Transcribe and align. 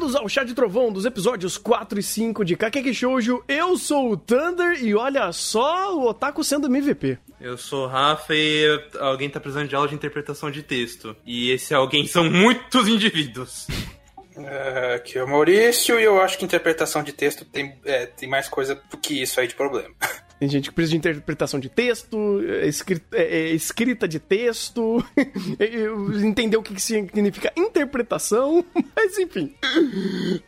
Bem-vindos 0.00 0.16
ao 0.16 0.28
Chá 0.30 0.44
de 0.44 0.54
Trovão 0.54 0.90
dos 0.90 1.04
episódios 1.04 1.58
4 1.58 2.00
e 2.00 2.02
5 2.02 2.42
de 2.42 2.56
Kakeki 2.56 2.94
Shoujo. 2.94 3.44
Eu 3.46 3.76
sou 3.76 4.12
o 4.12 4.16
Thunder 4.16 4.82
e 4.82 4.94
olha 4.94 5.30
só 5.30 5.94
o 5.94 6.08
Otaku 6.08 6.42
sendo 6.42 6.68
MVP. 6.68 7.18
Eu 7.38 7.58
sou 7.58 7.84
o 7.84 7.86
Rafa 7.86 8.34
e 8.34 8.82
alguém 8.98 9.28
tá 9.28 9.38
precisando 9.38 9.68
de 9.68 9.76
aula 9.76 9.88
de 9.88 9.94
interpretação 9.94 10.50
de 10.50 10.62
texto. 10.62 11.14
E 11.26 11.50
esse 11.50 11.74
alguém 11.74 12.06
são 12.06 12.24
muitos 12.30 12.88
indivíduos. 12.88 13.66
É, 14.38 14.94
aqui 14.94 15.18
é 15.18 15.22
o 15.22 15.28
Maurício 15.28 16.00
e 16.00 16.04
eu 16.04 16.18
acho 16.22 16.38
que 16.38 16.46
interpretação 16.46 17.02
de 17.02 17.12
texto 17.12 17.44
tem, 17.44 17.78
é, 17.84 18.06
tem 18.06 18.26
mais 18.26 18.48
coisa 18.48 18.80
do 18.90 18.96
que 18.96 19.20
isso 19.20 19.38
aí 19.38 19.48
de 19.48 19.54
problema. 19.54 19.94
Tem 20.40 20.48
gente 20.48 20.70
que 20.70 20.74
precisa 20.74 20.92
de 20.92 20.96
interpretação 20.96 21.60
de 21.60 21.68
texto, 21.68 22.40
escrita, 22.64 23.14
é, 23.14 23.50
escrita 23.50 24.08
de 24.08 24.18
texto, 24.18 25.04
entender 26.24 26.56
o 26.56 26.62
que 26.62 26.80
significa 26.80 27.52
interpretação, 27.54 28.64
mas 28.96 29.18
enfim. 29.18 29.52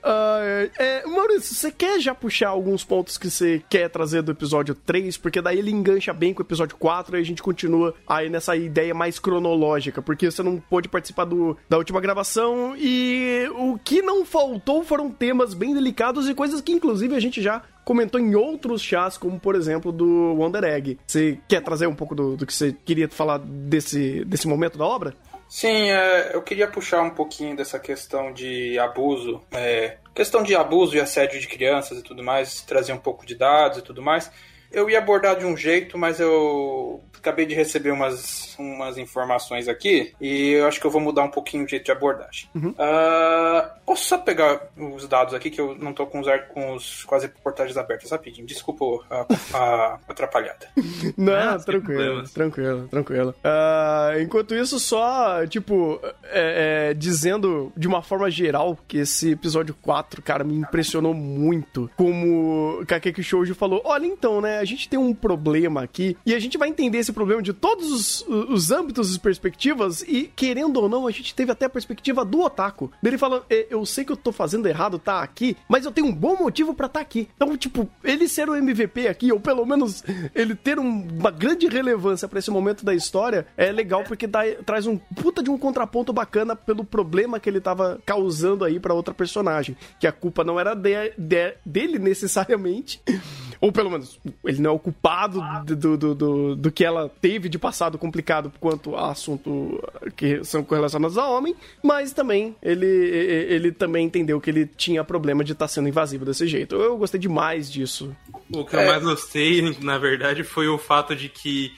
Uh, 0.03 0.71
é, 0.79 1.07
Maurício, 1.07 1.55
você 1.55 1.71
quer 1.71 2.01
já 2.01 2.15
puxar 2.15 2.49
alguns 2.49 2.83
pontos 2.83 3.19
que 3.19 3.31
você 3.31 3.63
quer 3.69 3.91
trazer 3.91 4.23
do 4.23 4.33
episódio 4.33 4.75
3? 4.75 5.19
Porque 5.19 5.43
daí 5.43 5.59
ele 5.59 5.71
engancha 5.71 6.15
bem 6.15 6.33
com 6.33 6.43
o 6.43 6.47
episódio 6.47 6.75
4 6.79 7.19
e 7.19 7.21
a 7.21 7.25
gente 7.25 7.43
continua 7.43 7.95
aí 8.09 8.31
nessa 8.31 8.57
ideia 8.57 8.95
mais 8.95 9.19
cronológica, 9.19 10.01
porque 10.01 10.31
você 10.31 10.43
não 10.43 10.59
pôde 10.59 10.89
participar 10.89 11.27
do, 11.27 11.55
da 11.69 11.77
última 11.77 12.01
gravação 12.01 12.75
e 12.79 13.47
o 13.57 13.79
que 13.79 14.01
não 14.01 14.25
faltou 14.25 14.83
foram 14.83 15.11
temas 15.11 15.53
bem 15.53 15.75
delicados 15.75 16.31
e 16.31 16.35
coisas 16.35 16.63
que 16.63 16.73
inclusive 16.73 17.15
a 17.15 17.21
gente 17.21 17.43
já 17.43 17.63
comentou 17.85 18.21
em 18.21 18.35
outros 18.35 18.83
chás, 18.83 19.17
como 19.17 19.39
por 19.39 19.55
exemplo 19.55 19.93
do 19.93 20.35
Wonder 20.35 20.65
Egg. 20.65 20.99
Você 21.07 21.39
quer 21.49 21.63
trazer 21.63 21.87
um 21.87 21.95
pouco 21.95 22.15
do, 22.15 22.37
do 22.37 22.47
que 22.47 22.55
você 22.55 22.75
queria 22.85 23.09
falar 23.09 23.39
desse, 23.39 24.25
desse 24.25 24.47
momento 24.47 24.79
da 24.79 24.85
obra? 24.85 25.15
Sim, 25.49 25.91
é, 25.91 26.35
eu 26.35 26.41
queria 26.41 26.67
puxar 26.67 27.03
um 27.03 27.11
pouquinho 27.11 27.55
dessa 27.55 27.79
questão 27.79 28.33
de 28.33 28.79
abuso, 28.79 29.43
é, 29.53 29.99
questão 30.15 30.43
de 30.43 30.55
abuso 30.55 30.97
e 30.97 31.01
assédio 31.01 31.39
de 31.39 31.47
crianças 31.47 31.99
e 31.99 32.03
tudo 32.03 32.23
mais, 32.23 32.63
trazer 32.63 32.95
um 32.95 32.99
pouco 32.99 33.27
de 33.27 33.35
dados 33.35 33.79
e 33.79 33.83
tudo 33.83 34.01
mais. 34.01 34.31
Eu 34.71 34.89
ia 34.89 34.97
abordar 34.97 35.39
de 35.39 35.45
um 35.45 35.55
jeito, 35.55 35.99
mas 35.99 36.19
eu 36.19 37.05
acabei 37.23 37.47
de 37.47 37.55
receber 37.55 37.93
umas, 37.93 38.57
umas 38.59 38.99
informações 38.99 39.69
aqui 39.69 40.13
e 40.21 40.51
eu 40.51 40.67
acho 40.67 40.81
que 40.81 40.87
eu 40.87 40.91
vou 40.91 41.01
mudar 41.01 41.23
um 41.23 41.31
pouquinho 41.31 41.65
o 41.65 41.69
jeito 41.69 41.85
de 41.85 41.93
abordagem. 41.93 42.49
Uhum. 42.55 42.71
Uh, 42.71 43.71
posso 43.87 44.05
só 44.05 44.19
pegar 44.19 44.69
os 44.77 45.07
dados 45.07 45.33
aqui 45.33 45.49
que 45.49 45.61
eu 45.61 45.77
não 45.77 45.93
tô 45.93 46.07
com 46.07 46.21
os, 46.21 46.27
com 46.53 46.75
os 46.75 47.05
quase 47.05 47.29
portagens 47.29 47.77
abertas 47.77 48.11
rapidinho. 48.11 48.47
Desculpa 48.47 48.85
a, 49.09 49.27
a 49.55 49.99
atrapalhada. 50.09 50.69
não, 51.17 51.33
ah, 51.33 51.59
tranquilo, 51.59 52.25
tranquilo, 52.29 52.89
tranquilo. 52.89 53.35
Uh, 53.45 54.21
enquanto 54.21 54.55
isso, 54.55 54.81
só, 54.81 55.47
tipo, 55.47 56.01
é, 56.25 56.91
é, 56.91 56.95
dizendo 56.95 57.73
de 57.77 57.87
uma 57.87 58.03
forma 58.03 58.31
geral 58.31 58.77
que 58.89 58.99
esse 58.99 59.31
episódio 59.31 59.77
4, 59.81 60.21
cara, 60.23 60.43
me 60.43 60.57
impressionou 60.57 61.15
muito. 61.15 61.89
Como 61.97 62.85
Kakeki 62.87 63.23
Shoujo 63.23 63.55
falou, 63.55 63.81
olha 63.85 64.07
então, 64.07 64.41
né, 64.41 64.59
a 64.59 64.65
gente 64.65 64.89
tem 64.89 64.99
um 64.99 65.15
problema 65.15 65.83
aqui 65.83 66.17
e 66.27 66.35
a 66.35 66.39
gente 66.39 66.59
vai 66.59 66.69
entender 66.69 66.99
esse 66.99 67.12
problema 67.13 67.43
de 67.43 67.53
todos 67.53 67.91
os, 67.91 68.27
os 68.29 68.71
âmbitos 68.71 69.15
e 69.15 69.19
perspectivas 69.19 70.03
e, 70.03 70.31
querendo 70.35 70.79
ou 70.79 70.89
não, 70.89 71.07
a 71.07 71.11
gente 71.11 71.35
teve 71.35 71.53
até 71.53 71.67
a 71.67 71.71
perspectiva 71.71 72.25
do 72.25 72.41
otaku. 72.41 72.91
Dele 73.03 73.19
falando, 73.19 73.45
eu 73.49 73.85
sei 73.87 74.05
que 74.05 74.13
eu 74.13 74.17
tô 74.17 74.33
fazendo 74.33 74.67
errado 74.67 74.99
tá 74.99 75.23
aqui, 75.23 75.57
mas 75.69 75.85
eu 75.85 75.93
tenho 75.93 76.07
um 76.07 76.15
bom 76.15 76.37
motivo 76.37 76.75
para 76.75 76.87
estar 76.87 77.01
tá 77.01 77.03
aqui. 77.03 77.29
Então, 77.35 77.57
tipo, 77.57 77.89
ele 78.03 78.29
ser 78.29 78.49
o 78.49 78.57
MVP 78.57 79.09
aqui, 79.09 79.33
ou 79.33 79.41
pelo 79.41 79.65
menos 79.65 80.05
ele 80.35 80.55
ter 80.55 80.79
um, 80.79 81.09
uma 81.19 81.31
grande 81.31 81.67
relevância 81.67 82.29
para 82.29 82.39
esse 82.39 82.51
momento 82.51 82.85
da 82.85 82.95
história, 82.95 83.47
é 83.57 83.71
legal 83.73 84.05
porque 84.05 84.27
dá, 84.27 84.43
traz 84.65 84.87
um 84.87 84.97
puta 84.99 85.43
de 85.43 85.51
um 85.51 85.59
contraponto 85.59 86.13
bacana 86.13 86.55
pelo 86.55 86.85
problema 86.85 87.41
que 87.41 87.49
ele 87.49 87.61
tava 87.61 88.01
causando 88.05 88.65
aí 88.65 88.79
para 88.79 88.95
outra 88.95 89.15
personagem. 89.15 89.77
Que 89.99 90.07
a 90.07 90.13
culpa 90.13 90.45
não 90.45 90.59
era 90.59 90.75
de, 90.75 91.13
de, 91.19 91.55
dele 91.65 91.99
necessariamente, 91.99 93.01
ou 93.61 93.71
pelo 93.71 93.91
menos 93.91 94.21
ele 94.45 94.61
não 94.61 94.71
é 94.71 94.75
o 94.75 94.79
culpado 94.79 95.41
do, 95.65 95.97
do, 95.97 96.15
do, 96.15 96.57
do, 96.57 96.73
que 96.73 96.85
ela 96.85 97.02
teve 97.09 97.49
de 97.49 97.59
passado 97.59 97.99
complicado 97.99 98.53
quanto 98.61 98.97
a 98.97 99.11
assunto 99.11 99.83
que 100.17 100.45
são 100.45 100.63
correlacionados 100.65 101.19
ao 101.19 101.33
homem, 101.33 101.55
mas 101.83 102.13
também 102.13 102.57
ele, 102.63 102.87
ele 102.87 103.73
também 103.73 104.07
entendeu 104.07 104.41
que 104.41 104.51
ele 104.51 104.67
tinha 104.67 105.05
problema 105.05 105.45
de 105.45 105.53
estar 105.53 105.67
tá 105.67 105.69
sendo 105.69 105.89
invasivo 105.89 106.25
desse 106.25 106.47
jeito. 106.47 106.77
Eu 106.77 106.97
gostei 106.97 107.21
demais 107.21 107.71
disso. 107.71 108.15
O 108.53 108.65
que 108.65 108.77
eu 108.77 108.87
mais 108.87 109.03
gostei, 109.03 109.77
na 109.81 109.99
verdade, 109.99 110.45
foi 110.45 110.69
o 110.69 110.79
fato 110.79 111.15
de 111.15 111.29
que 111.29 111.73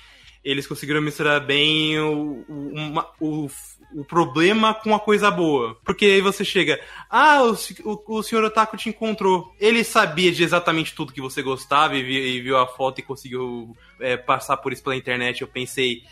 eles 0.44 0.66
conseguiram 0.66 1.00
misturar 1.00 1.40
bem 1.40 1.98
o, 1.98 2.44
o, 2.48 3.46
o 3.46 3.50
o 3.94 4.04
problema 4.04 4.74
com 4.74 4.94
a 4.94 5.00
coisa 5.00 5.30
boa. 5.30 5.76
Porque 5.84 6.04
aí 6.04 6.20
você 6.20 6.44
chega, 6.44 6.80
ah, 7.08 7.42
o, 7.44 7.56
o, 7.84 8.18
o 8.18 8.22
senhor 8.22 8.44
Otaku 8.44 8.76
te 8.76 8.88
encontrou. 8.88 9.54
Ele 9.60 9.84
sabia 9.84 10.32
de 10.32 10.42
exatamente 10.42 10.94
tudo 10.94 11.12
que 11.12 11.20
você 11.20 11.42
gostava 11.42 11.96
e 11.96 12.14
e 12.14 12.40
viu 12.40 12.58
a 12.58 12.66
foto 12.66 12.98
e 12.98 13.02
conseguiu 13.02 13.74
é, 14.04 14.16
passar 14.16 14.56
por 14.58 14.72
isso 14.72 14.82
pela 14.82 14.96
internet. 14.96 15.42
Eu 15.42 15.48
pensei, 15.48 16.02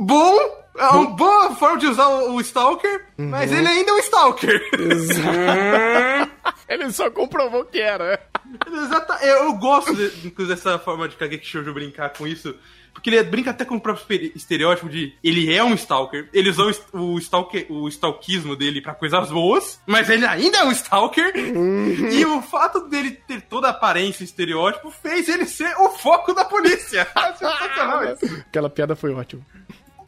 bom, 0.00 0.38
é 0.76 0.86
uma 0.86 1.10
boa 1.10 1.54
forma 1.54 1.78
de 1.78 1.86
usar 1.86 2.08
o, 2.08 2.34
o 2.34 2.40
Stalker, 2.40 3.06
uhum. 3.18 3.28
mas 3.28 3.52
ele 3.52 3.68
ainda 3.68 3.90
é 3.90 3.94
um 3.94 3.98
Stalker. 3.98 4.60
ele 6.68 6.90
só 6.90 7.10
comprovou 7.10 7.64
que 7.64 7.80
era. 7.80 8.20
Exato. 8.66 9.12
Eu 9.24 9.52
gosto 9.54 9.94
de, 9.94 10.30
dessa 10.46 10.78
forma 10.78 11.08
de 11.08 11.16
Kageki 11.16 11.46
Shoujo 11.46 11.72
brincar 11.72 12.12
com 12.12 12.26
isso 12.26 12.54
porque 12.92 13.10
ele 13.10 13.22
brinca 13.22 13.50
até 13.50 13.64
com 13.64 13.76
o 13.76 13.80
próprio 13.80 14.32
estereótipo 14.34 14.88
de 14.88 15.16
ele 15.24 15.52
é 15.52 15.64
um 15.64 15.74
stalker, 15.74 16.28
ele 16.32 16.50
usou 16.50 16.70
o, 16.92 17.18
stalker, 17.18 17.66
o 17.70 17.88
stalkismo 17.88 18.54
dele 18.54 18.80
para 18.80 18.94
coisas 18.94 19.30
boas, 19.30 19.80
mas 19.86 20.08
ele 20.10 20.26
ainda 20.26 20.58
é 20.58 20.64
um 20.64 20.72
stalker. 20.72 21.32
Uhum. 21.34 22.08
E 22.10 22.24
o 22.24 22.42
fato 22.42 22.88
dele 22.88 23.12
ter 23.26 23.40
toda 23.42 23.68
a 23.68 23.70
aparência 23.70 24.22
e 24.22 24.26
estereótipo 24.26 24.90
fez 24.90 25.28
ele 25.28 25.46
ser 25.46 25.74
o 25.78 25.88
foco 25.90 26.34
da 26.34 26.44
polícia. 26.44 27.06
Aquela 28.48 28.68
piada 28.68 28.94
foi 28.94 29.12
ótima. 29.14 29.42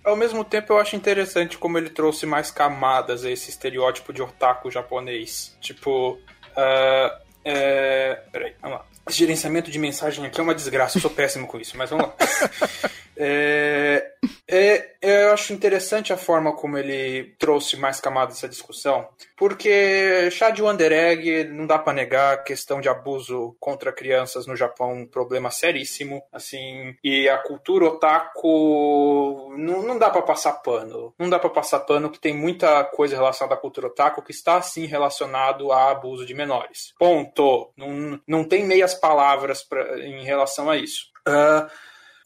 Ao 0.04 0.16
mesmo 0.16 0.44
tempo, 0.44 0.74
eu 0.74 0.78
acho 0.78 0.94
interessante 0.94 1.56
como 1.56 1.78
ele 1.78 1.88
trouxe 1.88 2.26
mais 2.26 2.50
camadas 2.50 3.24
a 3.24 3.30
esse 3.30 3.48
estereótipo 3.48 4.12
de 4.12 4.20
otaku 4.20 4.70
japonês. 4.70 5.56
Tipo, 5.62 6.10
uh, 6.10 7.23
é... 7.44 8.18
peraí, 8.32 8.54
vamos 8.60 8.78
lá. 8.78 8.84
Esse 9.08 9.18
gerenciamento 9.18 9.70
de 9.70 9.78
mensagem 9.78 10.24
aqui 10.24 10.40
é 10.40 10.42
uma 10.42 10.54
desgraça, 10.54 10.96
eu 10.96 11.02
sou 11.02 11.10
péssimo 11.10 11.46
com 11.46 11.58
isso, 11.58 11.76
mas 11.76 11.90
vamos 11.90 12.06
lá. 12.06 12.14
É, 13.16 14.12
é, 14.48 14.94
eu 15.00 15.32
acho 15.32 15.52
interessante 15.52 16.12
a 16.12 16.16
forma 16.16 16.54
como 16.54 16.76
ele 16.76 17.34
trouxe 17.38 17.76
mais 17.76 18.00
camadas 18.00 18.34
dessa 18.34 18.48
discussão, 18.48 19.08
porque 19.36 20.30
chá 20.30 20.50
de 20.50 20.62
Wonder 20.62 20.92
Egg, 20.92 21.44
não 21.44 21.66
dá 21.66 21.78
para 21.78 21.92
negar, 21.92 22.34
a 22.34 22.38
questão 22.38 22.80
de 22.80 22.88
abuso 22.88 23.56
contra 23.60 23.92
crianças 23.92 24.46
no 24.46 24.56
Japão 24.56 24.92
um 24.92 25.06
problema 25.06 25.50
seríssimo, 25.50 26.22
assim, 26.32 26.94
e 27.02 27.28
a 27.28 27.38
cultura 27.38 27.86
otaku 27.86 29.54
não, 29.56 29.82
não 29.82 29.98
dá 29.98 30.10
para 30.10 30.22
passar 30.22 30.52
pano. 30.54 31.14
Não 31.18 31.28
dá 31.28 31.38
para 31.38 31.50
passar 31.50 31.80
pano 31.80 32.10
que 32.10 32.20
tem 32.20 32.34
muita 32.34 32.84
coisa 32.84 33.16
relacionada 33.16 33.54
à 33.54 33.58
cultura 33.58 33.88
otaku 33.88 34.22
que 34.22 34.32
está, 34.32 34.60
sim, 34.62 34.86
relacionado 34.86 35.72
a 35.72 35.90
abuso 35.90 36.26
de 36.26 36.34
menores. 36.34 36.92
Ponto. 36.98 37.72
Não, 37.76 38.20
não 38.26 38.44
tem 38.44 38.64
meias 38.64 38.94
palavras 38.94 39.62
pra, 39.62 39.98
em 39.98 40.24
relação 40.24 40.70
a 40.70 40.76
isso. 40.76 41.06
Uh, 41.26 41.68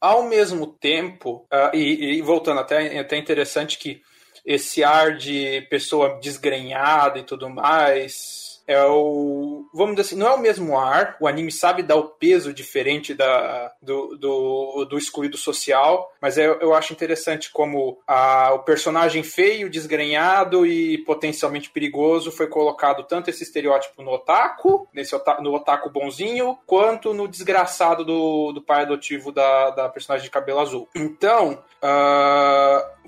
ao 0.01 0.25
mesmo 0.25 0.67
tempo, 0.67 1.47
uh, 1.53 1.75
e, 1.75 2.19
e, 2.19 2.23
voltando 2.23 2.61
até, 2.61 2.97
é 2.97 3.01
até 3.01 3.17
interessante 3.17 3.79
que 3.79 4.01
esse 4.45 4.83
ar 4.83 5.17
de 5.17 5.63
pessoa 5.69 6.19
desgrenhada 6.21 7.19
e 7.19 7.25
tudo 7.25 7.51
mais 7.51 8.48
é 8.69 8.85
o. 8.85 9.67
Vamos 9.73 9.97
dizer 9.97 10.09
assim, 10.09 10.17
não 10.17 10.27
é 10.29 10.35
o 10.35 10.41
mesmo 10.41 10.79
ar. 10.79 11.17
O 11.19 11.27
anime 11.27 11.51
sabe 11.51 11.83
dar 11.83 11.97
o 11.97 12.11
peso 12.11 12.53
diferente 12.53 13.15
da, 13.15 13.73
do, 13.81 14.15
do, 14.17 14.85
do 14.85 14.99
excluído 14.99 15.39
social, 15.39 16.13
mas 16.21 16.37
eu, 16.37 16.61
eu 16.61 16.75
acho 16.75 16.93
interessante 16.93 17.51
como 17.51 17.99
a, 18.07 18.53
o 18.53 18.59
personagem 18.59 19.23
feio, 19.23 19.71
desgrenhado 19.71 20.67
e 20.67 20.99
potencialmente 20.99 21.71
perigoso 21.71 22.31
foi 22.31 22.47
colocado 22.47 23.05
tanto 23.05 23.31
esse 23.31 23.43
estereótipo 23.43 24.03
no 24.03 24.11
otaku, 24.11 24.87
nesse 24.93 25.15
otaku, 25.15 25.43
no 25.43 25.55
otaku 25.55 25.89
bonzinho, 25.89 26.59
quanto 26.67 27.15
no 27.15 27.27
desgraçado 27.27 28.05
do, 28.05 28.53
do 28.53 28.61
pai 28.61 28.83
adotivo 28.83 29.33
da, 29.33 29.71
da 29.71 29.89
personagem 29.89 30.25
de 30.25 30.31
cabelo 30.31 30.61
azul. 30.61 30.87
Então, 30.95 31.65
uh, 31.83 32.99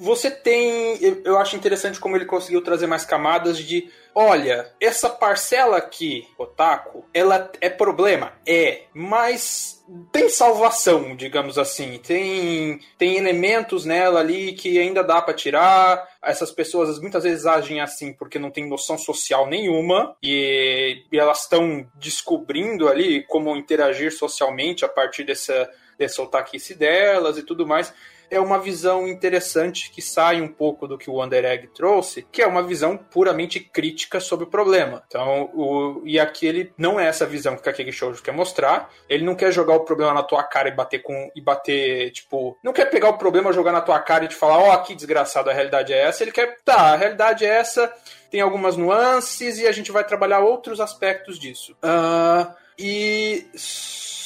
você 0.00 0.32
tem. 0.32 0.98
Eu 1.24 1.38
acho 1.38 1.54
interessante 1.54 2.00
como 2.00 2.16
ele 2.16 2.24
conseguiu 2.24 2.60
trazer 2.60 2.88
mais 2.88 3.04
camadas 3.04 3.56
de 3.56 3.88
olha, 4.18 4.72
essa 4.80 5.10
parcela 5.10 5.76
aqui, 5.76 6.26
Otaku, 6.38 7.04
ela 7.12 7.52
é 7.60 7.68
problema? 7.68 8.32
É, 8.48 8.84
mas 8.94 9.84
tem 10.10 10.30
salvação, 10.30 11.14
digamos 11.14 11.58
assim. 11.58 11.98
Tem, 11.98 12.80
tem 12.96 13.18
elementos 13.18 13.84
nela 13.84 14.20
ali 14.20 14.54
que 14.54 14.78
ainda 14.78 15.04
dá 15.04 15.20
para 15.20 15.34
tirar. 15.34 16.08
Essas 16.22 16.50
pessoas 16.50 16.98
muitas 16.98 17.24
vezes 17.24 17.44
agem 17.44 17.82
assim 17.82 18.14
porque 18.14 18.38
não 18.38 18.50
tem 18.50 18.66
noção 18.66 18.96
social 18.96 19.46
nenhuma 19.46 20.16
e, 20.22 21.04
e 21.12 21.18
elas 21.18 21.42
estão 21.42 21.86
descobrindo 21.96 22.88
ali 22.88 23.22
como 23.24 23.54
interagir 23.54 24.10
socialmente 24.16 24.82
a 24.82 24.88
partir 24.88 25.24
dessa, 25.24 25.68
dessa 25.98 26.22
otaquice 26.22 26.74
delas 26.74 27.36
e 27.36 27.42
tudo 27.42 27.66
mais. 27.66 27.92
É 28.30 28.40
uma 28.40 28.58
visão 28.58 29.06
interessante 29.06 29.90
que 29.90 30.02
sai 30.02 30.40
um 30.40 30.48
pouco 30.48 30.86
do 30.86 30.98
que 30.98 31.10
o 31.10 31.22
Under 31.22 31.44
Egg 31.44 31.68
trouxe, 31.68 32.26
que 32.30 32.42
é 32.42 32.46
uma 32.46 32.62
visão 32.62 32.96
puramente 32.96 33.60
crítica 33.60 34.20
sobre 34.20 34.44
o 34.44 34.48
problema. 34.48 35.02
Então, 35.06 35.50
o, 35.54 36.02
e 36.04 36.18
aqui 36.18 36.46
ele 36.46 36.72
não 36.76 36.98
é 36.98 37.06
essa 37.06 37.26
visão 37.26 37.54
que 37.54 37.60
o 37.60 37.64
Kakegi 37.64 37.92
Shoujo 37.92 38.22
quer 38.22 38.32
mostrar. 38.32 38.90
Ele 39.08 39.24
não 39.24 39.34
quer 39.34 39.52
jogar 39.52 39.74
o 39.74 39.84
problema 39.84 40.12
na 40.12 40.22
tua 40.22 40.42
cara 40.42 40.68
e 40.68 40.74
bater 40.74 41.02
com 41.02 41.30
e 41.34 41.40
bater, 41.40 42.10
tipo, 42.12 42.58
não 42.62 42.72
quer 42.72 42.86
pegar 42.86 43.08
o 43.08 43.18
problema, 43.18 43.52
jogar 43.52 43.72
na 43.72 43.80
tua 43.80 43.98
cara 44.00 44.24
e 44.24 44.28
te 44.28 44.34
falar, 44.34 44.58
ó, 44.58 44.74
oh, 44.74 44.82
que 44.82 44.94
desgraçado, 44.94 45.50
a 45.50 45.52
realidade 45.52 45.92
é 45.92 46.02
essa. 46.04 46.22
Ele 46.22 46.32
quer, 46.32 46.56
tá, 46.64 46.92
a 46.92 46.96
realidade 46.96 47.44
é 47.44 47.48
essa, 47.48 47.92
tem 48.30 48.40
algumas 48.40 48.76
nuances 48.76 49.58
e 49.58 49.66
a 49.66 49.72
gente 49.72 49.92
vai 49.92 50.04
trabalhar 50.04 50.40
outros 50.40 50.80
aspectos 50.80 51.38
disso. 51.38 51.76
Uh, 51.82 52.52
e 52.78 53.46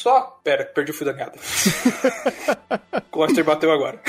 só. 0.00 0.40
Pera, 0.42 0.64
perdi 0.64 0.90
o 0.90 0.94
fio 0.94 1.06
da 1.06 1.12
meada. 1.12 1.38
Cluster 3.10 3.44
bateu 3.44 3.70
agora. 3.70 4.00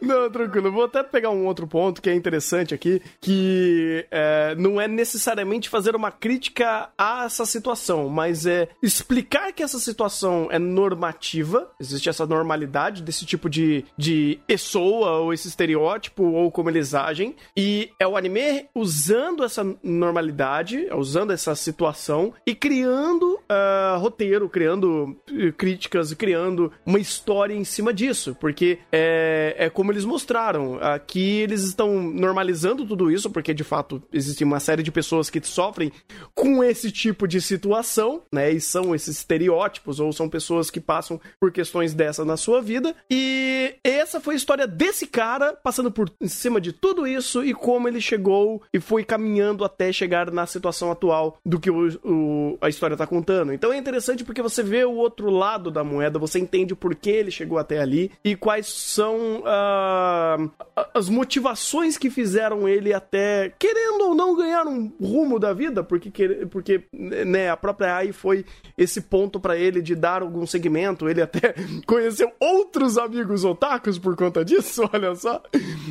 Não, 0.00 0.30
tranquilo. 0.30 0.72
Vou 0.72 0.84
até 0.84 1.02
pegar 1.02 1.30
um 1.30 1.46
outro 1.46 1.66
ponto 1.66 2.00
que 2.00 2.10
é 2.10 2.14
interessante 2.14 2.74
aqui, 2.74 3.00
que 3.20 4.06
é, 4.10 4.54
não 4.56 4.80
é 4.80 4.86
necessariamente 4.86 5.68
fazer 5.68 5.94
uma 5.94 6.10
crítica 6.10 6.90
a 6.96 7.24
essa 7.24 7.44
situação, 7.44 8.08
mas 8.08 8.46
é 8.46 8.68
explicar 8.82 9.52
que 9.52 9.62
essa 9.62 9.78
situação 9.78 10.48
é 10.50 10.58
normativa, 10.58 11.70
existe 11.80 12.08
essa 12.08 12.26
normalidade 12.26 13.02
desse 13.02 13.24
tipo 13.24 13.48
de, 13.48 13.84
de 13.96 14.38
pessoa 14.46 15.18
ou 15.18 15.32
esse 15.32 15.48
estereótipo 15.48 16.24
ou 16.24 16.50
como 16.50 16.70
eles 16.70 16.94
agem, 16.94 17.34
e 17.56 17.90
é 17.98 18.06
o 18.06 18.16
anime 18.16 18.66
usando 18.74 19.44
essa 19.44 19.64
normalidade, 19.82 20.88
usando 20.94 21.32
essa 21.32 21.54
situação 21.54 22.32
e 22.46 22.54
criando 22.54 23.34
uh, 23.34 23.98
roteiro, 23.98 24.48
criando 24.48 25.16
críticas 25.56 26.10
e 26.12 26.16
criando 26.16 26.72
uma 26.84 26.98
história 26.98 27.54
em 27.54 27.64
cima 27.64 27.92
disso, 27.92 28.36
porque 28.38 28.78
é, 28.92 29.54
é 29.58 29.70
como 29.70 29.92
eles 29.92 30.04
mostraram. 30.04 30.78
Aqui 30.80 31.40
eles 31.40 31.62
estão 31.62 32.00
normalizando 32.00 32.86
tudo 32.86 33.10
isso, 33.10 33.30
porque 33.30 33.54
de 33.54 33.64
fato 33.64 34.02
existe 34.12 34.44
uma 34.44 34.60
série 34.60 34.82
de 34.82 34.90
pessoas 34.90 35.30
que 35.30 35.40
sofrem 35.44 35.92
com 36.34 36.62
esse 36.62 36.90
tipo 36.90 37.26
de 37.26 37.40
situação, 37.40 38.22
né? 38.32 38.50
E 38.50 38.60
são 38.60 38.94
esses 38.94 39.18
estereótipos, 39.18 40.00
ou 40.00 40.12
são 40.12 40.28
pessoas 40.28 40.70
que 40.70 40.80
passam 40.80 41.20
por 41.40 41.52
questões 41.52 41.94
dessa 41.94 42.24
na 42.24 42.36
sua 42.36 42.60
vida. 42.60 42.94
E 43.10 43.74
essa 43.82 44.20
foi 44.20 44.34
a 44.34 44.36
história 44.36 44.66
desse 44.66 45.06
cara 45.06 45.52
passando 45.52 45.90
por 45.90 46.10
em 46.20 46.28
cima 46.28 46.60
de 46.60 46.72
tudo 46.72 47.06
isso 47.06 47.44
e 47.44 47.54
como 47.54 47.88
ele 47.88 48.00
chegou 48.00 48.62
e 48.72 48.80
foi 48.80 49.04
caminhando 49.04 49.64
até 49.64 49.92
chegar 49.92 50.30
na 50.30 50.46
situação 50.46 50.90
atual 50.90 51.38
do 51.44 51.58
que 51.60 51.70
o, 51.70 51.88
o, 52.04 52.58
a 52.60 52.68
história 52.68 52.96
tá 52.96 53.06
contando. 53.06 53.52
Então 53.52 53.72
é 53.72 53.76
interessante 53.76 54.24
porque 54.24 54.42
você 54.42 54.62
vê 54.62 54.84
o 54.84 54.94
outro 54.94 55.27
lado 55.30 55.70
da 55.70 55.82
moeda, 55.82 56.18
você 56.18 56.38
entende 56.38 56.72
o 56.72 56.76
porquê 56.76 57.10
ele 57.10 57.30
chegou 57.30 57.58
até 57.58 57.78
ali 57.78 58.10
e 58.24 58.36
quais 58.36 58.66
são 58.66 59.40
uh, 59.40 60.50
as 60.94 61.08
motivações 61.08 61.96
que 61.96 62.10
fizeram 62.10 62.68
ele 62.68 62.92
até, 62.92 63.52
querendo 63.58 64.02
ou 64.02 64.14
não, 64.14 64.36
ganhar 64.36 64.66
um 64.66 64.92
rumo 65.00 65.38
da 65.38 65.52
vida, 65.52 65.82
porque, 65.82 66.46
porque 66.50 66.84
né, 66.92 67.50
a 67.50 67.56
própria 67.56 67.96
AI 67.96 68.12
foi 68.12 68.44
esse 68.76 69.00
ponto 69.00 69.40
para 69.40 69.56
ele 69.56 69.80
de 69.80 69.94
dar 69.94 70.22
algum 70.22 70.46
segmento, 70.46 71.08
ele 71.08 71.22
até 71.22 71.54
conheceu 71.86 72.32
outros 72.38 72.98
amigos 72.98 73.44
otakus 73.44 73.98
por 73.98 74.16
conta 74.16 74.44
disso, 74.44 74.88
olha 74.92 75.14
só. 75.14 75.42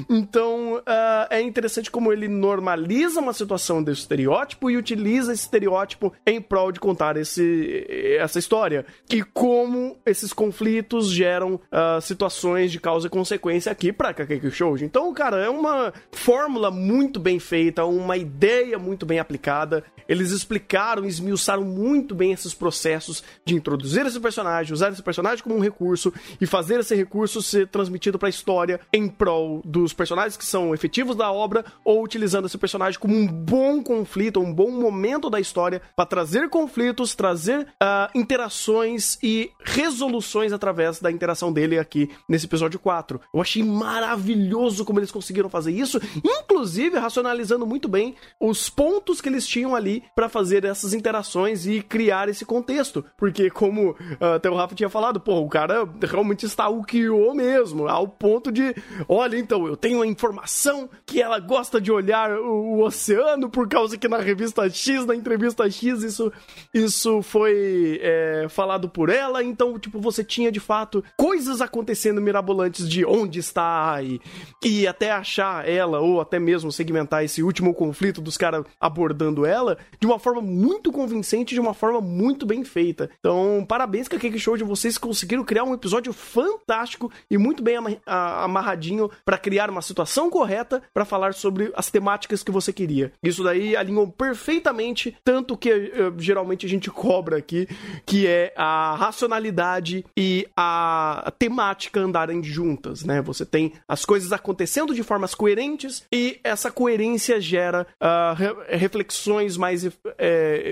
Então 0.09 0.75
uh, 0.75 1.27
é 1.29 1.41
interessante 1.41 1.91
como 1.91 2.11
ele 2.11 2.27
normaliza 2.27 3.19
uma 3.19 3.33
situação 3.33 3.83
desse 3.83 4.01
estereótipo 4.01 4.69
e 4.69 4.77
utiliza 4.77 5.33
esse 5.33 5.43
estereótipo 5.43 6.13
em 6.25 6.41
prol 6.41 6.71
de 6.71 6.79
contar 6.79 7.17
esse, 7.17 7.85
essa 8.19 8.39
história. 8.39 8.85
E 9.09 9.23
como 9.33 9.97
esses 10.05 10.33
conflitos 10.33 11.09
geram 11.09 11.55
uh, 11.55 12.01
situações 12.01 12.71
de 12.71 12.79
causa 12.79 13.07
e 13.07 13.09
consequência 13.09 13.71
aqui 13.71 13.91
pra 13.91 14.13
Kakeki 14.13 14.51
Shoujo. 14.51 14.85
Então, 14.85 15.13
cara, 15.13 15.37
é 15.37 15.49
uma 15.49 15.93
fórmula 16.11 16.71
muito 16.71 17.19
bem 17.19 17.39
feita, 17.39 17.85
uma 17.85 18.17
ideia 18.17 18.77
muito 18.79 19.05
bem 19.05 19.19
aplicada. 19.19 19.83
Eles 20.07 20.31
explicaram, 20.31 21.05
esmiuçaram 21.05 21.63
muito 21.63 22.15
bem 22.15 22.31
esses 22.31 22.53
processos 22.53 23.23
de 23.43 23.55
introduzir 23.55 24.05
esse 24.05 24.19
personagem, 24.19 24.73
usar 24.73 24.91
esse 24.91 25.03
personagem 25.03 25.43
como 25.43 25.55
um 25.55 25.59
recurso 25.59 26.13
e 26.39 26.45
fazer 26.45 26.79
esse 26.79 26.95
recurso 26.95 27.41
ser 27.41 27.67
transmitido 27.67 28.17
para 28.17 28.27
a 28.27 28.29
história 28.29 28.79
em 28.93 29.07
prol 29.07 29.61
dos 29.65 29.93
personagens 29.93 30.37
que 30.37 30.45
são 30.45 30.73
efetivos 30.73 31.15
da 31.15 31.31
obra 31.31 31.65
ou 31.83 32.03
utilizando 32.03 32.45
esse 32.45 32.57
personagem 32.57 32.99
como 32.99 33.15
um 33.15 33.27
bom 33.27 33.83
conflito, 33.83 34.39
um 34.39 34.53
bom 34.53 34.71
momento 34.71 35.29
da 35.29 35.39
história 35.39 35.81
para 35.95 36.05
trazer 36.05 36.49
conflitos, 36.49 37.15
trazer 37.15 37.67
uh, 37.81 38.09
interações 38.15 39.16
e 39.21 39.51
resoluções 39.63 40.51
através 40.51 40.99
da 40.99 41.11
interação 41.11 41.51
dele 41.51 41.77
aqui 41.77 42.09
nesse 42.27 42.45
episódio 42.45 42.79
4. 42.79 43.19
Eu 43.33 43.41
achei 43.41 43.63
maravilhoso 43.63 44.85
como 44.85 44.99
eles 44.99 45.11
conseguiram 45.11 45.49
fazer 45.49 45.71
isso, 45.71 45.99
inclusive 46.23 46.97
racionalizando 46.97 47.65
muito 47.65 47.87
bem 47.87 48.15
os 48.39 48.69
pontos 48.69 49.21
que 49.21 49.29
eles 49.29 49.47
tinham 49.47 49.75
ali 49.75 50.03
para 50.15 50.29
fazer 50.29 50.63
essas 50.65 50.93
interações 50.93 51.65
e 51.65 51.81
criar 51.81 52.29
esse 52.29 52.45
contexto. 52.45 53.03
Porque, 53.17 53.49
como 53.49 53.91
uh, 53.91 54.35
até 54.35 54.49
o 54.49 54.55
Rafa 54.55 54.75
tinha 54.75 54.89
falado, 54.89 55.19
pô, 55.19 55.39
o 55.39 55.49
cara 55.49 55.87
realmente 56.01 56.45
stalkeou 56.45 57.33
mesmo, 57.33 57.87
ao 57.87 58.07
ponto 58.07 58.51
de: 58.51 58.75
olha, 59.07 59.37
então, 59.37 59.67
eu 59.67 59.75
tenho 59.75 60.01
a 60.01 60.07
informação 60.07 60.89
que 61.05 61.21
ela 61.21 61.39
gosta 61.39 61.79
de 61.79 61.91
olhar 61.91 62.31
o, 62.31 62.77
o 62.77 62.83
oceano, 62.83 63.49
por 63.49 63.67
causa 63.67 63.97
que 63.97 64.07
na 64.07 64.17
revista 64.17 64.69
X, 64.69 65.05
na 65.05 65.15
entrevista 65.15 65.69
X, 65.69 66.03
isso, 66.03 66.31
isso 66.73 67.21
foi 67.21 67.99
é, 68.01 68.47
falado 68.49 68.89
por 68.89 69.06
ela. 69.09 69.43
Então, 69.43 69.77
tipo, 69.79 69.99
você 69.99 70.23
tinha 70.23 70.51
de 70.51 70.59
fato 70.59 71.03
coisas 71.17 71.61
acontecendo 71.61 72.21
mirabolantes 72.21 72.87
de 72.87 73.05
onde 73.05 73.39
está 73.39 74.01
e, 74.01 74.19
e 74.63 74.87
até 74.87 75.11
achar 75.11 75.67
ela, 75.67 75.99
ou 75.99 76.21
até 76.21 76.39
mesmo 76.39 76.71
segmentar 76.71 77.23
esse 77.23 77.41
último 77.43 77.73
conflito 77.73 78.21
dos 78.21 78.37
caras 78.37 78.65
abordando 78.79 79.45
ela 79.45 79.77
de 79.99 80.05
uma 80.05 80.19
forma 80.19 80.41
muito 80.41 80.91
convincente, 80.91 81.53
de 81.53 81.59
uma 81.59 81.73
forma 81.73 82.01
muito 82.01 82.45
bem 82.45 82.63
feita. 82.63 83.09
Então, 83.19 83.65
parabéns, 83.67 84.07
Cake 84.07 84.39
Show, 84.39 84.57
de 84.57 84.63
vocês 84.63 84.97
conseguiram 84.97 85.43
criar 85.43 85.63
um 85.63 85.73
episódio 85.73 86.11
fantástico 86.13 87.11
e 87.29 87.37
muito 87.37 87.63
bem 87.63 87.77
amarradinho 88.05 89.09
para 89.23 89.37
criar 89.37 89.69
uma 89.69 89.81
situação 89.81 90.29
correta 90.29 90.81
para 90.93 91.05
falar 91.05 91.33
sobre 91.33 91.71
as 91.75 91.89
temáticas 91.89 92.43
que 92.43 92.51
você 92.51 92.73
queria. 92.73 93.11
Isso 93.23 93.43
daí 93.43 93.75
alinhou 93.75 94.07
perfeitamente 94.07 95.15
tanto 95.23 95.57
que 95.57 95.71
uh, 95.71 96.13
geralmente 96.17 96.65
a 96.65 96.69
gente 96.69 96.89
cobra 96.89 97.37
aqui, 97.37 97.67
que 98.05 98.27
é 98.27 98.53
a 98.55 98.95
racionalidade 98.97 100.05
e 100.17 100.47
a 100.55 101.31
temática 101.37 101.99
andarem 101.99 102.43
juntas, 102.43 103.03
né? 103.03 103.21
Você 103.21 103.45
tem 103.45 103.73
as 103.87 104.03
coisas 104.03 104.31
acontecendo 104.31 104.93
de 104.93 105.03
formas 105.03 105.33
coerentes 105.33 106.03
e 106.11 106.39
essa 106.43 106.71
coerência 106.71 107.39
gera 107.39 107.87
uh, 108.01 108.33
re 108.33 108.77
reflexões 108.77 109.57
mais 109.57 109.85
uh, 109.85 109.91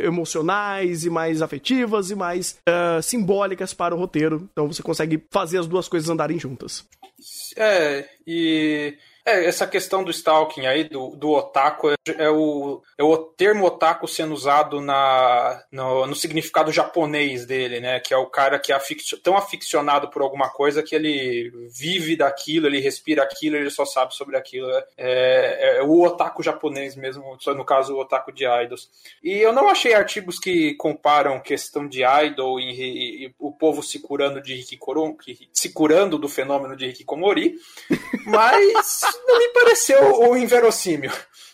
emocionais 0.04 1.06
e 1.06 1.10
mais 1.10 1.42
afetivas 1.42 2.12
e 2.12 2.16
mais 2.16 2.58
uh, 2.68 3.02
simbólicas 3.02 3.74
para 3.74 3.96
o 3.96 3.98
roteiro. 3.98 4.50
Então 4.52 4.68
você 4.68 4.82
consegue 4.82 5.24
fazer 5.32 5.60
as 5.60 5.68
duas 5.68 5.88
coisas 5.88 6.10
andarem 6.10 6.40
juntas. 6.40 6.86
É, 7.56 8.08
e 8.28 8.98
é, 9.26 9.44
essa 9.46 9.66
questão 9.66 10.04
do 10.04 10.12
stalking 10.12 10.68
aí, 10.68 10.84
do, 10.84 11.16
do 11.16 11.32
otaku, 11.32 11.90
é, 11.90 11.96
é, 12.18 12.30
o, 12.30 12.84
é 12.96 13.04
o 13.04 13.18
termo 13.18 13.66
otaku 13.66 14.08
sendo 14.08 14.36
usado 14.36 14.80
na, 14.80 15.64
no, 15.72 16.06
no 16.06 16.16
significado 16.16 16.72
japonês 16.72 17.44
dele, 17.46 17.80
né? 17.80 18.00
Que 18.00 18.14
é 18.14 18.18
o 18.18 18.28
cara 18.28 18.60
que 18.60 18.72
é 18.72 18.76
afic, 18.76 19.02
tão 19.24 19.36
aficionado 19.36 20.10
por 20.10 20.22
alguma 20.22 20.50
coisa 20.50 20.84
que 20.84 20.94
ele 20.94 21.52
vive 21.72 22.16
daquilo, 22.16 22.68
ele 22.68 22.80
respira 22.80 23.24
aquilo, 23.24 23.56
ele 23.56 23.72
só 23.72 23.84
sabe 23.84 24.14
sobre 24.16 24.38
aquilo. 24.38 24.70
É, 24.70 24.86
é, 24.98 25.78
é 25.80 25.82
o 25.82 26.04
otaku 26.04 26.44
japonês 26.44 26.96
mesmo, 26.96 27.36
no 27.48 27.66
caso 27.66 27.96
o 27.96 28.00
otaku 28.00 28.32
de 28.32 28.46
idols. 28.46 28.92
E 29.24 29.32
eu 29.32 29.52
não 29.52 29.68
achei 29.68 29.96
artigos 29.96 30.38
que 30.38 30.76
comparam 30.76 31.40
questão 31.40 31.88
de 31.88 32.04
idol 32.04 32.60
e, 32.60 32.72
e, 32.72 33.26
e 33.26 33.36
o 33.40 33.52
povo 33.52 33.82
se 33.82 34.00
curando 34.00 34.40
de 34.40 34.54
Hikikomori, 34.54 35.50
se 35.52 35.74
curando 35.74 36.20
do 36.20 36.30
fenômeno 36.30 36.76
de 36.76 36.86
Hikikomori, 36.86 37.56
mas 38.28 39.15
não 39.28 39.40
me 39.40 39.50
pareceu 39.50 40.22
o 40.22 40.38
inverossímil. 40.38 41.12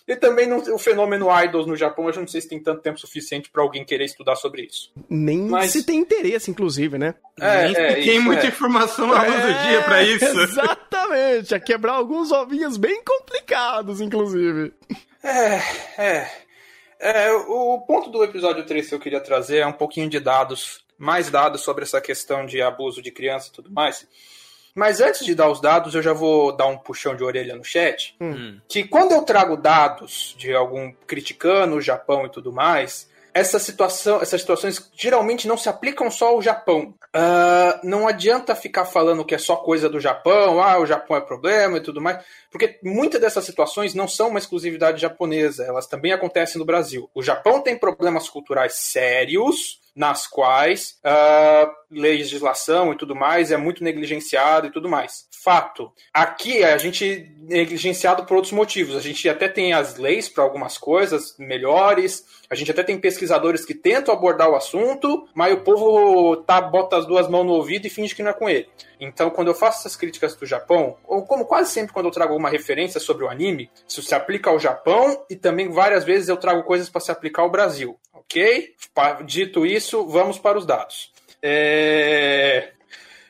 E 0.08 0.15
também 0.15 0.48
não, 0.48 0.58
o 0.58 0.77
fenômeno 0.77 1.27
idols 1.44 1.68
no 1.68 1.75
Japão, 1.75 2.10
eu 2.10 2.15
não 2.15 2.27
sei 2.27 2.41
se 2.41 2.50
tem 2.50 2.62
tanto 2.62 2.82
tempo 2.82 3.00
suficiente 3.00 3.50
para 3.50 3.62
alguém 3.62 3.86
querer 3.86 4.06
estudar 4.06 4.36
sobre 4.36 4.63
isso. 4.63 4.91
Nem 5.10 5.44
Mas... 5.44 5.72
se 5.72 5.84
tem 5.84 6.00
interesse, 6.00 6.51
inclusive, 6.51 6.98
né? 6.98 7.15
É, 7.39 7.68
Nem 7.68 7.75
é, 7.77 7.94
tem 7.94 8.20
muita 8.20 8.46
é. 8.46 8.48
informação 8.50 9.13
à 9.13 9.24
luz 9.24 9.36
é, 9.36 9.48
do 9.48 9.70
dia 9.70 9.82
para 9.84 10.03
isso. 10.03 10.25
Exatamente, 10.25 11.56
a 11.56 11.60
quebrar 11.60 11.94
alguns 11.94 12.32
ovinhos 12.32 12.77
bem 12.77 13.01
complicados, 13.03 14.01
inclusive. 14.01 14.74
É, 15.24 15.62
é. 15.98 16.32
é 17.00 17.32
o 17.32 17.80
ponto 17.88 18.10
do 18.10 18.24
episódio 18.24 18.65
3 18.65 18.89
que 18.89 18.96
eu 18.96 19.00
queria 19.00 19.22
trazer 19.22 19.60
é 19.60 19.68
um 19.68 19.72
pouquinho 19.72 20.10
de 20.10 20.20
dados, 20.20 20.84
mais 20.98 21.30
dados 21.30 21.62
sobre 21.62 21.84
essa 21.84 22.01
questão 22.01 22.46
de 22.46 22.62
abuso 22.62 23.01
de 23.01 23.12
criança 23.12 23.50
e 23.50 23.51
tudo 23.51 23.72
mais. 23.72 24.06
Mas 24.75 25.01
antes 25.01 25.25
de 25.25 25.36
dar 25.36 25.50
os 25.50 25.60
dados, 25.60 25.96
eu 25.96 26.01
já 26.01 26.13
vou 26.13 26.56
dar 26.56 26.68
um 26.68 26.78
puxão 26.78 27.16
de 27.16 27.24
orelha 27.24 27.56
no 27.56 27.63
chat. 27.63 28.16
Hum. 28.22 28.60
Que 28.68 28.84
quando 28.84 29.12
eu 29.12 29.24
trago 29.24 29.58
dados 29.58 30.36
de 30.38 30.54
algum 30.54 30.92
criticando 31.06 31.75
o 31.75 31.82
Japão 31.82 32.25
e 32.25 32.30
tudo 32.30 32.51
mais, 32.51 33.10
essa 33.34 33.60
situação, 33.60 34.22
essas 34.22 34.42
situações 34.42 34.90
geralmente 34.94 35.48
não 35.48 35.58
se 35.58 35.70
aplicam 35.70 36.12
só 36.12 36.30
ao 36.30 36.42
Japão. 36.42 36.94
Uh, 37.13 37.80
não 37.84 38.08
adianta 38.08 38.56
ficar 38.56 38.86
falando 38.86 39.25
que 39.25 39.36
é 39.36 39.38
só 39.38 39.58
coisa 39.58 39.90
do 39.90 40.00
Japão, 40.00 40.62
ah, 40.62 40.80
o 40.80 40.86
Japão 40.86 41.18
é 41.18 41.22
problema 41.22 41.78
e 41.78 41.82
tudo 41.82 42.01
mais, 42.01 42.24
porque 42.50 42.80
muitas 42.82 43.20
dessas 43.20 43.44
situações 43.44 43.94
não 43.94 44.08
são 44.08 44.30
uma 44.30 44.40
exclusividade 44.40 45.01
japonesa, 45.01 45.66
elas 45.66 45.88
também 45.88 46.13
acontecem 46.13 46.58
no 46.58 46.66
Brasil. 46.66 47.10
O 47.13 47.22
Japão 47.22 47.60
tem 47.60 47.78
problemas 47.78 48.30
culturais 48.30 48.75
sérios, 48.75 49.81
nas 49.95 50.25
quais 50.27 51.00
uh, 51.05 51.69
legislação 51.91 52.93
e 52.93 52.98
tudo 52.98 53.15
mais 53.15 53.51
é 53.51 53.57
muito 53.57 53.83
negligenciado 53.83 54.67
e 54.67 54.71
tudo 54.71 54.88
mais. 54.88 55.27
Fato. 55.43 55.91
Aqui 56.13 56.63
a 56.63 56.77
gente 56.77 57.29
é 57.50 57.55
negligenciado 57.55 58.25
por 58.25 58.36
outros 58.36 58.53
motivos. 58.53 58.95
A 58.95 59.01
gente 59.01 59.27
até 59.27 59.50
tem 59.50 59.74
as 59.74 59.98
leis 59.98 60.29
para 60.29 60.43
algumas 60.43 60.77
coisas 60.77 61.36
melhores, 61.38 62.25
a 62.50 62.55
gente 62.55 62.71
até 62.71 62.83
tem 62.83 63.00
pesquisadores 63.00 63.65
que 63.65 63.74
tentam 63.74 64.13
abordar 64.13 64.50
o 64.50 64.55
assunto, 64.55 65.27
mas 65.33 65.53
o 65.53 65.62
povo 65.62 66.38
tá, 66.38 66.62
bota 66.62 66.98
as 66.98 67.05
duas 67.05 67.27
mãos 67.27 67.45
no 67.45 67.53
ouvido 67.53 67.88
e 67.88 67.89
finge 67.89 68.15
que 68.15 68.24
não 68.24 68.31
é 68.31 68.33
com 68.33 68.50
ele. 68.50 68.69
Então, 69.00 69.31
quando 69.31 69.48
eu 69.48 69.55
faço 69.55 69.79
essas 69.79 69.95
críticas 69.95 70.36
do 70.36 70.45
Japão, 70.45 70.95
ou 71.03 71.25
como 71.25 71.45
quase 71.45 71.71
sempre 71.71 71.91
quando 71.91 72.05
eu 72.05 72.12
trago 72.12 72.33
alguma 72.33 72.50
referência 72.50 73.00
sobre 73.00 73.25
o 73.25 73.29
anime, 73.29 73.69
isso 73.88 74.03
se 74.03 74.13
aplica 74.13 74.50
ao 74.50 74.60
Japão 74.60 75.25
e 75.29 75.36
também 75.36 75.69
várias 75.69 76.03
vezes 76.03 76.29
eu 76.29 76.38
trago 76.38 76.63
coisas 76.63 76.88
para 76.88 77.01
se 77.01 77.12
aplicar 77.12 77.41
ao 77.41 77.50
Brasil. 77.50 77.98
Ok? 78.32 78.74
Dito 79.26 79.66
isso, 79.66 80.08
vamos 80.08 80.40
para 80.40 80.58
os 80.58 80.66
dados. 80.66 81.12
É... 81.42 82.72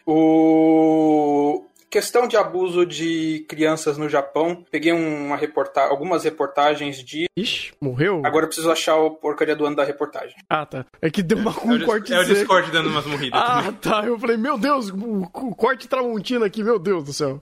O... 0.06 1.66
Questão 1.90 2.26
de 2.26 2.38
abuso 2.38 2.86
de 2.86 3.46
crianças 3.50 3.98
no 3.98 4.08
Japão. 4.08 4.66
Peguei 4.72 4.94
uma 4.94 5.36
reporta 5.36 5.82
algumas 5.82 6.24
reportagens 6.24 7.04
de. 7.04 7.26
Ixi, 7.36 7.74
morreu? 7.82 8.22
Agora 8.24 8.46
eu 8.46 8.48
preciso 8.48 8.72
achar 8.72 8.96
o 8.96 9.12
porcaria 9.12 9.58
do 9.58 9.66
ano 9.66 9.76
da 9.76 9.84
reportagem. 9.84 10.36
Ah, 10.50 10.66
tá. 10.66 10.86
É 11.02 11.10
que 11.10 11.22
deu 11.22 11.38
uma, 11.38 11.52
um 11.66 11.76
é 11.76 11.86
corte. 11.86 12.14
É 12.14 12.20
o 12.20 12.24
Discord 12.24 12.72
dando 12.72 12.90
umas 12.90 13.06
morridas. 13.06 13.38
ah, 13.44 13.64
também. 13.64 13.74
tá. 13.74 14.06
Eu 14.06 14.18
falei, 14.18 14.38
meu 14.38 14.58
Deus, 14.58 14.90
o, 14.90 15.24
o 15.24 15.56
corte 15.56 15.88
tramontina 15.90 16.46
aqui, 16.46 16.64
meu 16.64 16.80
Deus 16.80 17.04
do 17.04 17.12
céu. 17.12 17.42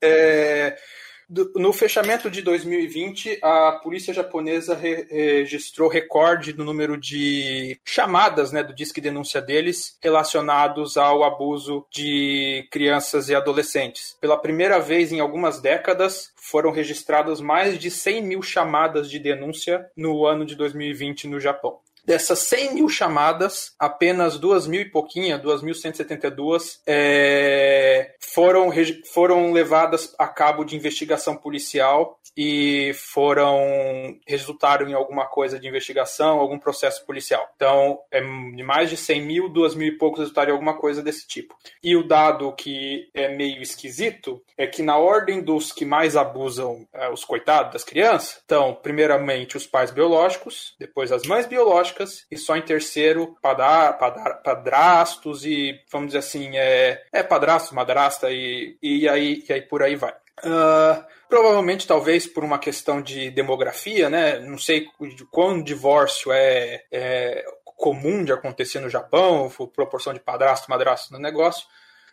É. 0.00 0.78
No 1.28 1.72
fechamento 1.72 2.30
de 2.30 2.42
2020, 2.42 3.38
a 3.42 3.72
polícia 3.82 4.12
japonesa 4.12 4.74
re 4.74 5.06
registrou 5.10 5.88
recorde 5.88 6.56
no 6.56 6.64
número 6.64 6.96
de 6.96 7.78
chamadas 7.84 8.52
né, 8.52 8.62
do 8.62 8.74
Disque 8.74 9.00
Denúncia 9.00 9.40
deles 9.40 9.96
relacionados 10.02 10.96
ao 10.96 11.24
abuso 11.24 11.86
de 11.90 12.66
crianças 12.70 13.28
e 13.28 13.34
adolescentes. 13.34 14.16
Pela 14.20 14.36
primeira 14.36 14.78
vez 14.78 15.12
em 15.12 15.20
algumas 15.20 15.60
décadas, 15.60 16.32
foram 16.36 16.70
registradas 16.70 17.40
mais 17.40 17.78
de 17.78 17.90
100 17.90 18.22
mil 18.22 18.42
chamadas 18.42 19.10
de 19.10 19.18
denúncia 19.18 19.90
no 19.96 20.26
ano 20.26 20.44
de 20.44 20.54
2020 20.54 21.26
no 21.26 21.40
Japão. 21.40 21.78
Dessas 22.04 22.40
100 22.40 22.74
mil 22.74 22.88
chamadas, 22.88 23.74
apenas 23.78 24.38
2 24.38 24.66
mil 24.66 24.80
e 24.80 24.90
pouquinha, 24.90 25.38
2.172, 25.38 26.80
é, 26.86 28.14
foram, 28.20 28.70
foram 29.12 29.52
levadas 29.52 30.14
a 30.18 30.26
cabo 30.26 30.64
de 30.64 30.76
investigação 30.76 31.36
policial 31.36 32.18
e 32.36 32.92
foram 32.94 34.18
resultaram 34.26 34.88
em 34.88 34.92
alguma 34.92 35.26
coisa 35.26 35.58
de 35.58 35.68
investigação, 35.68 36.40
algum 36.40 36.58
processo 36.58 37.04
policial. 37.06 37.48
Então, 37.54 38.00
é 38.10 38.20
mais 38.20 38.90
de 38.90 38.96
100 38.96 39.22
mil, 39.22 39.48
2 39.48 39.74
mil 39.74 39.88
e 39.88 39.98
poucos 39.98 40.20
resultaram 40.20 40.50
em 40.50 40.52
alguma 40.52 40.76
coisa 40.76 41.02
desse 41.02 41.26
tipo. 41.26 41.54
E 41.82 41.96
o 41.96 42.06
dado 42.06 42.52
que 42.52 43.08
é 43.14 43.28
meio 43.28 43.62
esquisito 43.62 44.42
é 44.56 44.66
que 44.66 44.82
na 44.82 44.96
ordem 44.96 45.42
dos 45.42 45.72
que 45.72 45.84
mais 45.84 46.16
abusam 46.16 46.86
é, 46.92 47.08
os 47.10 47.24
coitados 47.24 47.72
das 47.72 47.84
crianças, 47.84 48.40
então, 48.44 48.74
primeiramente 48.82 49.56
os 49.56 49.66
pais 49.66 49.90
biológicos, 49.90 50.74
depois 50.78 51.12
as 51.12 51.22
mães 51.24 51.46
biológicas, 51.46 51.93
e 52.30 52.36
só 52.36 52.56
em 52.56 52.62
terceiro 52.62 53.36
padar, 53.40 53.98
padar, 53.98 54.42
padrastos 54.42 55.44
e, 55.44 55.80
vamos 55.90 56.08
dizer 56.08 56.18
assim, 56.18 56.56
é, 56.56 57.02
é 57.12 57.22
padrasto, 57.22 57.74
madrasta 57.74 58.30
e, 58.30 58.76
e, 58.82 59.08
aí, 59.08 59.44
e 59.48 59.52
aí 59.52 59.62
por 59.62 59.82
aí 59.82 59.96
vai. 59.96 60.12
Uh, 60.40 61.04
provavelmente, 61.28 61.86
talvez 61.86 62.26
por 62.26 62.44
uma 62.44 62.58
questão 62.58 63.00
de 63.00 63.30
demografia, 63.30 64.10
né? 64.10 64.38
Não 64.40 64.58
sei 64.58 64.86
quão 65.30 65.62
divórcio 65.62 66.32
é, 66.32 66.84
é 66.90 67.44
comum 67.76 68.24
de 68.24 68.32
acontecer 68.32 68.80
no 68.80 68.88
Japão, 68.88 69.50
proporção 69.74 70.12
de 70.12 70.20
padrasto, 70.20 70.70
madrasto 70.70 71.12
no 71.12 71.18
negócio. 71.18 71.66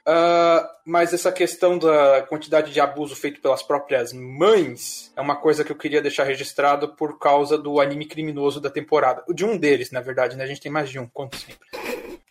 Uh, 0.08 0.67
mas 0.84 1.13
essa 1.13 1.31
questão 1.31 1.77
da 1.77 2.24
quantidade 2.24 2.72
de 2.72 2.79
abuso 2.79 3.15
feito 3.15 3.39
pelas 3.39 3.62
próprias 3.62 4.12
mães 4.12 5.12
é 5.15 5.22
uma 5.22 5.36
coisa 5.36 5.63
que 5.63 5.72
eu 5.72 5.75
queria 5.75 6.01
deixar 6.01 6.24
registrado 6.24 6.96
por 6.96 7.20
causa 7.20 7.58
do 7.58 7.79
anime 7.79 8.05
criminoso 8.05 8.60
da 8.60 8.70
temporada. 8.70 9.24
De 9.34 9.46
um 9.46 9.58
deles, 9.58 9.91
na 9.91 10.01
verdade, 10.01 10.36
né? 10.36 10.43
A 10.43 10.48
gente 10.48 10.62
tem 10.62 10.72
mais 10.72 10.89
de 10.89 10.98
um, 10.98 11.08
como 11.08 11.29
sempre. 11.36 11.67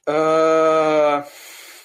Uh, 0.09 1.25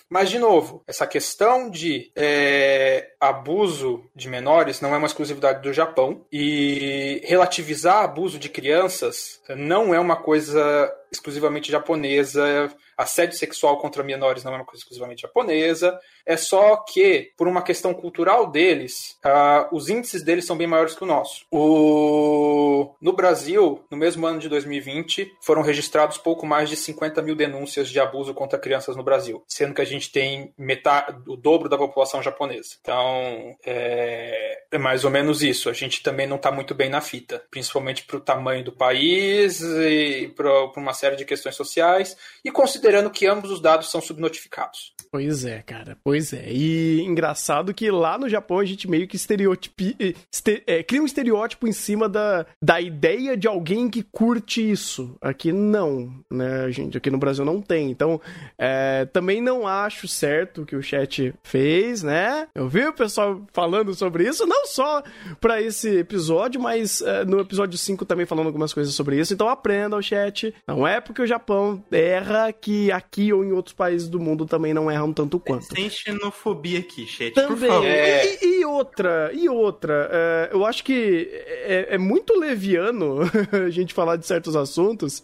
mas, 0.09 0.29
de 0.29 0.37
novo, 0.37 0.83
essa 0.87 1.07
questão 1.07 1.69
de 1.69 2.11
é, 2.15 3.09
abuso 3.19 4.03
de 4.15 4.29
menores 4.29 4.79
não 4.79 4.93
é 4.93 4.97
uma 4.97 5.07
exclusividade 5.07 5.63
do 5.63 5.73
Japão 5.73 6.25
e 6.31 7.21
relativizar 7.25 8.03
abuso 8.03 8.37
de 8.37 8.47
crianças 8.47 9.41
não 9.49 9.93
é 9.95 9.99
uma 9.99 10.15
coisa 10.15 10.93
exclusivamente 11.11 11.71
japonesa 11.71 12.75
assédio 12.97 13.37
sexual 13.37 13.77
contra 13.77 14.03
menores 14.03 14.43
não 14.43 14.53
é 14.53 14.55
uma 14.55 14.65
coisa 14.65 14.81
exclusivamente 14.81 15.21
japonesa, 15.23 15.99
é 16.25 16.37
só 16.37 16.77
que, 16.77 17.31
por 17.37 17.47
uma 17.47 17.61
questão 17.61 17.93
cultural 17.93 18.49
deles, 18.49 19.17
uh, 19.23 19.75
os 19.75 19.89
índices 19.89 20.23
deles 20.23 20.45
são 20.45 20.57
bem 20.57 20.67
maiores 20.67 20.95
que 20.95 21.03
o 21.03 21.07
nosso. 21.07 21.45
O... 21.51 22.95
No 23.01 23.13
Brasil, 23.13 23.83
no 23.91 23.97
mesmo 23.97 24.25
ano 24.25 24.39
de 24.39 24.49
2020, 24.49 25.31
foram 25.41 25.61
registrados 25.61 26.17
pouco 26.17 26.45
mais 26.45 26.69
de 26.69 26.75
50 26.75 27.21
mil 27.21 27.35
denúncias 27.35 27.89
de 27.89 27.99
abuso 27.99 28.33
contra 28.33 28.57
crianças 28.57 28.95
no 28.95 29.03
Brasil, 29.03 29.43
sendo 29.47 29.73
que 29.73 29.81
a 29.81 29.85
gente 29.85 30.11
tem 30.11 30.53
metade, 30.57 31.17
o 31.27 31.35
dobro 31.35 31.69
da 31.69 31.77
população 31.77 32.23
japonesa. 32.23 32.75
Então, 32.81 33.55
é, 33.65 34.63
é 34.71 34.77
mais 34.77 35.03
ou 35.05 35.11
menos 35.11 35.43
isso. 35.43 35.69
A 35.69 35.73
gente 35.73 36.01
também 36.01 36.27
não 36.27 36.37
está 36.37 36.51
muito 36.51 36.73
bem 36.73 36.89
na 36.89 37.01
fita, 37.01 37.43
principalmente 37.51 38.03
para 38.03 38.17
o 38.17 38.21
tamanho 38.21 38.63
do 38.63 38.71
país 38.71 39.61
e 39.61 40.33
para 40.35 40.71
uma 40.77 40.93
série 40.95 41.15
de 41.15 41.25
questões 41.25 41.55
sociais, 41.55 42.17
e 42.43 42.49
considerando 42.49 43.11
que 43.11 43.27
ambos 43.27 43.51
os 43.51 43.61
dados 43.61 43.91
são 43.91 44.01
subnotificados. 44.01 44.94
Pois 45.15 45.45
é, 45.45 45.61
cara, 45.61 45.97
pois 46.03 46.33
é. 46.33 46.51
E 46.51 46.99
engraçado 46.99 47.73
que 47.73 47.89
lá 47.89 48.17
no 48.17 48.27
Japão 48.27 48.59
a 48.59 48.65
gente 48.65 48.85
meio 48.85 49.07
que 49.07 49.15
estereotipi, 49.15 49.95
este, 49.97 50.61
é, 50.67 50.83
cria 50.83 51.01
um 51.01 51.05
estereótipo 51.05 51.65
em 51.65 51.71
cima 51.71 52.09
da, 52.09 52.45
da 52.61 52.81
ideia 52.81 53.37
de 53.37 53.47
alguém 53.47 53.89
que 53.89 54.03
curte 54.03 54.69
isso. 54.69 55.15
Aqui 55.21 55.53
não, 55.53 56.13
né, 56.29 56.69
gente? 56.69 56.97
Aqui 56.97 57.09
no 57.09 57.17
Brasil 57.17 57.45
não 57.45 57.61
tem. 57.61 57.89
Então, 57.89 58.19
é, 58.57 59.05
também 59.05 59.39
não 59.39 59.65
acho 59.65 60.05
certo 60.05 60.63
o 60.63 60.65
que 60.65 60.75
o 60.75 60.83
chat 60.83 61.33
fez, 61.41 62.03
né? 62.03 62.49
Eu 62.53 62.67
vi 62.67 62.85
o 62.85 62.91
pessoal 62.91 63.41
falando 63.53 63.93
sobre 63.93 64.27
isso, 64.27 64.45
não 64.45 64.65
só 64.65 65.01
para 65.39 65.61
esse 65.61 65.99
episódio, 65.99 66.59
mas 66.59 67.01
é, 67.01 67.23
no 67.23 67.39
episódio 67.39 67.77
5 67.77 68.03
também 68.03 68.25
falando 68.25 68.47
algumas 68.47 68.73
coisas 68.73 68.93
sobre 68.93 69.17
isso. 69.17 69.33
Então 69.33 69.47
aprenda 69.47 69.95
o 69.95 70.01
chat. 70.01 70.53
Não 70.67 70.85
é 70.85 70.99
porque 70.99 71.21
o 71.21 71.27
Japão 71.27 71.81
erra 71.89 72.51
que 72.51 72.91
aqui 72.91 73.31
ou 73.31 73.45
em 73.45 73.53
outros 73.53 73.73
países 73.73 74.09
do 74.09 74.19
mundo 74.19 74.45
também 74.45 74.73
não 74.73 74.91
erram 75.05 75.13
tanto 75.13 75.39
quanto. 75.39 75.67
Tem 75.67 75.89
xenofobia 75.89 76.79
aqui, 76.79 77.05
chat, 77.05 77.33
também. 77.33 77.49
por 77.49 77.67
favor. 77.67 77.85
É... 77.85 78.25
E, 78.25 78.59
e, 78.59 78.65
outra, 78.65 79.31
e 79.33 79.47
outra, 79.47 80.09
é, 80.11 80.49
eu 80.51 80.65
acho 80.65 80.83
que 80.83 81.29
é, 81.31 81.87
é 81.91 81.97
muito 81.97 82.37
leviano 82.37 83.19
a 83.65 83.69
gente 83.69 83.93
falar 83.93 84.15
de 84.15 84.25
certos 84.25 84.55
assuntos, 84.55 85.21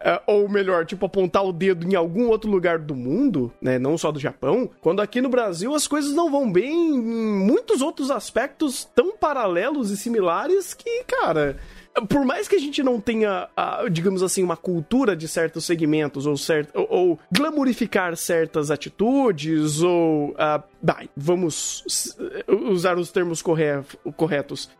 é, 0.00 0.20
ou 0.26 0.48
melhor, 0.48 0.84
tipo, 0.84 1.06
apontar 1.06 1.44
o 1.44 1.52
dedo 1.52 1.86
em 1.86 1.94
algum 1.94 2.28
outro 2.28 2.50
lugar 2.50 2.78
do 2.78 2.94
mundo, 2.94 3.52
né, 3.60 3.78
não 3.78 3.96
só 3.96 4.12
do 4.12 4.20
Japão, 4.20 4.70
quando 4.80 5.00
aqui 5.00 5.20
no 5.20 5.28
Brasil 5.28 5.74
as 5.74 5.86
coisas 5.86 6.12
não 6.12 6.30
vão 6.30 6.50
bem 6.50 6.72
em 6.72 7.00
muitos 7.00 7.80
outros 7.80 8.10
aspectos 8.10 8.84
tão 8.94 9.16
paralelos 9.16 9.90
e 9.90 9.96
similares 9.96 10.74
que, 10.74 11.04
cara 11.04 11.56
por 12.08 12.24
mais 12.24 12.46
que 12.48 12.56
a 12.56 12.58
gente 12.58 12.82
não 12.82 13.00
tenha, 13.00 13.48
digamos 13.90 14.22
assim, 14.22 14.42
uma 14.42 14.56
cultura 14.56 15.16
de 15.16 15.26
certos 15.26 15.64
segmentos, 15.64 16.26
ou, 16.26 16.36
cert, 16.36 16.68
ou, 16.74 16.86
ou 16.90 17.18
glamorificar 17.30 18.16
certas 18.16 18.70
atitudes, 18.70 19.82
ou. 19.82 20.34
Vamos 21.16 21.84
usar 22.68 22.98
os 22.98 23.10
termos 23.10 23.42
corretos. 23.42 24.70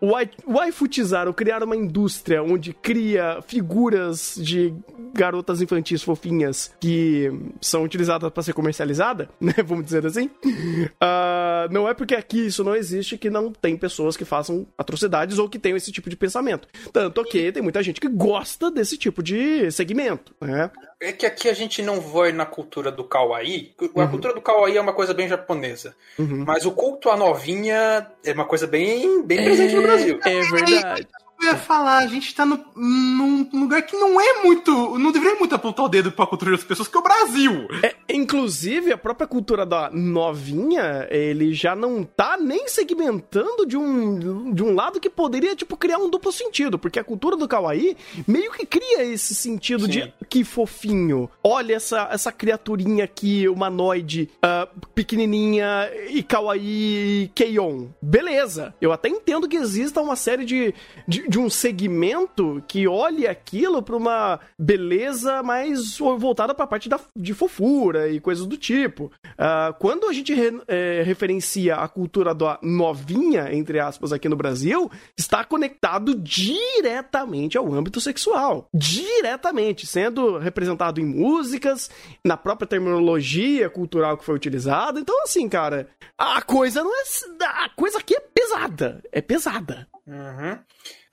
Waifutizar, 0.47 1.27
ou 1.27 1.35
criar 1.35 1.63
uma 1.63 1.77
indústria 1.77 2.43
onde 2.43 2.73
cria 2.73 3.43
figuras 3.47 4.39
de 4.41 4.75
garotas 5.13 5.61
infantis 5.61 6.03
fofinhas 6.03 6.73
que 6.79 7.31
são 7.61 7.83
utilizadas 7.83 8.31
para 8.31 8.43
ser 8.43 8.53
comercializada, 8.53 9.29
né? 9.41 9.55
Vamos 9.65 9.87
dizer 9.87 10.07
assim. 10.07 10.31
Uh, 10.45 11.71
não 11.71 11.89
é 11.89 11.95
porque 11.95 12.15
aqui 12.15 12.47
isso 12.47 12.63
não 12.63 12.77
existe 12.77 13.19
que 13.19 13.31
não 13.31 13.51
tem 13.51 13.77
pessoas 13.77 14.17
que 14.17 14.25
façam 14.25 14.67
atrocidades 14.77 15.39
ou 15.39 15.49
que 15.49 15.59
tenham 15.59 15.77
esse 15.77 15.91
tipo 15.91 16.09
de 16.09 16.17
pensamento. 16.17 16.69
Tanto 16.93 17.25
que 17.25 17.51
tem 17.51 17.63
muita 17.63 17.83
gente 17.83 18.01
que 18.01 18.09
gosta 18.09 18.71
desse 18.71 18.97
tipo 18.97 19.23
de 19.23 19.71
segmento, 19.73 20.35
né? 20.41 20.71
É 21.01 21.13
que 21.13 21.27
aqui 21.27 21.49
a 21.49 21.53
gente 21.53 21.83
não 21.83 22.01
vai 22.01 22.33
na 22.33 22.47
cultura 22.47 22.91
do 22.91 23.05
kawaii. 23.05 23.75
A 23.79 24.01
uhum. 24.01 24.09
cultura 24.09 24.35
do 24.35 24.41
kawaii 24.41 24.77
é 24.77 24.81
uma 24.81 24.95
coisa 24.95 25.13
bem 25.13 25.29
japonesa. 25.29 25.95
Uhum. 26.19 26.45
Mas 26.47 26.65
o 26.65 26.73
culto 26.73 27.11
à 27.11 27.17
novinha 27.17 28.07
é 28.25 28.33
uma 28.33 28.47
coisa 28.47 28.67
bem, 28.67 29.23
bem 29.23 29.45
presente 29.45 29.75
é, 29.75 29.77
no 29.77 29.83
Brasil. 29.83 30.21
É 30.25 30.41
verdade. 30.41 31.09
Eu 31.41 31.49
ia 31.49 31.57
falar, 31.57 31.99
a 31.99 32.07
gente 32.07 32.35
tá 32.35 32.47
no, 32.47 32.65
num 32.75 33.49
lugar 33.53 33.83
que 33.83 33.97
não 33.97 34.21
é 34.21 34.43
muito. 34.43 34.99
Não 34.99 35.13
deveria 35.13 35.39
muito 35.39 35.55
apontar 35.55 35.85
o 35.85 35.89
dedo 35.89 36.11
pra 36.11 36.27
cultura 36.27 36.53
das 36.53 36.65
pessoas, 36.65 36.89
que 36.89 36.97
é 36.97 37.01
o 37.01 37.03
Brasil. 37.03 37.69
É, 37.83 37.95
inclusive, 38.09 38.93
a 38.93 38.99
própria 38.99 39.27
cultura 39.27 39.67
da 39.67 39.91
novinha, 39.91 41.07
ele 41.11 41.53
já 41.53 41.77
não 41.77 42.05
tá 42.05 42.37
nem 42.37 42.69
segmentando 42.69 43.67
de 43.67 43.77
um, 43.77 44.53
de 44.53 44.63
um 44.63 44.75
lado 44.75 44.99
que 44.99 45.11
poderia, 45.11 45.55
tipo, 45.55 45.77
criar 45.77 45.99
um 45.99 46.09
duplo 46.09 46.33
sentido. 46.33 46.79
Porque 46.79 46.99
a 46.99 47.05
cultura 47.05 47.37
do 47.37 47.47
Kawaii 47.47 47.97
meio 48.27 48.51
que 48.53 48.65
cria 48.65 49.05
esse 49.05 49.35
sentido 49.35 49.85
Sim. 49.85 49.91
de 49.91 50.15
que 50.29 50.43
fofinho. 50.43 51.29
Olha 51.45 51.75
essa, 51.75 52.09
essa 52.11 52.33
criaturinha 52.33 53.05
aqui, 53.05 53.49
humanoide, 53.49 54.31
uh, 54.37 54.81
pequenininha 54.95 55.91
e 56.09 56.23
Kawaii 56.23 57.31
Keion. 57.35 57.89
Beleza. 58.01 58.75
Eu 58.81 58.93
até 58.93 59.09
entendo 59.09 59.49
que 59.49 59.57
exista 59.57 60.01
uma 60.01 60.17
série 60.17 60.45
de, 60.45 60.75
de, 61.07 61.26
de 61.29 61.39
um 61.39 61.51
segmento 61.51 62.63
que 62.69 62.87
olhe 62.87 63.27
aquilo 63.27 63.83
pra 63.83 63.97
uma 63.97 64.41
beleza 64.59 65.43
mais 65.43 65.99
voltada 65.99 66.55
pra 66.55 66.67
parte 66.67 66.89
da, 66.89 66.99
de 67.17 67.35
fofura 67.35 68.09
e 68.09 68.21
coisas 68.21 68.47
do 68.47 68.57
tipo. 68.57 69.11
Uh, 69.25 69.75
quando 69.79 70.07
a 70.09 70.13
gente 70.13 70.35
re, 70.35 70.61
é, 70.69 71.03
referencia 71.03 71.77
a 71.77 71.89
cultura 71.89 72.35
da 72.35 72.59
novinha, 72.63 73.53
entre 73.53 73.79
aspas, 73.79 74.13
aqui 74.13 74.29
no 74.29 74.37
Brasil, 74.37 74.91
está 75.17 75.45
conectado 75.45 76.15
diretamente 76.15 77.59
ao 77.59 77.73
âmbito 77.73 78.01
sexual. 78.01 78.69
Diretamente, 78.75 79.87
sendo 79.87 80.39
representado 80.39 81.01
em 81.01 81.05
músicas, 81.05 81.91
na 82.25 82.37
própria 82.37 82.67
terminologia 82.67 83.69
cultural 83.71 84.17
que 84.17 84.25
foi 84.25 84.35
utilizada. 84.35 85.01
Então, 85.01 85.23
assim, 85.23 85.49
cara, 85.49 85.89
a 86.19 86.41
coisa 86.43 86.83
não 86.83 86.93
é. 86.95 87.03
A 87.45 87.69
coisa 87.71 87.99
aqui 87.99 88.15
é 88.15 88.21
pesada. 88.21 89.03
É 89.13 89.21
pesada. 89.21 89.89
Uhum. 90.07 90.59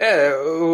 É, 0.03 0.33
eu 0.33 0.65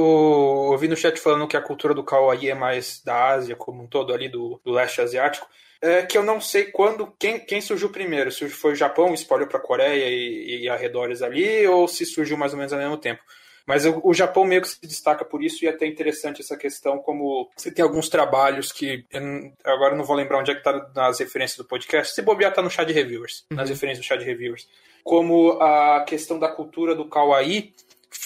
ouvi 0.72 0.88
no 0.88 0.98
chat 0.98 1.20
falando 1.20 1.48
que 1.48 1.56
a 1.56 1.62
cultura 1.62 1.94
do 1.94 2.04
Kawaii 2.04 2.50
é 2.50 2.56
mais 2.56 3.00
da 3.06 3.30
Ásia 3.30 3.56
como 3.56 3.84
um 3.84 3.86
todo, 3.86 4.12
ali 4.12 4.28
do, 4.28 4.60
do 4.66 4.72
leste 4.72 5.02
asiático. 5.02 5.48
É, 5.80 6.02
que 6.02 6.18
eu 6.18 6.24
não 6.24 6.42
sei 6.42 6.66
quando, 6.66 7.14
quem, 7.20 7.40
quem 7.40 7.62
surgiu 7.62 7.92
primeiro, 7.92 8.32
se 8.32 8.50
foi 8.50 8.72
o 8.72 8.76
Japão, 8.76 9.14
espalhou 9.14 9.48
para 9.48 9.60
a 9.60 9.62
Coreia 9.62 10.10
e, 10.10 10.64
e 10.64 10.70
arredores 10.70 11.22
ali, 11.22 11.66
ou 11.68 11.88
se 11.88 12.08
surgiu 12.08 12.38
mais 12.38 12.54
ou 12.54 12.58
menos 12.58 12.74
ao 12.74 12.80
mesmo 12.80 12.98
tempo. 12.98 13.22
Mas 13.68 13.86
o, 13.86 14.02
o, 14.04 14.16
Japão 14.16 14.46
meio 14.46 14.64
que 14.64 14.70
se 14.70 14.82
destaca 14.82 15.24
por 15.24 15.44
isso, 15.44 15.64
e 15.64 15.68
é 15.68 15.70
até 15.70 15.86
interessante 15.86 16.42
essa 16.42 16.58
questão, 16.58 16.98
como 16.98 17.52
você 17.56 17.70
tem 17.70 17.84
alguns 17.84 18.10
trabalhos 18.10 18.72
que. 18.72 19.06
Eu, 19.12 19.54
agora 19.64 19.96
não 19.96 20.04
vou 20.04 20.16
lembrar 20.16 20.40
onde 20.40 20.50
é 20.50 20.56
que 20.56 20.64
tá 20.64 20.90
nas 20.96 21.20
referências 21.20 21.56
do 21.56 21.66
podcast. 21.66 22.16
Se 22.16 22.24
bobear, 22.24 22.52
tá 22.52 22.64
no 22.64 22.72
chá 22.72 22.84
de 22.84 22.94
reviewers, 22.94 23.46
uhum. 23.52 23.58
nas 23.58 23.70
referências 23.70 24.04
do 24.04 24.08
chá 24.08 24.16
de 24.16 24.26
reviewers. 24.26 24.68
Como 25.04 25.52
a 25.62 26.04
questão 26.08 26.40
da 26.40 26.48
cultura 26.48 26.96
do 26.96 27.08
Kawaii 27.08 27.76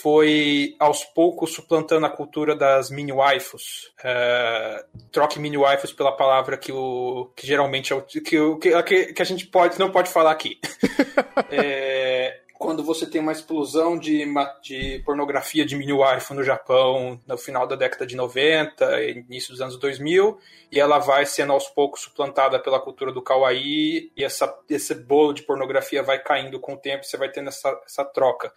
foi 0.02 0.76
aos 0.80 1.04
poucos 1.04 1.54
suplantando 1.54 2.06
a 2.06 2.10
cultura 2.10 2.56
das 2.56 2.90
mini 2.90 3.12
waifus. 3.12 3.92
É, 4.04 4.86
troque 5.12 5.40
mini 5.40 5.58
waifus 5.58 5.94
pela 5.94 6.12
palavra 6.12 6.58
que, 6.58 6.72
o, 6.72 7.32
que 7.36 7.46
geralmente 7.46 7.94
é 7.94 7.96
o 7.96 8.02
que, 8.02 8.22
que, 8.22 9.14
que 9.14 9.22
a 9.22 9.26
gente 9.26 9.46
pode 9.46 9.78
não 9.78 9.92
pode 9.92 10.10
falar 10.10 10.32
aqui. 10.32 10.60
é, 11.52 12.40
quando 12.58 12.84
você 12.84 13.06
tem 13.06 13.22
uma 13.22 13.32
explosão 13.32 14.00
de, 14.00 14.26
de 14.64 15.00
pornografia 15.06 15.66
de 15.66 15.76
mini 15.76 15.94
waifu 15.94 16.34
no 16.34 16.44
Japão 16.44 17.22
no 17.28 17.38
final 17.38 17.68
da 17.68 17.76
década 17.76 18.06
de 18.08 18.16
90, 18.16 19.04
início 19.04 19.52
dos 19.52 19.62
anos 19.62 19.78
2000, 19.78 20.40
e 20.72 20.80
ela 20.80 20.98
vai 20.98 21.26
sendo 21.26 21.54
aos 21.54 21.68
poucos 21.68 22.02
suplantada 22.02 22.58
pela 22.58 22.80
cultura 22.80 23.12
do 23.12 23.22
kawaii, 23.22 24.12
e 24.18 24.24
essa, 24.24 24.52
esse 24.70 24.96
bolo 24.96 25.34
de 25.34 25.44
pornografia 25.44 26.02
vai 26.02 26.18
caindo 26.18 26.60
com 26.60 26.74
o 26.74 26.78
tempo, 26.78 27.04
você 27.04 27.16
vai 27.16 27.30
tendo 27.30 27.50
essa, 27.50 27.80
essa 27.86 28.04
troca. 28.04 28.52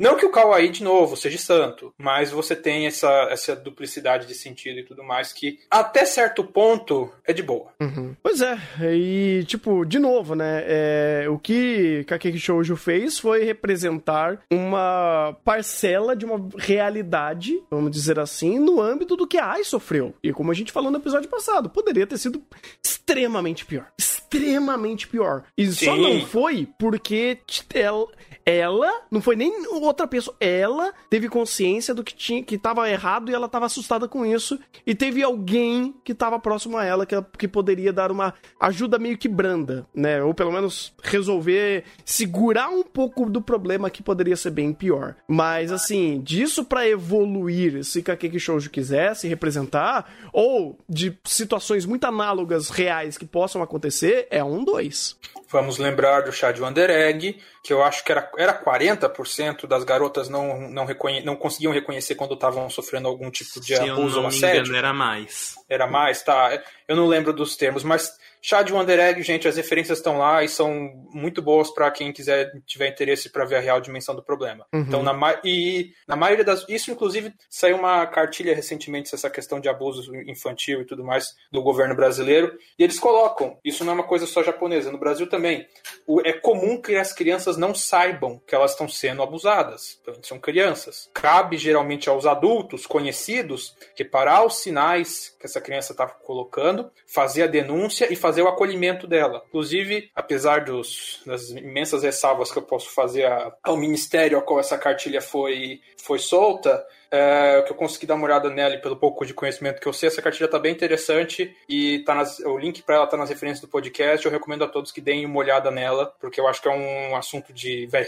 Não 0.00 0.16
que 0.16 0.24
o 0.24 0.30
Kawaii, 0.30 0.70
de 0.70 0.82
novo, 0.82 1.14
seja 1.14 1.36
santo, 1.36 1.92
mas 1.98 2.30
você 2.30 2.56
tem 2.56 2.86
essa, 2.86 3.28
essa 3.30 3.54
duplicidade 3.54 4.26
de 4.26 4.34
sentido 4.34 4.78
e 4.78 4.82
tudo 4.82 5.04
mais 5.04 5.30
que, 5.30 5.58
até 5.70 6.06
certo 6.06 6.42
ponto, 6.42 7.12
é 7.22 7.34
de 7.34 7.42
boa. 7.42 7.66
Uhum. 7.78 8.16
Pois 8.22 8.40
é, 8.40 8.58
e, 8.94 9.44
tipo, 9.44 9.84
de 9.84 9.98
novo, 9.98 10.34
né? 10.34 10.64
É, 10.66 11.26
o 11.28 11.38
que 11.38 12.02
Kakeki 12.04 12.38
Shoujo 12.38 12.76
fez 12.76 13.18
foi 13.18 13.44
representar 13.44 14.40
uma 14.50 15.36
parcela 15.44 16.16
de 16.16 16.24
uma 16.24 16.48
realidade, 16.56 17.62
vamos 17.70 17.90
dizer 17.90 18.18
assim, 18.18 18.58
no 18.58 18.80
âmbito 18.80 19.16
do 19.16 19.26
que 19.26 19.36
a 19.36 19.52
AI 19.52 19.64
sofreu. 19.64 20.14
E 20.22 20.32
como 20.32 20.50
a 20.50 20.54
gente 20.54 20.72
falou 20.72 20.90
no 20.90 20.96
episódio 20.96 21.28
passado, 21.28 21.68
poderia 21.68 22.06
ter 22.06 22.16
sido 22.16 22.42
extremamente 22.82 23.66
pior. 23.66 23.92
Extremamente 23.98 25.06
pior. 25.06 25.44
E 25.58 25.66
Sim. 25.66 25.84
só 25.84 25.96
não 25.96 26.24
foi 26.24 26.66
porque 26.78 27.38
ela 27.74 28.06
ela, 28.44 28.90
não 29.10 29.20
foi 29.20 29.36
nem 29.36 29.66
outra 29.90 30.06
pessoa, 30.06 30.36
ela 30.40 30.92
teve 31.08 31.28
consciência 31.28 31.94
do 31.94 32.02
que 32.02 32.14
tinha, 32.14 32.42
que 32.42 32.56
tava 32.56 32.88
errado 32.88 33.30
e 33.30 33.34
ela 33.34 33.48
tava 33.48 33.66
assustada 33.66 34.08
com 34.08 34.24
isso. 34.24 34.58
E 34.86 34.94
teve 34.94 35.22
alguém 35.22 35.94
que 36.04 36.14
tava 36.14 36.38
próximo 36.38 36.76
a 36.76 36.84
ela 36.84 37.04
que, 37.04 37.14
que 37.38 37.48
poderia 37.48 37.92
dar 37.92 38.10
uma 38.10 38.34
ajuda 38.58 38.98
meio 38.98 39.18
que 39.18 39.28
branda, 39.28 39.86
né? 39.94 40.22
Ou 40.22 40.32
pelo 40.32 40.52
menos 40.52 40.94
resolver, 41.02 41.84
segurar 42.04 42.70
um 42.70 42.82
pouco 42.82 43.28
do 43.28 43.42
problema 43.42 43.90
que 43.90 44.02
poderia 44.02 44.36
ser 44.36 44.50
bem 44.50 44.72
pior. 44.72 45.16
Mas 45.28 45.72
assim, 45.72 46.20
disso 46.20 46.64
para 46.64 46.88
evoluir, 46.88 47.84
se 47.84 48.02
Kakeki 48.02 48.38
Shoujo 48.38 48.70
quisesse 48.70 49.28
representar, 49.28 50.10
ou 50.32 50.78
de 50.88 51.18
situações 51.24 51.84
muito 51.84 52.04
análogas 52.04 52.70
reais 52.70 53.18
que 53.18 53.26
possam 53.26 53.62
acontecer, 53.62 54.26
é 54.30 54.42
um 54.42 54.64
dois. 54.64 55.18
Vamos 55.48 55.78
lembrar 55.78 56.20
do 56.20 56.32
chá 56.32 56.52
de 56.52 56.62
Wonder 56.62 56.88
Egg, 56.88 57.36
que 57.62 57.72
eu 57.72 57.82
acho 57.82 58.02
que 58.04 58.10
era, 58.10 58.30
era 58.38 58.64
40% 58.64 59.66
das 59.66 59.84
garotas 59.84 60.28
não, 60.28 60.68
não, 60.70 60.86
reconhe, 60.86 61.22
não 61.22 61.36
conseguiam 61.36 61.72
reconhecer 61.72 62.14
quando 62.14 62.34
estavam 62.34 62.70
sofrendo 62.70 63.08
algum 63.08 63.30
tipo 63.30 63.60
de 63.60 63.76
Se 63.76 63.90
abuso 63.90 64.20
ou 64.20 64.26
assédio. 64.26 64.60
Engano, 64.60 64.76
era 64.76 64.92
mais. 64.92 65.54
Era 65.68 65.86
mais, 65.86 66.22
tá. 66.22 66.62
Eu 66.88 66.96
não 66.96 67.06
lembro 67.06 67.32
dos 67.32 67.56
termos, 67.56 67.84
mas 67.84 68.12
Chá 68.42 68.62
de 68.62 68.72
Wonder 68.72 68.98
Egg, 68.98 69.22
gente, 69.22 69.46
as 69.46 69.56
referências 69.56 69.98
estão 69.98 70.18
lá 70.18 70.42
e 70.42 70.48
são 70.48 70.92
muito 71.12 71.42
boas 71.42 71.70
para 71.70 71.90
quem 71.90 72.12
quiser 72.12 72.50
tiver 72.66 72.88
interesse 72.88 73.30
para 73.30 73.44
ver 73.44 73.56
a 73.56 73.60
real 73.60 73.80
dimensão 73.80 74.14
do 74.14 74.22
problema. 74.22 74.66
Uhum. 74.72 74.80
Então, 74.80 75.02
na, 75.02 75.40
e 75.44 75.92
na 76.06 76.16
maioria 76.16 76.44
das. 76.44 76.64
Isso, 76.68 76.90
inclusive, 76.90 77.32
saiu 77.48 77.76
uma 77.76 78.06
cartilha 78.06 78.54
recentemente, 78.54 79.14
essa 79.14 79.28
questão 79.28 79.60
de 79.60 79.68
abuso 79.68 80.14
infantil 80.26 80.80
e 80.80 80.84
tudo 80.84 81.04
mais 81.04 81.34
do 81.52 81.62
governo 81.62 81.94
brasileiro. 81.94 82.56
E 82.78 82.82
eles 82.82 82.98
colocam, 82.98 83.58
isso 83.64 83.84
não 83.84 83.92
é 83.92 83.94
uma 83.96 84.06
coisa 84.06 84.26
só 84.26 84.42
japonesa, 84.42 84.90
no 84.90 84.98
Brasil 84.98 85.28
também. 85.28 85.66
O, 86.06 86.20
é 86.20 86.32
comum 86.32 86.80
que 86.80 86.96
as 86.96 87.12
crianças 87.12 87.56
não 87.56 87.74
saibam 87.74 88.40
que 88.46 88.54
elas 88.54 88.72
estão 88.72 88.88
sendo 88.88 89.22
abusadas. 89.22 89.98
Então, 90.00 90.14
são 90.22 90.38
crianças. 90.38 91.10
Cabe 91.12 91.58
geralmente 91.58 92.08
aos 92.08 92.24
adultos 92.26 92.86
conhecidos 92.86 93.76
reparar 93.96 94.46
os 94.46 94.60
sinais 94.60 95.36
que 95.38 95.46
essa 95.46 95.60
criança 95.60 95.92
está 95.92 96.06
colocando, 96.06 96.90
fazer 97.06 97.42
a 97.42 97.46
denúncia 97.46 98.10
e 98.12 98.16
fazer 98.16 98.29
fazer 98.30 98.42
o 98.42 98.48
acolhimento 98.48 99.08
dela. 99.08 99.42
Inclusive, 99.48 100.08
apesar 100.14 100.64
dos, 100.64 101.20
das 101.26 101.50
imensas 101.50 102.04
ressalvas 102.04 102.52
que 102.52 102.58
eu 102.58 102.62
posso 102.62 102.88
fazer 102.90 103.28
ao 103.60 103.76
ministério 103.76 104.36
ao 104.36 104.44
qual 104.44 104.60
essa 104.60 104.78
cartilha 104.78 105.20
foi, 105.20 105.80
foi 105.96 106.20
solta, 106.20 106.84
é, 107.10 107.60
que 107.66 107.72
eu 107.72 107.76
consegui 107.76 108.06
dar 108.06 108.14
uma 108.14 108.26
olhada 108.26 108.48
nela 108.48 108.74
e 108.74 108.80
pelo 108.80 108.96
pouco 108.96 109.26
de 109.26 109.34
conhecimento 109.34 109.80
que 109.80 109.88
eu 109.88 109.92
sei, 109.92 110.06
essa 110.06 110.22
cartilha 110.22 110.44
está 110.44 110.60
bem 110.60 110.72
interessante 110.72 111.52
e 111.68 111.98
tá 112.04 112.14
nas, 112.14 112.38
o 112.38 112.56
link 112.56 112.82
para 112.82 112.94
ela 112.94 113.04
está 113.04 113.16
nas 113.16 113.28
referências 113.28 113.60
do 113.60 113.66
podcast. 113.66 114.24
Eu 114.24 114.30
recomendo 114.30 114.62
a 114.62 114.68
todos 114.68 114.92
que 114.92 115.00
deem 115.00 115.26
uma 115.26 115.38
olhada 115.38 115.72
nela, 115.72 116.14
porque 116.20 116.40
eu 116.40 116.46
acho 116.46 116.62
que 116.62 116.68
é 116.68 116.72
um 116.72 117.16
assunto 117.16 117.52
de. 117.52 117.86
Véio, 117.86 118.06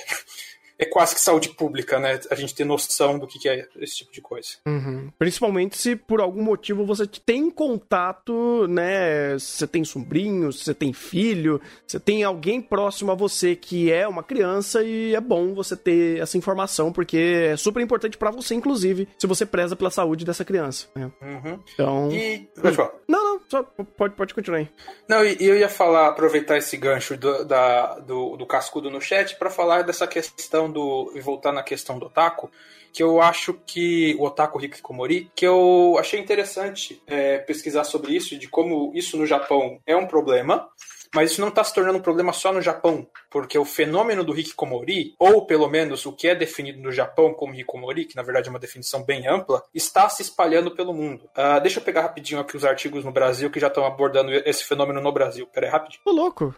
é 0.83 0.87
quase 0.87 1.15
que 1.15 1.21
saúde 1.21 1.51
pública, 1.51 1.99
né? 1.99 2.21
A 2.31 2.35
gente 2.35 2.55
ter 2.55 2.65
noção 2.65 3.19
do 3.19 3.27
que 3.27 3.49
é 3.49 3.67
esse 3.81 3.99
tipo 3.99 4.13
de 4.13 4.21
coisa. 4.21 4.49
Uhum. 4.67 5.11
Principalmente 5.19 5.79
se 5.79 5.97
por 5.97 6.21
algum 6.21 6.43
motivo 6.43 6.85
você 6.85 7.07
tem 7.07 7.51
contato, 7.51 8.67
né? 8.69 9.39
Você 9.39 9.67
tem 9.67 9.85
sobrinho, 9.85 10.53
você 10.53 10.75
tem 10.75 10.93
filho, 10.93 11.61
você 11.87 12.01
tem 12.01 12.25
alguém 12.25 12.61
próximo 12.61 13.13
a 13.13 13.15
você 13.15 13.55
que 13.55 13.91
é 13.93 14.07
uma 14.07 14.23
criança 14.23 14.83
e 14.83 15.15
é 15.15 15.21
bom 15.21 15.55
você 15.55 15.77
ter 15.77 16.21
essa 16.21 16.37
informação, 16.37 16.93
porque 16.93 17.51
é 17.53 17.57
super 17.57 17.81
importante 17.81 18.19
para 18.19 18.31
você, 18.31 18.55
inclusive, 18.55 19.09
se 19.19 19.27
você 19.27 19.47
preza 19.47 19.77
pela 19.77 19.91
saúde 19.91 20.25
dessa 20.25 20.45
criança. 20.45 20.87
Né? 20.95 21.11
Uhum. 21.21 21.61
Então. 21.75 22.13
E. 22.13 22.49
Hum. 22.59 22.89
Não, 23.09 23.25
não, 23.25 23.41
só 23.49 23.63
pode, 23.63 24.15
pode 24.15 24.35
continuar 24.35 24.59
aí. 24.59 24.69
Não, 25.09 25.25
e 25.25 25.37
eu 25.41 25.57
ia 25.57 25.69
falar, 25.69 26.09
aproveitar 26.09 26.57
esse 26.57 26.77
gancho 26.77 27.17
do, 27.17 27.45
da, 27.45 27.99
do, 28.01 28.37
do 28.37 28.47
cascudo 28.47 28.91
no 28.91 29.01
chat 29.01 29.37
para 29.37 29.51
falar 29.51 29.83
dessa 29.83 30.07
questão 30.07 30.71
e 31.15 31.21
voltar 31.21 31.53
na 31.53 31.63
questão 31.63 31.99
do 31.99 32.07
otaku, 32.07 32.51
que 32.93 33.03
eu 33.03 33.21
acho 33.21 33.55
que. 33.67 34.15
o 34.19 34.25
otaku 34.25 34.63
Hikikomori, 34.63 35.31
que 35.35 35.47
eu 35.47 35.97
achei 35.99 36.21
interessante 36.21 37.03
é, 37.07 37.39
pesquisar 37.39 37.85
sobre 37.85 38.15
isso, 38.15 38.39
de 38.39 38.49
como 38.49 38.93
isso 38.95 39.17
no 39.17 39.27
Japão 39.27 39.81
é 39.87 39.97
um 39.97 40.07
problema. 40.07 40.69
Mas 41.15 41.33
isso 41.33 41.41
não 41.41 41.49
está 41.49 41.63
se 41.63 41.75
tornando 41.75 41.99
um 41.99 42.03
problema 42.03 42.33
só 42.33 42.53
no 42.53 42.63
Japão, 42.63 43.07
porque 43.31 43.59
o 43.59 43.65
fenômeno 43.65 44.25
do 44.25 44.39
hikikomori, 44.39 45.15
ou 45.19 45.47
pelo 45.47 45.69
menos 45.69 46.07
o 46.07 46.13
que 46.13 46.29
é 46.29 46.35
definido 46.35 46.81
no 46.81 46.93
Japão 46.93 47.35
como 47.35 47.55
hikikomori, 47.55 48.05
que 48.05 48.17
na 48.17 48.23
verdade 48.23 48.49
é 48.49 48.51
uma 48.51 48.59
definição 48.59 49.03
bem 49.03 49.27
ampla, 49.27 49.63
está 49.75 50.09
se 50.09 50.23
espalhando 50.23 50.71
pelo 50.71 50.95
mundo. 50.95 51.25
Uh, 51.37 51.61
deixa 51.61 51.81
eu 51.81 51.85
pegar 51.85 52.03
rapidinho 52.03 52.41
aqui 52.41 52.57
os 52.57 52.65
artigos 52.65 53.05
no 53.05 53.13
Brasil 53.13 53.51
que 53.51 53.61
já 53.61 53.69
estão 53.69 53.85
abordando 53.85 54.33
esse 54.33 54.65
fenômeno 54.65 55.01
no 55.01 55.13
Brasil. 55.13 55.47
Pera 55.47 55.67
aí, 55.67 55.73
rapidinho. 55.73 56.03
Louco. 56.07 56.55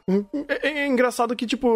É, 0.48 0.68
é, 0.68 0.86
engraçado 0.86 1.34
que, 1.36 1.46
tipo, 1.46 1.68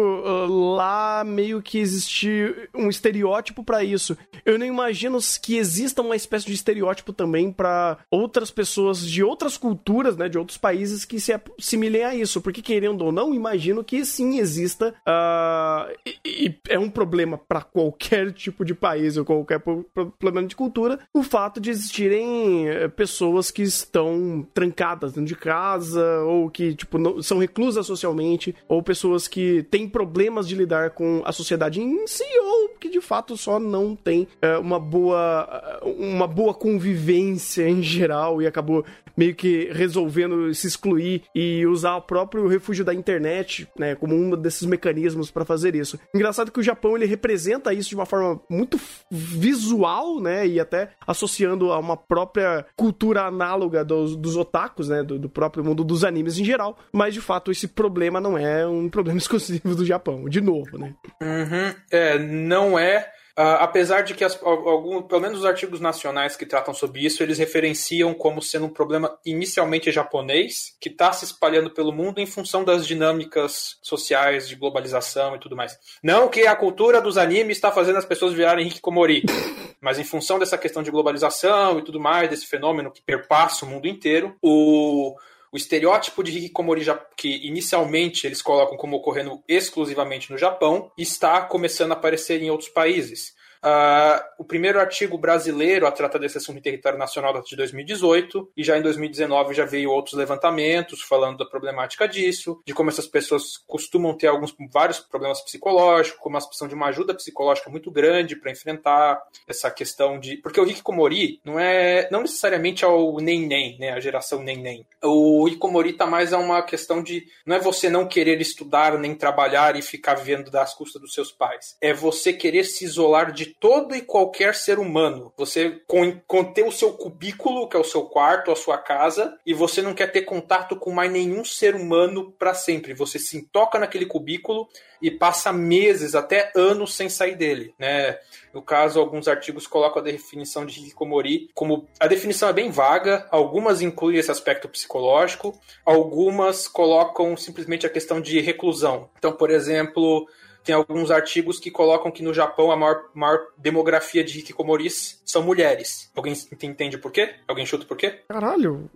lá 0.47 1.23
meio 1.23 1.61
que 1.61 1.79
existe 1.79 2.69
um 2.75 2.89
estereótipo 2.89 3.63
para 3.63 3.83
isso. 3.83 4.17
Eu 4.45 4.57
não 4.57 4.65
imagino 4.65 5.17
que 5.41 5.57
exista 5.57 6.01
uma 6.01 6.15
espécie 6.15 6.45
de 6.45 6.53
estereótipo 6.53 7.13
também 7.13 7.51
para 7.51 7.97
outras 8.09 8.51
pessoas 8.51 9.05
de 9.05 9.23
outras 9.23 9.57
culturas, 9.57 10.15
né, 10.15 10.29
de 10.29 10.37
outros 10.37 10.57
países 10.57 11.05
que 11.05 11.19
se 11.19 11.33
assimilem 11.33 12.03
a 12.03 12.15
isso. 12.15 12.41
Porque, 12.41 12.61
querendo 12.69 13.03
ou 13.03 13.11
não, 13.11 13.33
imagino 13.33 13.83
que 13.83 14.05
sim 14.05 14.37
exista. 14.37 14.93
Uh, 14.99 15.91
e, 16.05 16.45
e, 16.45 16.59
é 16.69 16.77
um 16.77 16.87
problema 16.87 17.35
para 17.35 17.63
qualquer 17.63 18.29
tipo 18.31 18.63
de 18.63 18.75
país 18.75 19.17
ou 19.17 19.25
qualquer 19.25 19.59
problema 19.59 20.47
de 20.47 20.55
cultura 20.55 20.99
o 21.11 21.23
fato 21.23 21.59
de 21.59 21.71
existirem 21.71 22.69
eh, 22.69 22.87
pessoas 22.87 23.49
que 23.49 23.63
estão 23.63 24.45
trancadas 24.53 25.13
dentro 25.13 25.27
de 25.27 25.35
casa 25.35 26.19
ou 26.19 26.49
que, 26.49 26.75
tipo, 26.75 26.99
não, 26.99 27.23
são 27.23 27.39
reclusas 27.39 27.87
socialmente 27.87 28.55
ou 28.67 28.83
pessoas 28.83 29.27
que 29.27 29.63
têm 29.71 29.89
problemas 29.89 30.47
de 30.47 30.53
lidar 30.53 30.91
com 30.91 31.23
a 31.25 31.31
sociedade 31.31 31.81
em 31.81 32.05
si 32.05 32.23
ou 32.39 32.69
que 32.79 32.89
de 32.89 33.01
fato 33.01 33.35
só 33.35 33.59
não 33.59 33.95
tem 33.95 34.27
uh, 34.43 34.59
uma 34.61 34.79
boa 34.79 35.81
uma 35.97 36.27
boa 36.27 36.53
convivência 36.53 37.67
em 37.67 37.81
geral 37.81 38.41
e 38.41 38.47
acabou 38.47 38.85
meio 39.17 39.35
que 39.35 39.69
resolvendo 39.73 40.53
se 40.53 40.67
excluir 40.67 41.23
e 41.35 41.65
usar 41.65 41.97
o 41.97 42.01
próprio 42.01 42.47
refúgio 42.59 42.85
da 42.85 42.93
internet, 42.93 43.67
né, 43.77 43.95
como 43.95 44.15
um 44.15 44.35
desses 44.35 44.65
mecanismos 44.65 45.31
para 45.31 45.45
fazer 45.45 45.75
isso. 45.75 45.99
Engraçado 46.13 46.51
que 46.51 46.59
o 46.59 46.63
Japão 46.63 46.95
ele 46.95 47.05
representa 47.05 47.73
isso 47.73 47.89
de 47.89 47.95
uma 47.95 48.05
forma 48.05 48.39
muito 48.49 48.79
visual, 49.09 50.21
né, 50.21 50.45
e 50.45 50.59
até 50.59 50.89
associando 51.07 51.71
a 51.71 51.79
uma 51.79 51.97
própria 51.97 52.65
cultura 52.75 53.23
análoga 53.23 53.83
dos, 53.83 54.15
dos 54.15 54.35
otakus, 54.35 54.89
né, 54.89 55.03
do, 55.03 55.17
do 55.17 55.29
próprio 55.29 55.63
mundo 55.63 55.83
dos 55.83 56.03
animes 56.03 56.37
em 56.37 56.45
geral. 56.45 56.77
Mas 56.93 57.13
de 57.13 57.21
fato 57.21 57.51
esse 57.51 57.67
problema 57.67 58.19
não 58.19 58.37
é 58.37 58.67
um 58.67 58.89
problema 58.89 59.17
exclusivo 59.19 59.75
do 59.75 59.85
Japão, 59.85 60.27
de 60.29 60.41
novo, 60.41 60.77
né? 60.77 60.93
Uhum. 61.21 61.73
É, 61.91 62.19
não 62.19 62.77
é 62.77 63.09
apesar 63.41 64.01
de 64.01 64.13
que 64.13 64.25
as, 64.25 64.37
algum, 64.43 65.01
pelo 65.01 65.21
menos 65.21 65.39
os 65.39 65.45
artigos 65.45 65.79
nacionais 65.79 66.35
que 66.35 66.45
tratam 66.45 66.73
sobre 66.73 67.05
isso, 67.05 67.23
eles 67.23 67.37
referenciam 67.37 68.13
como 68.13 68.41
sendo 68.41 68.65
um 68.65 68.69
problema 68.69 69.17
inicialmente 69.25 69.91
japonês, 69.93 70.75
que 70.79 70.89
está 70.89 71.13
se 71.13 71.23
espalhando 71.23 71.69
pelo 71.69 71.93
mundo 71.93 72.19
em 72.19 72.25
função 72.25 72.65
das 72.65 72.85
dinâmicas 72.85 73.77
sociais 73.81 74.47
de 74.49 74.55
globalização 74.55 75.37
e 75.37 75.39
tudo 75.39 75.55
mais. 75.55 75.77
Não 76.03 76.27
que 76.27 76.45
a 76.45 76.55
cultura 76.55 77.01
dos 77.01 77.17
animes 77.17 77.55
está 77.55 77.71
fazendo 77.71 77.97
as 77.97 78.05
pessoas 78.05 78.33
virarem 78.33 78.67
hikikomori, 78.67 79.23
mas 79.79 79.97
em 79.97 80.03
função 80.03 80.37
dessa 80.37 80.57
questão 80.57 80.83
de 80.83 80.91
globalização 80.91 81.79
e 81.79 81.81
tudo 81.81 81.97
mais, 81.97 82.29
desse 82.29 82.45
fenômeno 82.45 82.91
que 82.91 83.01
perpassa 83.01 83.63
o 83.63 83.69
mundo 83.69 83.87
inteiro, 83.87 84.35
o 84.41 85.15
o 85.51 85.57
estereótipo 85.57 86.23
de 86.23 86.37
hikikomori 86.37 86.85
que 87.17 87.47
inicialmente 87.47 88.27
eles 88.27 88.41
colocam 88.41 88.77
como 88.77 88.97
ocorrendo 88.97 89.43
exclusivamente 89.47 90.31
no 90.31 90.37
Japão 90.37 90.91
está 90.97 91.41
começando 91.41 91.91
a 91.91 91.95
aparecer 91.95 92.41
em 92.41 92.49
outros 92.49 92.69
países. 92.69 93.33
Uh, 93.63 94.23
o 94.37 94.45
primeiro 94.45 94.79
artigo 94.79 95.17
brasileiro 95.17 95.85
a 95.85 95.91
tratar 95.91 96.17
desse 96.17 96.37
assunto 96.37 96.57
em 96.57 96.61
território 96.61 96.97
nacional 96.97 97.33
data 97.33 97.45
de 97.45 97.55
2018, 97.55 98.51
e 98.55 98.63
já 98.63 98.77
em 98.77 98.81
2019 98.81 99.53
já 99.53 99.65
veio 99.65 99.91
outros 99.91 100.15
levantamentos 100.15 101.01
falando 101.01 101.37
da 101.37 101.45
problemática 101.45 102.07
disso, 102.07 102.61
de 102.65 102.73
como 102.73 102.89
essas 102.89 103.07
pessoas 103.07 103.57
costumam 103.67 104.15
ter 104.15 104.27
alguns 104.27 104.55
vários 104.71 104.99
problemas 104.99 105.41
psicológicos, 105.41 106.19
como 106.19 106.35
elas 106.35 106.45
precisam 106.45 106.67
de 106.67 106.75
uma 106.75 106.87
ajuda 106.87 107.13
psicológica 107.13 107.69
muito 107.69 107.91
grande 107.91 108.35
para 108.35 108.51
enfrentar 108.51 109.21
essa 109.47 109.69
questão 109.69 110.19
de. 110.19 110.37
Porque 110.37 110.59
o 110.59 110.65
Hikikomori 110.65 111.41
não 111.43 111.59
é 111.59 112.07
não 112.11 112.21
necessariamente 112.21 112.85
ao 112.85 113.17
nem-nem, 113.17 113.77
né? 113.77 113.91
A 113.91 113.99
geração 113.99 114.41
nem-nem. 114.41 114.85
O 115.03 115.47
Hikikomori 115.47 115.93
tá 115.93 116.05
mais 116.05 116.33
a 116.33 116.37
uma 116.37 116.61
questão 116.61 117.03
de. 117.03 117.25
Não 117.45 117.55
é 117.55 117.59
você 117.59 117.89
não 117.89 118.07
querer 118.07 118.39
estudar 118.39 118.97
nem 118.97 119.15
trabalhar 119.15 119.75
e 119.75 119.81
ficar 119.81 120.15
vivendo 120.15 120.49
das 120.49 120.73
custas 120.73 121.01
dos 121.01 121.13
seus 121.13 121.31
pais. 121.31 121.75
É 121.81 121.93
você 121.93 122.31
querer 122.31 122.63
se 122.63 122.85
isolar 122.85 123.31
de 123.31 123.48
todo 123.59 123.95
e 123.95 124.01
qualquer 124.01 124.55
ser 124.55 124.79
humano. 124.79 125.33
Você 125.37 125.81
conter 126.27 126.65
o 126.65 126.71
seu 126.71 126.93
cubículo, 126.93 127.67
que 127.67 127.75
é 127.75 127.79
o 127.79 127.83
seu 127.83 128.03
quarto, 128.03 128.51
a 128.51 128.55
sua 128.55 128.77
casa, 128.77 129.37
e 129.45 129.53
você 129.53 129.81
não 129.81 129.93
quer 129.93 130.11
ter 130.11 130.21
contato 130.21 130.75
com 130.75 130.91
mais 130.91 131.11
nenhum 131.11 131.43
ser 131.43 131.75
humano 131.75 132.31
para 132.37 132.53
sempre. 132.53 132.93
Você 132.93 133.19
se 133.19 133.41
toca 133.51 133.79
naquele 133.79 134.05
cubículo 134.05 134.67
e 135.01 135.09
passa 135.09 135.53
meses, 135.53 136.13
até 136.13 136.51
anos 136.55 136.93
sem 136.93 137.07
sair 137.07 137.35
dele, 137.35 137.73
né? 137.79 138.17
No 138.53 138.61
caso, 138.61 138.99
alguns 138.99 139.27
artigos 139.27 139.65
colocam 139.67 140.01
a 140.01 140.05
definição 140.05 140.65
de 140.65 140.79
hikikomori 140.79 141.49
como 141.53 141.87
a 141.99 142.07
definição 142.07 142.49
é 142.49 142.53
bem 142.53 142.69
vaga, 142.69 143.27
algumas 143.31 143.81
incluem 143.81 144.17
esse 144.17 144.31
aspecto 144.31 144.67
psicológico, 144.67 145.57
algumas 145.85 146.67
colocam 146.67 147.37
simplesmente 147.37 147.85
a 147.85 147.89
questão 147.89 148.19
de 148.19 148.41
reclusão. 148.41 149.09
Então, 149.17 149.31
por 149.31 149.51
exemplo, 149.51 150.27
tem 150.69 150.75
alguns 150.75 151.09
artigos 151.09 151.59
que 151.59 151.71
colocam 151.71 152.11
que 152.11 152.21
no 152.21 152.31
Japão 152.31 152.71
a 152.71 152.77
maior, 152.77 153.05
maior 153.15 153.39
demografia 153.57 154.23
de 154.23 154.37
hikikomoris 154.37 155.19
são 155.25 155.41
mulheres. 155.41 156.11
Alguém 156.15 156.35
entende 156.61 156.95
por 156.95 157.11
quê? 157.11 157.37
Alguém 157.47 157.65
chuta 157.65 157.85
por 157.85 157.97
quê? 157.97 158.19
Caralho, 158.27 158.87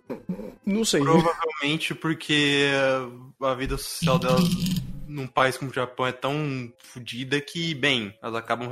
não 0.64 0.84
sei. 0.84 1.00
Provavelmente 1.00 1.92
porque 1.92 2.68
a 3.40 3.54
vida 3.54 3.76
social 3.76 4.20
delas 4.20 4.44
num 5.08 5.26
país 5.26 5.56
como 5.56 5.72
o 5.72 5.74
Japão 5.74 6.06
é 6.06 6.12
tão 6.12 6.72
fodida 6.78 7.40
que, 7.40 7.74
bem, 7.74 8.16
elas 8.22 8.36
acabam 8.36 8.70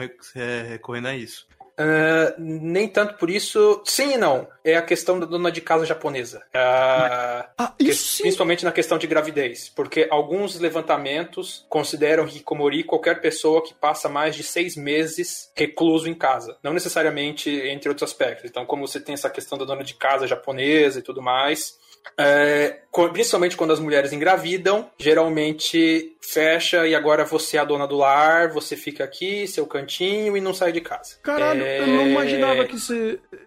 recorrendo 0.68 1.08
a 1.08 1.16
isso. 1.16 1.48
Uh, 1.78 2.34
nem 2.38 2.86
tanto 2.86 3.14
por 3.14 3.30
isso. 3.30 3.82
Sim 3.84 4.14
e 4.14 4.16
não. 4.16 4.46
É 4.64 4.76
a 4.76 4.82
questão 4.82 5.18
da 5.18 5.26
dona 5.26 5.50
de 5.50 5.60
casa 5.60 5.84
japonesa. 5.84 6.38
Uh, 6.54 7.48
ah, 7.58 7.74
isso 7.78 8.18
que, 8.18 8.22
principalmente 8.22 8.64
na 8.64 8.72
questão 8.72 8.98
de 8.98 9.06
gravidez. 9.06 9.68
Porque 9.70 10.06
alguns 10.10 10.58
levantamentos 10.58 11.66
consideram 11.68 12.26
hikikomori 12.26 12.84
qualquer 12.84 13.20
pessoa 13.20 13.62
que 13.62 13.74
passa 13.74 14.08
mais 14.08 14.36
de 14.36 14.42
seis 14.42 14.76
meses 14.76 15.50
recluso 15.56 16.08
em 16.08 16.14
casa. 16.14 16.56
Não 16.62 16.72
necessariamente 16.72 17.50
entre 17.50 17.88
outros 17.88 18.08
aspectos. 18.08 18.48
Então, 18.48 18.64
como 18.66 18.86
você 18.86 19.00
tem 19.00 19.14
essa 19.14 19.30
questão 19.30 19.58
da 19.58 19.64
dona 19.64 19.82
de 19.82 19.94
casa 19.94 20.26
japonesa 20.26 20.98
e 20.98 21.02
tudo 21.02 21.22
mais, 21.22 21.78
é, 22.18 22.80
principalmente 23.12 23.56
quando 23.56 23.72
as 23.72 23.80
mulheres 23.80 24.12
engravidam, 24.12 24.90
geralmente 24.98 26.14
fecha 26.20 26.86
e 26.86 26.94
agora 26.94 27.24
você 27.24 27.56
é 27.56 27.60
a 27.60 27.64
dona 27.64 27.86
do 27.86 27.96
lar, 27.96 28.52
você 28.52 28.76
fica 28.76 29.02
aqui, 29.02 29.46
seu 29.48 29.66
cantinho 29.66 30.36
e 30.36 30.40
não 30.40 30.54
sai 30.54 30.72
de 30.72 30.80
casa. 30.80 31.16
Caralho, 31.22 31.62
é... 31.62 31.80
eu 31.80 31.86
não 31.86 32.06
imaginava 32.06 32.64
que 32.64 32.76
isso. 32.76 32.94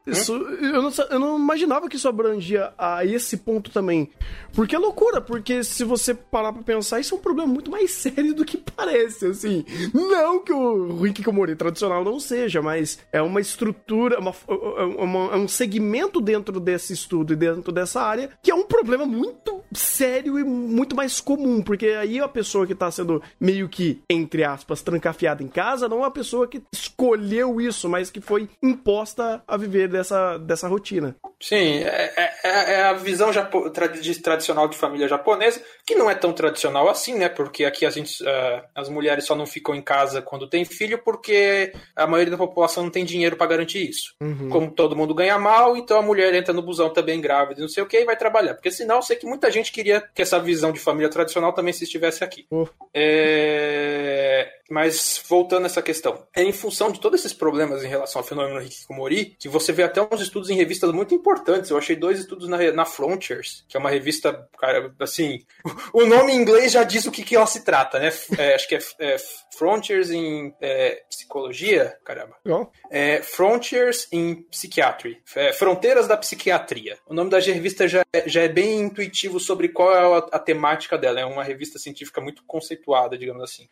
isso 0.05 0.35
hum? 0.35 0.57
eu, 0.61 0.81
não, 0.81 0.91
eu 1.09 1.19
não 1.19 1.37
imaginava 1.37 1.87
que 1.87 1.95
isso 1.95 2.07
abrangia 2.07 2.73
a 2.77 3.05
esse 3.05 3.37
ponto 3.37 3.71
também. 3.71 4.09
Porque 4.53 4.75
é 4.75 4.79
loucura, 4.79 5.21
porque 5.21 5.63
se 5.63 5.83
você 5.83 6.13
parar 6.13 6.51
pra 6.51 6.63
pensar, 6.63 6.99
isso 6.99 7.15
é 7.15 7.17
um 7.17 7.21
problema 7.21 7.51
muito 7.51 7.71
mais 7.71 7.91
sério 7.91 8.33
do 8.33 8.43
que 8.43 8.57
parece, 8.57 9.27
assim. 9.27 9.63
Não 9.93 10.43
que 10.43 10.51
o 10.51 11.01
Rick 11.01 11.23
Komori 11.23 11.55
tradicional 11.55 12.03
não 12.03 12.19
seja, 12.19 12.61
mas 12.61 12.99
é 13.11 13.21
uma 13.21 13.39
estrutura, 13.39 14.19
uma, 14.19 14.33
uma, 14.47 15.33
é 15.33 15.37
um 15.37 15.47
segmento 15.47 16.19
dentro 16.19 16.59
desse 16.59 16.93
estudo 16.93 17.33
e 17.33 17.35
dentro 17.35 17.71
dessa 17.71 18.01
área 18.01 18.29
que 18.45 18.51
é 18.51 18.55
um 18.55 18.63
problema 18.63 19.07
muito 19.07 19.63
sério 19.73 20.37
e 20.37 20.43
muito 20.43 20.95
mais 20.95 21.19
comum, 21.19 21.63
porque 21.63 21.87
aí 21.87 22.19
a 22.19 22.27
pessoa 22.27 22.67
que 22.67 22.75
tá 22.75 22.91
sendo 22.91 23.19
meio 23.39 23.67
que, 23.67 24.03
entre 24.07 24.43
aspas, 24.43 24.83
trancafiada 24.83 25.41
em 25.41 25.47
casa, 25.47 25.89
não 25.89 25.97
é 25.97 26.01
uma 26.01 26.11
pessoa 26.11 26.47
que 26.47 26.61
escolheu 26.71 27.59
isso, 27.59 27.89
mas 27.89 28.11
que 28.11 28.21
foi 28.21 28.47
imposta 28.61 29.43
a 29.47 29.57
viver 29.57 29.87
dessa, 29.87 30.37
dessa 30.37 30.67
rotina. 30.67 31.15
Sim, 31.41 31.79
é, 31.79 32.13
é, 32.43 32.73
é 32.73 32.83
a 32.83 32.93
visão 32.93 33.33
japo 33.33 33.69
tradicional 33.71 34.67
de 34.67 34.77
família 34.77 35.07
japonesa, 35.07 35.61
que 35.85 35.95
não 35.95 36.09
é 36.09 36.13
tão 36.13 36.31
tradicional 36.31 36.87
assim, 36.87 37.15
né? 37.15 37.27
Porque 37.27 37.65
aqui 37.65 37.83
a 37.83 37.89
gente, 37.89 38.23
uh, 38.23 38.63
as 38.75 38.89
mulheres 38.89 39.25
só 39.25 39.35
não 39.35 39.47
ficam 39.47 39.73
em 39.73 39.81
casa 39.81 40.21
quando 40.21 40.47
tem 40.47 40.63
filho, 40.63 40.99
porque 41.03 41.73
a 41.95 42.05
maioria 42.05 42.31
da 42.31 42.37
população 42.37 42.83
não 42.83 42.91
tem 42.91 43.03
dinheiro 43.03 43.35
para 43.35 43.47
garantir 43.47 43.89
isso. 43.89 44.13
Uhum. 44.21 44.49
Como 44.49 44.71
todo 44.71 44.95
mundo 44.95 45.15
ganha 45.15 45.37
mal, 45.39 45.75
então 45.75 45.97
a 45.97 46.01
mulher 46.01 46.33
entra 46.35 46.53
no 46.53 46.61
busão 46.61 46.91
também 46.91 47.19
grávida, 47.19 47.61
não 47.61 47.67
sei 47.67 47.83
o 47.83 47.87
que, 47.87 47.97
e 47.97 48.05
vai 48.05 48.15
trabalhar 48.15 48.34
trabalhar. 48.35 48.53
Porque 48.55 48.71
senão 48.71 48.97
eu 48.97 49.01
sei 49.01 49.15
que 49.15 49.25
muita 49.25 49.49
gente 49.49 49.71
queria 49.71 50.01
que 50.13 50.21
essa 50.21 50.39
visão 50.39 50.71
de 50.71 50.79
família 50.79 51.09
tradicional 51.09 51.53
também 51.53 51.73
se 51.73 51.85
estivesse 51.85 52.23
aqui. 52.23 52.45
Uh. 52.51 52.67
É... 52.93 54.51
Mas 54.69 55.21
voltando 55.27 55.63
a 55.63 55.65
essa 55.67 55.81
questão, 55.81 56.25
é 56.35 56.41
em 56.41 56.51
função 56.51 56.91
de 56.91 56.99
todos 56.99 57.19
esses 57.19 57.33
problemas 57.33 57.83
em 57.83 57.87
relação 57.87 58.19
ao 58.19 58.27
fenômeno 58.27 58.61
Hikikomori 58.61 59.35
que 59.39 59.47
você 59.47 59.71
vê 59.71 59.83
até 59.83 60.01
uns 60.01 60.21
estudos 60.21 60.49
em 60.49 60.55
revistas 60.55 60.91
muito 60.91 61.13
importantes. 61.13 61.69
Eu 61.69 61.77
achei 61.77 61.95
dois 61.95 62.19
estudos 62.19 62.47
na, 62.47 62.57
na 62.71 62.85
Frontiers, 62.85 63.63
que 63.67 63.77
é 63.77 63.79
uma 63.79 63.89
revista, 63.89 64.47
cara, 64.57 64.93
assim, 64.99 65.39
o 65.93 66.05
nome 66.05 66.33
em 66.33 66.37
inglês 66.37 66.71
já 66.71 66.83
diz 66.83 67.05
o 67.05 67.11
que, 67.11 67.23
que 67.23 67.35
ela 67.35 67.45
se 67.45 67.63
trata, 67.63 67.99
né? 67.99 68.11
É, 68.37 68.55
acho 68.55 68.67
que 68.67 68.75
é, 68.75 68.79
é 68.99 69.17
Frontiers 69.55 70.09
em 70.09 70.53
é, 70.59 71.03
Psicologia, 71.09 71.97
caramba. 72.03 72.35
É, 72.89 73.21
Frontiers 73.21 74.07
in 74.11 74.45
Psychiatry, 74.49 75.21
é, 75.35 75.53
Fronteiras 75.53 76.07
da 76.07 76.17
Psiquiatria. 76.17 76.97
O 77.07 77.13
nome 77.13 77.29
da 77.29 77.39
revista 77.39 77.87
já, 77.87 78.03
é, 78.11 78.24
já 78.25 78.41
é 78.41 78.47
bem 78.47 78.81
intuitivo 78.81 79.39
sobre 79.39 79.69
qual 79.69 79.91
é 79.93 80.17
a, 80.17 80.17
a 80.17 80.39
temática 80.39 80.97
dela. 80.97 81.19
É 81.19 81.25
uma 81.25 81.43
revista 81.43 81.79
científica 81.79 82.21
muito 82.21 82.43
conceituada, 82.45 83.17
digamos 83.17 83.43
assim. 83.43 83.67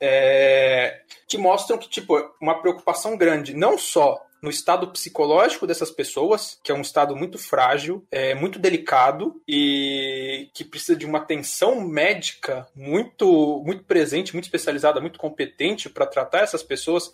É, 0.00 1.00
que 1.26 1.38
mostram 1.38 1.78
que, 1.78 1.88
tipo, 1.88 2.16
uma 2.40 2.60
preocupação 2.60 3.16
grande, 3.16 3.54
não 3.54 3.78
só 3.78 4.20
no 4.44 4.50
estado 4.50 4.88
psicológico 4.88 5.66
dessas 5.66 5.90
pessoas, 5.90 6.60
que 6.62 6.70
é 6.70 6.74
um 6.74 6.82
estado 6.82 7.16
muito 7.16 7.38
frágil, 7.38 8.06
é 8.10 8.34
muito 8.34 8.58
delicado 8.58 9.40
e 9.48 10.50
que 10.52 10.62
precisa 10.62 10.94
de 10.94 11.06
uma 11.06 11.16
atenção 11.16 11.80
médica 11.80 12.68
muito 12.76 13.62
muito 13.64 13.84
presente, 13.84 14.34
muito 14.34 14.44
especializada, 14.44 15.00
muito 15.00 15.18
competente 15.18 15.88
para 15.88 16.04
tratar 16.04 16.40
essas 16.40 16.62
pessoas 16.62 17.10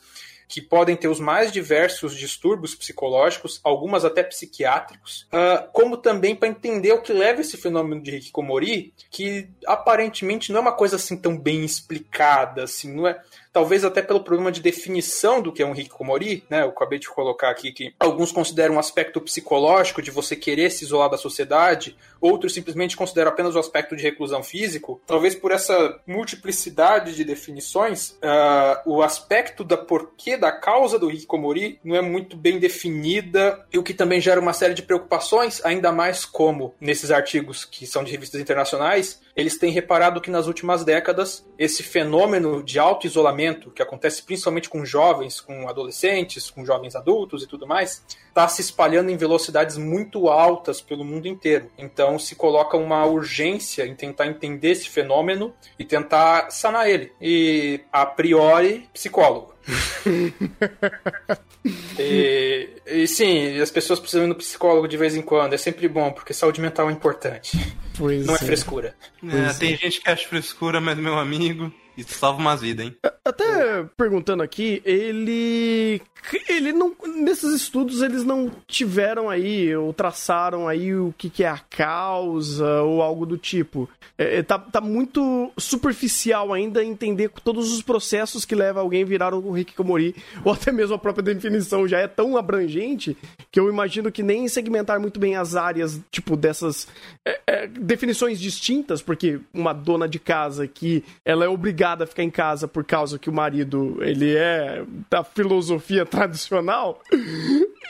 que 0.50 0.60
podem 0.60 0.96
ter 0.96 1.06
os 1.06 1.20
mais 1.20 1.52
diversos 1.52 2.16
distúrbios 2.16 2.74
psicológicos, 2.74 3.60
algumas 3.62 4.04
até 4.04 4.20
psiquiátricos, 4.24 5.28
uh, 5.32 5.70
como 5.72 5.96
também 5.96 6.34
para 6.34 6.48
entender 6.48 6.92
o 6.92 7.00
que 7.00 7.12
leva 7.12 7.40
esse 7.40 7.56
fenômeno 7.56 8.02
de 8.02 8.16
hikikomori, 8.16 8.92
que 9.12 9.48
aparentemente 9.64 10.50
não 10.50 10.58
é 10.58 10.62
uma 10.62 10.72
coisa 10.72 10.96
assim 10.96 11.16
tão 11.16 11.38
bem 11.38 11.64
explicada, 11.64 12.64
assim, 12.64 12.92
não 12.92 13.06
é 13.06 13.22
talvez 13.52 13.84
até 13.84 14.02
pelo 14.02 14.22
problema 14.22 14.52
de 14.52 14.60
definição 14.60 15.40
do 15.42 15.52
que 15.52 15.62
é 15.62 15.66
um 15.66 15.74
hikikomori, 15.74 16.44
né? 16.48 16.62
Eu 16.62 16.68
acabei 16.68 16.98
de 16.98 17.08
colocar 17.08 17.50
aqui 17.50 17.72
que 17.72 17.94
alguns 17.98 18.32
consideram 18.32 18.76
um 18.76 18.78
aspecto 18.78 19.20
psicológico 19.20 20.02
de 20.02 20.10
você 20.10 20.36
querer 20.36 20.70
se 20.70 20.84
isolar 20.84 21.10
da 21.10 21.16
sociedade, 21.16 21.96
outros 22.20 22.54
simplesmente 22.54 22.96
consideram 22.96 23.30
apenas 23.30 23.56
o 23.56 23.58
aspecto 23.58 23.96
de 23.96 24.02
reclusão 24.02 24.42
físico. 24.42 25.00
Talvez 25.06 25.34
por 25.34 25.50
essa 25.50 25.98
multiplicidade 26.06 27.14
de 27.14 27.24
definições, 27.24 28.10
uh, 28.10 28.80
o 28.84 29.02
aspecto 29.02 29.64
da 29.64 29.76
porquê 29.76 30.36
da 30.36 30.52
causa 30.52 30.98
do 30.98 31.10
hikikomori 31.10 31.80
não 31.82 31.96
é 31.96 32.02
muito 32.02 32.36
bem 32.36 32.58
definida 32.58 33.64
e 33.72 33.78
o 33.78 33.82
que 33.82 33.94
também 33.94 34.20
gera 34.20 34.40
uma 34.40 34.52
série 34.52 34.74
de 34.74 34.82
preocupações, 34.82 35.64
ainda 35.64 35.90
mais 35.90 36.24
como 36.24 36.74
nesses 36.80 37.10
artigos 37.10 37.64
que 37.64 37.86
são 37.86 38.04
de 38.04 38.12
revistas 38.12 38.40
internacionais, 38.40 39.20
eles 39.36 39.58
têm 39.58 39.70
reparado 39.70 40.20
que 40.20 40.30
nas 40.30 40.46
últimas 40.46 40.84
décadas 40.84 41.46
esse 41.58 41.82
fenômeno 41.82 42.62
de 42.62 42.78
auto-isolamento, 42.78 43.70
que 43.70 43.82
acontece 43.82 44.22
principalmente 44.22 44.68
com 44.68 44.84
jovens, 44.84 45.40
com 45.40 45.68
adolescentes, 45.68 46.50
com 46.50 46.64
jovens 46.64 46.96
adultos 46.96 47.42
e 47.42 47.46
tudo 47.46 47.66
mais, 47.66 48.02
está 48.28 48.46
se 48.48 48.60
espalhando 48.60 49.10
em 49.10 49.16
velocidades 49.16 49.76
muito 49.76 50.28
altas 50.28 50.80
pelo 50.80 51.04
mundo 51.04 51.28
inteiro. 51.28 51.70
Então 51.76 52.18
se 52.18 52.34
coloca 52.34 52.76
uma 52.76 53.04
urgência 53.04 53.86
em 53.86 53.94
tentar 53.94 54.26
entender 54.26 54.70
esse 54.70 54.88
fenômeno 54.88 55.54
e 55.78 55.84
tentar 55.84 56.50
sanar 56.50 56.88
ele. 56.88 57.12
E 57.20 57.80
a 57.92 58.06
priori, 58.06 58.88
psicólogo. 58.92 59.54
e, 61.98 62.68
e, 62.86 63.06
sim, 63.06 63.60
as 63.60 63.70
pessoas 63.70 64.00
precisam 64.00 64.24
ir 64.24 64.28
no 64.28 64.34
psicólogo 64.34 64.88
de 64.88 64.96
vez 64.96 65.14
em 65.14 65.22
quando. 65.22 65.52
É 65.52 65.58
sempre 65.58 65.86
bom, 65.88 66.10
porque 66.12 66.32
saúde 66.32 66.60
mental 66.60 66.88
é 66.88 66.92
importante. 66.92 67.58
Pois 68.00 68.24
não 68.24 68.34
é, 68.34 68.38
é 68.38 68.40
frescura. 68.40 68.94
É, 69.22 69.52
tem 69.52 69.74
é. 69.74 69.76
gente 69.76 70.00
que 70.00 70.08
acha 70.08 70.26
frescura, 70.26 70.80
mas 70.80 70.96
meu 70.96 71.18
amigo, 71.18 71.70
isso 72.00 72.14
salva 72.14 72.38
umas 72.38 72.60
vidas, 72.60 72.86
hein? 72.86 72.96
Até 73.24 73.84
perguntando 73.96 74.42
aqui, 74.42 74.82
ele. 74.84 76.00
Ele 76.48 76.72
não. 76.72 76.94
Nesses 77.16 77.52
estudos, 77.54 78.02
eles 78.02 78.24
não 78.24 78.50
tiveram 78.66 79.28
aí, 79.28 79.74
ou 79.74 79.92
traçaram 79.92 80.66
aí 80.66 80.94
o 80.94 81.14
que, 81.16 81.30
que 81.30 81.44
é 81.44 81.48
a 81.48 81.58
causa, 81.58 82.82
ou 82.82 83.02
algo 83.02 83.24
do 83.24 83.38
tipo. 83.38 83.88
É, 84.18 84.38
é 84.38 84.42
tá, 84.42 84.58
tá 84.58 84.80
muito 84.80 85.52
superficial 85.58 86.52
ainda 86.52 86.84
entender 86.84 87.30
todos 87.42 87.72
os 87.72 87.82
processos 87.82 88.44
que 88.44 88.54
levam 88.54 88.82
alguém 88.82 89.02
a 89.02 89.06
virar 89.06 89.34
um 89.34 89.56
Hikikomori, 89.56 90.14
ou 90.44 90.52
até 90.52 90.72
mesmo 90.72 90.94
a 90.94 90.98
própria 90.98 91.22
definição 91.22 91.86
já 91.86 91.98
é 91.98 92.08
tão 92.08 92.36
abrangente 92.36 93.16
que 93.50 93.60
eu 93.60 93.68
imagino 93.68 94.10
que 94.10 94.22
nem 94.22 94.48
segmentar 94.48 94.98
muito 95.00 95.20
bem 95.20 95.36
as 95.36 95.56
áreas, 95.56 96.00
tipo, 96.10 96.36
dessas 96.36 96.88
é, 97.24 97.40
é, 97.46 97.66
definições 97.66 98.40
distintas, 98.40 99.02
porque 99.02 99.40
uma 99.52 99.72
dona 99.72 100.08
de 100.08 100.18
casa 100.18 100.66
que 100.66 101.04
ela 101.24 101.44
é 101.44 101.48
obrigada 101.48 101.89
a 101.98 102.06
ficar 102.06 102.22
em 102.22 102.30
casa 102.30 102.68
por 102.68 102.84
causa 102.84 103.18
que 103.18 103.28
o 103.28 103.32
marido 103.32 103.98
ele 104.00 104.36
é 104.36 104.84
da 105.08 105.24
filosofia 105.24 106.04
tradicional, 106.06 107.00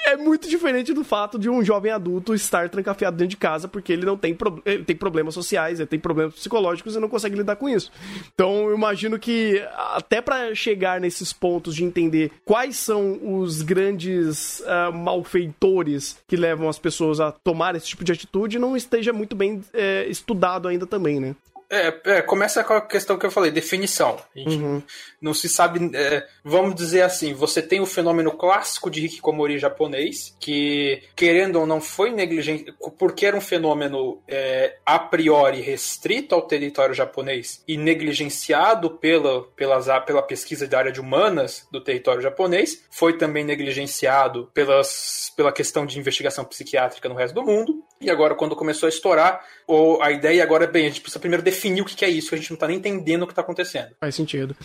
é 0.06 0.16
muito 0.16 0.48
diferente 0.48 0.92
do 0.92 1.04
fato 1.04 1.38
de 1.38 1.48
um 1.48 1.62
jovem 1.62 1.92
adulto 1.92 2.34
estar 2.34 2.68
trancafiado 2.68 3.16
dentro 3.16 3.30
de 3.30 3.36
casa 3.36 3.68
porque 3.68 3.92
ele 3.92 4.04
não 4.04 4.16
tem, 4.16 4.34
pro... 4.34 4.62
ele 4.64 4.84
tem 4.84 4.96
problemas 4.96 5.34
sociais, 5.34 5.78
ele 5.78 5.86
tem 5.86 5.98
problemas 5.98 6.34
psicológicos 6.34 6.96
e 6.96 7.00
não 7.00 7.08
consegue 7.08 7.36
lidar 7.36 7.56
com 7.56 7.68
isso. 7.68 7.90
Então 8.34 8.68
eu 8.68 8.76
imagino 8.76 9.18
que 9.18 9.62
até 9.94 10.20
para 10.20 10.54
chegar 10.54 11.00
nesses 11.00 11.32
pontos 11.32 11.74
de 11.74 11.84
entender 11.84 12.32
quais 12.44 12.76
são 12.76 13.18
os 13.22 13.62
grandes 13.62 14.60
uh, 14.60 14.92
malfeitores 14.92 16.18
que 16.26 16.36
levam 16.36 16.68
as 16.68 16.78
pessoas 16.78 17.20
a 17.20 17.30
tomar 17.30 17.74
esse 17.74 17.86
tipo 17.86 18.04
de 18.04 18.12
atitude 18.12 18.58
não 18.58 18.76
esteja 18.76 19.12
muito 19.12 19.36
bem 19.36 19.62
é, 19.72 20.06
estudado 20.08 20.68
ainda 20.68 20.86
também, 20.86 21.20
né? 21.20 21.34
É, 21.72 22.00
é, 22.04 22.22
começa 22.22 22.64
com 22.64 22.72
a 22.72 22.80
questão 22.80 23.16
que 23.16 23.24
eu 23.24 23.30
falei, 23.30 23.52
definição. 23.52 24.18
A 24.35 24.38
gente 24.38 24.56
uhum. 24.56 24.83
não 25.22 25.33
se 25.33 25.48
sabe. 25.48 25.88
É, 25.94 26.26
vamos 26.42 26.74
dizer 26.74 27.02
assim, 27.02 27.33
você 27.33 27.62
tem 27.62 27.80
o 27.80 27.87
fenômeno 27.87 28.33
clássico 28.33 28.90
de 28.90 29.04
Hikikomori 29.04 29.56
japonês, 29.56 30.35
que, 30.40 31.00
querendo 31.14 31.61
ou 31.61 31.66
não, 31.66 31.80
foi 31.80 32.11
negligente, 32.11 32.74
porque 32.98 33.24
era 33.24 33.37
um 33.37 33.40
fenômeno 33.40 34.20
é, 34.26 34.78
a 34.85 34.98
priori 34.98 35.61
restrito 35.61 36.35
ao 36.35 36.42
território 36.42 36.92
japonês 36.92 37.62
e 37.68 37.76
negligenciado 37.76 38.90
pela, 38.90 39.44
pelas, 39.54 39.87
pela 40.04 40.22
pesquisa 40.22 40.66
da 40.66 40.78
área 40.78 40.92
de 40.92 41.00
humanas 41.00 41.68
do 41.70 41.80
território 41.80 42.20
japonês, 42.20 42.85
foi 42.90 43.16
também 43.16 43.44
negligenciado 43.44 44.50
pelas, 44.52 45.33
pela 45.37 45.52
questão 45.52 45.87
de 45.87 46.00
investigação 46.00 46.44
psiquiátrica 46.44 47.09
no 47.09 47.14
resto 47.14 47.35
do 47.35 47.44
mundo. 47.44 47.85
E 48.00 48.11
agora, 48.11 48.35
quando 48.35 48.56
começou 48.56 48.87
a 48.87 48.90
estourar, 48.90 49.44
ou 49.68 50.02
a 50.02 50.11
ideia 50.11 50.42
agora 50.42 50.64
é 50.64 50.66
bem, 50.66 50.87
a 50.87 50.88
gente 50.88 51.00
precisa 51.00 51.20
primeiro 51.20 51.44
definir 51.44 51.60
o 51.81 51.85
que 51.85 52.05
é 52.05 52.11
isso, 52.11 52.29
que 52.31 52.35
a 52.35 52.38
gente 52.38 52.51
não 52.51 52.55
está 52.55 52.66
nem 52.66 52.77
entendendo 52.77 53.23
o 53.23 53.27
que 53.27 53.33
está 53.33 53.42
acontecendo. 53.42 53.90
Faz 54.01 54.14
sentido. 54.14 54.57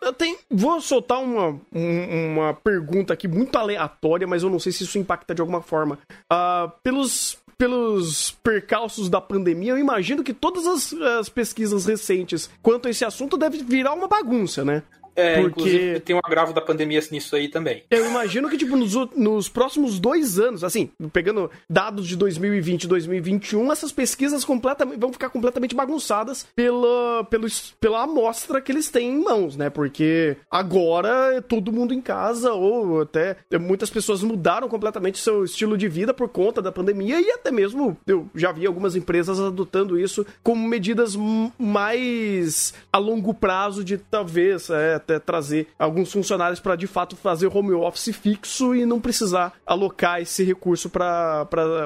Eu, 0.00 0.12
tenho, 0.12 0.38
vou 0.50 0.80
soltar 0.80 1.22
uma, 1.22 1.60
uma 1.72 2.54
pergunta 2.54 3.12
aqui 3.12 3.26
muito 3.26 3.56
aleatória, 3.56 4.26
mas 4.26 4.42
eu 4.42 4.50
não 4.50 4.58
sei 4.58 4.72
se 4.72 4.84
isso 4.84 4.98
impacta 4.98 5.34
de 5.34 5.40
alguma 5.40 5.62
forma. 5.62 5.98
Uh, 6.30 6.70
pelos, 6.82 7.38
pelos 7.56 8.32
percalços 8.42 9.08
da 9.08 9.20
pandemia, 9.20 9.72
eu 9.72 9.78
imagino 9.78 10.22
que 10.22 10.32
todas 10.32 10.66
as, 10.66 10.92
as, 10.92 11.28
pesquisas 11.28 11.86
recentes 11.86 12.50
quanto 12.62 12.86
a 12.86 12.90
esse 12.90 13.04
assunto 13.04 13.36
devem 13.36 13.64
virar 13.64 13.94
uma 13.94 14.08
bagunça, 14.08 14.64
né? 14.64 14.82
É, 15.16 15.40
porque... 15.40 15.60
inclusive 15.60 16.00
tem 16.00 16.16
um 16.16 16.20
agravo 16.22 16.52
da 16.52 16.60
pandemia 16.60 17.00
nisso 17.10 17.36
aí 17.36 17.48
também. 17.48 17.82
Eu 17.90 18.06
imagino 18.06 18.48
que, 18.48 18.56
tipo, 18.56 18.76
nos, 18.76 18.94
nos 19.16 19.48
próximos 19.48 19.98
dois 19.98 20.38
anos, 20.38 20.64
assim, 20.64 20.90
pegando 21.12 21.50
dados 21.68 22.06
de 22.06 22.16
2020 22.16 22.84
e 22.84 22.88
2021, 22.88 23.72
essas 23.72 23.92
pesquisas 23.92 24.44
completamente, 24.44 24.98
vão 24.98 25.12
ficar 25.12 25.30
completamente 25.30 25.74
bagunçadas 25.74 26.46
pela, 26.54 27.24
pelo, 27.24 27.46
pela 27.80 28.02
amostra 28.02 28.60
que 28.60 28.72
eles 28.72 28.90
têm 28.90 29.10
em 29.10 29.22
mãos, 29.22 29.56
né? 29.56 29.70
Porque 29.70 30.36
agora 30.50 31.34
é 31.34 31.40
todo 31.40 31.72
mundo 31.72 31.92
em 31.92 32.00
casa, 32.00 32.52
ou 32.52 33.02
até 33.02 33.36
muitas 33.60 33.90
pessoas 33.90 34.22
mudaram 34.22 34.68
completamente 34.68 35.18
seu 35.18 35.44
estilo 35.44 35.76
de 35.76 35.88
vida 35.88 36.14
por 36.14 36.28
conta 36.28 36.62
da 36.62 36.72
pandemia, 36.72 37.20
e 37.20 37.30
até 37.30 37.50
mesmo 37.50 37.96
eu 38.06 38.28
já 38.34 38.52
vi 38.52 38.66
algumas 38.66 38.96
empresas 38.96 39.40
adotando 39.40 39.98
isso 39.98 40.24
como 40.42 40.66
medidas 40.66 41.16
mais 41.58 42.74
a 42.92 42.98
longo 42.98 43.34
prazo 43.34 43.84
de 43.84 43.98
talvez 43.98 44.70
é, 44.70 44.98
até 45.04 45.18
trazer 45.18 45.68
alguns 45.78 46.10
funcionários 46.10 46.60
para 46.60 46.76
de 46.76 46.86
fato 46.86 47.14
fazer 47.14 47.46
home 47.46 47.72
office 47.72 48.16
fixo 48.16 48.74
e 48.74 48.86
não 48.86 49.00
precisar 49.00 49.52
alocar 49.66 50.20
esse 50.20 50.42
recurso 50.42 50.88
para 50.88 51.42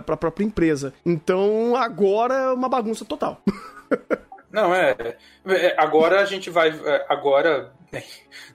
a 0.07 0.17
própria 0.17 0.45
empresa. 0.45 0.95
Então 1.05 1.77
agora 1.77 2.35
é 2.35 2.53
uma 2.53 2.69
bagunça 2.69 3.05
total. 3.05 3.43
Não, 4.51 4.75
é, 4.75 4.97
é. 5.47 5.75
Agora 5.77 6.21
a 6.21 6.25
gente 6.25 6.49
vai. 6.49 6.71
É, 6.71 7.05
agora. 7.91 8.05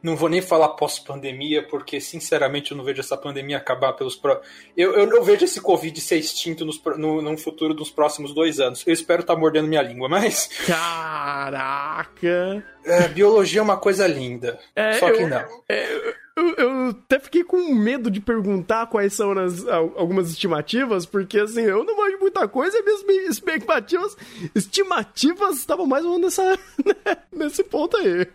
Não 0.02 0.16
vou 0.16 0.30
nem 0.30 0.42
falar 0.42 0.70
pós-pandemia, 0.70 1.64
porque 1.68 2.00
sinceramente 2.02 2.72
eu 2.72 2.78
não 2.78 2.84
vejo 2.84 3.00
essa 3.00 3.18
pandemia 3.18 3.58
acabar 3.58 3.94
pelos. 3.94 4.16
Pro... 4.16 4.40
Eu, 4.76 4.94
eu 4.94 5.08
não 5.08 5.24
vejo 5.24 5.46
esse 5.46 5.62
Covid 5.62 6.00
ser 6.02 6.18
extinto 6.18 6.66
nos, 6.66 6.82
no, 6.98 7.22
no 7.22 7.38
futuro 7.38 7.74
dos 7.74 7.90
próximos 7.90 8.34
dois 8.34 8.60
anos. 8.60 8.84
Eu 8.86 8.94
espero 8.94 9.22
estar 9.22 9.34
tá 9.34 9.40
mordendo 9.40 9.68
minha 9.68 9.82
língua, 9.82 10.10
mas. 10.10 10.48
Caraca! 10.68 12.64
É, 12.86 13.08
biologia 13.08 13.60
é 13.60 13.64
uma 13.64 13.78
coisa 13.78 14.06
linda. 14.08 14.60
É, 14.76 14.94
só 14.94 15.10
que 15.12 15.24
eu, 15.24 15.28
não. 15.28 15.46
É, 15.70 16.16
eu, 16.36 16.56
eu, 16.56 16.90
até 16.90 17.20
fiquei 17.20 17.44
com 17.44 17.74
medo 17.76 18.10
de 18.10 18.20
perguntar 18.20 18.88
quais 18.88 19.14
são 19.14 19.32
as, 19.38 19.68
algumas 19.68 20.32
estimativas, 20.32 21.06
porque 21.06 21.40
assim, 21.40 21.62
eu 21.62 21.84
não 21.84 21.96
manjo 21.96 22.18
muita 22.20 22.48
coisa 22.48 22.76
e 22.78 22.84
minhas 23.06 23.30
expectativas, 23.30 24.18
estimativas 24.56 25.58
estavam 25.58 25.86
mais 25.86 26.04
ou 26.04 26.14
menos 26.14 26.36
nessa, 26.38 26.60
né, 26.84 27.18
nesse 27.32 27.64
ponto 27.64 27.98
aí. 27.98 28.28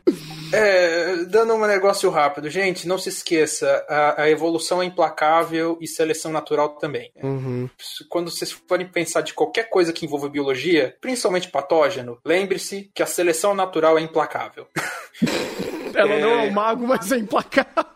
É, 0.53 1.17
dando 1.25 1.55
um 1.55 1.67
negócio 1.67 2.09
rápido. 2.11 2.49
Gente, 2.49 2.87
não 2.87 2.99
se 2.99 3.09
esqueça, 3.09 3.85
a, 3.89 4.23
a 4.23 4.31
evolução 4.31 4.81
é 4.81 4.85
implacável 4.85 5.77
e 5.81 5.89
seleção 5.89 6.31
natural 6.31 6.71
também. 6.77 7.11
Uhum. 7.21 7.69
Quando 8.09 8.31
vocês 8.31 8.53
forem 8.53 8.87
pensar 8.87 9.23
de 9.23 9.35
qualquer 9.35 9.69
coisa 9.71 9.93
que 9.93 10.07
envolva 10.07 10.29
biologia, 10.29 10.97
principalmente 11.01 11.51
patógeno, 11.51 12.19
lembre-se 12.25 12.91
que 12.95 13.03
a 13.03 13.07
seleção 13.07 13.55
natural 13.55 13.99
é 13.99 14.03
implacável. 14.03 14.69
Ela 15.95 16.15
é... 16.15 16.21
não 16.21 16.31
é 16.31 16.43
um 16.43 16.51
mago, 16.51 16.87
mas 16.87 17.11
é 17.11 17.19
implacável. 17.19 17.88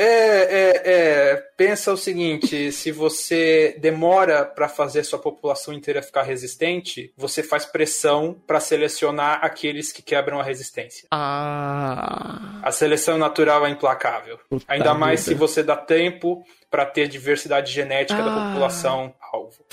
É, 0.00 0.04
é, 0.04 0.82
é, 0.84 1.36
pensa 1.56 1.92
o 1.92 1.96
seguinte: 1.96 2.70
se 2.70 2.92
você 2.92 3.76
demora 3.80 4.44
para 4.44 4.68
fazer 4.68 5.02
sua 5.02 5.18
população 5.18 5.74
inteira 5.74 6.00
ficar 6.00 6.22
resistente, 6.22 7.12
você 7.16 7.42
faz 7.42 7.66
pressão 7.66 8.40
para 8.46 8.60
selecionar 8.60 9.40
aqueles 9.42 9.90
que 9.90 10.00
quebram 10.00 10.38
a 10.38 10.44
resistência. 10.44 11.08
Ah. 11.10 12.60
A 12.62 12.70
seleção 12.70 13.18
natural 13.18 13.66
é 13.66 13.70
implacável. 13.70 14.38
Puta 14.48 14.64
Ainda 14.68 14.94
mais 14.94 15.20
vida. 15.20 15.32
se 15.32 15.34
você 15.34 15.64
dá 15.64 15.74
tempo 15.74 16.44
para 16.70 16.86
ter 16.86 17.08
diversidade 17.08 17.72
genética 17.72 18.20
ah. 18.20 18.24
da 18.24 18.46
população 18.46 19.12
alvo. 19.32 19.64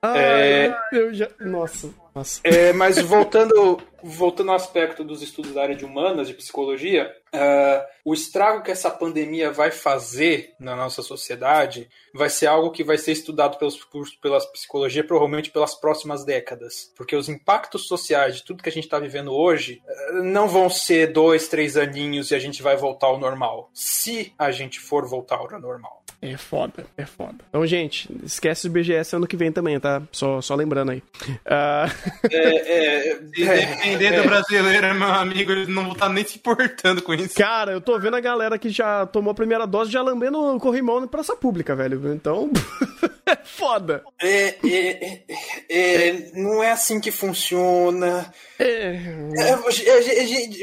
Ah, 0.00 0.16
é... 0.16 0.72
eu 0.92 1.12
já. 1.12 1.28
Nossa. 1.40 1.92
nossa. 2.14 2.40
É, 2.44 2.72
mas 2.72 2.98
voltando, 2.98 3.82
voltando 4.00 4.50
ao 4.50 4.56
aspecto 4.56 5.02
dos 5.02 5.22
estudos 5.22 5.52
da 5.52 5.62
área 5.62 5.74
de 5.74 5.84
humanas, 5.84 6.28
de 6.28 6.34
psicologia, 6.34 7.12
uh, 7.34 7.84
o 8.04 8.14
estrago 8.14 8.62
que 8.62 8.70
essa 8.70 8.92
pandemia 8.92 9.50
vai 9.50 9.72
fazer 9.72 10.54
na 10.60 10.76
nossa 10.76 11.02
sociedade 11.02 11.88
vai 12.14 12.30
ser 12.30 12.46
algo 12.46 12.70
que 12.70 12.84
vai 12.84 12.96
ser 12.96 13.10
estudado 13.10 13.58
pelos 13.58 13.82
cursos 13.82 14.14
pela 14.16 14.38
psicologia 14.52 15.02
provavelmente 15.02 15.50
pelas 15.50 15.74
próximas 15.74 16.24
décadas. 16.24 16.92
Porque 16.96 17.16
os 17.16 17.28
impactos 17.28 17.88
sociais 17.88 18.36
de 18.36 18.44
tudo 18.44 18.62
que 18.62 18.68
a 18.68 18.72
gente 18.72 18.84
está 18.84 19.00
vivendo 19.00 19.32
hoje 19.32 19.82
uh, 20.12 20.22
não 20.22 20.46
vão 20.46 20.70
ser 20.70 21.12
dois, 21.12 21.48
três 21.48 21.76
aninhos 21.76 22.30
e 22.30 22.36
a 22.36 22.38
gente 22.38 22.62
vai 22.62 22.76
voltar 22.76 23.08
ao 23.08 23.18
normal. 23.18 23.68
Se 23.74 24.32
a 24.38 24.52
gente 24.52 24.78
for 24.78 25.08
voltar 25.08 25.38
ao 25.38 25.60
normal. 25.60 26.04
É 26.20 26.36
foda, 26.36 26.84
é 26.96 27.06
foda. 27.06 27.36
Então, 27.48 27.64
gente, 27.64 28.08
esquece 28.24 28.66
o 28.66 28.70
BGS 28.70 29.14
ano 29.14 29.26
que 29.26 29.36
vem 29.36 29.52
também, 29.52 29.78
tá? 29.78 30.02
Só, 30.10 30.40
só 30.40 30.54
lembrando 30.56 30.90
aí. 30.92 30.98
Uh... 31.28 32.18
É, 32.30 33.10
é, 33.10 33.18
Se 33.34 33.44
depender 33.44 34.06
é, 34.06 34.22
do 34.22 34.28
brasileiro, 34.28 34.94
meu 34.94 35.08
amigo, 35.08 35.52
eles 35.52 35.68
não 35.68 35.94
tá 35.94 36.08
nem 36.08 36.24
se 36.24 36.36
importando 36.36 37.00
com 37.00 37.14
isso. 37.14 37.34
Cara, 37.36 37.72
eu 37.72 37.80
tô 37.80 37.98
vendo 37.98 38.16
a 38.16 38.20
galera 38.20 38.58
que 38.58 38.68
já 38.68 39.06
tomou 39.06 39.30
a 39.30 39.34
primeira 39.34 39.66
dose 39.66 39.90
já 39.90 40.02
lambendo 40.02 40.38
o 40.38 40.60
corrimão 40.60 41.00
na 41.00 41.06
praça 41.06 41.34
pública, 41.36 41.74
velho. 41.74 42.12
Então, 42.12 42.50
é 43.26 43.36
foda. 43.36 44.02
É, 44.20 44.56
é, 44.64 45.22
é, 45.28 46.08
é, 46.08 46.30
não 46.34 46.62
é 46.62 46.72
assim 46.72 47.00
que 47.00 47.10
funciona. 47.10 48.32
É. 48.58 48.96
é 49.36 49.56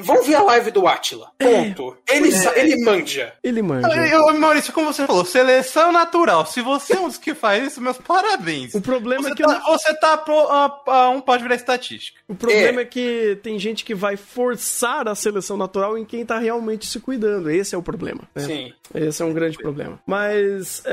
vamos 0.03 0.27
ver 0.27 0.35
a 0.35 0.43
live 0.43 0.71
do 0.71 0.87
Atila. 0.87 1.31
Ponto. 1.37 1.97
Ele, 2.09 2.29
ele 2.55 2.83
manja. 2.83 3.33
Ele 3.43 3.61
manja. 3.61 3.87
Eu, 4.07 4.33
Maurício, 4.37 4.73
como 4.73 4.93
você 4.93 5.05
falou, 5.05 5.25
seleção 5.45 5.91
natural. 5.91 6.45
Se 6.45 6.61
você 6.61 6.93
é 6.93 6.99
um 6.99 7.07
dos 7.07 7.17
que 7.17 7.33
faz 7.33 7.71
isso, 7.71 7.81
meus 7.81 7.97
parabéns. 7.97 8.73
O 8.73 8.81
problema 8.81 9.23
você 9.23 9.31
é 9.31 9.35
que. 9.35 9.43
Tá, 9.43 9.63
eu... 9.67 9.73
Você 9.73 9.93
tá 9.93 10.17
pro, 10.17 10.35
a, 10.35 11.09
um 11.09 11.21
pode 11.21 11.43
virar 11.43 11.55
estatística. 11.55 12.19
O 12.27 12.35
problema 12.35 12.81
é. 12.81 12.85
que 12.85 13.37
tem 13.43 13.59
gente 13.59 13.85
que 13.85 13.93
vai 13.93 14.17
forçar 14.17 15.07
a 15.07 15.15
seleção 15.15 15.55
natural 15.55 15.97
em 15.97 16.03
quem 16.03 16.25
tá 16.25 16.39
realmente 16.39 16.87
se 16.87 16.99
cuidando. 16.99 17.49
Esse 17.49 17.75
é 17.75 17.77
o 17.77 17.83
problema. 17.83 18.23
Né? 18.33 18.41
Sim. 18.41 18.73
Esse 18.93 19.21
é 19.21 19.25
um 19.25 19.33
grande 19.33 19.57
problema. 19.57 19.99
Mas, 20.05 20.83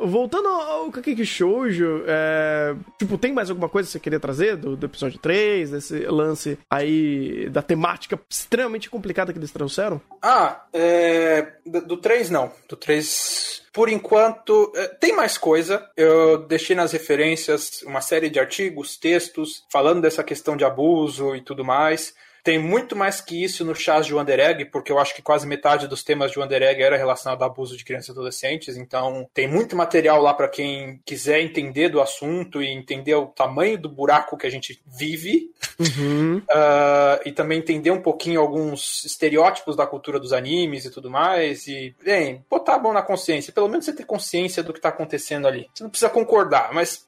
voltando 0.00 0.48
ao 0.48 0.90
Kakeki 0.90 1.24
Shoujo, 1.24 2.04
é, 2.06 2.74
tipo, 2.98 3.18
tem 3.18 3.32
mais 3.32 3.50
alguma 3.50 3.68
coisa 3.68 3.88
que 3.88 3.92
você 3.92 4.00
queria 4.00 4.20
trazer 4.20 4.56
do, 4.56 4.76
do 4.76 4.86
episódio 4.86 5.18
3, 5.18 5.70
desse 5.70 5.98
lance 6.06 6.58
aí 6.70 7.48
da 7.50 7.62
temática 7.62 8.18
extremamente 8.28 8.90
complicada 8.90 9.32
que 9.32 9.38
eles 9.38 9.52
trouxeram? 9.52 10.00
Ah, 10.20 10.62
é, 10.72 11.52
do 11.64 11.96
3 11.96 12.30
não. 12.30 12.52
Do 12.68 12.76
3 12.76 13.62
por 13.72 13.88
enquanto, 13.88 14.70
é, 14.76 14.88
tem 14.88 15.16
mais 15.16 15.38
coisa. 15.38 15.88
Eu 15.96 16.38
deixei 16.46 16.76
nas 16.76 16.92
referências 16.92 17.82
uma 17.82 18.00
série 18.00 18.28
de 18.28 18.38
artigos, 18.38 18.96
textos, 18.96 19.64
falando 19.70 20.02
dessa 20.02 20.22
questão 20.22 20.56
de 20.56 20.64
abuso 20.64 21.34
e 21.34 21.40
tudo 21.40 21.64
mais. 21.64 22.14
Tem 22.42 22.58
muito 22.58 22.96
mais 22.96 23.20
que 23.20 23.42
isso 23.42 23.64
no 23.64 23.74
chás 23.74 24.06
de 24.06 24.14
Wonder 24.14 24.40
Egg, 24.40 24.64
porque 24.66 24.90
eu 24.90 24.98
acho 24.98 25.14
que 25.14 25.22
quase 25.22 25.46
metade 25.46 25.86
dos 25.86 26.02
temas 26.02 26.32
de 26.32 26.38
Wonder 26.38 26.62
Egg 26.62 26.82
era 26.82 26.96
relacionado 26.96 27.42
a 27.42 27.46
abuso 27.46 27.76
de 27.76 27.84
crianças 27.84 28.08
e 28.08 28.12
adolescentes. 28.12 28.76
Então, 28.76 29.28
tem 29.32 29.46
muito 29.46 29.76
material 29.76 30.20
lá 30.20 30.34
para 30.34 30.48
quem 30.48 31.00
quiser 31.04 31.40
entender 31.40 31.88
do 31.88 32.00
assunto 32.00 32.62
e 32.62 32.66
entender 32.66 33.14
o 33.14 33.26
tamanho 33.26 33.78
do 33.78 33.88
buraco 33.88 34.36
que 34.36 34.46
a 34.46 34.50
gente 34.50 34.82
vive. 34.86 35.50
Uhum. 35.78 36.38
Uh, 36.38 37.20
e 37.24 37.32
também 37.32 37.58
entender 37.58 37.90
um 37.90 38.02
pouquinho 38.02 38.40
alguns 38.40 39.04
estereótipos 39.04 39.76
da 39.76 39.86
cultura 39.86 40.18
dos 40.18 40.32
animes 40.32 40.84
e 40.84 40.90
tudo 40.90 41.10
mais. 41.10 41.66
E, 41.66 41.94
bem, 42.04 42.44
botar 42.50 42.74
a 42.74 42.78
mão 42.78 42.92
na 42.92 43.02
consciência. 43.02 43.52
Pelo 43.52 43.68
menos 43.68 43.84
você 43.84 43.92
ter 43.92 44.04
consciência 44.04 44.62
do 44.62 44.72
que 44.72 44.78
está 44.78 44.88
acontecendo 44.88 45.46
ali. 45.46 45.68
Você 45.72 45.82
não 45.82 45.90
precisa 45.90 46.10
concordar, 46.10 46.72
mas 46.72 47.06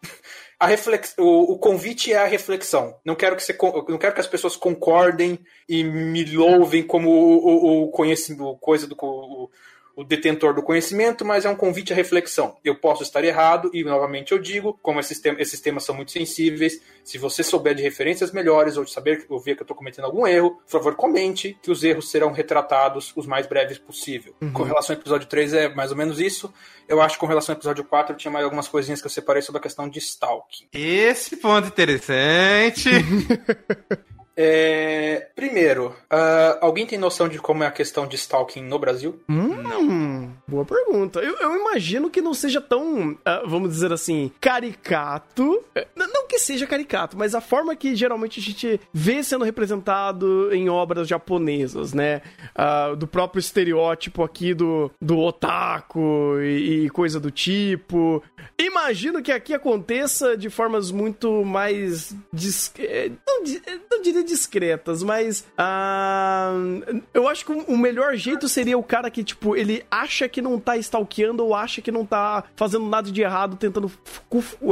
a 0.59 0.67
reflex... 0.67 1.15
o, 1.19 1.53
o, 1.53 1.59
convite 1.59 2.13
é 2.13 2.19
a 2.19 2.27
reflexão. 2.27 2.97
Não 3.05 3.15
quero 3.15 3.37
que 3.37 3.43
você, 3.43 3.57
não 3.89 3.99
quero 3.99 4.15
que 4.15 4.21
as 4.21 4.27
pessoas 4.27 4.57
concordem 4.57 5.39
e 5.69 5.83
me 5.83 6.25
louvem 6.25 6.83
como 6.83 7.11
o, 7.11 7.47
o, 7.47 7.83
o 7.85 7.89
conhecimento, 7.89 8.57
coisa 8.61 8.87
do 8.87 8.97
o, 9.01 9.51
o 9.97 10.05
detentor 10.05 10.55
do 10.55 10.63
conhecimento, 10.63 11.25
mas 11.25 11.45
é 11.45 11.51
um 11.51 11.57
convite 11.57 11.93
à 11.93 11.97
reflexão. 11.97 12.57
Eu 12.65 12.75
posso 12.75 13.03
estar 13.03 13.25
errado, 13.25 13.71
e 13.73 13.85
novamente 13.85 14.33
eu 14.33 14.39
digo, 14.39 14.79
como 14.83 15.01
esses, 15.01 15.21
tem 15.21 15.35
esses 15.39 15.61
temas 15.61 15.85
são 15.85 15.95
muito 15.95 16.13
sensíveis, 16.13 16.81
se 17.03 17.19
você 17.19 17.43
souber 17.43 17.75
de 17.75 17.83
referências 17.83 18.33
melhores 18.33 18.77
ou 18.77 18.85
de 18.85 18.91
saber 18.91 19.25
ou 19.29 19.39
ver 19.39 19.55
que 19.55 19.63
eu 19.63 19.65
estou 19.65 19.77
cometendo 19.77 20.07
algum 20.07 20.27
erro, 20.27 20.57
por 20.65 20.71
favor, 20.71 20.95
comente 20.97 21.57
que 21.63 21.71
os 21.71 21.85
erros 21.85 22.11
serão 22.11 22.33
retratados 22.33 23.13
os 23.15 23.27
mais 23.27 23.47
breves 23.47 23.79
possível. 23.79 24.35
Uhum. 24.41 24.53
Com 24.53 24.63
relação 24.63 24.95
ao 24.95 25.01
episódio 25.01 25.29
3 25.29 25.55
é 25.55 25.75
mais 25.75 25.91
ou 25.91 25.97
menos 25.97 26.19
isso. 26.19 26.53
Eu 26.89 27.01
acho 27.01 27.17
que 27.17 27.21
com 27.21 27.27
relação 27.27 27.53
ao 27.55 27.59
episódio 27.59 27.85
4 27.85 28.17
tinha 28.17 28.33
mais 28.33 28.45
algumas 28.45 28.69
coisinhas 28.69 29.01
que 29.01 29.07
eu 29.07 29.11
separei 29.11 29.43
sobre 29.43 29.59
a 29.59 29.63
questão 29.63 29.89
de 29.89 29.99
stalking. 29.99 30.69
Esse 30.73 31.37
ponto 31.37 31.69
interessante. 31.69 32.91
É, 34.37 35.29
primeiro, 35.35 35.95
uh, 36.13 36.59
alguém 36.61 36.87
tem 36.87 36.99
noção 36.99 37.29
de 37.29 37.39
como 37.39 37.63
é 37.63 37.67
a 37.67 37.71
questão 37.71 38.07
de 38.07 38.17
stalking 38.17 38.63
no 38.63 38.79
Brasil? 38.79 39.21
Hum, 39.29 40.31
boa 40.47 40.65
pergunta. 40.65 41.21
Eu, 41.21 41.37
eu, 41.39 41.57
imagino 41.57 42.11
que 42.11 42.21
não 42.21 42.35
seja 42.35 42.61
tão, 42.61 43.13
uh, 43.13 43.19
vamos 43.47 43.71
dizer 43.71 43.93
assim, 43.93 44.33
caricato. 44.41 45.63
É, 45.75 45.87
não 45.97 46.27
que 46.35 46.39
seja 46.39 46.67
caricato, 46.67 47.17
mas 47.17 47.35
a 47.35 47.41
forma 47.41 47.77
que 47.77 47.95
geralmente 47.95 48.41
a 48.41 48.43
gente 48.43 48.81
vê 48.93 49.23
sendo 49.23 49.45
representado 49.45 50.53
em 50.53 50.69
obras 50.69 51.07
japonesas, 51.07 51.93
né? 51.93 52.23
Uh, 52.57 52.97
do 52.97 53.07
próprio 53.07 53.39
estereótipo 53.39 54.23
aqui 54.23 54.53
do, 54.53 54.91
do 55.01 55.19
otaku 55.19 56.41
e, 56.41 56.87
e 56.87 56.91
coisa 56.91 57.21
do 57.21 57.31
tipo. 57.31 58.23
Imagino 58.59 59.23
que 59.23 59.31
aqui 59.31 59.55
aconteça 59.55 60.37
de 60.37 60.51
formas 60.51 60.91
muito 60.91 61.45
mais. 61.45 62.15
Dis... 62.33 62.73
É, 62.79 63.11
não, 63.27 63.43
não 63.91 64.03
diria 64.03 64.24
discretas, 64.25 65.03
mas. 65.03 65.47
Uh, 65.59 67.03
eu 67.13 67.29
acho 67.29 67.45
que 67.45 67.53
o 67.53 67.77
melhor 67.77 68.17
jeito 68.17 68.49
seria 68.49 68.77
o 68.79 68.83
cara 68.83 69.11
que, 69.11 69.23
tipo, 69.23 69.57
ele 69.57 69.85
acha 69.91 70.29
que 70.29 70.43
não 70.43 70.59
tá 70.59 70.77
stalkeando 70.77 71.45
ou 71.45 71.55
acha 71.55 71.81
que 71.81 71.93
não 71.93 72.05
tá 72.05 72.45
fazendo 72.57 72.87
nada 72.87 73.11
de 73.11 73.23
errado, 73.23 73.57
tentando 73.57 73.91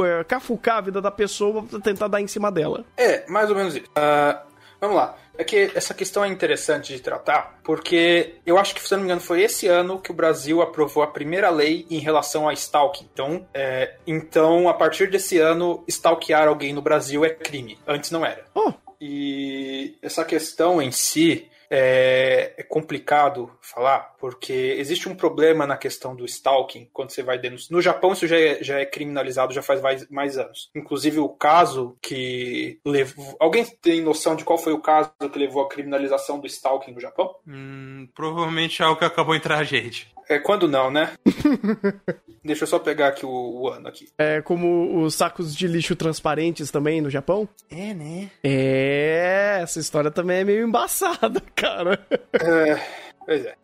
é, 0.05 0.23
cafucar 0.23 0.77
a 0.77 0.81
vida 0.81 1.01
da 1.01 1.11
pessoa 1.11 1.63
pra 1.63 1.79
tentar 1.79 2.07
dar 2.07 2.21
em 2.21 2.27
cima 2.27 2.51
dela. 2.51 2.85
É, 2.97 3.29
mais 3.29 3.49
ou 3.49 3.55
menos 3.55 3.75
isso. 3.75 3.85
Uh, 3.91 4.39
vamos 4.79 4.95
lá. 4.95 5.15
É 5.35 5.43
que 5.43 5.71
essa 5.73 5.93
questão 5.95 6.23
é 6.23 6.27
interessante 6.27 6.93
de 6.93 7.01
tratar, 7.01 7.57
porque 7.63 8.35
eu 8.45 8.57
acho 8.59 8.75
que, 8.75 8.81
se 8.81 8.91
não 8.91 8.99
me 8.99 9.05
engano, 9.05 9.19
foi 9.19 9.41
esse 9.41 9.67
ano 9.67 9.99
que 9.99 10.11
o 10.11 10.13
Brasil 10.13 10.61
aprovou 10.61 11.01
a 11.01 11.07
primeira 11.07 11.49
lei 11.49 11.87
em 11.89 11.97
relação 11.97 12.47
a 12.47 12.53
stalking. 12.53 13.09
Então, 13.11 13.47
é, 13.51 13.95
então 14.05 14.69
a 14.69 14.73
partir 14.75 15.09
desse 15.09 15.39
ano, 15.39 15.83
stalkear 15.87 16.47
alguém 16.47 16.71
no 16.71 16.83
Brasil 16.83 17.25
é 17.25 17.29
crime. 17.29 17.79
Antes 17.87 18.11
não 18.11 18.23
era. 18.23 18.45
Oh. 18.53 18.71
E 19.05 19.97
essa 20.01 20.23
questão 20.23 20.81
em 20.81 20.89
si 20.89 21.49
é, 21.69 22.53
é, 22.55 22.63
complicado 22.63 23.51
falar, 23.59 24.15
porque 24.17 24.53
existe 24.77 25.09
um 25.09 25.15
problema 25.15 25.67
na 25.67 25.75
questão 25.75 26.15
do 26.15 26.23
stalking, 26.23 26.87
quando 26.93 27.09
você 27.09 27.21
vai 27.21 27.37
denunciar. 27.37 27.71
No 27.71 27.81
Japão 27.81 28.13
isso 28.13 28.25
já 28.27 28.39
é, 28.39 28.63
já 28.63 28.79
é 28.79 28.85
criminalizado 28.85 29.53
já 29.53 29.61
faz 29.61 29.81
mais, 29.81 30.09
mais 30.09 30.37
anos. 30.37 30.69
Inclusive 30.73 31.19
o 31.19 31.27
caso 31.27 31.97
que 32.01 32.79
levou. 32.85 33.35
Alguém 33.41 33.65
tem 33.65 34.01
noção 34.01 34.37
de 34.37 34.45
qual 34.45 34.57
foi 34.57 34.71
o 34.71 34.81
caso 34.81 35.11
que 35.31 35.39
levou 35.39 35.63
à 35.63 35.67
criminalização 35.67 36.39
do 36.39 36.47
stalking 36.47 36.93
no 36.93 37.01
Japão? 37.01 37.35
Hum, 37.45 38.07
provavelmente 38.15 38.81
é 38.81 38.85
algo 38.85 38.99
que 38.99 39.05
acabou 39.05 39.35
em 39.35 39.41
tragédia. 39.41 40.12
É 40.29 40.39
quando 40.39 40.67
não, 40.67 40.89
né? 40.91 41.11
Deixa 42.43 42.63
eu 42.63 42.67
só 42.67 42.77
pegar 42.77 43.07
aqui 43.07 43.25
o, 43.25 43.29
o, 43.29 43.69
ano 43.69 43.87
aqui. 43.87 44.09
É 44.17 44.41
como 44.41 45.01
os 45.01 45.15
sacos 45.15 45.55
de 45.55 45.65
lixo 45.65 45.95
transparentes 45.95 46.69
também 46.71 47.01
no 47.01 47.09
Japão? 47.09 47.47
É, 47.71 47.93
né? 47.93 48.29
É, 48.43 49.59
essa 49.61 49.79
história 49.79 50.11
também 50.11 50.39
é 50.39 50.43
meio 50.43 50.67
embaçada, 50.67 51.41
cara. 51.55 52.05
É, 52.33 52.79
pois 53.25 53.45
é. 53.45 53.55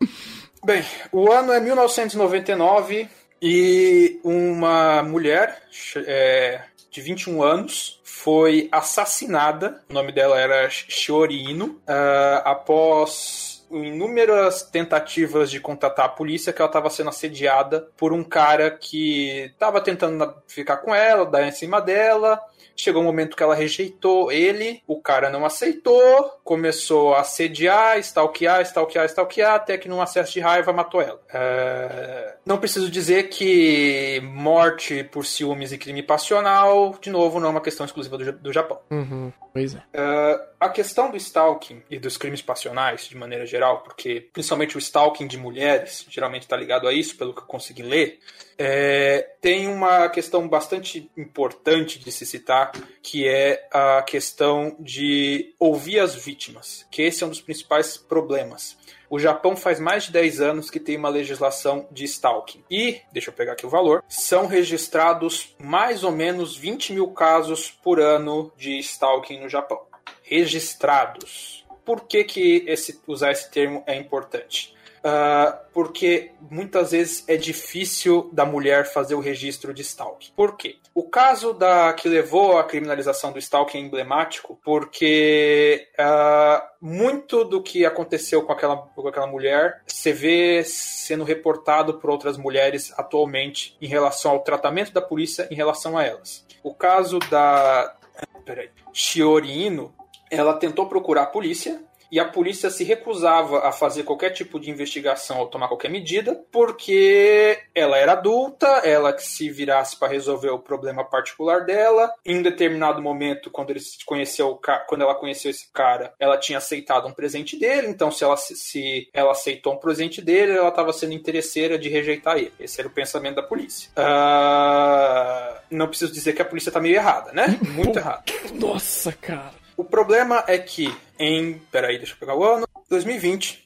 Bem, 0.64 0.82
o 1.12 1.30
ano 1.30 1.52
é 1.52 1.60
1999 1.60 3.08
e 3.42 4.18
uma 4.24 5.02
mulher 5.02 5.62
é, 5.96 6.62
de 6.90 7.00
21 7.00 7.42
anos, 7.42 8.00
foi 8.04 8.68
assassinada. 8.70 9.82
O 9.88 9.94
nome 9.94 10.12
dela 10.12 10.38
era 10.38 10.68
Shiori 10.68 11.50
Ino, 11.50 11.66
uh, 11.66 12.42
após 12.44 13.49
inúmeras 13.70 14.62
tentativas 14.62 15.50
de 15.50 15.60
contatar 15.60 16.06
a 16.06 16.10
polícia 16.10 16.52
que 16.52 16.60
ela 16.60 16.68
estava 16.68 16.90
sendo 16.90 17.10
assediada 17.10 17.88
por 17.96 18.12
um 18.12 18.24
cara 18.24 18.70
que 18.70 19.50
estava 19.52 19.80
tentando 19.80 20.34
ficar 20.46 20.78
com 20.78 20.94
ela, 20.94 21.26
dar 21.26 21.46
em 21.46 21.52
cima 21.52 21.80
dela. 21.80 22.40
Chegou 22.74 23.02
um 23.02 23.04
momento 23.04 23.36
que 23.36 23.42
ela 23.42 23.54
rejeitou 23.54 24.32
ele, 24.32 24.82
o 24.86 25.00
cara 25.00 25.28
não 25.28 25.44
aceitou, 25.44 26.40
começou 26.42 27.14
a 27.14 27.20
assediar, 27.20 27.98
stalkear, 27.98 28.62
stalkear, 28.62 29.04
stalkear, 29.04 29.54
até 29.54 29.76
que 29.76 29.88
num 29.88 30.00
acesso 30.00 30.32
de 30.32 30.40
raiva 30.40 30.72
matou 30.72 31.02
ela. 31.02 31.20
É... 31.32 32.36
Não 32.46 32.56
preciso 32.56 32.90
dizer 32.90 33.28
que 33.28 34.20
morte 34.24 35.04
por 35.04 35.26
ciúmes 35.26 35.72
e 35.72 35.78
crime 35.78 36.02
passional, 36.02 36.96
de 37.00 37.10
novo, 37.10 37.38
não 37.38 37.48
é 37.48 37.50
uma 37.50 37.60
questão 37.60 37.84
exclusiva 37.84 38.16
do, 38.16 38.32
do 38.32 38.52
Japão. 38.52 38.80
Uhum, 38.90 39.30
pois 39.52 39.74
é. 39.74 39.82
é. 39.92 40.50
A 40.58 40.68
questão 40.68 41.10
do 41.10 41.16
stalking 41.16 41.82
e 41.90 41.98
dos 41.98 42.16
crimes 42.16 42.42
passionais, 42.42 43.06
de 43.06 43.16
maneira 43.16 43.46
geral, 43.46 43.82
porque 43.82 44.28
principalmente 44.32 44.76
o 44.76 44.78
stalking 44.78 45.26
de 45.26 45.38
mulheres, 45.38 46.04
geralmente 46.08 46.42
está 46.42 46.56
ligado 46.56 46.86
a 46.86 46.92
isso, 46.92 47.16
pelo 47.16 47.32
que 47.32 47.40
eu 47.40 47.46
consegui 47.46 47.82
ler, 47.82 48.18
é, 48.58 49.26
tem 49.40 49.68
uma 49.68 50.08
questão 50.10 50.46
bastante 50.46 51.10
importante 51.16 51.98
de 51.98 52.12
se 52.12 52.26
citar, 52.26 52.72
que 53.02 53.26
é 53.26 53.66
a 53.72 54.02
questão 54.02 54.76
de 54.78 55.54
ouvir 55.58 55.98
as 55.98 56.14
vítimas, 56.14 56.86
que 56.90 57.00
esse 57.02 57.24
é 57.24 57.26
um 57.26 57.30
dos 57.30 57.40
principais 57.40 57.96
problemas. 57.96 58.76
O 59.10 59.18
Japão 59.18 59.56
faz 59.56 59.80
mais 59.80 60.04
de 60.04 60.12
10 60.12 60.40
anos 60.40 60.70
que 60.70 60.78
tem 60.78 60.96
uma 60.96 61.08
legislação 61.08 61.88
de 61.90 62.04
stalking. 62.04 62.62
E, 62.70 63.00
deixa 63.12 63.30
eu 63.30 63.34
pegar 63.34 63.54
aqui 63.54 63.66
o 63.66 63.68
valor, 63.68 64.04
são 64.08 64.46
registrados 64.46 65.52
mais 65.58 66.04
ou 66.04 66.12
menos 66.12 66.56
20 66.56 66.92
mil 66.92 67.08
casos 67.08 67.72
por 67.82 67.98
ano 67.98 68.52
de 68.56 68.78
stalking 68.78 69.40
no 69.40 69.48
Japão. 69.48 69.80
Registrados. 70.22 71.66
Por 71.84 72.06
que, 72.06 72.22
que 72.22 72.64
esse, 72.68 73.00
usar 73.04 73.32
esse 73.32 73.50
termo 73.50 73.82
é 73.84 73.96
importante? 73.96 74.76
Uh, 75.00 75.58
porque 75.72 76.32
muitas 76.50 76.90
vezes 76.90 77.24
é 77.26 77.34
difícil 77.34 78.28
da 78.32 78.44
mulher 78.44 78.84
fazer 78.84 79.14
o 79.14 79.20
registro 79.20 79.72
de 79.72 79.80
stalking. 79.80 80.30
Por 80.36 80.56
quê? 80.56 80.76
O 80.94 81.04
caso 81.04 81.54
da 81.54 81.92
que 81.94 82.06
levou 82.06 82.58
à 82.58 82.64
criminalização 82.64 83.32
do 83.32 83.38
stalking 83.38 83.78
é 83.78 83.80
emblemático 83.80 84.60
porque 84.62 85.88
uh, 85.98 86.62
muito 86.80 87.44
do 87.44 87.62
que 87.62 87.86
aconteceu 87.86 88.42
com 88.42 88.52
aquela, 88.52 88.76
com 88.76 89.08
aquela 89.08 89.26
mulher 89.26 89.82
se 89.86 90.12
vê 90.12 90.62
sendo 90.64 91.24
reportado 91.24 91.94
por 91.94 92.10
outras 92.10 92.36
mulheres 92.36 92.92
atualmente 92.98 93.78
em 93.80 93.86
relação 93.86 94.32
ao 94.32 94.40
tratamento 94.40 94.92
da 94.92 95.00
polícia 95.00 95.48
em 95.50 95.54
relação 95.54 95.96
a 95.96 96.04
elas. 96.04 96.44
O 96.62 96.74
caso 96.74 97.18
da 97.30 97.96
peraí, 98.44 98.68
Shiori 98.92 99.66
Ino, 99.66 99.94
ela 100.30 100.54
tentou 100.54 100.86
procurar 100.86 101.22
a 101.22 101.26
polícia 101.26 101.80
e 102.10 102.18
a 102.18 102.24
polícia 102.24 102.70
se 102.70 102.84
recusava 102.84 103.66
a 103.66 103.72
fazer 103.72 104.02
qualquer 104.02 104.30
tipo 104.30 104.58
de 104.58 104.70
investigação 104.70 105.38
ou 105.38 105.46
tomar 105.46 105.68
qualquer 105.68 105.90
medida, 105.90 106.40
porque 106.50 107.58
ela 107.74 107.96
era 107.96 108.12
adulta, 108.12 108.66
ela 108.84 109.12
que 109.12 109.22
se 109.22 109.50
virasse 109.50 109.96
para 109.96 110.12
resolver 110.12 110.50
o 110.50 110.58
problema 110.58 111.04
particular 111.04 111.64
dela. 111.64 112.12
Em 112.24 112.38
um 112.38 112.42
determinado 112.42 113.00
momento, 113.00 113.50
quando, 113.50 113.70
ele 113.70 113.80
conheceu, 114.04 114.60
quando 114.88 115.02
ela 115.02 115.14
conheceu 115.14 115.50
esse 115.50 115.70
cara, 115.72 116.12
ela 116.18 116.36
tinha 116.36 116.58
aceitado 116.58 117.06
um 117.06 117.12
presente 117.12 117.56
dele, 117.56 117.88
então 117.88 118.10
se 118.10 118.24
ela, 118.24 118.36
se 118.36 119.08
ela 119.12 119.32
aceitou 119.32 119.74
um 119.74 119.78
presente 119.78 120.20
dele, 120.20 120.52
ela 120.52 120.68
estava 120.68 120.92
sendo 120.92 121.12
interesseira 121.12 121.78
de 121.78 121.88
rejeitar 121.88 122.36
ele. 122.36 122.52
Esse 122.58 122.80
era 122.80 122.88
o 122.88 122.92
pensamento 122.92 123.36
da 123.36 123.42
polícia. 123.42 123.90
Uh, 123.96 125.60
não 125.70 125.88
preciso 125.88 126.12
dizer 126.12 126.32
que 126.32 126.42
a 126.42 126.44
polícia 126.44 126.70
está 126.70 126.80
meio 126.80 126.96
errada, 126.96 127.32
né? 127.32 127.58
Muito 127.62 127.98
errada. 127.98 128.24
Nossa, 128.54 129.12
cara. 129.12 129.59
O 129.80 129.84
problema 129.84 130.44
é 130.46 130.58
que 130.58 130.94
em. 131.18 131.58
Peraí, 131.72 131.96
deixa 131.96 132.12
eu 132.12 132.18
pegar 132.18 132.34
o 132.36 132.44
ano. 132.44 132.68
2020. 132.90 133.64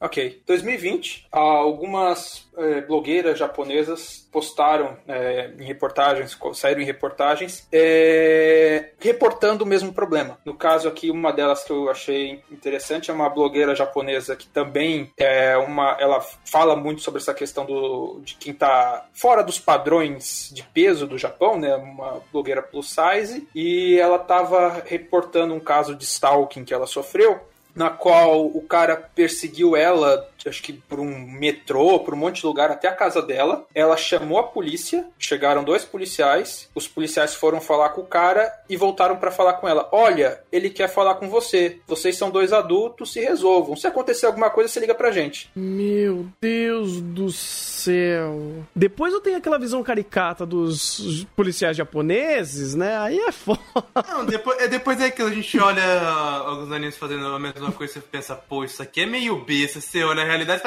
Ok. 0.00 0.42
2020, 0.46 1.26
algumas 1.32 2.46
é, 2.56 2.82
blogueiras 2.82 3.38
japonesas 3.38 4.28
postaram 4.30 4.96
é, 5.08 5.50
em 5.58 5.64
reportagens, 5.64 6.36
saíram 6.54 6.82
em 6.82 6.84
reportagens, 6.84 7.66
é, 7.72 8.90
reportando 8.98 9.64
o 9.64 9.66
mesmo 9.66 9.92
problema. 9.92 10.38
No 10.44 10.54
caso 10.54 10.88
aqui, 10.88 11.10
uma 11.10 11.32
delas 11.32 11.64
que 11.64 11.72
eu 11.72 11.88
achei 11.88 12.42
interessante 12.50 13.10
é 13.10 13.14
uma 13.14 13.30
blogueira 13.30 13.74
japonesa 13.74 14.36
que 14.36 14.46
também 14.46 15.10
é 15.16 15.56
uma, 15.56 15.96
ela 15.98 16.20
fala 16.44 16.76
muito 16.76 17.00
sobre 17.00 17.20
essa 17.20 17.32
questão 17.32 17.64
do, 17.64 18.20
de 18.22 18.34
quem 18.34 18.52
está 18.52 19.06
fora 19.14 19.42
dos 19.42 19.58
padrões 19.58 20.50
de 20.52 20.62
peso 20.62 21.06
do 21.06 21.16
Japão, 21.16 21.58
né? 21.58 21.74
Uma 21.76 22.20
blogueira 22.30 22.62
plus 22.62 22.94
size 22.94 23.48
e 23.54 23.98
ela 23.98 24.16
estava 24.16 24.82
reportando 24.84 25.54
um 25.54 25.60
caso 25.60 25.94
de 25.94 26.04
stalking 26.04 26.64
que 26.64 26.74
ela 26.74 26.86
sofreu 26.86 27.40
na 27.76 27.90
qual 27.90 28.46
o 28.46 28.62
cara 28.62 28.96
perseguiu 28.96 29.76
ela 29.76 30.26
acho 30.48 30.62
que 30.62 30.72
por 30.72 31.00
um 31.00 31.18
metrô, 31.18 31.98
por 32.00 32.14
um 32.14 32.18
monte 32.18 32.40
de 32.40 32.46
lugar, 32.46 32.70
até 32.70 32.88
a 32.88 32.94
casa 32.94 33.22
dela. 33.22 33.66
Ela 33.74 33.96
chamou 33.96 34.38
a 34.38 34.44
polícia, 34.44 35.06
chegaram 35.18 35.64
dois 35.64 35.84
policiais, 35.84 36.68
os 36.74 36.86
policiais 36.86 37.34
foram 37.34 37.60
falar 37.60 37.90
com 37.90 38.00
o 38.00 38.06
cara 38.06 38.52
e 38.68 38.76
voltaram 38.76 39.16
para 39.16 39.30
falar 39.30 39.54
com 39.54 39.68
ela. 39.68 39.88
Olha, 39.92 40.40
ele 40.50 40.70
quer 40.70 40.88
falar 40.88 41.16
com 41.16 41.28
você. 41.28 41.78
Vocês 41.86 42.16
são 42.16 42.30
dois 42.30 42.52
adultos, 42.52 43.12
se 43.12 43.20
resolvam. 43.20 43.76
Se 43.76 43.86
acontecer 43.86 44.26
alguma 44.26 44.50
coisa, 44.50 44.68
você 44.68 44.80
liga 44.80 44.94
pra 44.94 45.10
gente. 45.10 45.50
Meu 45.54 46.26
Deus 46.40 47.00
do 47.00 47.30
céu. 47.30 48.64
Depois 48.74 49.12
eu 49.12 49.20
tenho 49.20 49.36
aquela 49.36 49.58
visão 49.58 49.82
caricata 49.82 50.44
dos 50.44 51.26
policiais 51.36 51.76
japoneses, 51.76 52.74
né? 52.74 52.96
Aí 52.98 53.18
é 53.18 53.32
foda. 53.32 53.60
Não, 54.08 54.24
depois, 54.24 54.58
é 54.60 54.68
depois 54.68 55.00
é 55.00 55.10
que 55.10 55.22
a 55.22 55.30
gente 55.30 55.58
olha 55.58 56.00
alguns 56.00 56.72
animes 56.72 56.96
fazendo 56.96 57.26
a 57.26 57.38
mesma 57.38 57.72
coisa 57.72 57.98
e 57.98 58.02
pensa, 58.02 58.34
pô, 58.34 58.64
isso 58.64 58.82
aqui 58.82 59.02
é 59.02 59.06
meio 59.06 59.36
besta. 59.36 59.80
Você 59.80 60.02
olha 60.02 60.24
realidade. 60.36 60.62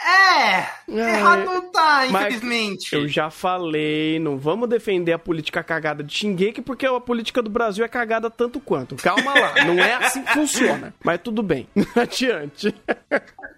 É, 0.00 0.58
é, 0.88 1.18
errado 1.18 1.44
não 1.44 1.70
tá, 1.70 2.06
infelizmente. 2.06 2.94
eu 2.94 3.08
já 3.08 3.30
falei, 3.30 4.18
não 4.18 4.38
vamos 4.38 4.68
defender 4.68 5.12
a 5.12 5.18
política 5.18 5.62
cagada 5.62 6.02
de 6.02 6.12
Shingeki, 6.12 6.62
porque 6.62 6.86
a 6.86 7.00
política 7.00 7.42
do 7.42 7.50
Brasil 7.50 7.84
é 7.84 7.88
cagada 7.88 8.30
tanto 8.30 8.60
quanto. 8.60 8.96
Calma 8.96 9.32
lá, 9.34 9.64
não 9.64 9.78
é 9.78 9.94
assim 9.94 10.22
que 10.22 10.32
funciona. 10.32 10.94
Mas 11.04 11.20
tudo 11.22 11.42
bem, 11.42 11.68
adiante. 11.96 12.74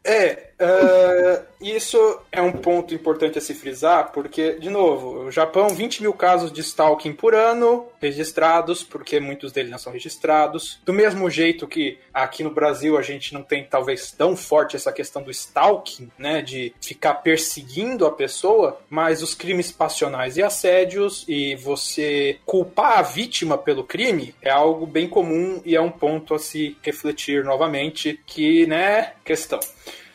É, 0.04 0.50
uh, 0.64 1.44
isso 1.60 2.20
é 2.30 2.42
um 2.42 2.52
ponto 2.52 2.94
importante 2.94 3.38
a 3.38 3.40
se 3.40 3.54
frisar, 3.54 4.12
porque, 4.12 4.58
de 4.58 4.68
novo, 4.68 5.26
o 5.26 5.30
Japão, 5.30 5.68
20 5.68 6.02
mil 6.02 6.12
casos 6.12 6.52
de 6.52 6.60
stalking 6.60 7.12
por 7.12 7.34
ano 7.34 7.86
registrados, 8.00 8.82
porque 8.82 9.18
muitos 9.18 9.50
deles 9.50 9.70
não 9.70 9.78
são 9.78 9.92
registrados. 9.92 10.78
Do 10.84 10.92
mesmo 10.92 11.30
jeito 11.30 11.66
que 11.66 11.98
aqui 12.12 12.42
no 12.42 12.50
Brasil 12.50 12.98
a 12.98 13.02
gente 13.02 13.32
não 13.32 13.42
tem, 13.42 13.64
talvez, 13.64 14.10
tão 14.10 14.36
forte 14.36 14.76
essa 14.76 14.92
questão 14.92 15.22
do 15.22 15.30
stalking, 15.30 16.10
né, 16.18 16.42
de 16.42 16.74
ficar 16.80 17.14
perseguindo 17.14 18.04
a 18.04 18.10
pessoa, 18.10 18.78
mas 18.90 19.22
os 19.22 19.34
crimes 19.34 19.72
passionais 19.72 20.36
e 20.36 20.42
assédios 20.42 21.24
e 21.26 21.56
você 21.56 22.38
culpar 22.44 22.98
a 22.98 23.02
vítima 23.02 23.56
pelo 23.56 23.84
crime 23.84 24.34
é 24.42 24.50
algo 24.50 24.86
bem 24.86 25.08
comum 25.08 25.62
e 25.64 25.74
é 25.74 25.80
um 25.80 25.90
ponto 25.90 26.34
a 26.34 26.38
se 26.38 26.76
refletir 26.82 27.42
novamente, 27.42 28.20
que, 28.26 28.66
né, 28.66 29.12
questão. 29.24 29.60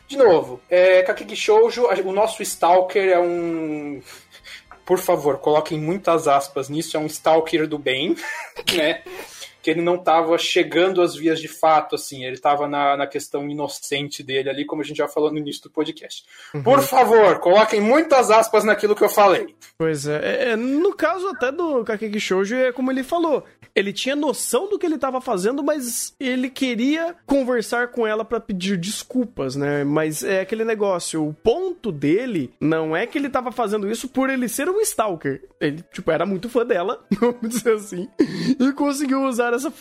De 0.09 0.17
novo, 0.17 0.59
é, 0.67 1.03
Shoujo, 1.35 1.87
o 2.03 2.11
nosso 2.11 2.41
Stalker 2.41 3.09
é 3.09 3.19
um. 3.19 4.01
Por 4.83 4.97
favor, 4.97 5.37
coloquem 5.37 5.79
muitas 5.79 6.27
aspas 6.27 6.67
nisso, 6.67 6.97
é 6.97 6.99
um 6.99 7.05
Stalker 7.05 7.67
do 7.67 7.77
bem, 7.77 8.15
né? 8.75 9.03
Que 9.69 9.73
ele 9.73 9.81
não 9.81 9.95
estava 9.95 10.35
chegando 10.37 11.01
às 11.01 11.15
vias 11.15 11.39
de 11.39 11.47
fato, 11.47 11.93
assim, 11.93 12.25
ele 12.25 12.35
estava 12.35 12.67
na, 12.67 12.97
na 12.97 13.05
questão 13.05 13.47
inocente 13.47 14.23
dele 14.23 14.49
ali, 14.49 14.65
como 14.65 14.81
a 14.81 14.85
gente 14.85 14.97
já 14.97 15.07
falou 15.07 15.31
no 15.31 15.37
início 15.37 15.63
do 15.63 15.69
podcast. 15.69 16.23
Uhum. 16.53 16.63
Por 16.63 16.81
favor, 16.81 17.39
coloquem 17.39 17.79
muitas 17.79 18.31
aspas 18.31 18.63
naquilo 18.63 18.95
que 18.95 19.03
eu 19.03 19.09
falei. 19.09 19.55
Pois 19.77 20.07
é, 20.07 20.17
é, 20.23 20.49
é 20.49 20.55
no 20.55 20.93
caso 20.95 21.27
até 21.27 21.51
do 21.51 21.83
Kakeki 21.83 22.19
Shoujo, 22.19 22.55
é 22.55 22.71
como 22.71 22.91
ele 22.91 23.03
falou, 23.03 23.45
ele 23.75 23.93
tinha 23.93 24.15
noção 24.15 24.67
do 24.69 24.79
que 24.79 24.85
ele 24.85 24.95
estava 24.95 25.21
fazendo, 25.21 25.63
mas 25.63 26.13
ele 26.19 26.49
queria 26.49 27.15
conversar 27.25 27.89
com 27.89 28.05
ela 28.05 28.25
para 28.25 28.39
pedir 28.39 28.77
desculpas, 28.77 29.55
né? 29.55 29.83
Mas 29.83 30.23
é 30.23 30.41
aquele 30.41 30.65
negócio, 30.65 31.25
o 31.25 31.33
ponto 31.33 31.91
dele 31.91 32.51
não 32.59 32.95
é 32.95 33.05
que 33.05 33.17
ele 33.17 33.27
estava 33.27 33.51
fazendo 33.51 33.89
isso 33.89 34.09
por 34.09 34.29
ele 34.29 34.49
ser 34.49 34.67
um 34.69 34.79
stalker. 34.81 35.41
Ele, 35.59 35.83
tipo, 35.93 36.11
era 36.11 36.25
muito 36.25 36.49
fã 36.49 36.65
dela, 36.65 37.05
vamos 37.19 37.49
dizer 37.49 37.75
assim, 37.75 38.07
e 38.19 38.71
conseguiu 38.73 39.23
usar 39.23 39.53
essa, 39.65 39.73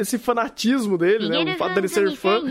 esse 0.00 0.18
fanatismo 0.18 0.96
dele, 0.96 1.28
né? 1.28 1.54
O 1.54 1.56
fato 1.58 1.74
dele 1.74 1.88
ser 1.88 2.10
fã, 2.12 2.42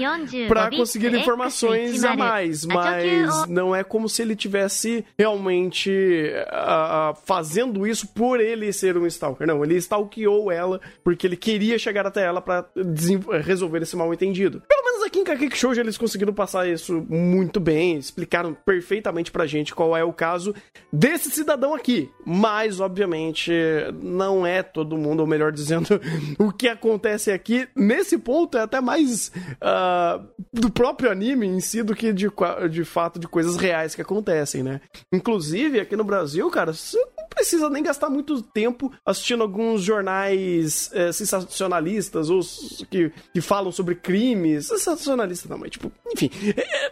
pra 0.47 0.69
conseguir 0.69 1.13
informações 1.13 2.03
a 2.03 2.15
mais. 2.15 2.65
Mas 2.65 3.47
não 3.47 3.75
é 3.75 3.83
como 3.83 4.09
se 4.09 4.21
ele 4.21 4.35
tivesse 4.35 5.05
realmente 5.17 5.89
uh, 6.47 7.15
fazendo 7.25 7.85
isso 7.87 8.07
por 8.07 8.39
ele 8.39 8.71
ser 8.73 8.97
um 8.97 9.05
stalker. 9.07 9.47
Não, 9.47 9.63
ele 9.63 9.75
stalkeou 9.75 10.51
ela 10.51 10.79
porque 11.03 11.27
ele 11.27 11.37
queria 11.37 11.77
chegar 11.77 12.05
até 12.05 12.23
ela 12.23 12.41
para 12.41 12.65
resolver 13.43 13.81
esse 13.81 13.95
mal 13.95 14.13
entendido. 14.13 14.61
Pelo 14.67 14.80
em 15.21 15.23
Kakek 15.23 15.57
Shoujo 15.57 15.79
eles 15.79 15.97
conseguiram 15.97 16.33
passar 16.33 16.67
isso 16.67 17.05
muito 17.07 17.59
bem, 17.59 17.97
explicaram 17.97 18.53
perfeitamente 18.65 19.31
pra 19.31 19.45
gente 19.45 19.73
qual 19.73 19.95
é 19.95 20.03
o 20.03 20.11
caso 20.11 20.53
desse 20.91 21.29
cidadão 21.29 21.73
aqui. 21.73 22.09
Mas, 22.25 22.79
obviamente, 22.79 23.51
não 24.01 24.45
é 24.45 24.63
todo 24.63 24.97
mundo, 24.97 25.21
ou 25.21 25.27
melhor 25.27 25.51
dizendo, 25.51 26.01
o 26.37 26.51
que 26.51 26.67
acontece 26.67 27.31
aqui, 27.31 27.67
nesse 27.75 28.17
ponto, 28.17 28.57
é 28.57 28.61
até 28.61 28.81
mais 28.81 29.31
uh, 29.61 30.25
do 30.51 30.69
próprio 30.69 31.11
anime 31.11 31.47
em 31.47 31.59
si 31.59 31.83
do 31.83 31.95
que 31.95 32.11
de, 32.11 32.27
de 32.69 32.83
fato 32.83 33.19
de 33.19 33.27
coisas 33.27 33.57
reais 33.57 33.95
que 33.95 34.01
acontecem, 34.01 34.63
né? 34.63 34.81
Inclusive, 35.13 35.79
aqui 35.79 35.95
no 35.95 36.03
Brasil, 36.03 36.49
cara, 36.49 36.73
você 36.73 36.97
não 36.97 37.27
precisa 37.29 37.69
nem 37.69 37.83
gastar 37.83 38.09
muito 38.09 38.41
tempo 38.41 38.91
assistindo 39.05 39.43
alguns 39.43 39.81
jornais 39.81 40.89
é, 40.93 41.11
sensacionalistas 41.11 42.29
ou 42.29 42.41
que, 42.89 43.11
que 43.33 43.41
falam 43.41 43.71
sobre 43.71 43.95
crimes. 43.95 44.69
Sensacionalista 45.11 45.49
não, 45.49 45.57
mas 45.57 45.71
tipo, 45.71 45.91
enfim. 46.13 46.29
É, 46.55 46.91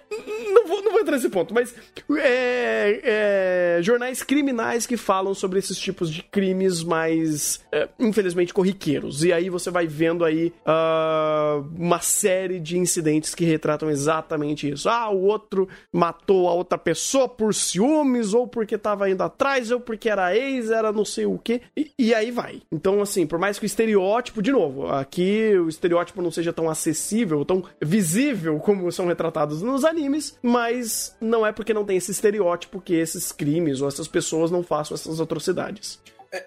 não, 0.54 0.68
vou, 0.68 0.84
não 0.84 0.92
vou 0.92 1.02
entrar 1.02 1.16
nesse 1.16 1.30
ponto, 1.30 1.54
mas 1.54 1.74
é, 2.18 3.78
é, 3.78 3.82
jornais 3.82 4.24
criminais 4.24 4.86
que 4.86 4.98
falam 4.98 5.34
sobre 5.34 5.60
esses 5.60 5.78
tipos 5.78 6.12
de 6.12 6.22
crimes 6.24 6.84
mais, 6.84 7.64
é, 7.72 7.88
infelizmente, 8.00 8.54
corriqueiros. 8.54 9.24
E 9.24 9.32
aí 9.32 9.50
você 9.50 9.72
vai 9.72 9.88
vendo 9.88 10.26
aí 10.26 10.54
uh, 10.66 11.66
uma 11.78 12.00
série 12.02 12.60
de 12.60 12.78
incidentes 12.78 13.34
que 13.34 13.46
retratam 13.46 13.90
exatamente 13.90 14.70
isso. 14.70 14.90
Ah, 14.90 15.10
o 15.10 15.24
outro 15.24 15.68
matou 15.92 16.48
a 16.48 16.54
outra 16.54 16.78
pessoa 16.78 17.28
por 17.28 17.54
ciúmes, 17.54 18.34
ou 18.34 18.48
porque 18.48 18.78
tava 18.78 19.10
indo 19.10 19.24
atrás, 19.24 19.72
ou 19.72 19.80
porque 19.80 20.10
era 20.10 20.36
ex, 20.36 20.70
era 20.70 20.92
não 20.92 21.06
sei 21.06 21.26
o 21.26 21.38
quê. 21.38 21.62
E, 21.76 21.92
e 21.98 22.14
aí 22.14 22.32
vai. 22.32 22.62
Então, 22.72 23.02
assim, 23.02 23.26
por 23.26 23.40
mais 23.40 23.58
que 23.58 23.66
o 23.66 23.68
estereótipo, 23.68 24.42
de 24.42 24.52
novo, 24.52 24.88
aqui 24.88 25.54
o 25.58 25.70
estereótipo 25.70 26.22
não 26.22 26.32
seja 26.32 26.52
tão 26.52 26.70
acessível, 26.70 27.46
tão 27.46 27.64
visível 27.82 28.09
como 28.60 28.92
são 28.92 29.08
retratados 29.08 29.62
nos 29.62 29.84
animes, 29.84 30.38
mas 30.42 31.16
não 31.20 31.46
é 31.46 31.52
porque 31.52 31.74
não 31.74 31.86
tem 31.86 31.98
esse 31.98 32.12
estereótipo 32.12 32.82
que 32.82 32.94
esses 32.94 33.32
crimes 33.32 33.82
ou 33.82 33.88
essas 33.88 34.08
pessoas 34.08 34.52
não 34.52 34.64
façam 34.64 34.96
essas 34.96 35.20
atrocidades. 35.20 36.00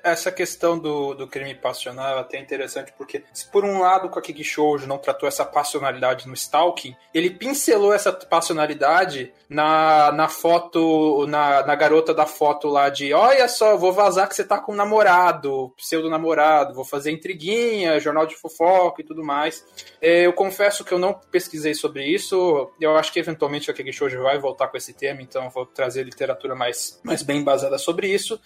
Essa 0.05 0.30
questão 0.30 0.78
do, 0.78 1.12
do 1.14 1.26
crime 1.26 1.55
passional 1.57 2.18
é 2.18 2.20
até 2.20 2.39
interessante, 2.39 2.93
porque 2.97 3.24
se 3.33 3.49
por 3.49 3.64
um 3.64 3.80
lado 3.80 4.07
o 4.07 4.11
Kakegi 4.11 4.45
Shoujo 4.45 4.87
não 4.87 4.97
tratou 4.97 5.28
essa 5.28 5.45
passionalidade 5.45 6.28
no 6.28 6.35
Stalking, 6.35 6.95
ele 7.12 7.30
pincelou 7.30 7.93
essa 7.93 8.12
passionalidade 8.12 9.33
na, 9.49 10.12
na 10.12 10.28
foto, 10.28 11.26
na, 11.26 11.66
na 11.66 11.74
garota 11.74 12.14
da 12.14 12.26
foto 12.26 12.68
lá 12.68 12.89
de 12.89 13.12
olha 13.12 13.49
só, 13.49 13.76
vou 13.76 13.93
vazar 13.93 14.28
que 14.28 14.37
você 14.37 14.45
tá 14.45 14.59
com 14.59 14.72
um 14.72 14.76
namorado, 14.76 15.72
pseudo-namorado, 15.76 16.74
vou 16.74 16.85
fazer 16.85 17.11
intriguinha, 17.11 17.99
jornal 17.99 18.26
de 18.26 18.37
fofoca 18.37 19.03
e 19.03 19.05
tudo 19.05 19.24
mais. 19.24 19.64
É, 20.01 20.26
eu 20.26 20.33
confesso 20.33 20.85
que 20.85 20.93
eu 20.95 20.99
não 20.99 21.12
pesquisei 21.12 21.74
sobre 21.74 22.07
isso, 22.07 22.70
eu 22.80 22.97
acho 22.97 23.12
que 23.12 23.18
eventualmente 23.18 23.68
o 23.68 23.74
Kakegi 23.74 23.99
Shoujo 23.99 24.22
vai 24.22 24.39
voltar 24.39 24.68
com 24.68 24.76
esse 24.76 24.95
tema, 24.95 25.22
então 25.22 25.45
eu 25.45 25.51
vou 25.51 25.66
trazer 25.66 26.05
literatura 26.05 26.55
mais, 26.55 27.01
mais 27.03 27.22
bem 27.22 27.39
embasada 27.39 27.78
sobre 27.78 28.07
isso. 28.07 28.41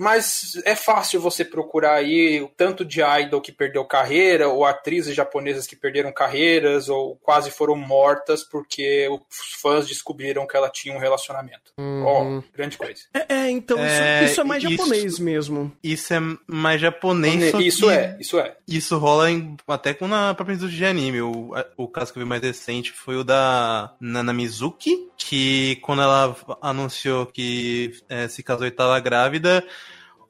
Mas 0.00 0.52
é 0.64 0.74
fácil 0.74 1.20
você 1.20 1.44
procurar 1.44 1.96
aí 1.96 2.40
o 2.40 2.48
tanto 2.48 2.86
de 2.86 3.02
idol 3.02 3.38
que 3.38 3.52
perdeu 3.52 3.84
carreira, 3.84 4.48
ou 4.48 4.64
atrizes 4.64 5.14
japonesas 5.14 5.66
que 5.66 5.76
perderam 5.76 6.10
carreiras, 6.10 6.88
ou 6.88 7.16
quase 7.16 7.50
foram 7.50 7.76
mortas 7.76 8.42
porque 8.42 9.06
os 9.10 9.60
fãs 9.60 9.86
descobriram 9.86 10.46
que 10.46 10.56
ela 10.56 10.70
tinha 10.70 10.96
um 10.96 10.98
relacionamento. 10.98 11.70
Ó, 11.76 11.82
uhum. 11.82 12.38
oh, 12.38 12.56
grande 12.56 12.78
coisa. 12.78 13.02
É, 13.12 13.26
é 13.28 13.50
então 13.50 13.78
é, 13.78 14.24
isso, 14.24 14.32
isso, 14.32 14.40
é 14.40 14.44
mais 14.44 14.64
isso, 14.64 14.72
japonês 14.72 15.18
mesmo. 15.18 15.72
Isso 15.84 16.14
é 16.14 16.20
mais 16.46 16.80
japonês. 16.80 17.52
Isso 17.60 17.90
é, 17.90 18.16
isso 18.18 18.38
é. 18.38 18.56
Isso 18.66 18.96
rola 18.96 19.30
em, 19.30 19.54
até 19.68 19.92
com 19.92 20.08
na 20.08 20.32
própria 20.32 20.54
indústria 20.54 20.78
de 20.78 20.84
anime. 20.86 21.20
O, 21.20 21.52
o 21.76 21.86
caso 21.86 22.10
que 22.10 22.18
eu 22.18 22.22
vi 22.22 22.28
mais 22.28 22.40
recente 22.40 22.90
foi 22.90 23.16
o 23.16 23.24
da 23.24 23.92
Nana 24.00 24.32
Mizuki, 24.32 25.10
que 25.18 25.76
quando 25.82 26.00
ela 26.00 26.34
anunciou 26.62 27.26
que 27.26 27.92
é, 28.08 28.28
se 28.28 28.42
casou 28.42 28.64
e 28.64 28.70
estava 28.70 28.98
grávida, 28.98 29.62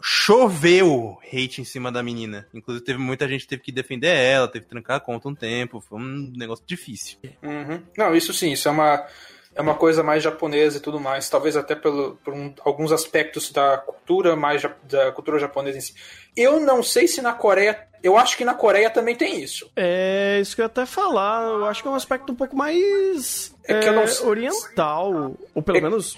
choveu 0.01 1.19
hate 1.27 1.61
em 1.61 1.65
cima 1.65 1.93
da 1.93 2.03
menina. 2.03 2.47
Inclusive, 2.55 2.85
teve 2.85 2.99
muita 2.99 3.29
gente 3.29 3.43
que 3.43 3.49
teve 3.49 3.63
que 3.63 3.73
defender 3.73 4.15
ela, 4.15 4.49
teve 4.49 4.65
que 4.65 4.71
trancar 4.71 4.97
a 4.97 5.01
conta 5.01 5.29
um 5.29 5.35
tempo. 5.35 5.81
Foi 5.81 5.99
um 5.99 6.33
negócio 6.37 6.65
difícil. 6.67 7.19
Uhum. 7.43 7.83
Não, 7.97 8.15
isso 8.15 8.33
sim, 8.33 8.53
isso 8.53 8.69
é 8.69 8.71
uma, 8.71 9.07
é 9.55 9.61
uma 9.61 9.75
coisa 9.75 10.03
mais 10.03 10.23
japonesa 10.23 10.79
e 10.79 10.81
tudo 10.81 10.99
mais. 10.99 11.29
Talvez 11.29 11.57
até 11.57 11.75
pelo, 11.75 12.17
por 12.25 12.33
um, 12.33 12.55
alguns 12.65 12.93
aspectos 12.93 13.51
da 13.53 13.79
cultura, 13.79 14.35
mais 14.35 14.63
da 14.85 15.13
cultura 15.13 15.39
japonesa 15.39 15.79
em 15.79 15.83
si. 15.83 15.95
Eu 16.37 16.61
não 16.61 16.83
sei 16.83 17.07
se 17.07 17.21
na 17.21 17.33
Coreia. 17.33 17.87
Eu 18.03 18.17
acho 18.17 18.37
que 18.37 18.47
na 18.47 18.55
Coreia 18.55 18.89
também 18.89 19.15
tem 19.15 19.43
isso. 19.43 19.71
É, 19.77 20.39
isso 20.41 20.55
que 20.55 20.63
eu 20.63 20.65
ia 20.65 20.69
até 20.69 20.87
falar. 20.87 21.43
Eu 21.43 21.67
acho 21.67 21.83
que 21.83 21.89
é 21.89 21.91
um 21.91 21.95
aspecto 21.95 22.33
um 22.33 22.37
pouco 22.37 22.57
mais. 22.57 23.55
É, 23.65 23.75
é 23.75 23.91
não... 23.93 24.05
oriental. 24.27 25.35
Ou 25.55 25.63
pelo 25.63 25.79
é... 25.79 25.81
menos 25.83 26.17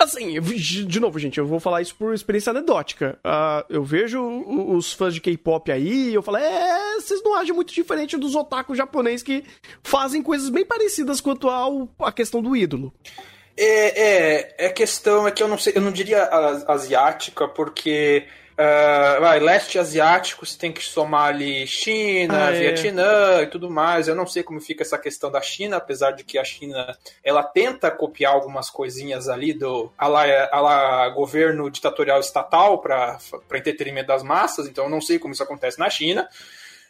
Assim, 0.00 0.40
de 0.40 0.98
novo, 0.98 1.18
gente, 1.18 1.38
eu 1.38 1.46
vou 1.46 1.60
falar 1.60 1.82
isso 1.82 1.94
por 1.94 2.14
experiência 2.14 2.52
anedótica. 2.52 3.18
Uh, 3.22 3.66
eu 3.68 3.84
vejo 3.84 4.18
os 4.74 4.94
fãs 4.94 5.12
de 5.12 5.20
K-pop 5.20 5.70
aí 5.70 6.08
e 6.08 6.14
eu 6.14 6.22
falo, 6.22 6.38
é, 6.38 6.94
vocês 6.94 7.22
não 7.22 7.34
agem 7.34 7.54
muito 7.54 7.74
diferente 7.74 8.16
dos 8.16 8.34
otakus 8.34 8.78
japoneses 8.78 9.22
que 9.22 9.44
fazem 9.82 10.22
coisas 10.22 10.48
bem 10.48 10.64
parecidas 10.64 11.20
quanto 11.20 11.50
ao, 11.50 11.86
a 11.98 12.10
questão 12.10 12.40
do 12.40 12.56
ídolo. 12.56 12.94
É, 13.54 13.66
é, 13.66 14.54
é 14.66 14.68
questão, 14.70 15.28
é 15.28 15.30
que 15.30 15.42
eu 15.42 15.48
não 15.48 15.58
sei, 15.58 15.74
eu 15.76 15.82
não 15.82 15.92
diria 15.92 16.30
asiática, 16.66 17.46
porque 17.46 18.26
Uh, 18.60 19.20
vai, 19.22 19.40
leste 19.40 19.78
asiático, 19.78 20.44
você 20.44 20.58
tem 20.58 20.70
que 20.70 20.84
somar 20.84 21.28
ali 21.28 21.66
China, 21.66 22.48
ah, 22.48 22.54
é. 22.54 22.58
Vietnã 22.58 23.38
é. 23.38 23.42
e 23.44 23.46
tudo 23.46 23.70
mais. 23.70 24.06
Eu 24.06 24.14
não 24.14 24.26
sei 24.26 24.42
como 24.42 24.60
fica 24.60 24.82
essa 24.82 24.98
questão 24.98 25.30
da 25.30 25.40
China, 25.40 25.78
apesar 25.78 26.10
de 26.10 26.24
que 26.24 26.38
a 26.38 26.44
China 26.44 26.94
ela 27.24 27.42
tenta 27.42 27.90
copiar 27.90 28.34
algumas 28.34 28.68
coisinhas 28.68 29.30
ali 29.30 29.54
do 29.54 29.90
a 29.96 30.06
lá, 30.06 30.24
a 30.52 30.60
lá 30.60 31.08
governo 31.08 31.70
ditatorial 31.70 32.20
estatal 32.20 32.82
para 32.82 33.18
entretenimento 33.54 34.08
das 34.08 34.22
massas, 34.22 34.68
então 34.68 34.84
eu 34.84 34.90
não 34.90 35.00
sei 35.00 35.18
como 35.18 35.32
isso 35.32 35.42
acontece 35.42 35.78
na 35.78 35.88
China. 35.88 36.28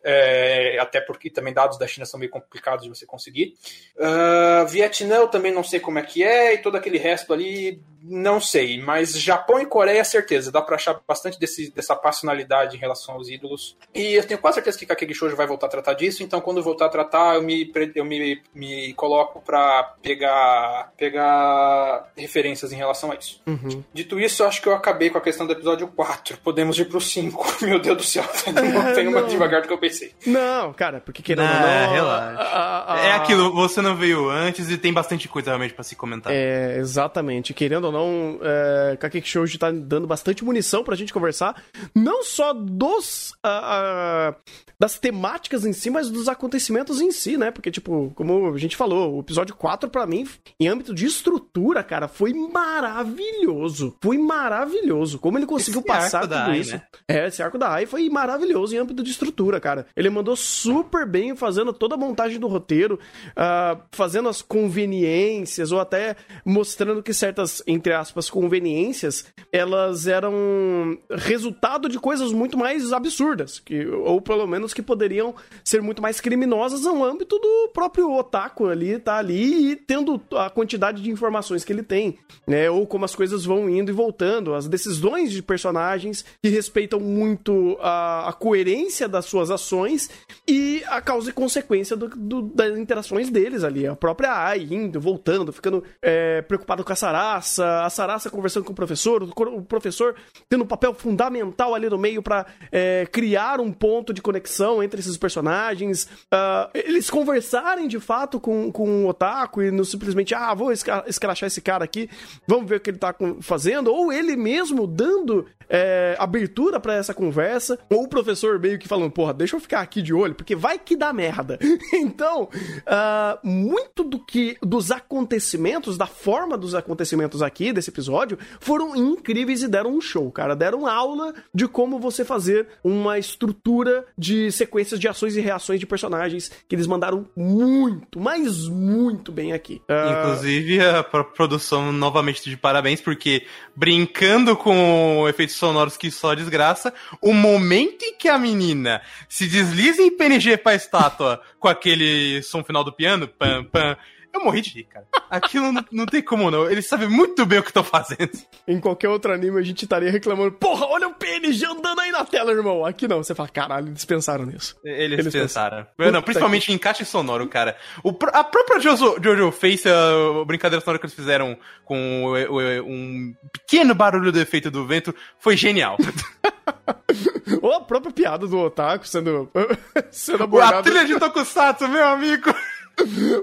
É, 0.03 0.79
até 0.81 0.99
porque 0.99 1.29
também 1.29 1.53
dados 1.53 1.79
da 1.79 1.87
China 1.87 2.07
são 2.07 2.19
meio 2.19 2.33
complicados 2.33 2.85
de 2.85 2.89
você 2.89 3.05
conseguir. 3.07 3.55
Uh, 3.95 4.67
Vietnã 4.67 5.17
eu 5.17 5.29
também 5.29 5.53
não 5.53 5.63
sei 5.63 5.79
como 5.79 5.99
é 5.99 6.03
que 6.03 6.25
é, 6.25 6.55
e 6.55 6.59
todo 6.59 6.77
aquele 6.77 6.97
resto 6.97 7.33
ali 7.35 7.81
não 8.03 8.41
sei, 8.41 8.81
mas 8.81 9.19
Japão 9.19 9.61
e 9.61 9.67
Coreia, 9.67 10.05
certeza. 10.05 10.51
Dá 10.51 10.63
pra 10.63 10.77
achar 10.77 10.99
bastante 11.07 11.39
desse, 11.39 11.71
dessa 11.71 11.95
passionalidade 11.95 12.77
em 12.77 12.81
relação 12.81 13.15
aos 13.15 13.29
ídolos. 13.29 13.77
E 13.95 14.15
eu 14.15 14.27
tenho 14.27 14.41
quase 14.41 14.57
certeza 14.57 14.79
que 14.79 14.87
Kakegi 14.87 15.15
Shoujo 15.15 15.37
vai 15.37 15.47
voltar 15.47 15.67
a 15.67 15.71
tratar 15.71 15.95
disso, 15.95 16.23
então 16.23 16.41
quando 16.41 16.63
voltar 16.63 16.87
a 16.87 16.89
tratar, 16.89 17.35
eu 17.35 17.43
me, 17.43 17.71
eu 17.95 18.05
me, 18.05 18.43
me 18.55 18.95
coloco 18.95 19.41
pra 19.41 19.95
pegar, 20.03 20.93
pegar 20.97 22.11
referências 22.17 22.73
em 22.73 22.77
relação 22.77 23.13
a 23.13 23.17
isso. 23.17 23.41
Uhum. 23.47 23.83
Dito 23.93 24.19
isso, 24.19 24.43
eu 24.43 24.49
acho 24.49 24.63
que 24.63 24.69
eu 24.69 24.75
acabei 24.75 25.11
com 25.11 25.19
a 25.19 25.21
questão 25.21 25.47
do 25.47 25.53
episódio 25.53 25.87
4. 25.89 26.39
Podemos 26.39 26.79
ir 26.79 26.87
pro 26.87 27.01
5. 27.01 27.57
Meu 27.67 27.79
Deus 27.79 27.97
do 27.97 28.03
céu, 28.03 28.25
não 28.53 28.95
tem 28.95 29.11
mais 29.11 29.29
devagar 29.29 29.63
do 29.63 29.69
que 29.69 29.75
eu 29.75 29.79
pensei. 29.79 30.15
Não, 30.27 30.73
cara, 30.73 31.01
porque 31.01 31.23
querendo 31.23 31.47
não, 31.47 31.61
não, 31.61 31.93
relaxa. 31.93 32.41
A, 32.41 32.45
a, 32.45 32.95
a... 32.95 33.01
É 33.01 33.13
aquilo, 33.13 33.53
você 33.53 33.83
não 33.83 33.97
veio 33.97 34.29
antes 34.29 34.71
e 34.71 34.79
tem 34.79 34.93
bastante 34.93 35.29
coisa 35.29 35.51
realmente 35.51 35.75
pra 35.75 35.85
se 35.85 35.95
comentar. 35.95 36.33
É, 36.33 36.77
exatamente. 36.79 37.53
Querendo 37.53 37.90
ou 37.91 37.93
não, 37.93 38.39
é, 38.43 38.97
Kakeki 38.97 39.29
Shoujo 39.29 39.59
tá 39.59 39.71
dando 39.71 40.07
bastante 40.07 40.45
munição 40.45 40.83
pra 40.83 40.97
gente 40.97 41.13
conversar, 41.13 41.63
não 41.95 42.23
só 42.23 42.53
dos 42.53 43.33
uh, 43.45 44.31
uh, 44.31 44.35
das 44.81 44.99
temáticas 44.99 45.67
em 45.67 45.75
si, 45.75 45.91
mas 45.91 46.09
dos 46.09 46.27
acontecimentos 46.27 47.03
em 47.03 47.13
si, 47.13 47.37
né? 47.37 47.51
Porque, 47.51 47.71
tipo, 47.71 48.11
como 48.15 48.55
a 48.55 48.57
gente 48.57 48.79
falou, 48.79 49.17
o 49.17 49.21
episódio 49.21 49.55
4, 49.55 49.91
para 49.91 50.07
mim, 50.07 50.27
em 50.59 50.69
âmbito 50.69 50.95
de 50.95 51.05
estrutura, 51.05 51.85
cara, 51.85 52.09
foi 52.09 52.33
maravilhoso. 52.33 53.95
Foi 54.01 54.17
maravilhoso. 54.17 55.19
Como 55.19 55.37
ele 55.37 55.45
conseguiu 55.45 55.81
esse 55.81 55.87
passar 55.87 56.23
tudo 56.23 56.35
AI, 56.35 56.61
isso. 56.61 56.73
Né? 56.73 56.83
É, 57.07 57.27
esse 57.27 57.43
arco 57.43 57.59
da 57.59 57.75
AI 57.75 57.85
foi 57.85 58.09
maravilhoso 58.09 58.75
em 58.75 58.79
âmbito 58.79 59.03
de 59.03 59.11
estrutura, 59.11 59.61
cara. 59.61 59.85
Ele 59.95 60.09
mandou 60.09 60.35
super 60.35 61.07
bem 61.07 61.37
fazendo 61.37 61.75
toda 61.75 61.95
a 61.95 61.99
montagem 61.99 62.41
do 62.41 62.49
roteiro, 62.49 62.99
uh, 63.33 63.79
fazendo 63.93 64.31
as 64.31 64.41
conveniências, 64.41 65.73
ou 65.73 65.81
até 65.81 66.17
mostrando 66.43 67.03
que 67.03 67.13
certas, 67.13 67.63
entre 67.81 67.95
aspas, 67.95 68.29
conveniências, 68.29 69.25
elas 69.51 70.07
eram 70.07 70.99
resultado 71.11 71.89
de 71.89 71.99
coisas 71.99 72.31
muito 72.31 72.59
mais 72.59 72.93
absurdas, 72.93 73.59
que, 73.59 73.87
ou 73.87 74.21
pelo 74.21 74.47
menos 74.47 74.75
que 74.75 74.83
poderiam 74.83 75.35
ser 75.65 75.81
muito 75.81 76.03
mais 76.03 76.21
criminosas 76.21 76.83
no 76.83 77.03
âmbito 77.03 77.39
do 77.39 77.71
próprio 77.73 78.13
otaku 78.13 78.67
ali, 78.67 78.99
tá 78.99 79.17
ali 79.17 79.73
e 79.73 79.77
tendo 79.77 80.21
a 80.37 80.51
quantidade 80.51 81.03
de 81.03 81.11
informações 81.11 81.65
que 81.65 81.73
ele 81.73 81.83
tem, 81.83 82.19
né, 82.47 82.71
ou 82.71 82.87
como 82.87 83.07
as 83.07 83.15
coisas 83.15 83.47
vão 83.47 83.69
indo 83.69 83.91
e 83.91 83.95
voltando, 83.95 84.55
as 84.55 84.69
decisões 84.69 85.33
de 85.33 85.43
personagens 85.43 86.23
que 86.43 86.51
respeitam 86.51 87.01
muito 87.01 87.79
a, 87.81 88.29
a 88.29 88.33
coerência 88.35 89.09
das 89.09 89.25
suas 89.25 89.51
ações 89.51 90.11
e 90.47 90.83
a 90.89 91.01
causa 91.01 91.31
e 91.31 91.33
consequência 91.33 91.97
do, 91.97 92.09
do, 92.09 92.43
das 92.43 92.77
interações 92.77 93.31
deles 93.31 93.65
ali, 93.65 93.87
a 93.87 93.97
própria 93.97 94.33
Ai 94.33 94.69
indo, 94.71 95.01
voltando, 95.01 95.51
ficando 95.51 95.83
é, 96.03 96.43
preocupado 96.43 96.85
com 96.85 96.93
essa 96.93 97.11
raça, 97.11 97.70
a 97.85 97.91
Sarasa 97.91 98.31
conversando 98.31 98.65
com 98.65 98.73
o 98.73 98.77
professor, 98.77 99.23
o 99.23 99.63
professor 99.63 100.15
tendo 100.49 100.65
um 100.65 100.67
papel 100.67 100.95
fundamental 100.95 101.75
ali 101.75 101.89
no 101.89 101.99
meio 101.99 102.23
para 102.23 102.47
é, 102.71 103.07
criar 103.11 103.61
um 103.61 103.73
ponto 103.73 104.13
de 104.13 104.23
conexão 104.23 104.83
entre 104.83 105.01
esses 105.01 105.17
personagens, 105.17 106.05
uh, 106.05 106.71
eles 106.75 107.11
conversarem 107.11 107.89
de 107.89 107.99
fato 108.01 108.41
com, 108.41 108.71
com 108.73 109.05
o 109.05 109.09
Otaku 109.09 109.63
e 109.63 109.71
não 109.71 109.85
simplesmente, 109.85 110.35
ah, 110.35 110.55
vou 110.55 110.73
escrachar 110.73 111.47
esse 111.47 111.61
cara 111.61 111.85
aqui, 111.85 112.09
vamos 112.47 112.69
ver 112.69 112.77
o 112.77 112.81
que 112.81 112.91
ele 112.91 112.99
tá 112.99 113.15
fazendo, 113.41 113.93
ou 113.93 114.13
ele 114.13 114.37
mesmo 114.37 114.87
dando 114.87 115.47
é, 115.69 116.17
abertura 116.19 116.81
para 116.81 116.95
essa 116.95 117.15
conversa, 117.15 117.79
ou 117.89 118.05
o 118.05 118.09
professor 118.09 118.59
meio 118.59 118.79
que 118.79 118.89
falando, 118.89 119.13
porra, 119.13 119.33
deixa 119.33 119.55
eu 119.55 119.61
ficar 119.61 119.81
aqui 119.81 120.03
de 120.03 120.13
olho, 120.13 120.35
porque 120.35 120.57
vai 120.57 120.79
que 120.79 120.97
dá 120.97 121.13
merda. 121.13 121.59
então, 121.95 122.45
uh, 122.45 123.47
muito 123.47 124.03
do 124.03 124.19
que 124.19 124.57
dos 124.61 124.91
acontecimentos, 124.91 125.97
da 125.97 126.07
forma 126.07 126.59
dos 126.59 126.75
acontecimentos 126.75 127.41
aqui 127.41 127.60
desse 127.73 127.91
episódio, 127.91 128.39
foram 128.59 128.97
incríveis 128.97 129.63
e 129.63 129.69
deram 129.69 129.95
um 129.95 130.01
show, 130.01 130.31
cara. 130.33 130.57
Deram 130.57 130.87
aula 130.87 131.35
de 131.55 131.69
como 131.69 131.99
você 131.99 132.25
fazer 132.25 132.67
uma 132.83 133.19
estrutura 133.19 134.07
de 134.17 134.51
sequências 134.51 134.99
de 134.99 135.07
ações 135.07 135.37
e 135.37 135.41
reações 135.41 135.79
de 135.79 135.87
personagens 135.87 136.51
que 136.67 136.75
eles 136.75 136.87
mandaram 136.87 137.29
muito, 137.37 138.19
mas 138.19 138.67
muito 138.69 139.31
bem 139.31 139.53
aqui. 139.53 139.83
Uh... 139.89 140.21
Inclusive, 140.21 140.81
a 140.81 141.05
produção 141.05 141.93
novamente 141.93 142.49
de 142.49 142.57
parabéns, 142.57 143.01
porque 143.01 143.47
brincando 143.77 144.57
com 144.57 145.27
efeitos 145.29 145.57
sonoros 145.57 145.97
que 145.97 146.11
só 146.11 146.35
desgraça, 146.35 146.93
o 147.21 147.33
momento 147.33 148.03
em 148.03 148.17
que 148.17 148.29
a 148.29 148.39
menina 148.39 149.03
se 149.29 149.47
desliza 149.47 150.03
em 150.03 150.17
PNG 150.17 150.57
pra 150.57 150.75
estátua 150.75 151.41
com 151.59 151.69
aquele 151.69 152.43
som 152.43 152.65
final 152.65 152.83
do 152.83 152.93
piano, 152.93 153.29
pam, 153.29 153.65
pam, 153.65 153.97
eu 154.33 154.45
morri 154.45 154.61
de 154.61 154.71
rir, 154.71 154.85
cara. 154.85 155.07
Aquilo 155.31 155.71
não, 155.71 155.85
não 155.93 156.07
tem 156.07 156.21
como 156.21 156.51
não. 156.51 156.69
Eles 156.69 156.87
sabem 156.87 157.09
muito 157.09 157.47
bem 157.47 157.61
o 157.61 157.63
que 157.63 157.71
estão 157.71 157.85
fazendo. 157.85 158.31
Em 158.67 158.81
qualquer 158.81 159.09
outro 159.09 159.33
anime 159.33 159.61
a 159.61 159.63
gente 159.63 159.85
estaria 159.85 160.11
reclamando: 160.11 160.53
Porra, 160.53 160.87
olha 160.87 161.07
o 161.07 161.15
PNG 161.15 161.65
andando 161.65 162.01
aí 162.01 162.11
na 162.11 162.25
tela, 162.25 162.51
irmão. 162.51 162.85
Aqui 162.85 163.07
não. 163.07 163.23
Você 163.23 163.35
fala: 163.35 163.49
Caralho, 163.49 163.89
eles 163.89 164.05
pensaram 164.05 164.45
nisso. 164.45 164.77
Eles, 164.85 165.21
eles 165.21 165.33
pensaram. 165.33 165.87
pensaram. 165.97 166.13
Não, 166.13 166.23
principalmente 166.23 166.73
em 166.73 166.75
encaixe 166.75 167.05
sonoro, 167.05 167.47
cara. 167.47 167.77
O, 168.03 168.11
a 168.33 168.43
própria 168.43 168.81
Jojo, 168.81 169.17
Jojo 169.23 169.53
Face, 169.53 169.89
a, 169.89 170.41
a 170.43 170.45
brincadeira 170.45 170.85
sonora 170.85 170.99
que 170.99 171.07
eles 171.07 171.15
fizeram 171.15 171.57
com 171.85 172.25
o, 172.25 172.35
o, 172.35 172.83
um 172.83 173.33
pequeno 173.53 173.95
barulho 173.95 174.33
do 174.33 174.41
efeito 174.41 174.71
do 174.71 174.85
vento 174.85 175.15
foi 175.39 175.57
genial. 175.57 175.97
Ou 177.63 177.75
a 177.75 177.81
própria 177.81 178.13
piada 178.13 178.47
do 178.47 178.59
Otaku 178.59 179.07
sendo, 179.07 179.51
sendo 180.11 180.45
abordada. 180.45 180.79
A 180.79 180.83
trilha 180.83 181.05
de 181.05 181.19
Tokusatsu, 181.19 181.89
meu 181.89 182.07
amigo. 182.07 182.53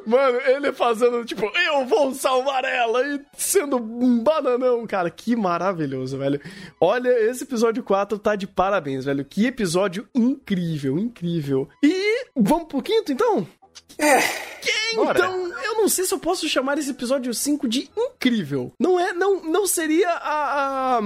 Mano, 0.05 0.39
ele 0.45 0.72
fazendo, 0.74 1.24
tipo, 1.26 1.45
eu 1.45 1.86
vou 1.86 2.14
salvar 2.14 2.64
ela 2.64 3.05
e 3.08 3.22
sendo 3.38 3.78
um 3.78 4.20
bananão, 4.20 4.86
cara. 4.88 5.10
Que 5.10 5.36
maravilhoso, 5.36 6.18
velho. 6.18 6.41
Olha, 6.80 7.10
esse 7.30 7.43
episódio 7.43 7.84
4 7.84 8.20
tá 8.20 8.36
de 8.36 8.47
parabéns, 8.47 9.05
velho. 9.05 9.26
Que 9.26 9.47
episódio 9.47 10.08
incrível, 10.14 10.97
incrível. 10.97 11.70
E 11.84 12.26
vamos 12.36 12.68
pro 12.68 12.82
quinto, 12.82 13.12
então? 13.12 13.47
É. 13.97 14.47
Então, 14.93 15.53
eu 15.64 15.76
não 15.76 15.89
sei 15.89 16.05
se 16.05 16.14
eu 16.14 16.20
posso 16.20 16.47
chamar 16.47 16.78
esse 16.78 16.91
episódio 16.91 17.34
5 17.34 17.68
de 17.68 17.89
incrível. 17.95 18.72
Não 18.80 18.99
é, 18.99 19.14
não, 19.14 19.43
não 19.43 19.68
seria 19.68 20.10
a, 20.10 20.97
a, 20.97 21.01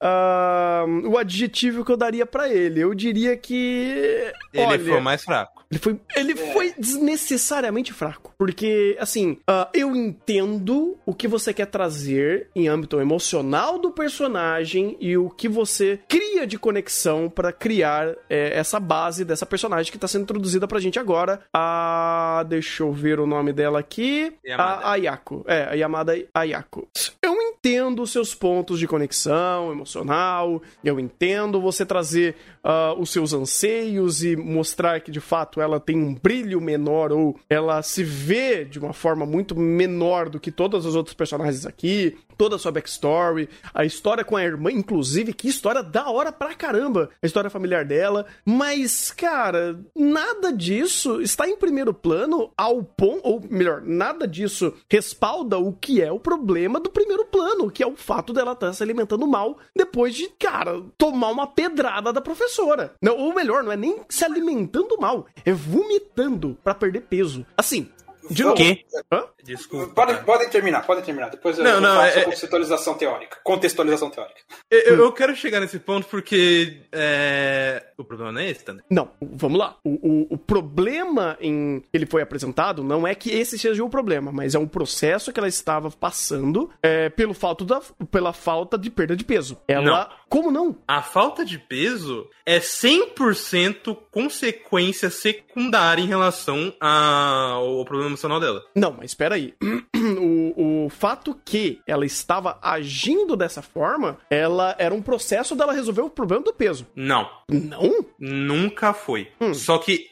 a 0.00 0.84
o 1.04 1.16
adjetivo 1.16 1.84
que 1.84 1.92
eu 1.92 1.96
daria 1.96 2.26
para 2.26 2.48
ele. 2.48 2.80
Eu 2.80 2.94
diria 2.94 3.36
que 3.36 4.32
ele 4.52 4.64
olha, 4.64 4.78
foi 4.78 5.00
mais 5.00 5.24
fraco. 5.24 5.61
Ele 5.72 5.78
foi, 5.78 6.00
ele 6.14 6.32
é. 6.32 6.52
foi 6.52 6.74
desnecessariamente 6.78 7.94
fraco. 7.94 8.34
Porque, 8.36 8.94
assim, 9.00 9.38
uh, 9.48 9.66
eu 9.72 9.96
entendo 9.96 10.98
o 11.06 11.14
que 11.14 11.26
você 11.26 11.54
quer 11.54 11.66
trazer 11.66 12.50
em 12.54 12.68
âmbito 12.68 13.00
emocional 13.00 13.78
do 13.78 13.90
personagem 13.90 14.98
e 15.00 15.16
o 15.16 15.30
que 15.30 15.48
você 15.48 15.98
cria 16.06 16.46
de 16.46 16.58
conexão 16.58 17.30
para 17.30 17.52
criar 17.52 18.14
é, 18.28 18.58
essa 18.58 18.78
base 18.78 19.24
dessa 19.24 19.46
personagem 19.46 19.90
que 19.90 19.98
tá 19.98 20.06
sendo 20.06 20.24
introduzida 20.24 20.68
pra 20.68 20.78
gente 20.78 20.98
agora. 20.98 21.40
A. 21.54 22.44
Deixa 22.48 22.82
eu 22.82 22.92
ver 22.92 23.18
o 23.18 23.26
nome 23.26 23.52
dela 23.52 23.78
aqui. 23.78 24.34
Yamada. 24.44 24.84
A 24.84 24.92
Ayako. 24.92 25.44
É, 25.46 25.64
a 25.70 25.72
Yamada 25.72 26.12
Ayako. 26.34 26.86
Eu 27.22 27.34
entendo 27.40 28.02
os 28.02 28.10
seus 28.10 28.34
pontos 28.34 28.78
de 28.78 28.86
conexão 28.88 29.70
emocional, 29.70 30.60
eu 30.82 30.98
entendo 30.98 31.60
você 31.60 31.86
trazer 31.86 32.34
uh, 32.64 33.00
os 33.00 33.10
seus 33.10 33.32
anseios 33.32 34.24
e 34.24 34.34
mostrar 34.36 35.00
que 35.00 35.10
de 35.10 35.20
fato 35.20 35.61
ela 35.62 35.80
tem 35.80 35.96
um 35.96 36.14
brilho 36.14 36.60
menor 36.60 37.12
ou 37.12 37.38
ela 37.48 37.82
se 37.82 38.04
vê 38.04 38.64
de 38.64 38.78
uma 38.78 38.92
forma 38.92 39.24
muito 39.24 39.58
menor 39.58 40.28
do 40.28 40.40
que 40.40 40.50
todos 40.50 40.84
os 40.84 40.94
outros 40.94 41.14
personagens 41.14 41.64
aqui, 41.64 42.16
toda 42.36 42.56
a 42.56 42.58
sua 42.58 42.72
backstory, 42.72 43.48
a 43.72 43.84
história 43.84 44.24
com 44.24 44.36
a 44.36 44.44
irmã, 44.44 44.70
inclusive, 44.70 45.32
que 45.32 45.48
história 45.48 45.82
da 45.82 46.10
hora 46.10 46.32
pra 46.32 46.54
caramba, 46.54 47.10
a 47.22 47.26
história 47.26 47.50
familiar 47.50 47.84
dela, 47.84 48.26
mas, 48.44 49.10
cara, 49.10 49.78
nada 49.96 50.52
disso 50.52 51.20
está 51.20 51.48
em 51.48 51.56
primeiro 51.56 51.94
plano 51.94 52.50
ao 52.56 52.82
ponto, 52.82 53.20
ou 53.22 53.40
melhor, 53.48 53.82
nada 53.82 54.26
disso 54.26 54.74
respalda 54.90 55.58
o 55.58 55.72
que 55.72 56.02
é 56.02 56.10
o 56.10 56.18
problema 56.18 56.80
do 56.80 56.90
primeiro 56.90 57.24
plano, 57.26 57.70
que 57.70 57.82
é 57.82 57.86
o 57.86 57.96
fato 57.96 58.32
dela 58.32 58.52
estar 58.52 58.72
se 58.72 58.82
alimentando 58.82 59.26
mal 59.26 59.58
depois 59.76 60.14
de, 60.14 60.28
cara, 60.28 60.82
tomar 60.98 61.30
uma 61.30 61.46
pedrada 61.46 62.12
da 62.12 62.20
professora 62.20 62.42
professora. 62.42 62.94
Não, 63.00 63.16
ou 63.16 63.34
melhor, 63.34 63.62
não 63.62 63.72
é 63.72 63.76
nem 63.76 64.00
se 64.08 64.24
alimentando 64.24 64.96
mal, 64.98 65.26
é 65.44 65.51
vomitando 65.54 66.56
para 66.62 66.74
perder 66.74 67.02
peso. 67.02 67.46
Assim, 67.56 67.88
de 68.30 68.42
novo. 68.42 68.56
Quê? 68.56 68.84
Hã? 69.10 69.24
Desculpa. 69.42 69.92
Podem, 69.94 70.22
podem 70.22 70.48
terminar, 70.48 70.86
podem 70.86 71.02
terminar. 71.02 71.30
Depois 71.30 71.58
eu, 71.58 71.64
não, 71.64 71.80
não, 71.80 71.96
faço 71.96 72.18
é, 72.18 72.24
contextualização 72.24 72.94
teórica. 72.94 73.38
Contextualização 73.42 74.10
teórica. 74.10 74.40
Eu, 74.70 74.96
eu, 74.96 75.12
quero 75.12 75.34
chegar 75.34 75.60
nesse 75.60 75.78
ponto 75.78 76.06
porque 76.06 76.82
é... 76.92 77.84
o 77.98 78.04
problema 78.04 78.32
não 78.32 78.40
é 78.40 78.50
esse, 78.50 78.64
Tanner. 78.64 78.84
Não, 78.88 79.10
vamos 79.20 79.58
lá. 79.58 79.76
O, 79.84 79.90
o, 79.90 80.26
o, 80.34 80.38
problema 80.38 81.36
em 81.40 81.80
que 81.80 81.88
ele 81.92 82.06
foi 82.06 82.22
apresentado 82.22 82.84
não 82.84 83.06
é 83.06 83.14
que 83.14 83.30
esse 83.30 83.58
seja 83.58 83.82
o 83.82 83.90
problema, 83.90 84.30
mas 84.30 84.54
é 84.54 84.58
um 84.58 84.68
processo 84.68 85.32
que 85.32 85.40
ela 85.40 85.48
estava 85.48 85.90
passando 85.90 86.70
é, 86.82 87.08
pelo 87.08 87.34
falta 87.34 87.64
da, 87.64 87.80
pela 88.10 88.32
falta 88.32 88.78
de 88.78 88.90
perda 88.90 89.16
de 89.16 89.24
peso. 89.24 89.58
Ela. 89.66 89.84
Não. 89.84 90.22
Como 90.28 90.50
não? 90.50 90.74
A 90.88 91.02
falta 91.02 91.44
de 91.44 91.58
peso 91.58 92.26
é 92.46 92.58
100% 92.58 93.94
consequência 94.10 95.10
secundária 95.10 96.00
em 96.00 96.06
relação 96.06 96.72
ao 96.80 97.84
problema 97.84 98.11
emocional 98.12 98.40
dela. 98.40 98.62
Não, 98.74 98.92
mas 98.92 99.10
espera 99.10 99.34
aí. 99.34 99.54
O, 100.02 100.86
o 100.86 100.88
fato 100.90 101.38
que 101.44 101.80
ela 101.86 102.04
estava 102.04 102.58
agindo 102.60 103.36
dessa 103.36 103.62
forma, 103.62 104.18
ela 104.28 104.74
era 104.78 104.92
um 104.92 105.00
processo 105.00 105.54
dela 105.54 105.72
resolver 105.72 106.02
o 106.02 106.10
problema 106.10 106.42
do 106.42 106.52
peso. 106.52 106.86
Não. 106.94 107.28
Não? 107.48 108.04
Nunca 108.18 108.92
foi. 108.92 109.28
Hum. 109.40 109.54
Só 109.54 109.78
que 109.78 110.08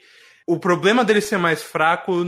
o 0.46 0.58
problema 0.58 1.04
dele 1.04 1.20
ser 1.20 1.38
mais 1.38 1.62
fraco 1.62 2.24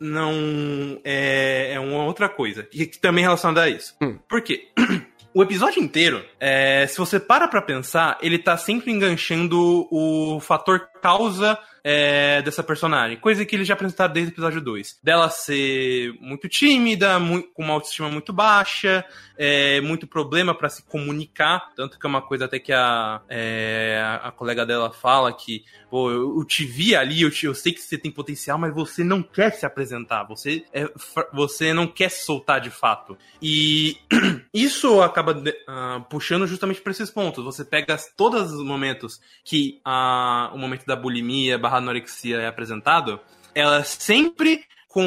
não 0.00 1.00
é, 1.04 1.72
é 1.74 1.80
uma 1.80 2.04
outra 2.04 2.28
coisa. 2.28 2.66
E 2.72 2.86
que 2.86 2.98
também 2.98 3.22
é 3.24 3.26
relacionada 3.26 3.62
a 3.62 3.68
isso. 3.68 3.94
Hum. 4.00 4.18
Por 4.28 4.42
quê? 4.42 4.68
O 5.36 5.42
episódio 5.42 5.82
inteiro, 5.82 6.24
é, 6.40 6.86
se 6.86 6.96
você 6.96 7.20
para 7.20 7.46
pra 7.46 7.60
pensar, 7.60 8.16
ele 8.22 8.38
tá 8.38 8.56
sempre 8.56 8.90
enganchando 8.90 9.86
o 9.90 10.40
fator 10.40 10.88
causa 11.06 11.56
é, 11.88 12.42
dessa 12.42 12.64
personagem. 12.64 13.16
Coisa 13.16 13.46
que 13.46 13.54
eles 13.54 13.68
já 13.68 13.74
apresentaram 13.74 14.12
desde 14.12 14.32
o 14.32 14.34
episódio 14.34 14.60
2. 14.60 14.98
Dela 15.04 15.30
ser 15.30 16.12
muito 16.20 16.48
tímida, 16.48 17.20
muito, 17.20 17.48
com 17.54 17.62
uma 17.62 17.74
autoestima 17.74 18.08
muito 18.08 18.32
baixa, 18.32 19.04
é, 19.38 19.80
muito 19.80 20.04
problema 20.04 20.52
para 20.52 20.68
se 20.68 20.82
comunicar. 20.82 21.72
Tanto 21.76 21.96
que 21.96 22.04
é 22.04 22.08
uma 22.08 22.20
coisa 22.20 22.46
até 22.46 22.58
que 22.58 22.72
a, 22.72 23.20
é, 23.28 24.18
a 24.20 24.32
colega 24.32 24.66
dela 24.66 24.90
fala 24.90 25.32
que, 25.32 25.64
pô, 25.88 26.10
eu, 26.10 26.40
eu 26.40 26.44
te 26.44 26.64
vi 26.64 26.96
ali, 26.96 27.22
eu, 27.22 27.30
te, 27.30 27.46
eu 27.46 27.54
sei 27.54 27.72
que 27.72 27.80
você 27.80 27.96
tem 27.96 28.10
potencial, 28.10 28.58
mas 28.58 28.74
você 28.74 29.04
não 29.04 29.22
quer 29.22 29.52
se 29.52 29.64
apresentar. 29.64 30.24
Você, 30.24 30.64
é, 30.72 30.90
você 31.32 31.72
não 31.72 31.86
quer 31.86 32.08
se 32.08 32.24
soltar 32.24 32.60
de 32.60 32.70
fato. 32.70 33.16
E 33.40 33.96
isso 34.52 35.00
acaba 35.00 35.38
uh, 35.38 36.02
puxando 36.10 36.48
justamente 36.48 36.80
para 36.80 36.90
esses 36.90 37.12
pontos. 37.12 37.44
Você 37.44 37.64
pega 37.64 37.96
todos 38.16 38.50
os 38.50 38.64
momentos 38.64 39.20
que 39.44 39.80
uh, 39.86 40.52
o 40.52 40.58
momento 40.58 40.84
da 40.84 40.95
bulimia 40.96 41.58
barra 41.58 41.78
anorexia 41.78 42.38
é 42.38 42.48
apresentado, 42.48 43.20
ela 43.54 43.84
sempre 43.84 44.64
com 44.88 45.04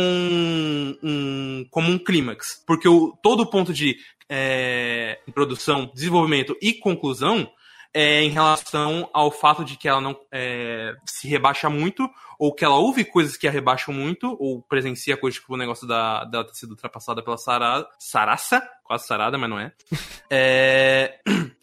um, 1.04 1.66
como 1.72 1.90
um 1.90 1.98
clímax. 1.98 2.64
Porque 2.66 2.88
o, 2.88 3.18
todo 3.24 3.42
o 3.42 3.50
ponto 3.50 3.74
de 3.74 3.98
é, 4.30 5.20
introdução, 5.28 5.92
desenvolvimento 5.94 6.56
e 6.62 6.74
conclusão 6.74 7.52
é 7.94 8.22
em 8.22 8.30
relação 8.30 9.10
ao 9.12 9.32
fato 9.32 9.66
de 9.66 9.76
que 9.76 9.88
ela 9.88 10.00
não 10.00 10.16
é, 10.32 10.94
se 11.06 11.28
rebaixa 11.28 11.70
muito, 11.70 12.08
ou 12.38 12.54
que 12.54 12.64
ela 12.64 12.76
ouve 12.76 13.04
coisas 13.04 13.36
que 13.36 13.48
a 13.48 13.52
rebaixam 13.52 13.94
muito, 13.94 14.38
ou 14.40 14.62
presencia 14.62 15.18
coisas 15.18 15.40
tipo 15.40 15.54
o 15.54 15.58
negócio 15.58 15.88
da, 15.88 16.24
dela 16.26 16.46
ter 16.46 16.54
sido 16.54 16.72
ultrapassada 16.72 17.24
pela 17.24 17.38
Sarada, 17.38 17.88
Sarasa, 17.98 18.62
quase 18.84 19.08
Sarada, 19.08 19.38
mas 19.38 19.50
não 19.50 19.60
é. 19.60 19.72
é 20.30 21.20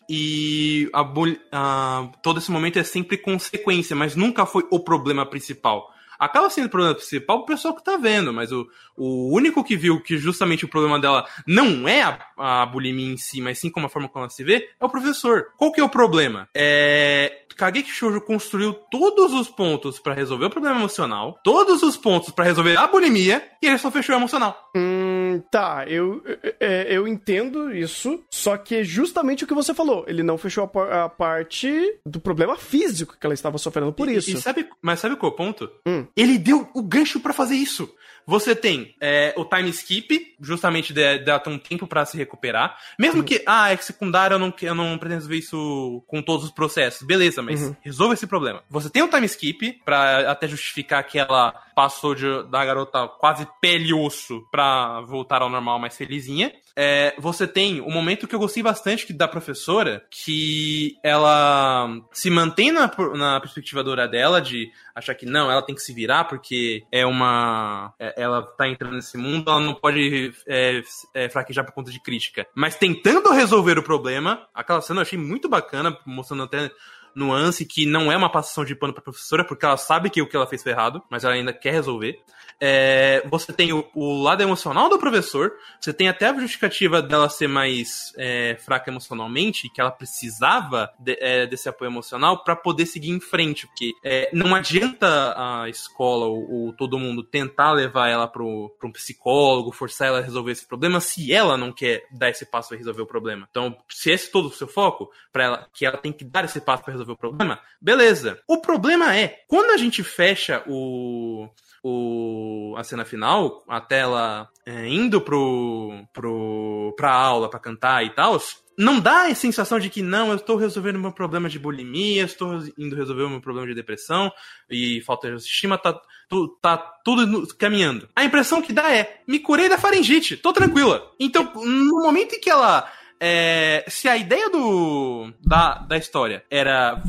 e 0.09 0.89
a, 0.93 1.05
a, 1.53 2.09
todo 2.23 2.39
esse 2.39 2.51
momento 2.51 2.79
é 2.79 2.85
sempre 2.85 3.17
consequência, 3.17 3.97
mas 3.97 4.15
nunca 4.15 4.47
foi 4.47 4.67
o 4.71 4.81
problema 4.81 5.27
principal. 5.27 5.93
acaba 6.19 6.49
sendo 6.51 6.67
o 6.67 6.71
problema 6.71 6.95
principal 6.95 7.45
pro 7.45 7.55
pessoal 7.55 7.75
que 7.75 7.85
tá 7.85 7.97
vendo, 7.97 8.33
mas 8.33 8.53
o, 8.53 8.67
o 8.97 9.35
único 9.35 9.63
que 9.63 9.77
viu 9.77 10.01
que 10.01 10.17
justamente 10.17 10.65
o 10.65 10.69
problema 10.69 10.99
dela 10.99 11.27
não 11.47 11.89
é 11.89 12.03
a, 12.03 12.63
a 12.63 12.67
bulimia 12.67 13.13
em 13.13 13.17
si, 13.17 13.41
mas 13.41 13.59
sim 13.59 13.71
como 13.71 13.87
a 13.87 13.91
forma 13.91 14.09
como 14.09 14.25
ela 14.25 14.31
se 14.31 14.45
vê, 14.45 14.69
é 14.81 14.85
o 14.85 14.89
professor. 14.89 15.49
Qual 15.57 15.73
que 15.73 15.81
é 15.81 15.85
o 15.85 15.89
problema? 15.89 16.49
É. 16.55 17.43
Kageki 17.57 17.91
Shoujo 17.91 18.21
construiu 18.21 18.75
todos 18.75 19.33
os 19.33 19.49
pontos 19.49 19.99
para 19.99 20.13
resolver 20.13 20.45
o 20.45 20.51
problema 20.51 20.77
emocional, 20.77 21.41
todos 21.43 21.83
os 21.83 21.97
pontos 21.97 22.31
para 22.31 22.45
resolver 22.45 22.77
a 22.77 22.87
bulimia, 22.87 23.43
e 23.63 23.67
ele 23.67 23.79
só 23.79 23.91
fechou 23.91 24.15
o 24.15 24.19
emocional. 24.19 24.71
Hum, 24.77 25.26
tá, 25.41 25.85
eu, 25.87 26.23
eu, 26.61 26.69
eu 26.69 27.09
entendo 27.09 27.75
isso, 27.75 28.23
só 28.31 28.57
que 28.57 28.77
é 28.77 28.85
justamente 28.85 29.45
o 29.45 29.47
que 29.47 29.55
você 29.55 29.75
falou. 29.75 30.05
Ele 30.07 30.23
não 30.23 30.39
fechou 30.39 30.71
a, 30.75 31.05
a 31.05 31.09
parte 31.09 31.69
do 32.05 32.21
problema 32.21 32.57
físico 32.57 33.17
que 33.19 33.27
ela 33.27 33.35
estava 33.35 33.59
sofrendo 33.59 33.93
por 33.93 34.09
e, 34.09 34.17
isso. 34.17 34.31
E 34.31 34.41
sabe, 34.41 34.69
mas 34.81 35.01
sabe 35.01 35.17
qual 35.17 35.31
é 35.31 35.35
o 35.35 35.37
ponto? 35.37 35.71
Hum. 35.87 36.07
Ele 36.17 36.39
deu 36.39 36.69
o 36.75 36.83
gancho 36.83 37.21
para 37.21 37.33
fazer 37.33 37.55
isso. 37.55 37.93
Você 38.27 38.57
tem 38.57 38.95
é, 39.01 39.33
o 39.37 39.45
time 39.45 39.71
skip, 39.71 40.35
justamente 40.41 40.93
dá 41.25 41.41
um 41.47 41.59
tempo 41.59 41.87
para 41.87 42.05
se 42.05 42.17
recuperar. 42.17 42.77
Mesmo 42.99 43.21
uhum. 43.21 43.25
que, 43.25 43.41
ah, 43.47 43.73
é 43.73 43.77
secundário, 43.77 44.35
eu 44.35 44.39
não, 44.39 44.53
eu 44.61 44.75
não 44.75 44.99
pretendo 44.99 45.29
ver 45.29 45.37
isso 45.37 46.03
com 46.09 46.21
todos 46.21 46.47
os 46.47 46.51
processos. 46.51 47.07
Beleza, 47.07 47.41
mas 47.41 47.63
uhum. 47.63 47.77
resolva 47.83 48.15
esse 48.15 48.27
problema. 48.27 48.65
Você 48.69 48.91
tem 48.91 49.03
o 49.03 49.09
time 49.09 49.27
skip, 49.27 49.81
para 49.85 50.29
até 50.29 50.49
justificar 50.49 51.05
que 51.05 51.21
ela 51.21 51.53
passou 51.77 52.17
de, 52.17 52.27
da 52.51 52.65
garota 52.65 53.07
quase 53.07 53.47
pele 53.61 53.91
e 53.91 53.95
osso 53.95 54.45
pra 54.51 55.03
voltar 55.03 55.26
ao 55.31 55.51
normal 55.51 55.79
mais 55.79 55.97
felizinha. 55.97 56.53
É, 56.75 57.15
você 57.19 57.47
tem 57.47 57.81
um 57.81 57.91
momento 57.91 58.29
que 58.29 58.35
eu 58.35 58.39
gostei 58.39 58.63
bastante 58.63 59.13
da 59.13 59.27
professora, 59.27 60.05
que 60.11 60.97
ela 61.03 61.89
se 62.13 62.29
mantém 62.31 62.71
na, 62.71 62.91
na 63.15 63.41
perspectiva 63.41 63.83
dura 63.83 64.07
dela 64.07 64.41
de 64.41 64.71
achar 64.95 65.15
que 65.15 65.25
não, 65.25 65.51
ela 65.51 65.63
tem 65.63 65.75
que 65.75 65.81
se 65.81 65.93
virar 65.93 66.25
porque 66.25 66.85
é 66.93 67.07
uma. 67.07 67.95
É, 67.99 68.23
ela 68.23 68.43
tá 68.43 68.69
entrando 68.69 68.95
nesse 68.95 69.17
mundo, 69.17 69.51
ela 69.51 69.61
não 69.61 69.75
pode 69.75 70.33
é, 70.47 70.83
é, 71.15 71.29
fraquejar 71.29 71.65
por 71.65 71.73
conta 71.73 71.91
de 71.91 72.01
crítica. 72.01 72.47
Mas 72.55 72.77
tentando 72.77 73.31
resolver 73.31 73.79
o 73.79 73.83
problema, 73.83 74.47
aquela 74.55 74.81
cena 74.81 74.99
eu 75.01 75.03
achei 75.03 75.19
muito 75.19 75.49
bacana, 75.49 75.97
mostrando 76.05 76.43
até 76.43 76.71
nuance 77.17 77.65
que 77.65 77.87
não 77.87 78.13
é 78.13 78.17
uma 78.17 78.31
passação 78.31 78.65
de 78.65 78.75
pano 78.75 78.93
pra 78.93 79.03
professora, 79.03 79.45
porque 79.45 79.65
ela 79.65 79.77
sabe 79.77 80.11
que 80.11 80.21
o 80.21 80.29
que 80.29 80.37
ela 80.37 80.47
fez 80.47 80.63
foi 80.63 80.73
errado, 80.73 81.03
mas 81.11 81.25
ela 81.25 81.35
ainda 81.35 81.53
quer 81.53 81.73
resolver. 81.73 82.21
É, 82.59 83.23
você 83.29 83.53
tem 83.53 83.73
o, 83.73 83.87
o, 83.95 84.23
lado 84.23 84.43
emocional 84.43 84.89
do 84.89 84.99
professor, 84.99 85.53
você 85.79 85.93
tem 85.93 86.09
até 86.09 86.27
a 86.27 86.35
justificativa 86.35 87.03
dela 87.03 87.29
ser 87.29 87.49
mais 87.49 88.15
é, 88.17 88.57
fraca 88.59 88.91
emocionalmente, 88.91 89.69
que 89.69 89.81
ela 89.81 89.91
precisava 89.91 90.91
de, 90.99 91.19
é, 91.21 91.47
desse 91.47 91.69
apoio 91.69 91.91
emocional 91.91 92.43
para 92.43 92.57
poder 92.57 92.87
seguir 92.87 93.11
em 93.11 93.21
frente, 93.21 93.67
porque 93.67 93.93
é, 94.03 94.31
não 94.33 94.55
adianta 94.55 95.35
a 95.37 95.69
escola 95.69 96.27
ou, 96.27 96.51
ou, 96.51 96.73
todo 96.73 96.99
mundo 96.99 97.23
tentar 97.23 97.73
levar 97.73 98.09
ela 98.09 98.27
para 98.27 98.43
um 98.43 98.93
psicólogo, 98.93 99.71
forçar 99.71 100.09
ela 100.09 100.19
a 100.19 100.23
resolver 100.23 100.53
esse 100.53 100.67
problema, 100.67 100.99
se 100.99 101.33
ela 101.33 101.59
não 101.59 101.71
quer 101.73 102.07
dar 102.11 102.31
esse 102.31 102.47
passo 102.47 102.71
para 102.71 102.79
resolver 102.79 103.03
o 103.03 103.07
problema. 103.07 103.47
Então, 103.51 103.77
se 103.89 104.11
esse 104.11 104.29
é 104.29 104.33
todo 104.33 104.49
o 104.49 104.53
seu 104.53 104.67
foco, 104.67 105.11
para 105.31 105.45
ela 105.45 105.69
que 105.75 105.85
ela 105.85 105.99
tem 105.99 106.13
que 106.13 106.25
dar 106.25 106.45
esse 106.45 106.61
passo 106.61 106.83
para 106.83 106.93
resolver 106.93 107.06
o 107.09 107.17
problema, 107.17 107.61
beleza. 107.81 108.41
O 108.47 108.59
problema 108.59 109.17
é, 109.17 109.41
quando 109.49 109.71
a 109.71 109.77
gente 109.77 110.03
fecha 110.03 110.63
o 110.67 111.49
o, 111.89 112.75
a 112.77 112.83
cena 112.83 113.05
final, 113.05 113.65
a 113.69 113.81
tela 113.81 114.49
é, 114.67 114.89
indo 114.89 115.21
pro, 115.21 116.05
pro, 116.13 116.93
pra 116.97 117.13
aula 117.13 117.49
para 117.49 117.61
cantar 117.61 118.05
e 118.05 118.11
tal, 118.11 118.43
não 118.77 118.99
dá 118.99 119.27
a 119.27 119.35
sensação 119.37 119.79
de 119.79 119.89
que 119.89 120.03
não, 120.03 120.31
eu 120.31 120.35
estou 120.35 120.57
resolvendo 120.57 120.99
meu 120.99 121.13
problema 121.13 121.49
de 121.49 121.61
bulimia, 121.61 122.25
estou 122.25 122.61
indo 122.77 122.97
resolver 122.97 123.23
o 123.23 123.31
meu 123.31 123.41
problema 123.41 123.69
de 123.69 123.75
depressão 123.75 124.33
e 124.69 125.01
falta 125.03 125.29
de 125.29 125.35
autoestima, 125.35 125.79
tá, 125.79 125.97
tu, 126.29 126.49
tá 126.61 126.77
tudo 126.77 127.47
caminhando. 127.55 128.09
A 128.17 128.25
impressão 128.25 128.61
que 128.61 128.73
dá 128.73 128.93
é, 128.93 129.21
me 129.25 129.39
curei 129.39 129.69
da 129.69 129.79
faringite, 129.79 130.37
tô 130.37 130.53
tranquila. 130.53 131.09
Então, 131.21 131.53
no 131.55 132.03
momento 132.03 132.35
em 132.35 132.41
que 132.41 132.51
ela 132.51 132.91
é, 133.21 133.85
se 133.89 134.09
a 134.09 134.17
ideia 134.17 134.51
do 134.51 135.33
da, 135.45 135.79
da 135.79 135.97
história 135.97 136.45
era 136.51 137.03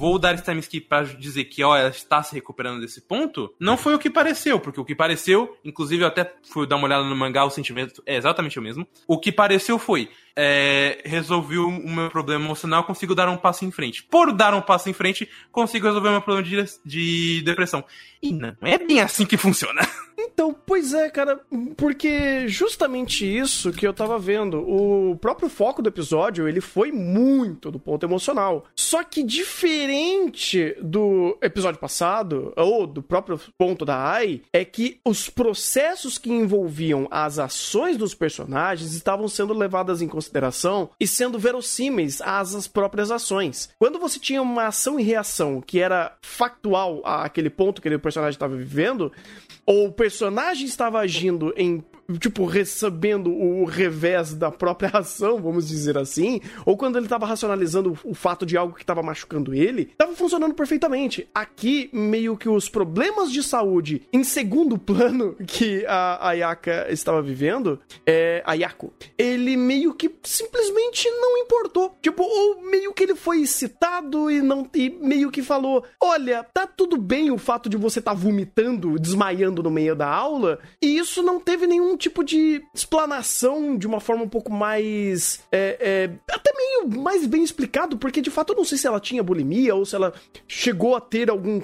vou 0.00 0.18
dar 0.18 0.40
time 0.40 0.60
skip 0.60 0.88
pra 0.88 1.02
dizer 1.02 1.44
que 1.44 1.62
ó, 1.62 1.76
ela 1.76 1.90
está 1.90 2.22
se 2.22 2.34
recuperando 2.34 2.80
desse 2.80 3.02
ponto, 3.02 3.54
não 3.60 3.76
foi 3.76 3.94
o 3.94 3.98
que 3.98 4.08
pareceu, 4.08 4.58
porque 4.58 4.80
o 4.80 4.84
que 4.84 4.94
pareceu, 4.94 5.54
inclusive 5.62 6.02
eu 6.02 6.08
até 6.08 6.32
fui 6.50 6.66
dar 6.66 6.76
uma 6.76 6.86
olhada 6.86 7.04
no 7.04 7.14
mangá, 7.14 7.44
o 7.44 7.50
sentimento 7.50 8.02
é 8.06 8.16
exatamente 8.16 8.58
o 8.58 8.62
mesmo. 8.62 8.86
O 9.06 9.18
que 9.18 9.30
pareceu 9.30 9.78
foi 9.78 10.08
é, 10.36 11.02
resolvi 11.04 11.58
o 11.58 11.70
meu 11.70 12.10
problema 12.10 12.44
emocional, 12.44 12.84
consigo 12.84 13.14
dar 13.14 13.28
um 13.28 13.36
passo 13.36 13.64
em 13.64 13.70
frente. 13.70 14.02
Por 14.02 14.32
dar 14.32 14.54
um 14.54 14.60
passo 14.60 14.88
em 14.88 14.92
frente, 14.92 15.28
consigo 15.50 15.86
resolver 15.86 16.08
o 16.08 16.12
meu 16.12 16.22
problema 16.22 16.46
de, 16.46 16.64
de 16.84 17.42
depressão. 17.42 17.84
E 18.22 18.32
não 18.32 18.54
é 18.62 18.78
bem 18.78 19.00
assim 19.00 19.24
que 19.24 19.36
funciona. 19.36 19.80
Então, 20.22 20.54
pois 20.54 20.92
é, 20.92 21.08
cara, 21.08 21.40
porque 21.76 22.46
justamente 22.46 23.24
isso 23.26 23.72
que 23.72 23.86
eu 23.86 23.92
tava 23.92 24.18
vendo, 24.18 24.58
o 24.58 25.16
próprio 25.16 25.48
foco 25.48 25.82
do 25.82 25.88
episódio, 25.88 26.46
ele 26.46 26.60
foi 26.60 26.92
muito 26.92 27.70
do 27.70 27.78
ponto 27.78 28.04
emocional. 28.04 28.66
Só 28.76 29.02
que 29.02 29.22
diferente 29.22 30.76
do 30.80 31.38
episódio 31.42 31.80
passado, 31.80 32.52
ou 32.56 32.86
do 32.86 33.02
próprio 33.02 33.40
ponto 33.56 33.84
da 33.84 33.96
AI, 33.96 34.42
é 34.52 34.64
que 34.64 35.00
os 35.04 35.28
processos 35.28 36.18
que 36.18 36.30
envolviam 36.30 37.08
as 37.10 37.38
ações 37.38 37.96
dos 37.96 38.14
personagens 38.14 38.92
estavam 38.92 39.26
sendo 39.26 39.54
levadas 39.54 40.02
em 40.02 40.08
consideração 40.08 40.19
e 40.98 41.06
sendo 41.06 41.38
verossímeis 41.38 42.20
às 42.20 42.66
próprias 42.66 43.10
ações. 43.10 43.70
Quando 43.78 43.98
você 43.98 44.18
tinha 44.18 44.42
uma 44.42 44.66
ação 44.66 44.98
e 44.98 45.02
reação 45.02 45.60
que 45.60 45.80
era 45.80 46.16
factual 46.22 47.00
àquele 47.04 47.50
ponto 47.50 47.80
que 47.80 47.88
aquele 47.88 48.00
personagem 48.00 48.36
estava 48.36 48.56
vivendo, 48.56 49.12
ou 49.66 49.86
o 49.86 49.92
personagem 49.92 50.66
estava 50.66 50.98
agindo 50.98 51.52
em 51.56 51.82
tipo, 52.18 52.44
recebendo 52.44 53.32
o 53.32 53.64
revés 53.64 54.34
da 54.34 54.50
própria 54.50 54.90
ação, 54.98 55.40
vamos 55.40 55.68
dizer 55.68 55.96
assim, 55.98 56.40
ou 56.64 56.76
quando 56.76 56.96
ele 56.96 57.06
estava 57.06 57.26
racionalizando 57.26 57.98
o 58.04 58.14
fato 58.14 58.44
de 58.44 58.56
algo 58.56 58.74
que 58.74 58.82
estava 58.82 59.02
machucando 59.02 59.54
ele, 59.54 59.82
estava 59.82 60.12
funcionando 60.14 60.54
perfeitamente. 60.54 61.28
Aqui, 61.34 61.90
meio 61.92 62.36
que 62.36 62.48
os 62.48 62.68
problemas 62.68 63.30
de 63.30 63.42
saúde 63.42 64.02
em 64.12 64.24
segundo 64.24 64.78
plano 64.78 65.36
que 65.46 65.84
a 65.86 66.28
Ayaka 66.28 66.86
estava 66.90 67.22
vivendo, 67.22 67.80
é, 68.06 68.42
a 68.44 68.54
Yako, 68.54 68.92
ele 69.18 69.56
meio 69.56 69.94
que 69.94 70.10
simplesmente 70.22 71.08
não 71.10 71.38
importou. 71.38 71.96
Tipo, 72.02 72.22
ou 72.22 72.62
meio 72.62 72.92
que 72.92 73.02
ele 73.02 73.14
foi 73.14 73.46
citado 73.46 74.30
e 74.30 74.40
não 74.40 74.68
e 74.74 74.90
meio 74.90 75.30
que 75.30 75.42
falou: 75.42 75.84
"Olha, 76.00 76.44
tá 76.44 76.66
tudo 76.66 76.96
bem 76.96 77.30
o 77.30 77.38
fato 77.38 77.68
de 77.68 77.76
você 77.76 77.98
estar 77.98 78.12
tá 78.12 78.16
vomitando, 78.16 78.98
desmaiando 78.98 79.62
no 79.62 79.70
meio 79.70 79.94
da 79.94 80.08
aula", 80.08 80.58
e 80.82 80.98
isso 80.98 81.22
não 81.22 81.40
teve 81.40 81.66
nenhum 81.66 81.96
tipo 82.00 82.24
de 82.24 82.62
explanação 82.74 83.76
de 83.76 83.86
uma 83.86 84.00
forma 84.00 84.24
um 84.24 84.28
pouco 84.28 84.52
mais. 84.52 85.44
É, 85.52 85.76
é, 85.80 86.34
até 86.34 86.50
meio 86.56 87.00
mais 87.00 87.26
bem 87.26 87.42
explicado, 87.42 87.98
porque 87.98 88.20
de 88.20 88.30
fato 88.30 88.52
eu 88.52 88.56
não 88.56 88.64
sei 88.64 88.78
se 88.78 88.86
ela 88.86 88.98
tinha 88.98 89.22
bulimia 89.22 89.74
ou 89.74 89.84
se 89.84 89.94
ela 89.94 90.12
chegou 90.48 90.96
a 90.96 91.00
ter 91.00 91.30
algum. 91.30 91.60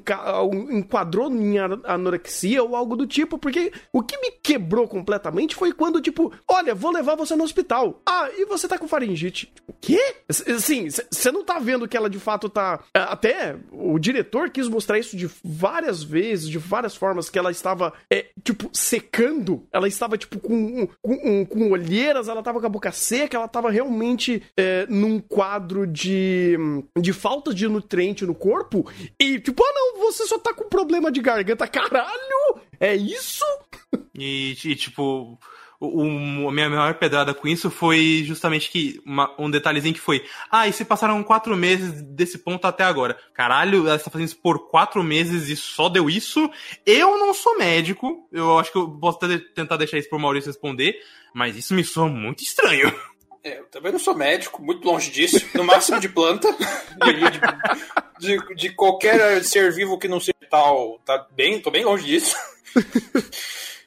enquadrou 0.71 1.33
em 1.33 1.59
anorexia 1.59 2.63
ou 2.63 2.77
algo 2.77 2.97
do 2.97 3.07
tipo, 3.07 3.39
porque 3.39 3.73
o 3.93 4.03
que 4.03 4.19
me 4.19 4.31
quebrou 4.31 4.87
completamente 4.87 5.55
foi 5.55 5.73
quando, 5.73 6.01
tipo, 6.01 6.33
olha, 6.49 6.75
vou 6.75 6.91
levar 6.91 7.17
você 7.17 7.35
no 7.35 7.45
hospital. 7.45 8.01
Ah, 8.07 8.29
e 8.37 8.45
você 8.45 8.69
tá 8.69 8.79
com 8.79 8.89
faringite. 8.89 9.53
O 9.67 9.73
quê? 9.73 10.01
Assim, 10.29 10.89
você 10.89 11.33
não 11.33 11.45
tá 11.45 11.59
vendo 11.59 11.89
que 11.89 11.97
ela 11.97 12.11
de 12.11 12.19
fato 12.19 12.49
tá. 12.49 12.81
É, 12.95 13.01
até 13.01 13.57
o 13.71 13.99
diretor 13.99 14.51
quis 14.51 14.69
mostrar 14.69 14.99
isso 14.99 15.17
de 15.17 15.31
várias 15.45 16.03
vezes, 16.03 16.49
de 16.49 16.59
várias 16.59 16.97
formas, 16.97 17.31
que 17.31 17.39
ela 17.39 17.51
estava, 17.51 17.93
é, 18.11 18.27
tipo, 18.43 18.69
secando. 18.73 19.67
Ela 19.73 19.87
estava, 19.87 20.19
tipo, 20.19 20.26
tipo, 20.29 20.41
com, 20.41 20.87
com, 21.01 21.47
com 21.47 21.71
olheiras, 21.71 22.29
ela 22.29 22.43
tava 22.43 22.61
com 22.61 22.67
a 22.67 22.71
boca 22.71 22.93
seca, 22.93 23.37
ela 23.37 23.49
tava 23.49 23.71
realmente 23.71 24.43
é, 24.57 24.87
num 24.89 25.21
quadro 25.21 25.87
de, 25.87 26.57
de 26.99 27.13
falta 27.13 27.55
de 27.55 27.69
nutriente 27.69 28.27
no 28.27 28.35
corpo. 28.35 28.85
E, 29.21 29.39
tipo, 29.39 29.63
ah, 29.65 29.73
não, 29.75 30.01
você 30.01 30.27
só 30.27 30.39
tá 30.39 30.53
com 30.53 30.69
problema 30.69 31.11
de 31.11 31.21
garganta. 31.21 31.67
Caralho! 31.67 32.61
É 32.79 32.95
isso? 32.95 33.45
E, 34.15 34.57
e 34.65 34.77
tipo 34.77 35.39
o, 35.81 36.49
a 36.49 36.53
minha 36.53 36.71
maior 36.71 36.95
pedrada 36.95 37.35
com 37.35 37.47
isso 37.47 37.71
foi 37.71 38.23
justamente 38.25 38.71
que 38.71 39.01
uma, 39.05 39.35
um 39.39 39.51
detalhezinho 39.51 39.95
que 39.95 40.01
foi: 40.01 40.25
ah, 40.51 40.67
e 40.67 40.73
se 40.73 40.85
passaram 40.85 41.23
quatro 41.23 41.57
meses 41.57 42.03
desse 42.03 42.39
ponto 42.39 42.67
até 42.67 42.85
agora? 42.85 43.19
Caralho, 43.35 43.87
ela 43.87 43.97
está 43.97 44.11
fazendo 44.11 44.29
isso 44.29 44.39
por 44.39 44.71
quatro 44.71 45.03
meses 45.03 45.49
e 45.49 45.57
só 45.57 45.89
deu 45.89 46.09
isso? 46.09 46.51
Eu 46.85 47.19
não 47.19 47.35
sou 47.35 47.59
médico, 47.59 48.27
eu 48.33 48.59
acho 48.59 48.73
que 48.73 48.79
eu 48.79 48.89
posso 48.91 49.19
tentar 49.55 49.77
deixar 49.77 49.99
isso 49.99 50.09
pro 50.09 50.19
Maurício 50.19 50.51
responder, 50.51 50.97
mas 51.35 51.57
isso 51.57 51.75
me 51.75 51.85
soa 51.85 52.09
muito 52.09 52.43
estranho. 52.43 52.95
É, 53.47 53.61
eu 53.61 53.65
também 53.67 53.93
não 53.93 53.99
sou 54.01 54.13
médico, 54.13 54.61
muito 54.61 54.85
longe 54.85 55.09
disso. 55.09 55.47
No 55.55 55.63
máximo 55.63 56.01
de 56.01 56.09
planta. 56.09 56.49
de, 58.19 58.37
de, 58.39 58.55
de, 58.57 58.71
qualquer 58.71 59.45
ser 59.45 59.73
vivo 59.73 59.99
que 59.99 60.09
não 60.09 60.19
seja 60.19 60.35
tal. 60.51 60.99
Tá 61.05 61.25
bem, 61.31 61.61
tô 61.61 61.71
bem 61.71 61.85
longe 61.85 62.05
disso. 62.05 62.35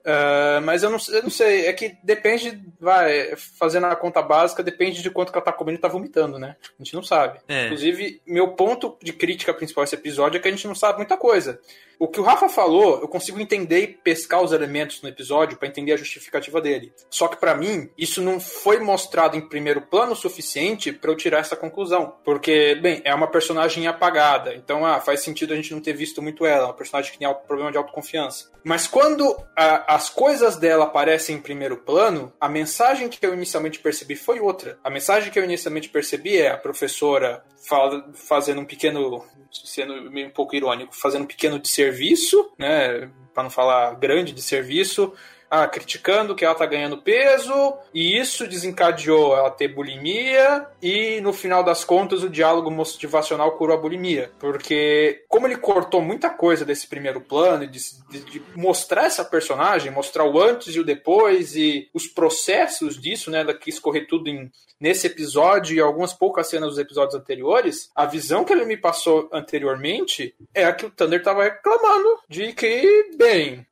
Uh, 0.09 0.59
mas 0.63 0.81
eu 0.81 0.89
não, 0.89 0.97
eu 1.11 1.21
não 1.21 1.29
sei, 1.29 1.67
é 1.67 1.73
que 1.73 1.95
depende, 2.03 2.59
vai, 2.79 3.35
fazendo 3.35 3.85
a 3.85 3.95
conta 3.95 4.23
básica, 4.23 4.63
depende 4.63 5.03
de 5.03 5.11
quanto 5.11 5.31
que 5.31 5.37
ela 5.37 5.45
tá 5.45 5.53
comendo 5.53 5.77
e 5.77 5.81
tá 5.81 5.87
vomitando, 5.87 6.39
né? 6.39 6.55
A 6.63 6.83
gente 6.83 6.95
não 6.95 7.03
sabe. 7.03 7.39
É. 7.47 7.65
Inclusive, 7.65 8.19
meu 8.25 8.49
ponto 8.53 8.97
de 9.03 9.13
crítica 9.13 9.53
principal 9.53 9.83
a 9.83 9.85
esse 9.85 9.95
episódio 9.95 10.39
é 10.39 10.41
que 10.41 10.47
a 10.47 10.51
gente 10.51 10.67
não 10.67 10.73
sabe 10.73 10.97
muita 10.97 11.15
coisa. 11.15 11.59
O 11.99 12.07
que 12.07 12.19
o 12.19 12.23
Rafa 12.23 12.47
falou, 12.47 13.01
eu 13.01 13.07
consigo 13.09 13.41
entender 13.41 13.81
e 13.81 13.87
pescar 13.87 14.41
os 14.41 14.53
elementos 14.53 15.01
no 15.01 15.09
episódio 15.09 15.57
para 15.57 15.67
entender 15.67 15.91
a 15.91 15.97
justificativa 15.97 16.61
dele. 16.61 16.93
Só 17.09 17.27
que 17.27 17.35
para 17.35 17.53
mim, 17.53 17.89
isso 17.97 18.21
não 18.21 18.39
foi 18.39 18.79
mostrado 18.79 19.35
em 19.35 19.41
primeiro 19.41 19.81
plano 19.81 20.13
o 20.13 20.15
suficiente 20.15 20.93
para 20.93 21.11
eu 21.11 21.17
tirar 21.17 21.39
essa 21.39 21.57
conclusão. 21.57 22.15
Porque, 22.23 22.75
bem, 22.75 23.01
é 23.03 23.13
uma 23.13 23.27
personagem 23.27 23.85
apagada, 23.85 24.55
então 24.55 24.85
ah, 24.85 25.01
faz 25.01 25.21
sentido 25.21 25.51
a 25.51 25.57
gente 25.57 25.73
não 25.73 25.81
ter 25.81 25.93
visto 25.93 26.21
muito 26.21 26.45
ela, 26.45 26.67
uma 26.67 26.73
personagem 26.73 27.11
que 27.11 27.19
tem 27.19 27.27
problema 27.45 27.71
de 27.71 27.77
autoconfiança. 27.77 28.49
Mas 28.63 28.87
quando 28.87 29.35
a, 29.55 29.95
as 29.95 30.09
coisas 30.09 30.55
dela 30.55 30.85
aparecem 30.85 31.35
em 31.35 31.41
primeiro 31.41 31.77
plano, 31.77 32.31
a 32.39 32.47
mensagem 32.47 33.09
que 33.09 33.25
eu 33.25 33.33
inicialmente 33.33 33.79
percebi 33.79 34.15
foi 34.15 34.39
outra. 34.39 34.79
A 34.83 34.89
mensagem 34.89 35.31
que 35.31 35.37
eu 35.37 35.43
inicialmente 35.43 35.89
percebi 35.89 36.37
é 36.37 36.49
a 36.49 36.57
professora 36.57 37.43
fala, 37.67 38.09
fazendo 38.13 38.61
um 38.61 38.65
pequeno, 38.65 39.25
sendo 39.51 40.09
meio 40.11 40.27
um 40.27 40.31
pouco 40.31 40.55
irônico, 40.55 40.95
fazendo 40.95 41.23
um 41.23 41.27
pequeno 41.27 41.59
de 41.59 41.67
serviço, 41.89 42.51
né, 42.57 43.09
para 43.33 43.43
não 43.43 43.49
falar 43.49 43.95
grande 43.95 44.33
de 44.33 44.41
serviço, 44.41 45.13
ah, 45.49 45.67
criticando 45.67 46.35
que 46.35 46.45
ela 46.45 46.55
tá 46.55 46.65
ganhando 46.65 47.01
peso, 47.01 47.73
e 47.93 48.19
isso 48.19 48.47
desencadeou 48.47 49.35
ela 49.35 49.49
ter 49.49 49.69
bulimia, 49.69 50.67
e 50.81 51.19
no 51.21 51.33
final 51.33 51.63
das 51.63 51.83
contas 51.83 52.23
o 52.23 52.29
diálogo 52.29 52.69
motivacional 52.69 53.53
curou 53.53 53.75
a 53.75 53.79
bulimia. 53.79 54.31
Porque, 54.39 55.23
como 55.27 55.47
ele 55.47 55.57
cortou 55.57 56.01
muita 56.01 56.29
coisa 56.29 56.63
desse 56.63 56.87
primeiro 56.87 57.21
plano, 57.21 57.65
de, 57.65 57.79
de, 58.09 58.19
de 58.21 58.41
mostrar 58.55 59.05
essa 59.05 59.25
personagem, 59.25 59.91
mostrar 59.91 60.25
o 60.25 60.39
antes 60.39 60.75
e 60.75 60.79
o 60.79 60.85
depois, 60.85 61.55
e 61.55 61.89
os 61.93 62.07
processos 62.07 62.99
disso, 62.99 63.31
né, 63.31 63.41
ela 63.41 63.53
quis 63.53 63.79
correr 63.79 64.05
tudo 64.05 64.29
em, 64.29 64.51
nesse 64.79 65.07
episódio 65.07 65.75
e 65.75 65.79
algumas 65.79 66.13
poucas 66.13 66.47
cenas 66.47 66.69
dos 66.69 66.79
episódios 66.79 67.15
anteriores, 67.15 67.91
a 67.95 68.05
visão 68.05 68.45
que 68.45 68.53
ele 68.53 68.65
me 68.65 68.77
passou 68.77 69.29
anteriormente 69.33 70.33
é 70.53 70.65
a 70.65 70.73
que 70.73 70.85
o 70.85 70.91
Thunder 70.91 71.21
tava 71.21 71.43
reclamando 71.43 72.19
de 72.29 72.53
que, 72.53 73.11
bem, 73.17 73.65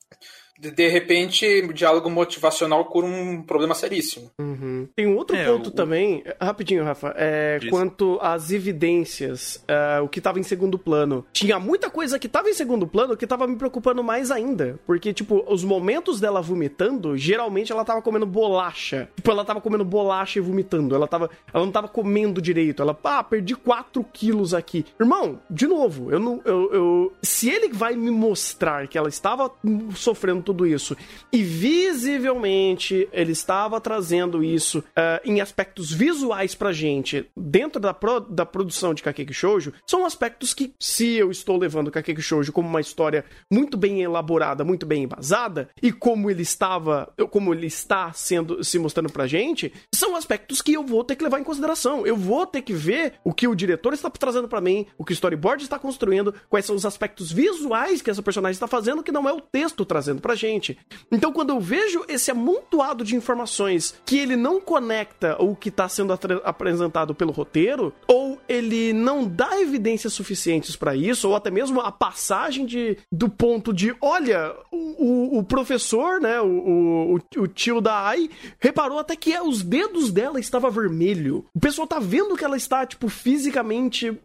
de 0.59 0.87
repente, 0.87 1.45
o 1.67 1.73
diálogo 1.73 2.09
motivacional 2.09 2.85
cura 2.85 3.05
um 3.05 3.41
problema 3.41 3.75
seríssimo. 3.75 4.31
Uhum. 4.39 4.87
Tem 4.95 5.07
um 5.07 5.15
outro 5.15 5.35
é, 5.35 5.45
ponto 5.45 5.67
o... 5.67 5.71
também, 5.71 6.23
rapidinho, 6.41 6.83
Rafa, 6.83 7.13
é, 7.17 7.59
quanto 7.69 8.17
às 8.21 8.51
evidências, 8.51 9.63
é, 9.67 9.99
o 9.99 10.07
que 10.07 10.19
estava 10.19 10.39
em 10.39 10.43
segundo 10.43 10.79
plano. 10.79 11.25
Tinha 11.31 11.59
muita 11.59 11.89
coisa 11.89 12.17
que 12.17 12.27
estava 12.27 12.49
em 12.49 12.53
segundo 12.53 12.87
plano 12.87 13.15
que 13.15 13.25
estava 13.25 13.47
me 13.47 13.55
preocupando 13.55 14.03
mais 14.03 14.31
ainda. 14.31 14.79
Porque, 14.85 15.13
tipo, 15.13 15.43
os 15.47 15.63
momentos 15.63 16.19
dela 16.19 16.41
vomitando, 16.41 17.17
geralmente 17.17 17.71
ela 17.71 17.85
tava 17.85 18.01
comendo 18.01 18.25
bolacha. 18.25 19.09
Tipo, 19.15 19.31
ela 19.31 19.45
tava 19.45 19.61
comendo 19.61 19.85
bolacha 19.85 20.39
e 20.39 20.41
vomitando. 20.41 20.95
Ela, 20.95 21.07
tava, 21.07 21.29
ela 21.53 21.65
não 21.65 21.71
tava 21.71 21.87
comendo 21.87 22.41
direito. 22.41 22.81
Ela, 22.81 22.93
pá, 22.93 23.23
perdi 23.23 23.55
4 23.55 24.03
quilos 24.11 24.53
aqui. 24.53 24.85
Irmão, 24.99 25.39
de 25.49 25.67
novo, 25.67 26.11
eu 26.11 26.19
não. 26.19 26.41
Eu, 26.45 26.73
eu, 26.73 27.13
se 27.21 27.49
ele 27.49 27.69
vai 27.69 27.95
me 27.95 28.09
mostrar 28.09 28.87
que 28.87 28.97
ela 28.97 29.09
estava 29.09 29.51
sofrendo 29.95 30.46
tudo 30.47 30.65
isso. 30.65 30.95
E 31.31 31.43
visivelmente 31.43 33.09
ele 33.11 33.33
estava 33.33 33.81
trazendo 33.81 34.41
isso 34.41 34.79
uh, 34.79 35.19
em 35.25 35.41
aspectos 35.41 35.91
visuais 35.91 36.55
pra 36.55 36.71
gente 36.71 37.29
dentro 37.35 37.81
da, 37.81 37.93
pro, 37.93 38.21
da 38.21 38.45
produção 38.45 38.93
de 38.93 39.03
Kakeki 39.03 39.33
Shoujo. 39.33 39.73
São 39.85 40.05
aspectos 40.05 40.53
que, 40.53 40.73
se 40.79 41.15
eu 41.15 41.29
estou 41.29 41.57
levando 41.57 41.91
Kakeki 41.91 42.21
Shoujo 42.21 42.53
como 42.53 42.69
uma 42.69 42.79
história 42.79 43.25
muito 43.51 43.77
bem 43.77 44.01
elaborada, 44.01 44.63
muito 44.63 44.85
bem 44.85 45.03
embasada, 45.03 45.69
e 45.81 45.91
como 45.91 46.31
ele 46.31 46.43
estava, 46.43 47.11
como 47.29 47.53
ele 47.53 47.67
está 47.67 48.13
sendo 48.13 48.63
se 48.63 48.79
mostrando 48.79 49.11
pra 49.11 49.27
gente, 49.27 49.73
são 49.93 50.15
aspectos 50.15 50.61
que 50.61 50.73
eu 50.73 50.83
vou 50.83 51.03
ter 51.03 51.17
que 51.17 51.23
levar 51.25 51.41
em 51.41 51.43
consideração. 51.43 52.07
Eu 52.07 52.15
vou 52.15 52.45
ter 52.45 52.61
que 52.61 52.73
ver 52.73 53.15
o 53.21 53.33
que 53.33 53.49
o 53.49 53.55
diretor 53.55 53.93
está 53.93 54.09
trazendo 54.09 54.47
para 54.47 54.61
mim, 54.61 54.85
o 54.97 55.03
que 55.03 55.11
o 55.11 55.13
storyboard 55.13 55.63
está 55.63 55.77
construindo, 55.77 56.33
quais 56.47 56.65
são 56.65 56.75
os 56.75 56.85
aspectos 56.85 57.33
visuais 57.33 58.01
que 58.01 58.09
essa 58.09 58.23
personagem 58.23 58.53
está 58.53 58.67
fazendo, 58.67 59.03
que 59.03 59.11
não 59.11 59.27
é 59.27 59.33
o 59.33 59.41
texto 59.41 59.83
trazendo 59.83 60.21
pra 60.21 60.36
gente. 60.37 60.77
Então, 61.11 61.33
quando 61.33 61.49
eu 61.49 61.59
vejo 61.59 62.05
esse 62.07 62.31
amontoado 62.31 63.03
de 63.03 63.15
informações 63.15 63.95
que 64.05 64.17
ele 64.17 64.35
não 64.35 64.61
conecta 64.61 65.35
o 65.41 65.55
que 65.55 65.69
está 65.69 65.89
sendo 65.89 66.13
apresentado 66.43 67.13
pelo 67.13 67.31
roteiro, 67.31 67.93
ou 68.07 68.39
ele 68.47 68.93
não 68.93 69.27
dá 69.27 69.59
evidências 69.59 70.13
suficientes 70.13 70.75
para 70.75 70.95
isso, 70.95 71.27
ou 71.27 71.35
até 71.35 71.51
mesmo 71.51 71.81
a 71.81 71.91
passagem 71.91 72.65
de, 72.65 72.97
do 73.11 73.27
ponto 73.29 73.73
de, 73.73 73.95
olha, 74.01 74.55
o, 74.71 75.39
o 75.39 75.43
professor, 75.43 76.21
né, 76.21 76.39
o, 76.39 77.15
o, 77.37 77.41
o 77.41 77.47
tio 77.47 77.81
da 77.81 78.07
Ai, 78.07 78.29
reparou 78.59 78.99
até 78.99 79.15
que 79.15 79.37
os 79.39 79.61
dedos 79.61 80.11
dela 80.11 80.39
estavam 80.39 80.69
vermelho. 80.69 81.45
O 81.53 81.59
pessoal 81.59 81.87
tá 81.87 81.99
vendo 81.99 82.35
que 82.35 82.45
ela 82.45 82.57
está, 82.57 82.85
tipo, 82.85 83.09
fisicamente, 83.09 84.17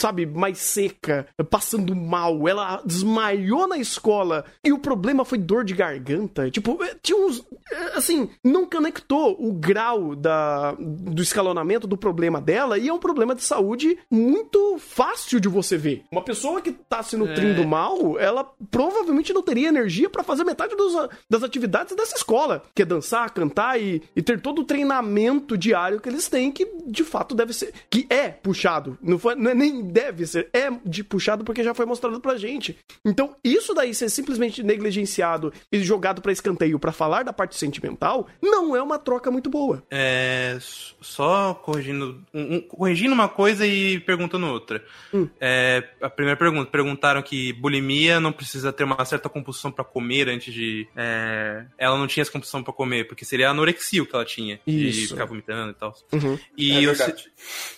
sabe, 0.00 0.26
mais 0.26 0.58
seca, 0.58 1.26
passando 1.50 1.94
mal. 1.94 2.48
Ela 2.48 2.82
desmaiou 2.84 3.68
na 3.68 3.78
escola 3.78 4.44
e 4.64 4.72
o 4.72 4.78
problema 4.78 5.24
foi 5.24 5.35
dor 5.36 5.64
de 5.64 5.74
garganta. 5.74 6.50
Tipo, 6.50 6.82
é, 6.82 6.94
tinha 7.02 7.18
uns. 7.18 7.42
É, 7.70 7.96
assim, 7.96 8.28
não 8.42 8.66
conectou 8.66 9.36
o 9.38 9.52
grau 9.52 10.14
da, 10.14 10.72
do 10.78 11.22
escalonamento 11.22 11.86
do 11.86 11.96
problema 11.96 12.40
dela 12.40 12.78
e 12.78 12.88
é 12.88 12.92
um 12.92 12.98
problema 12.98 13.34
de 13.34 13.42
saúde 13.42 13.98
muito 14.10 14.78
fácil 14.78 15.40
de 15.40 15.48
você 15.48 15.76
ver. 15.76 16.04
Uma 16.10 16.22
pessoa 16.22 16.60
que 16.60 16.72
tá 16.72 17.02
se 17.02 17.16
nutrindo 17.16 17.62
é. 17.62 17.66
mal, 17.66 18.18
ela 18.18 18.44
provavelmente 18.70 19.32
não 19.32 19.42
teria 19.42 19.68
energia 19.68 20.08
para 20.08 20.22
fazer 20.22 20.44
metade 20.44 20.76
dos, 20.76 20.92
das 21.28 21.42
atividades 21.42 21.94
dessa 21.96 22.16
escola, 22.16 22.62
que 22.74 22.82
é 22.82 22.84
dançar, 22.84 23.30
cantar 23.30 23.80
e, 23.80 24.02
e 24.14 24.22
ter 24.22 24.40
todo 24.40 24.60
o 24.60 24.64
treinamento 24.64 25.56
diário 25.56 26.00
que 26.00 26.08
eles 26.08 26.28
têm, 26.28 26.52
que 26.52 26.66
de 26.86 27.04
fato 27.04 27.34
deve 27.34 27.52
ser. 27.52 27.72
que 27.90 28.06
é 28.08 28.28
puxado. 28.28 28.98
Não, 29.02 29.18
foi, 29.18 29.34
não 29.34 29.50
é 29.50 29.54
nem 29.54 29.82
deve 29.82 30.26
ser, 30.26 30.48
é 30.52 30.70
de 30.84 31.02
puxado 31.02 31.44
porque 31.44 31.64
já 31.64 31.74
foi 31.74 31.86
mostrado 31.86 32.20
pra 32.20 32.36
gente. 32.36 32.78
Então, 33.04 33.34
isso 33.42 33.74
daí 33.74 33.94
ser 33.94 34.08
simplesmente 34.08 34.62
negligenciado 34.62 35.25
e 35.70 35.82
jogado 35.82 36.20
para 36.22 36.32
escanteio 36.32 36.78
para 36.78 36.92
falar 36.92 37.22
da 37.22 37.32
parte 37.32 37.56
sentimental, 37.56 38.26
não 38.42 38.76
é 38.76 38.82
uma 38.82 38.98
troca 38.98 39.30
muito 39.30 39.50
boa. 39.50 39.82
É. 39.90 40.58
Só 40.60 41.54
corrigindo. 41.54 42.22
Um, 42.32 42.56
um, 42.56 42.60
corrigindo 42.60 43.14
uma 43.14 43.28
coisa 43.28 43.66
e 43.66 44.00
perguntando 44.00 44.46
outra. 44.46 44.82
Hum. 45.12 45.28
É, 45.40 45.82
a 46.00 46.08
primeira 46.08 46.38
pergunta: 46.38 46.70
perguntaram 46.70 47.22
que 47.22 47.52
bulimia 47.54 48.20
não 48.20 48.32
precisa 48.32 48.72
ter 48.72 48.84
uma 48.84 49.04
certa 49.04 49.28
compulsão 49.28 49.70
para 49.70 49.84
comer 49.84 50.28
antes 50.28 50.52
de. 50.52 50.86
É, 50.96 51.64
ela 51.78 51.98
não 51.98 52.06
tinha 52.06 52.22
essa 52.22 52.32
compulsão 52.32 52.62
para 52.62 52.72
comer, 52.72 53.06
porque 53.06 53.24
seria 53.24 53.50
anorexia 53.50 54.02
o 54.02 54.06
que 54.06 54.14
ela 54.14 54.24
tinha. 54.24 54.60
Isso. 54.66 55.00
De 55.00 55.08
ficar 55.08 55.24
vomitando 55.24 55.70
e 55.70 55.74
tal. 55.74 55.94
Uhum. 56.12 56.38
E, 56.56 56.84
é 56.84 56.90
o, 56.90 56.94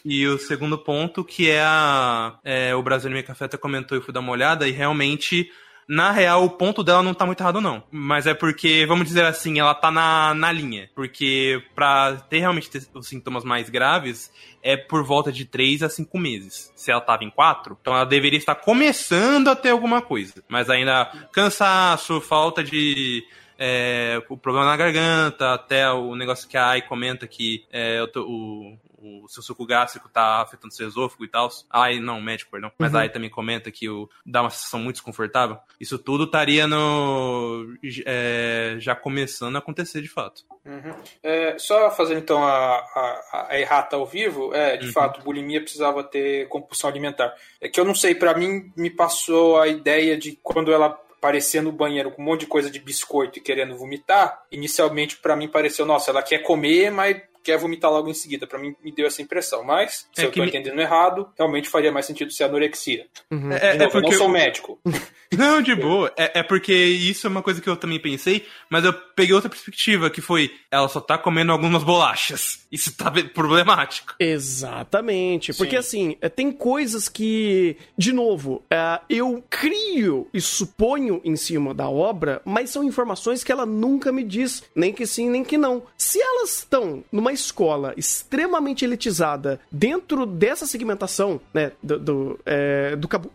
e 0.04 0.26
o 0.26 0.38
segundo 0.38 0.78
ponto, 0.78 1.24
que 1.24 1.50
é 1.50 1.62
a. 1.62 2.38
É, 2.44 2.74
o 2.74 2.82
Brasil 2.82 3.10
Minha 3.10 3.22
Café 3.22 3.46
até 3.46 3.56
comentou 3.56 3.96
e 3.96 4.00
fui 4.00 4.12
dar 4.12 4.20
uma 4.20 4.32
olhada, 4.32 4.68
e 4.68 4.72
realmente 4.72 5.50
na 5.88 6.10
real, 6.10 6.44
o 6.44 6.50
ponto 6.50 6.84
dela 6.84 7.02
não 7.02 7.14
tá 7.14 7.24
muito 7.24 7.40
errado, 7.40 7.62
não. 7.62 7.82
Mas 7.90 8.26
é 8.26 8.34
porque, 8.34 8.84
vamos 8.86 9.06
dizer 9.06 9.24
assim, 9.24 9.58
ela 9.58 9.74
tá 9.74 9.90
na, 9.90 10.34
na 10.34 10.52
linha. 10.52 10.90
Porque 10.94 11.62
pra 11.74 12.16
ter 12.28 12.40
realmente 12.40 12.70
os 12.92 13.08
sintomas 13.08 13.42
mais 13.42 13.70
graves, 13.70 14.30
é 14.62 14.76
por 14.76 15.02
volta 15.02 15.32
de 15.32 15.46
3 15.46 15.82
a 15.82 15.88
5 15.88 16.18
meses. 16.18 16.70
Se 16.76 16.90
ela 16.90 17.00
tava 17.00 17.24
em 17.24 17.30
4, 17.30 17.78
então 17.80 17.94
ela 17.94 18.04
deveria 18.04 18.38
estar 18.38 18.54
começando 18.54 19.48
a 19.48 19.56
ter 19.56 19.70
alguma 19.70 20.02
coisa. 20.02 20.44
Mas 20.46 20.68
ainda 20.68 21.06
cansaço, 21.32 22.20
falta 22.20 22.62
de 22.62 23.24
é, 23.58 24.22
o 24.28 24.36
problema 24.36 24.66
na 24.66 24.76
garganta, 24.76 25.54
até 25.54 25.90
o 25.90 26.14
negócio 26.14 26.48
que 26.48 26.56
a 26.56 26.68
Ai 26.68 26.82
comenta 26.82 27.26
que 27.26 27.64
é, 27.72 28.04
o, 28.16 28.76
o 29.00 29.28
seu 29.28 29.42
suco 29.42 29.66
gástrico 29.66 30.08
tá 30.08 30.42
afetando 30.42 30.74
seu 30.74 30.88
esôfago 30.88 31.24
e 31.24 31.28
tal. 31.28 31.48
Ai, 31.70 32.00
não, 32.00 32.20
médico, 32.20 32.50
perdão. 32.50 32.70
Mas 32.78 32.92
uhum. 32.92 33.00
aí 33.00 33.08
também 33.08 33.30
comenta 33.30 33.70
que 33.70 33.88
o, 33.88 34.08
dá 34.24 34.42
uma 34.42 34.50
sensação 34.50 34.80
muito 34.80 34.96
desconfortável. 34.96 35.58
Isso 35.80 35.98
tudo 35.98 36.24
estaria 36.24 36.66
no. 36.66 37.74
É, 38.04 38.76
já 38.78 38.94
começando 38.94 39.56
a 39.56 39.58
acontecer 39.60 40.02
de 40.02 40.08
fato. 40.08 40.44
Uhum. 40.64 40.94
É, 41.22 41.56
só 41.58 41.90
fazendo 41.90 42.18
então 42.18 42.44
a, 42.44 42.78
a, 42.78 43.46
a, 43.50 43.60
errata 43.60 43.96
ao 43.96 44.04
vivo, 44.04 44.54
é, 44.54 44.76
de 44.76 44.86
uhum. 44.86 44.92
fato, 44.92 45.22
bulimia 45.22 45.60
precisava 45.60 46.04
ter 46.04 46.48
compulsão 46.48 46.90
alimentar. 46.90 47.34
É 47.60 47.68
que 47.68 47.80
eu 47.80 47.84
não 47.84 47.94
sei, 47.94 48.14
para 48.14 48.34
mim 48.34 48.70
me 48.76 48.90
passou 48.90 49.60
a 49.60 49.68
ideia 49.68 50.16
de 50.16 50.38
quando 50.42 50.72
ela 50.72 51.00
aparecer 51.18 51.60
no 51.60 51.72
banheiro 51.72 52.12
com 52.12 52.22
um 52.22 52.24
monte 52.24 52.40
de 52.40 52.46
coisa 52.46 52.70
de 52.70 52.78
biscoito 52.78 53.38
e 53.38 53.42
querendo 53.42 53.76
vomitar, 53.76 54.40
inicialmente 54.52 55.16
para 55.16 55.34
mim 55.34 55.48
pareceu, 55.48 55.84
nossa, 55.84 56.10
ela 56.10 56.22
quer 56.22 56.38
comer, 56.38 56.92
mas 56.92 57.20
quer 57.42 57.58
vomitar 57.58 57.90
logo 57.90 58.08
em 58.08 58.14
seguida. 58.14 58.46
Para 58.46 58.58
mim, 58.58 58.74
me 58.82 58.92
deu 58.92 59.06
essa 59.06 59.22
impressão. 59.22 59.64
Mas, 59.64 60.06
se 60.12 60.22
é 60.22 60.26
eu 60.26 60.32
tô 60.32 60.40
me... 60.40 60.48
entendendo 60.48 60.80
errado, 60.80 61.28
realmente 61.36 61.68
faria 61.68 61.92
mais 61.92 62.06
sentido 62.06 62.32
ser 62.32 62.44
anorexia. 62.44 63.06
Uhum. 63.30 63.52
É, 63.52 63.56
é, 63.56 63.72
novo, 63.74 63.84
é 63.84 63.88
porque 63.88 64.06
eu 64.06 64.10
não 64.10 64.18
sou 64.18 64.28
médico. 64.28 64.80
Não, 65.36 65.60
de 65.60 65.74
boa. 65.74 66.12
É, 66.16 66.40
é 66.40 66.42
porque 66.42 66.72
isso 66.72 67.26
é 67.26 67.30
uma 67.30 67.42
coisa 67.42 67.60
que 67.60 67.68
eu 67.68 67.76
também 67.76 68.00
pensei, 68.00 68.46
mas 68.70 68.84
eu 68.84 68.92
peguei 68.92 69.34
outra 69.34 69.50
perspectiva, 69.50 70.08
que 70.08 70.20
foi, 70.20 70.50
ela 70.70 70.88
só 70.88 71.00
tá 71.00 71.18
comendo 71.18 71.52
algumas 71.52 71.82
bolachas. 71.82 72.66
Isso 72.72 72.96
tá 72.96 73.12
problemático. 73.34 74.14
Exatamente. 74.18 75.52
Porque 75.52 75.72
Sim. 75.72 75.76
assim, 75.76 76.16
é, 76.20 76.28
tem 76.28 76.50
coisas 76.50 77.08
que, 77.08 77.76
de 77.96 78.12
novo, 78.12 78.64
é, 78.70 79.00
eu 79.10 79.44
crio 79.50 80.28
e 80.32 80.40
suponho 80.40 81.20
em 81.24 81.36
cima 81.36 81.74
da 81.74 81.88
obra, 81.88 82.40
mas 82.44 82.70
são 82.70 82.82
informações 82.82 83.44
que 83.44 83.52
ela 83.52 83.66
nunca 83.66 84.10
me 84.10 84.24
diz, 84.24 84.64
nem 84.74 84.92
que 84.92 85.06
sim, 85.06 85.28
nem 85.28 85.44
que 85.44 85.58
não. 85.58 85.82
Se 85.96 86.20
elas 86.20 86.58
estão 86.58 87.04
numa 87.12 87.32
escola 87.38 87.94
extremamente 87.96 88.84
elitizada 88.84 89.60
dentro 89.70 90.26
dessa 90.26 90.66
segmentação, 90.66 91.40
né, 91.52 91.72
do, 91.82 91.98
do, 91.98 92.40
é, 92.44 92.96
do 92.96 93.08
Kabu, 93.08 93.30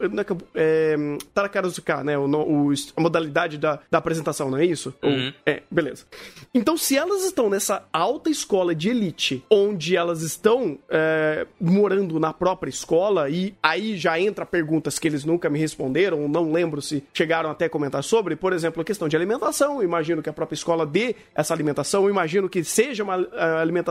é, 0.56 0.96
Tarakarazuka, 1.34 2.04
né, 2.04 2.18
o, 2.18 2.26
o, 2.26 2.74
a 2.96 3.02
modalidade 3.02 3.58
da, 3.58 3.80
da 3.90 3.98
apresentação, 3.98 4.50
não 4.50 4.58
é 4.58 4.66
isso? 4.66 4.94
Uhum. 5.02 5.28
Ou, 5.28 5.34
é, 5.46 5.64
beleza. 5.70 6.06
Então, 6.54 6.78
se 6.78 6.98
elas 6.98 7.24
estão 7.24 7.50
nessa 7.50 7.84
alta 7.92 8.30
escola 8.30 8.76
de 8.76 8.90
elite, 8.90 9.44
onde 9.50 9.96
elas 9.96 10.22
estão 10.22 10.78
é, 10.90 11.48
morando 11.60 12.20
na 12.20 12.34
própria 12.34 12.70
escola, 12.70 13.30
e 13.30 13.54
aí 13.62 13.98
já 13.98 14.20
entra 14.20 14.46
perguntas 14.46 15.00
que 15.00 15.08
eles 15.08 15.26
nunca 15.26 15.50
me 15.50 15.60
responderam, 15.60 16.28
não 16.28 16.52
lembro 16.52 16.82
se 16.82 17.04
chegaram 17.14 17.50
até 17.50 17.66
a 17.66 17.70
comentar 17.70 18.04
sobre, 18.04 18.36
por 18.36 18.54
exemplo, 18.54 18.82
a 18.82 18.86
questão 18.86 19.08
de 19.08 19.16
alimentação, 19.16 19.82
imagino 19.82 20.22
que 20.22 20.30
a 20.30 20.34
própria 20.34 20.56
escola 20.56 20.86
dê 20.86 21.16
essa 21.34 21.54
alimentação, 21.54 22.10
imagino 22.10 22.50
que 22.50 22.64
seja 22.64 23.04
uma 23.04 23.16
alimentação 23.62 23.83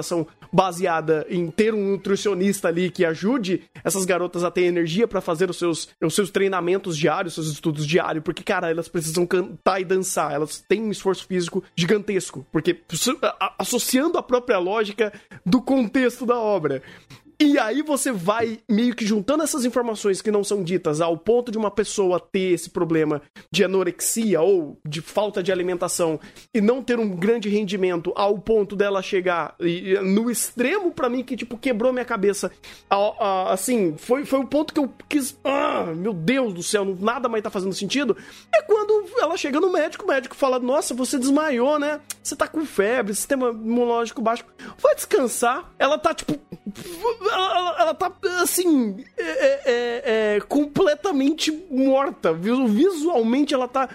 baseada 0.53 1.26
em 1.28 1.51
ter 1.51 1.74
um 1.74 1.93
nutricionista 1.93 2.68
ali 2.68 2.90
que 2.90 3.05
ajude 3.05 3.62
essas 3.82 4.05
garotas 4.05 4.45
a 4.45 4.51
ter 4.51 4.62
energia 4.62 5.09
para 5.09 5.20
fazer 5.20 5.51
os 5.51 5.59
seus, 5.59 5.88
os 6.01 6.14
seus 6.14 6.30
treinamentos 6.30 6.97
diários, 6.97 7.34
seus 7.34 7.49
estudos 7.49 7.86
diários, 7.86 8.22
porque, 8.22 8.43
cara, 8.43 8.70
elas 8.70 8.88
precisam 8.88 9.26
cantar 9.26 9.80
e 9.80 9.84
dançar, 9.84 10.32
elas 10.32 10.62
têm 10.66 10.82
um 10.82 10.90
esforço 10.90 11.26
físico 11.26 11.62
gigantesco, 11.74 12.47
porque 12.53 12.80
associando 13.59 14.18
a 14.18 14.22
própria 14.22 14.59
lógica 14.59 15.12
do 15.45 15.61
contexto 15.61 16.24
da 16.24 16.38
obra. 16.38 16.82
E 17.45 17.59
aí 17.59 17.82
você 17.82 18.12
vai 18.12 18.61
meio 18.68 18.95
que 18.95 19.05
juntando 19.05 19.43
essas 19.43 19.64
informações 19.64 20.22
que 20.22 20.30
não 20.30 20.45
são 20.45 20.62
ditas 20.62 21.01
ao 21.01 21.16
ponto 21.16 21.51
de 21.51 21.59
uma 21.59 21.72
pessoa 21.72 22.20
ter 22.20 22.53
esse 22.53 22.70
problema 22.70 23.20
de 23.51 23.64
anorexia 23.64 24.40
ou 24.40 24.78
de 24.86 25.01
falta 25.01 25.43
de 25.43 25.51
alimentação 25.51 26.20
e 26.55 26.61
não 26.61 26.80
ter 26.80 27.01
um 27.01 27.09
grande 27.09 27.49
rendimento 27.49 28.12
ao 28.14 28.38
ponto 28.38 28.76
dela 28.76 29.03
chegar 29.03 29.57
no 30.05 30.30
extremo 30.30 30.93
para 30.93 31.09
mim 31.09 31.24
que 31.24 31.36
tipo 31.36 31.59
quebrou 31.59 31.93
minha 31.93 32.05
cabeça. 32.05 32.49
assim, 33.51 33.97
foi, 33.99 34.24
foi 34.24 34.38
o 34.38 34.47
ponto 34.47 34.72
que 34.72 34.78
eu 34.78 34.88
quis, 35.09 35.36
ah, 35.43 35.93
meu 35.97 36.12
Deus 36.12 36.55
do 36.55 36.62
céu, 36.62 36.84
nada 37.01 37.28
mais 37.28 37.43
tá 37.43 37.51
fazendo 37.51 37.74
sentido. 37.74 38.16
É 38.55 38.62
quando 38.62 39.05
ela 39.18 39.36
chega 39.36 39.59
no 39.59 39.72
médico, 39.72 40.05
o 40.05 40.09
médico 40.09 40.36
fala: 40.36 40.61
"Nossa, 40.61 40.95
você 40.95 41.18
desmaiou, 41.18 41.76
né? 41.80 42.01
Você 42.22 42.36
tá 42.36 42.47
com 42.47 42.64
febre, 42.64 43.12
sistema 43.12 43.49
imunológico 43.49 44.22
baixo. 44.22 44.45
Vai 44.80 44.95
descansar". 44.95 45.72
Ela 45.76 45.99
tá 45.99 46.14
tipo 46.14 46.38
ela, 47.33 47.76
ela 47.80 47.95
tá, 47.95 48.12
assim, 48.41 49.05
é, 49.16 49.22
é, 49.22 49.61
é, 49.64 50.37
é 50.37 50.41
completamente 50.41 51.51
morta. 51.70 52.33
Visualmente 52.33 53.55
ela 53.55 53.68
tá 53.68 53.89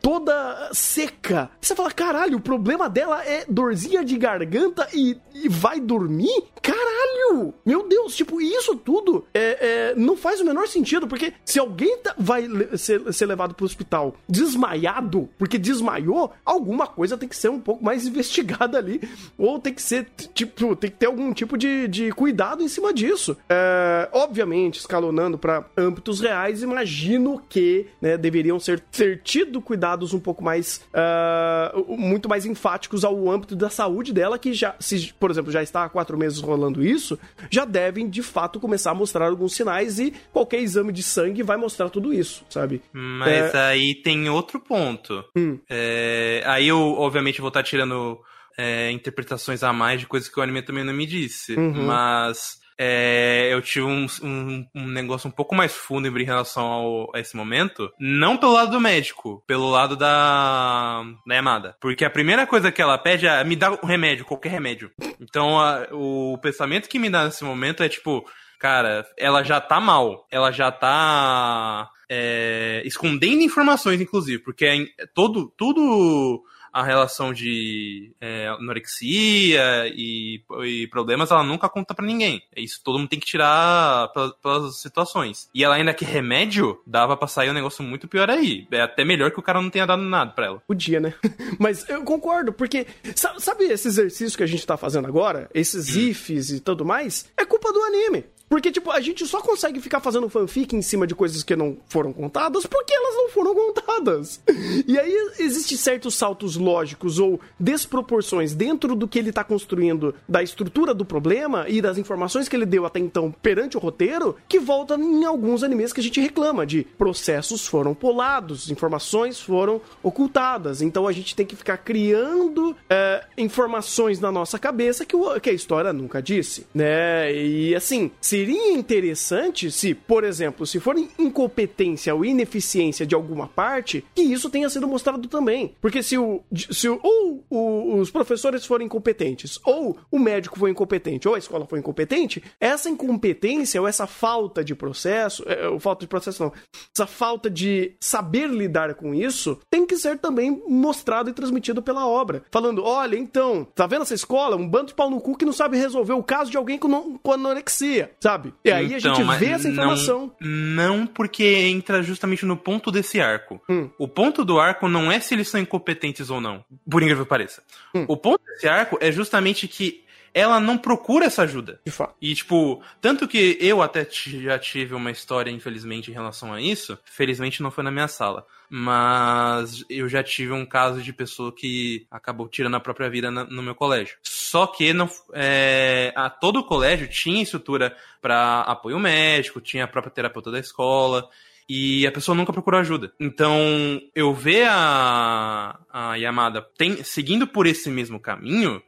toda 0.00 0.70
seca. 0.72 1.50
Você 1.60 1.74
fala, 1.74 1.90
caralho, 1.90 2.38
o 2.38 2.40
problema 2.40 2.88
dela 2.88 3.24
é 3.24 3.44
dorzinha 3.48 4.04
de 4.04 4.16
garganta 4.16 4.88
e, 4.92 5.16
e 5.34 5.48
vai 5.48 5.80
dormir? 5.80 6.44
Caralho! 6.62 7.54
Meu 7.64 7.88
Deus, 7.88 8.14
tipo, 8.16 8.40
isso 8.40 8.76
tudo 8.76 9.24
é, 9.32 9.90
é, 9.90 9.94
não 9.96 10.16
faz 10.16 10.40
o 10.40 10.44
menor 10.44 10.66
sentido, 10.68 11.06
porque 11.06 11.32
se 11.44 11.58
alguém 11.58 11.98
tá, 11.98 12.14
vai 12.18 12.48
ser, 12.76 13.12
ser 13.12 13.26
levado 13.26 13.54
pro 13.54 13.64
hospital 13.64 14.16
desmaiado, 14.28 15.28
porque 15.38 15.58
desmaiou, 15.58 16.32
alguma 16.44 16.86
coisa 16.86 17.16
tem 17.16 17.28
que 17.28 17.36
ser 17.36 17.48
um 17.48 17.60
pouco 17.60 17.84
mais 17.84 18.06
investigada 18.08 18.78
ali, 18.78 19.00
ou 19.38 19.58
tem 19.58 19.72
que 19.72 19.82
ser, 19.82 20.08
tipo, 20.34 20.74
tem 20.76 20.90
que 20.90 20.96
ter 20.96 21.06
algum 21.06 21.32
tipo 21.32 21.56
de, 21.56 21.88
de 21.88 22.12
cuidado 22.12 22.62
em 22.62 22.68
cima 22.68 22.92
disso. 22.92 23.36
É, 23.48 24.08
obviamente, 24.12 24.78
escalonando 24.80 25.38
para 25.38 25.64
âmbitos 25.76 26.20
reais, 26.20 26.62
imagino 26.62 27.42
que 27.48 27.86
né, 28.00 28.16
deveriam 28.16 28.58
ser 28.58 28.80
ter 28.80 29.22
tido 29.22 29.60
cuidado 29.60 29.89
dados 29.90 30.14
um 30.14 30.20
pouco 30.20 30.42
mais. 30.42 30.84
Uh, 30.94 31.96
muito 31.96 32.28
mais 32.28 32.46
enfáticos 32.46 33.04
ao 33.04 33.30
âmbito 33.30 33.56
da 33.56 33.68
saúde 33.68 34.12
dela, 34.12 34.38
que 34.38 34.52
já, 34.52 34.74
se, 34.78 35.12
por 35.18 35.30
exemplo, 35.30 35.50
já 35.50 35.62
está 35.62 35.84
há 35.84 35.88
quatro 35.88 36.16
meses 36.16 36.40
rolando 36.40 36.84
isso, 36.84 37.18
já 37.50 37.64
devem 37.64 38.08
de 38.08 38.22
fato 38.22 38.60
começar 38.60 38.92
a 38.92 38.94
mostrar 38.94 39.26
alguns 39.26 39.54
sinais 39.54 39.98
e 39.98 40.12
qualquer 40.32 40.60
exame 40.60 40.92
de 40.92 41.02
sangue 41.02 41.42
vai 41.42 41.56
mostrar 41.56 41.90
tudo 41.90 42.12
isso, 42.12 42.44
sabe? 42.48 42.82
Mas 42.92 43.54
é... 43.54 43.58
aí 43.58 43.94
tem 43.94 44.28
outro 44.28 44.60
ponto. 44.60 45.24
Hum. 45.36 45.58
É, 45.68 46.42
aí 46.46 46.68
eu, 46.68 46.78
obviamente, 46.78 47.40
vou 47.40 47.48
estar 47.48 47.62
tirando. 47.62 48.18
É, 48.58 48.90
interpretações 48.90 49.62
a 49.62 49.72
mais 49.72 50.00
de 50.00 50.06
coisas 50.06 50.28
que 50.28 50.38
o 50.38 50.42
anime 50.42 50.60
também 50.60 50.84
não 50.84 50.92
me 50.92 51.06
disse. 51.06 51.54
Uhum. 51.54 51.86
Mas 51.86 52.59
é, 52.82 53.52
eu 53.52 53.60
tive 53.60 53.84
um, 53.84 54.06
um, 54.22 54.66
um, 54.74 54.86
negócio 54.86 55.28
um 55.28 55.30
pouco 55.30 55.54
mais 55.54 55.76
fundo 55.76 56.08
em 56.08 56.24
relação 56.24 56.64
ao, 56.64 57.14
a 57.14 57.20
esse 57.20 57.36
momento. 57.36 57.92
Não 58.00 58.38
pelo 58.38 58.54
lado 58.54 58.70
do 58.70 58.80
médico, 58.80 59.44
pelo 59.46 59.68
lado 59.68 59.94
da, 59.94 61.04
da 61.26 61.34
Yamada. 61.34 61.76
Porque 61.78 62.06
a 62.06 62.10
primeira 62.10 62.46
coisa 62.46 62.72
que 62.72 62.80
ela 62.80 62.96
pede 62.96 63.26
é 63.26 63.44
me 63.44 63.54
dá 63.54 63.70
um 63.70 63.86
remédio, 63.86 64.24
qualquer 64.24 64.48
remédio. 64.48 64.90
Então 65.20 65.60
a, 65.60 65.88
o 65.92 66.38
pensamento 66.40 66.88
que 66.88 66.98
me 66.98 67.10
dá 67.10 67.26
nesse 67.26 67.44
momento 67.44 67.82
é 67.82 67.88
tipo, 67.90 68.24
cara, 68.58 69.06
ela 69.18 69.42
já 69.42 69.60
tá 69.60 69.78
mal. 69.78 70.26
Ela 70.30 70.50
já 70.50 70.72
tá. 70.72 71.86
É, 72.08 72.82
escondendo 72.86 73.42
informações, 73.42 74.00
inclusive, 74.00 74.42
porque 74.42 74.64
é, 74.64 75.06
todo, 75.14 75.52
tudo 75.56 76.42
a 76.72 76.82
relação 76.82 77.32
de 77.32 78.12
é, 78.20 78.48
anorexia 78.48 79.88
e, 79.88 80.42
e, 80.64 80.86
problemas, 80.88 81.30
ela 81.30 81.42
nunca 81.42 81.68
conta 81.68 81.94
para 81.94 82.06
ninguém. 82.06 82.42
Isso 82.56 82.80
todo 82.82 82.98
mundo 82.98 83.08
tem 83.08 83.20
que 83.20 83.26
tirar 83.26 84.10
pelas 84.42 84.76
situações. 84.76 85.48
E 85.54 85.64
ela 85.64 85.74
ainda 85.74 85.94
que 85.94 86.04
remédio, 86.04 86.80
dava 86.86 87.16
pra 87.16 87.28
sair 87.28 87.50
um 87.50 87.54
negócio 87.54 87.82
muito 87.82 88.08
pior 88.08 88.30
aí. 88.30 88.66
É 88.70 88.80
até 88.80 89.04
melhor 89.04 89.30
que 89.30 89.40
o 89.40 89.42
cara 89.42 89.60
não 89.60 89.70
tenha 89.70 89.86
dado 89.86 90.02
nada 90.02 90.32
pra 90.32 90.46
ela. 90.46 90.62
Podia, 90.66 91.00
né? 91.00 91.14
Mas 91.58 91.88
eu 91.88 92.02
concordo, 92.02 92.52
porque 92.52 92.86
sabe 93.14 93.64
esse 93.64 93.88
exercício 93.88 94.36
que 94.36 94.44
a 94.44 94.48
gente 94.48 94.66
tá 94.66 94.76
fazendo 94.76 95.08
agora? 95.08 95.50
Esses 95.54 95.96
hum. 95.96 96.00
ifs 96.00 96.50
e 96.50 96.60
tudo 96.60 96.84
mais? 96.84 97.30
É 97.36 97.44
culpa 97.44 97.72
do 97.72 97.82
anime. 97.82 98.24
Porque, 98.50 98.72
tipo, 98.72 98.90
a 98.90 99.00
gente 99.00 99.24
só 99.28 99.40
consegue 99.40 99.80
ficar 99.80 100.00
fazendo 100.00 100.28
fanfic 100.28 100.74
em 100.74 100.82
cima 100.82 101.06
de 101.06 101.14
coisas 101.14 101.44
que 101.44 101.54
não 101.54 101.76
foram 101.86 102.12
contadas 102.12 102.66
porque 102.66 102.92
elas 102.92 103.14
não 103.14 103.28
foram 103.30 103.54
contadas. 103.54 104.40
E 104.88 104.98
aí 104.98 105.14
existem 105.38 105.78
certos 105.78 106.16
saltos 106.16 106.56
lógicos 106.56 107.20
ou 107.20 107.40
desproporções 107.60 108.52
dentro 108.52 108.96
do 108.96 109.06
que 109.06 109.20
ele 109.20 109.30
tá 109.30 109.44
construindo 109.44 110.12
da 110.28 110.42
estrutura 110.42 110.92
do 110.92 111.04
problema 111.04 111.66
e 111.68 111.80
das 111.80 111.96
informações 111.96 112.48
que 112.48 112.56
ele 112.56 112.66
deu 112.66 112.84
até 112.84 112.98
então 112.98 113.32
perante 113.40 113.76
o 113.76 113.80
roteiro, 113.80 114.36
que 114.48 114.58
volta 114.58 114.96
em 114.96 115.24
alguns 115.24 115.62
animes 115.62 115.92
que 115.92 116.00
a 116.00 116.02
gente 116.02 116.20
reclama 116.20 116.66
de 116.66 116.82
processos 116.98 117.68
foram 117.68 117.94
polados, 117.94 118.68
informações 118.68 119.40
foram 119.40 119.80
ocultadas. 120.02 120.82
Então 120.82 121.06
a 121.06 121.12
gente 121.12 121.36
tem 121.36 121.46
que 121.46 121.54
ficar 121.54 121.76
criando 121.76 122.76
é, 122.88 123.24
informações 123.38 124.18
na 124.18 124.32
nossa 124.32 124.58
cabeça 124.58 125.06
que, 125.06 125.14
o, 125.14 125.38
que 125.38 125.50
a 125.50 125.52
história 125.52 125.92
nunca 125.92 126.20
disse, 126.20 126.66
né? 126.74 127.32
E 127.32 127.76
assim, 127.76 128.10
se 128.20 128.39
seria 128.40 128.72
interessante 128.72 129.70
se, 129.70 129.94
por 129.94 130.24
exemplo, 130.24 130.66
se 130.66 130.80
for 130.80 130.96
incompetência 131.18 132.14
ou 132.14 132.24
ineficiência 132.24 133.06
de 133.06 133.14
alguma 133.14 133.46
parte, 133.46 134.02
que 134.14 134.22
isso 134.22 134.48
tenha 134.48 134.68
sido 134.70 134.88
mostrado 134.88 135.28
também. 135.28 135.74
Porque 135.80 136.02
se 136.02 136.16
o. 136.16 136.42
Se 136.54 136.88
o, 136.88 136.98
ou 137.02 137.44
o, 137.50 137.98
os 137.98 138.10
professores 138.10 138.64
forem 138.64 138.86
incompetentes, 138.86 139.60
ou 139.64 139.98
o 140.10 140.18
médico 140.18 140.58
foi 140.58 140.70
incompetente, 140.70 141.28
ou 141.28 141.34
a 141.34 141.38
escola 141.38 141.66
foi 141.66 141.80
incompetente, 141.80 142.42
essa 142.58 142.88
incompetência 142.88 143.80
ou 143.80 143.86
essa 143.86 144.06
falta 144.06 144.64
de 144.64 144.74
processo, 144.74 145.44
é, 145.46 145.68
ou 145.68 145.78
falta 145.78 146.00
de 146.00 146.08
processo 146.08 146.42
não, 146.42 146.52
essa 146.94 147.06
falta 147.06 147.50
de 147.50 147.92
saber 148.00 148.48
lidar 148.48 148.94
com 148.94 149.14
isso, 149.14 149.58
tem 149.70 149.84
que 149.84 149.96
ser 149.96 150.18
também 150.18 150.62
mostrado 150.66 151.28
e 151.28 151.34
transmitido 151.34 151.82
pela 151.82 152.06
obra. 152.06 152.42
Falando, 152.50 152.82
olha, 152.84 153.16
então, 153.16 153.66
tá 153.74 153.86
vendo 153.86 154.02
essa 154.02 154.14
escola? 154.14 154.56
Um 154.56 154.68
bando 154.68 154.86
de 154.86 154.94
pau 154.94 155.10
no 155.10 155.20
cu 155.20 155.36
que 155.36 155.44
não 155.44 155.52
sabe 155.52 155.76
resolver 155.76 156.14
o 156.14 156.22
caso 156.22 156.50
de 156.50 156.56
alguém 156.56 156.78
com, 156.78 157.18
com 157.18 157.32
anorexia. 157.32 158.12
Sabe? 158.18 158.29
Sabe? 158.30 158.54
E 158.64 158.70
aí 158.70 158.94
então, 158.94 159.12
a 159.12 159.14
gente 159.16 159.38
vê 159.38 159.46
essa 159.46 159.68
informação. 159.68 160.32
Não, 160.40 160.98
não, 160.98 161.06
porque 161.06 161.44
entra 161.44 162.02
justamente 162.02 162.46
no 162.46 162.56
ponto 162.56 162.90
desse 162.90 163.20
arco. 163.20 163.60
Hum. 163.68 163.90
O 163.98 164.06
ponto 164.06 164.44
do 164.44 164.60
arco 164.60 164.88
não 164.88 165.10
é 165.10 165.20
se 165.20 165.34
eles 165.34 165.48
são 165.48 165.60
incompetentes 165.60 166.30
ou 166.30 166.40
não, 166.40 166.64
por 166.88 167.02
incrível 167.02 167.24
que 167.24 167.28
pareça. 167.28 167.62
Hum. 167.94 168.04
O 168.08 168.16
ponto 168.16 168.42
desse 168.44 168.68
arco 168.68 168.98
é 169.00 169.10
justamente 169.10 169.66
que 169.66 170.04
ela 170.32 170.60
não 170.60 170.78
procura 170.78 171.26
essa 171.26 171.42
ajuda. 171.42 171.80
De 171.84 171.92
fato. 171.92 172.14
E, 172.20 172.34
tipo, 172.34 172.82
tanto 173.00 173.26
que 173.26 173.58
eu 173.60 173.82
até 173.82 174.06
já 174.10 174.58
tive 174.58 174.94
uma 174.94 175.10
história, 175.10 175.50
infelizmente, 175.50 176.10
em 176.10 176.14
relação 176.14 176.52
a 176.52 176.60
isso. 176.60 176.98
Felizmente 177.04 177.62
não 177.62 177.70
foi 177.70 177.84
na 177.84 177.90
minha 177.90 178.08
sala. 178.08 178.46
Mas 178.68 179.84
eu 179.90 180.08
já 180.08 180.22
tive 180.22 180.52
um 180.52 180.64
caso 180.64 181.02
de 181.02 181.12
pessoa 181.12 181.52
que 181.52 182.06
acabou 182.10 182.48
tirando 182.48 182.76
a 182.76 182.80
própria 182.80 183.10
vida 183.10 183.30
no 183.30 183.62
meu 183.62 183.74
colégio. 183.74 184.16
Só 184.22 184.66
que 184.66 184.92
não, 184.92 185.10
é, 185.32 186.12
a, 186.14 186.30
todo 186.30 186.60
o 186.60 186.64
colégio 186.64 187.08
tinha 187.08 187.42
estrutura 187.42 187.96
para 188.22 188.60
apoio 188.60 188.98
médico, 188.98 189.60
tinha 189.60 189.84
a 189.84 189.88
própria 189.88 190.12
terapeuta 190.12 190.50
da 190.52 190.60
escola 190.60 191.28
e 191.68 192.04
a 192.04 192.10
pessoa 192.10 192.34
nunca 192.34 192.52
procurou 192.52 192.80
ajuda. 192.80 193.12
Então, 193.18 194.02
eu 194.12 194.34
ver 194.34 194.66
a, 194.68 195.78
a 195.88 196.16
Yamada 196.16 196.66
tem, 196.76 197.04
seguindo 197.04 197.46
por 197.46 197.64
esse 197.64 197.88
mesmo 197.88 198.18
caminho, 198.18 198.82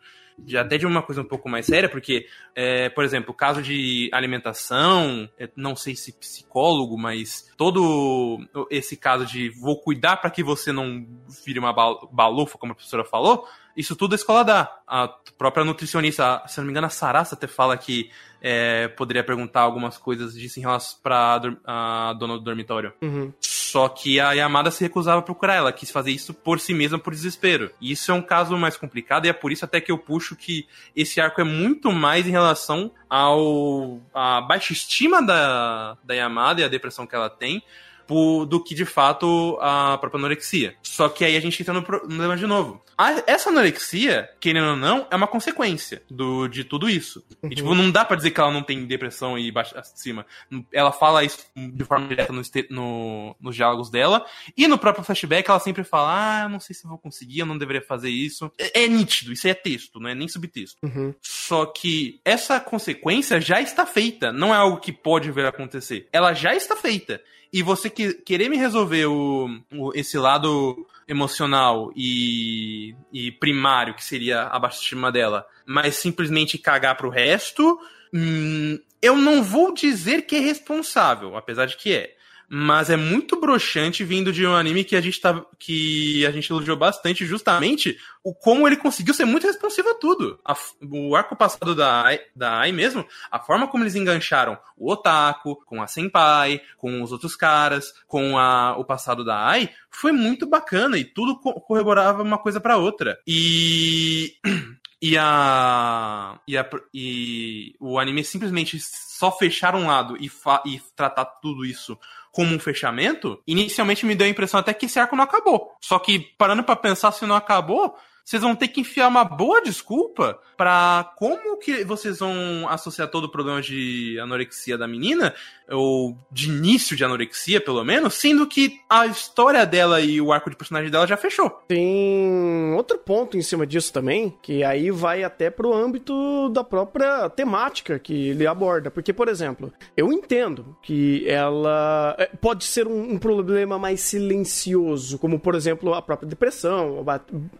de, 0.44 0.58
até 0.58 0.76
de 0.76 0.86
uma 0.86 1.02
coisa 1.02 1.20
um 1.20 1.26
pouco 1.26 1.48
mais 1.48 1.66
séria, 1.66 1.88
porque, 1.88 2.26
é, 2.54 2.88
por 2.90 3.04
exemplo, 3.04 3.32
caso 3.32 3.62
de 3.62 4.10
alimentação, 4.12 5.28
é, 5.38 5.48
não 5.56 5.74
sei 5.76 5.94
se 5.94 6.12
psicólogo, 6.12 6.98
mas 6.98 7.50
todo 7.56 8.40
esse 8.70 8.96
caso 8.96 9.24
de 9.24 9.50
vou 9.50 9.80
cuidar 9.80 10.16
para 10.16 10.30
que 10.30 10.42
você 10.42 10.72
não 10.72 11.06
vire 11.44 11.58
uma 11.58 11.72
balufa, 11.72 12.58
como 12.58 12.72
a 12.72 12.74
professora 12.74 13.04
falou, 13.04 13.46
isso 13.76 13.96
tudo 13.96 14.12
a 14.12 14.16
escola 14.16 14.44
dá. 14.44 14.78
A 14.86 15.08
própria 15.38 15.64
nutricionista, 15.64 16.42
se 16.46 16.58
não 16.58 16.66
me 16.66 16.70
engano, 16.70 16.86
a 16.86 16.90
Sarasa 16.90 17.34
até 17.34 17.46
fala 17.46 17.76
que 17.76 18.10
é, 18.40 18.88
poderia 18.88 19.22
perguntar 19.22 19.60
algumas 19.60 19.96
coisas 19.96 20.34
disso 20.34 20.58
em 20.58 20.62
relação 20.62 20.98
pra 21.02 21.40
a 21.64 22.12
dona 22.18 22.34
do 22.34 22.40
dormitório. 22.40 22.92
Uhum. 23.00 23.32
Só 23.40 23.88
que 23.88 24.20
a 24.20 24.32
Yamada 24.32 24.70
se 24.70 24.82
recusava 24.82 25.20
a 25.20 25.22
procurar 25.22 25.54
ela, 25.54 25.72
quis 25.72 25.90
fazer 25.90 26.10
isso 26.10 26.34
por 26.34 26.60
si 26.60 26.74
mesma, 26.74 26.98
por 26.98 27.14
desespero. 27.14 27.70
E 27.80 27.92
isso 27.92 28.10
é 28.10 28.14
um 28.14 28.20
caso 28.20 28.56
mais 28.58 28.76
complicado, 28.76 29.24
e 29.24 29.28
é 29.28 29.32
por 29.32 29.50
isso 29.50 29.64
até 29.64 29.80
que 29.80 29.90
eu 29.90 29.96
puxo 29.96 30.36
que 30.36 30.66
esse 30.94 31.20
arco 31.20 31.40
é 31.40 31.44
muito 31.44 31.90
mais 31.90 32.26
em 32.26 32.30
relação 32.30 32.92
ao 33.08 34.00
a 34.12 34.40
baixa 34.42 34.72
estima 34.72 35.22
da, 35.22 35.96
da 36.04 36.14
Yamada 36.14 36.60
e 36.60 36.64
a 36.64 36.68
depressão 36.68 37.06
que 37.06 37.14
ela 37.14 37.30
tem, 37.30 37.62
do 38.08 38.62
que 38.62 38.74
de 38.74 38.84
fato 38.84 39.58
a 39.60 39.96
própria 39.98 40.18
anorexia. 40.18 40.74
Só 40.82 41.08
que 41.08 41.24
aí 41.24 41.36
a 41.36 41.40
gente 41.40 41.60
entra 41.60 41.72
no 41.74 41.82
problema 41.82 42.36
de 42.36 42.46
novo. 42.46 42.82
A, 42.96 43.22
essa 43.26 43.50
anorexia, 43.50 44.28
querendo 44.38 44.70
ou 44.70 44.76
não, 44.76 45.06
é 45.10 45.16
uma 45.16 45.26
consequência 45.26 46.02
do, 46.10 46.46
de 46.46 46.64
tudo 46.64 46.88
isso. 46.88 47.24
Uhum. 47.42 47.50
E, 47.50 47.54
tipo, 47.54 47.74
não 47.74 47.90
dá 47.90 48.04
para 48.04 48.16
dizer 48.16 48.30
que 48.30 48.40
ela 48.40 48.50
não 48.50 48.62
tem 48.62 48.84
depressão 48.86 49.38
e 49.38 49.50
baixa 49.50 49.78
acima. 49.78 50.26
Ela 50.72 50.92
fala 50.92 51.24
isso 51.24 51.38
de 51.56 51.84
forma 51.84 52.06
direta 52.06 52.32
no, 52.32 52.42
no, 52.70 53.36
nos 53.40 53.56
diálogos 53.56 53.90
dela. 53.90 54.24
E 54.56 54.68
no 54.68 54.78
próprio 54.78 55.04
flashback 55.04 55.48
ela 55.48 55.58
sempre 55.58 55.84
fala: 55.84 56.44
Ah, 56.44 56.48
não 56.48 56.60
sei 56.60 56.74
se 56.74 56.86
vou 56.86 56.98
conseguir, 56.98 57.40
eu 57.40 57.46
não 57.46 57.58
deveria 57.58 57.82
fazer 57.82 58.10
isso. 58.10 58.50
É, 58.58 58.84
é 58.84 58.88
nítido, 58.88 59.32
isso 59.32 59.46
aí 59.46 59.50
é 59.50 59.54
texto, 59.54 59.98
não 59.98 60.08
é 60.08 60.14
nem 60.14 60.28
subtexto. 60.28 60.78
Uhum. 60.82 61.14
Só 61.20 61.66
que 61.66 62.20
essa 62.24 62.60
consequência 62.60 63.40
já 63.40 63.60
está 63.60 63.86
feita. 63.86 64.32
Não 64.32 64.54
é 64.54 64.58
algo 64.58 64.80
que 64.80 64.92
pode 64.92 65.30
vir 65.30 65.44
a 65.44 65.48
acontecer. 65.48 66.08
Ela 66.12 66.34
já 66.34 66.54
está 66.54 66.76
feita 66.76 67.20
e 67.52 67.62
você 67.62 67.90
que, 67.90 68.14
querer 68.14 68.48
me 68.48 68.56
resolver 68.56 69.06
o, 69.06 69.48
o, 69.72 69.92
esse 69.94 70.16
lado 70.16 70.86
emocional 71.06 71.92
e, 71.94 72.94
e 73.12 73.30
primário, 73.32 73.94
que 73.94 74.04
seria 74.04 74.44
a 74.44 74.58
baixa 74.58 74.80
estima 74.80 75.12
dela, 75.12 75.46
mas 75.66 75.96
simplesmente 75.96 76.56
cagar 76.56 76.96
pro 76.96 77.10
resto, 77.10 77.78
hum, 78.12 78.78
eu 79.02 79.16
não 79.16 79.42
vou 79.42 79.74
dizer 79.74 80.22
que 80.22 80.36
é 80.36 80.40
responsável, 80.40 81.36
apesar 81.36 81.66
de 81.66 81.76
que 81.76 81.92
é 81.92 82.14
mas 82.54 82.90
é 82.90 82.98
muito 82.98 83.40
broxante 83.40 84.04
vindo 84.04 84.30
de 84.30 84.46
um 84.46 84.54
anime 84.54 84.84
que 84.84 84.94
a 84.94 85.00
gente 85.00 85.18
tá, 85.18 85.42
que 85.58 86.26
a 86.26 86.30
gente 86.30 86.50
elogiou 86.50 86.76
bastante 86.76 87.24
justamente 87.24 87.96
o 88.22 88.34
como 88.34 88.66
ele 88.66 88.76
conseguiu 88.76 89.14
ser 89.14 89.24
muito 89.24 89.46
responsivo 89.46 89.88
a 89.88 89.94
tudo. 89.94 90.38
A, 90.44 90.54
o 90.82 91.16
arco 91.16 91.34
passado 91.34 91.74
da 91.74 92.02
Ai, 92.02 92.20
da 92.36 92.58
Ai 92.58 92.70
mesmo, 92.70 93.06
a 93.30 93.38
forma 93.38 93.66
como 93.68 93.84
eles 93.84 93.94
engancharam 93.94 94.58
o 94.76 94.92
Otaku, 94.92 95.64
com 95.64 95.80
a 95.80 95.86
Senpai, 95.86 96.60
com 96.76 97.00
os 97.00 97.10
outros 97.10 97.34
caras, 97.34 97.94
com 98.06 98.36
a, 98.36 98.76
o 98.76 98.84
passado 98.84 99.24
da 99.24 99.46
Ai, 99.46 99.70
foi 99.90 100.12
muito 100.12 100.46
bacana 100.46 100.98
e 100.98 101.06
tudo 101.06 101.40
corroborava 101.40 102.22
uma 102.22 102.36
coisa 102.36 102.60
para 102.60 102.76
outra. 102.76 103.18
E 103.26 104.34
e 105.00 105.16
a, 105.16 106.38
e 106.46 106.58
a 106.58 106.68
e 106.92 107.74
o 107.80 107.98
anime 107.98 108.22
simplesmente 108.22 108.78
só 108.78 109.32
fechar 109.32 109.74
um 109.74 109.86
lado 109.86 110.18
e, 110.18 110.30
e 110.66 110.82
tratar 110.94 111.24
tudo 111.24 111.64
isso 111.64 111.98
como 112.32 112.54
um 112.54 112.58
fechamento, 112.58 113.40
inicialmente 113.46 114.06
me 114.06 114.14
deu 114.14 114.26
a 114.26 114.30
impressão 114.30 114.58
até 114.58 114.72
que 114.72 114.86
esse 114.86 114.98
arco 114.98 115.14
não 115.14 115.22
acabou. 115.22 115.70
Só 115.80 115.98
que, 115.98 116.18
parando 116.18 116.64
para 116.64 116.74
pensar 116.74 117.12
se 117.12 117.26
não 117.26 117.36
acabou, 117.36 117.94
vocês 118.24 118.42
vão 118.42 118.54
ter 118.54 118.68
que 118.68 118.80
enfiar 118.80 119.08
uma 119.08 119.24
boa 119.24 119.60
desculpa 119.60 120.38
para 120.56 121.12
como 121.16 121.58
que 121.58 121.84
vocês 121.84 122.20
vão 122.20 122.68
associar 122.68 123.08
todo 123.08 123.24
o 123.24 123.28
problema 123.28 123.60
de 123.60 124.16
anorexia 124.20 124.78
da 124.78 124.86
menina, 124.86 125.34
ou 125.68 126.16
de 126.30 126.48
início 126.48 126.96
de 126.96 127.04
anorexia, 127.04 127.60
pelo 127.60 127.82
menos, 127.82 128.14
sendo 128.14 128.46
que 128.46 128.78
a 128.88 129.06
história 129.06 129.66
dela 129.66 130.00
e 130.00 130.20
o 130.20 130.32
arco 130.32 130.50
de 130.50 130.56
personagem 130.56 130.90
dela 130.90 131.06
já 131.06 131.16
fechou. 131.16 131.50
Tem 131.66 132.72
outro 132.74 132.98
ponto 132.98 133.36
em 133.36 133.42
cima 133.42 133.66
disso 133.66 133.92
também, 133.92 134.36
que 134.40 134.62
aí 134.62 134.90
vai 134.90 135.24
até 135.24 135.50
pro 135.50 135.74
âmbito 135.74 136.48
da 136.50 136.62
própria 136.62 137.28
temática 137.30 137.98
que 137.98 138.28
ele 138.28 138.46
aborda. 138.46 138.90
Porque, 138.90 139.12
por 139.12 139.28
exemplo, 139.28 139.72
eu 139.96 140.12
entendo 140.12 140.76
que 140.82 141.28
ela 141.28 142.14
é, 142.18 142.26
pode 142.26 142.64
ser 142.64 142.86
um, 142.86 143.14
um 143.14 143.18
problema 143.18 143.78
mais 143.78 144.00
silencioso, 144.00 145.18
como, 145.18 145.40
por 145.40 145.54
exemplo, 145.54 145.92
a 145.92 146.02
própria 146.02 146.28
depressão, 146.28 147.04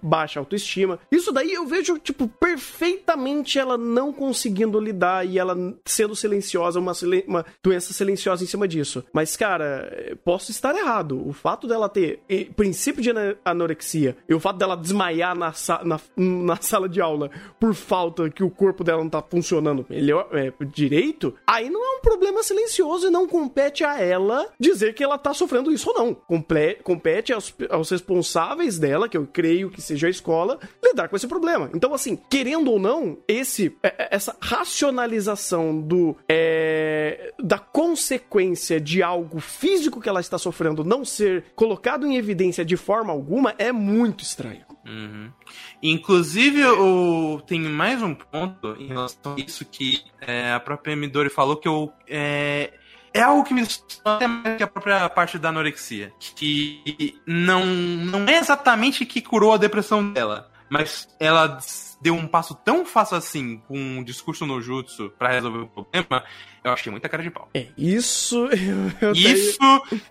baixa 0.01 0.39
autoestima 0.39 0.52
autoestima. 0.53 0.99
Isso 1.11 1.33
daí 1.33 1.53
eu 1.53 1.67
vejo, 1.67 1.99
tipo, 1.99 2.29
perfeitamente 2.29 3.59
ela 3.59 3.79
não 3.79 4.13
conseguindo 4.13 4.79
lidar 4.79 5.27
e 5.27 5.39
ela 5.39 5.57
sendo 5.85 6.15
silenciosa, 6.15 6.79
uma, 6.79 6.95
silen 6.95 7.25
uma 7.27 7.45
doença 7.63 7.93
silenciosa 7.93 8.45
em 8.45 8.47
cima 8.47 8.69
disso. 8.69 9.05
Mas, 9.13 9.37
cara, 9.37 10.17
posso 10.25 10.51
estar 10.51 10.77
errado. 10.77 11.27
O 11.27 11.33
fato 11.33 11.67
dela 11.67 11.89
ter 11.89 12.21
princípio 12.55 13.03
de 13.03 13.11
anorexia 13.45 14.17
e 14.29 14.35
o 14.35 14.41
fato 14.41 14.59
dela 14.59 14.77
desmaiar 14.77 15.37
na, 15.37 15.53
na, 15.85 16.01
na 16.17 16.57
sala 16.57 16.89
de 16.89 17.01
aula 17.01 17.31
por 17.59 17.75
falta 17.75 18.31
que 18.31 18.45
o 18.45 18.51
corpo 18.51 18.85
dela 18.85 19.03
não 19.03 19.11
tá 19.11 19.23
funcionando 19.23 19.87
melhor, 19.89 20.29
é, 20.33 20.53
direito, 20.67 21.35
aí 21.47 21.71
não 21.71 21.85
é 21.85 21.99
um 21.99 22.01
problema 22.01 22.43
silencioso 22.43 23.07
e 23.07 23.11
não 23.11 23.27
compete 23.27 23.85
a 23.85 24.01
ela 24.01 24.49
dizer 24.59 24.95
que 24.95 25.03
ela 25.03 25.19
tá 25.19 25.33
sofrendo 25.33 25.73
isso 25.73 25.91
ou 25.91 25.97
não. 25.97 26.15
Comple 26.15 26.75
compete 26.83 27.33
aos, 27.33 27.55
aos 27.71 27.91
responsáveis 27.91 28.79
dela, 28.79 29.09
que 29.09 29.17
eu 29.17 29.27
creio 29.27 29.71
que 29.71 29.81
seja 29.81 30.07
a 30.07 30.11
escola 30.11 30.42
escola 30.43 30.59
lidar 30.83 31.09
com 31.09 31.17
esse 31.17 31.27
problema. 31.27 31.71
Então, 31.75 31.95
assim, 31.95 32.17
querendo 32.29 32.71
ou 32.71 32.79
não, 32.79 33.19
esse 33.27 33.77
é, 33.83 33.89
é, 33.89 34.09
essa 34.11 34.37
racionalização 34.41 35.81
do 35.81 36.17
é, 36.29 37.33
da 37.39 37.59
consequência 37.59 38.81
de 38.81 39.03
algo 39.03 39.41
físico 39.41 40.01
que 40.01 40.09
ela 40.09 40.21
está 40.21 40.39
sofrendo 40.39 40.85
não 40.85 41.05
ser 41.05 41.45
colocado 41.55 42.07
em 42.07 42.17
evidência 42.17 42.65
de 42.65 42.77
forma 42.77 43.13
alguma 43.13 43.55
é 43.59 43.73
muito 43.73 44.23
estranho. 44.23 44.65
Uhum. 44.85 45.31
Inclusive, 45.81 46.65
o, 46.65 47.41
tem 47.47 47.61
mais 47.61 48.03
um 48.03 48.15
ponto 48.15 48.75
em 48.81 48.89
relação 48.89 49.35
a 49.35 49.41
isso 49.41 49.65
que 49.65 50.03
é, 50.21 50.53
a 50.53 50.61
própria 50.61 50.97
Midori 50.97 51.31
falou 51.31 51.57
que 51.57 51.69
eu. 51.69 51.93
É, 52.09 52.73
é 53.15 53.21
algo 53.21 53.45
que 53.45 53.55
me 53.55 53.67
até 54.05 54.27
mais 54.27 54.57
que 54.57 54.63
a 54.63 54.67
própria 54.67 55.09
parte 55.09 55.39
da 55.39 55.51
anorexia. 55.51 56.13
Que 56.37 57.21
não, 57.27 57.65
não 57.65 58.25
é 58.27 58.39
exatamente 58.39 59.05
que 59.05 59.21
curou 59.21 59.53
a 59.53 59.59
depressão 59.59 60.13
dela, 60.13 60.51
mas 60.71 61.09
ela 61.21 61.59
deu 62.01 62.15
um 62.15 62.27
passo 62.27 62.55
tão 62.55 62.85
fácil 62.85 63.17
assim 63.17 63.59
com 63.69 63.79
um 63.79 64.03
discurso 64.03 64.45
no 64.47 64.61
jutsu 64.61 65.13
para 65.19 65.31
resolver 65.31 65.59
o 65.59 65.67
problema, 65.69 66.25
eu 66.65 66.73
achei 66.73 66.91
muita 66.91 67.09
cara 67.09 67.23
de 67.23 67.31
pau. 67.31 67.49
É, 67.55 67.69
isso. 67.77 68.49
Eu, 68.53 69.09
eu 69.09 69.13
isso 69.13 69.59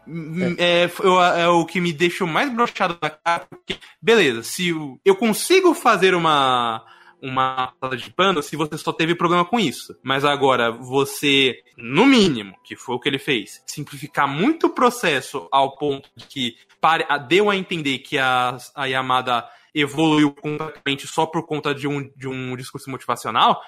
tenho... 0.06 0.56
é, 0.58 0.84
é, 0.84 1.41
é, 1.41 1.47
o 1.47 1.66
que 1.66 1.82
me 1.82 1.91
deixou 1.91 2.28
mais 2.28 2.54
brochado 2.54 2.97
da 3.02 3.10
cara, 3.10 3.45
porque, 3.49 3.78
beleza, 4.02 4.43
se 4.43 4.70
eu, 4.70 4.99
eu 5.04 5.16
consigo 5.16 5.74
fazer 5.74 6.14
uma 6.14 6.86
uma 7.22 7.74
sala 7.80 7.96
de 7.96 8.10
pano 8.12 8.42
se 8.42 8.56
você 8.56 8.78
só 8.78 8.92
teve 8.92 9.16
problema 9.16 9.46
com 9.46 9.60
isso. 9.60 9.96
Mas 10.04 10.26
agora, 10.26 10.72
você, 10.72 11.60
no 11.78 12.06
mínimo, 12.06 12.56
que 12.64 12.76
foi 12.76 12.96
o 12.96 13.00
que 13.00 13.10
ele 13.10 13.20
fez, 13.20 13.62
simplificar 13.66 14.28
muito 14.28 14.68
o 14.68 14.74
processo 14.74 15.48
ao 15.52 15.76
ponto 15.76 16.10
de 16.16 16.26
que 16.26 16.56
pare, 16.80 17.06
deu 17.28 17.50
a 17.50 17.56
entender 17.56 18.00
que 18.00 18.18
a, 18.18 18.58
a 18.76 18.86
Yamada 18.86 19.48
evoluiu 19.74 20.34
completamente 20.34 21.08
só 21.08 21.26
por 21.26 21.46
conta 21.46 21.74
de 21.74 21.88
um, 21.88 22.10
de 22.16 22.28
um 22.28 22.56
discurso 22.58 22.90
motivacional, 22.90 23.62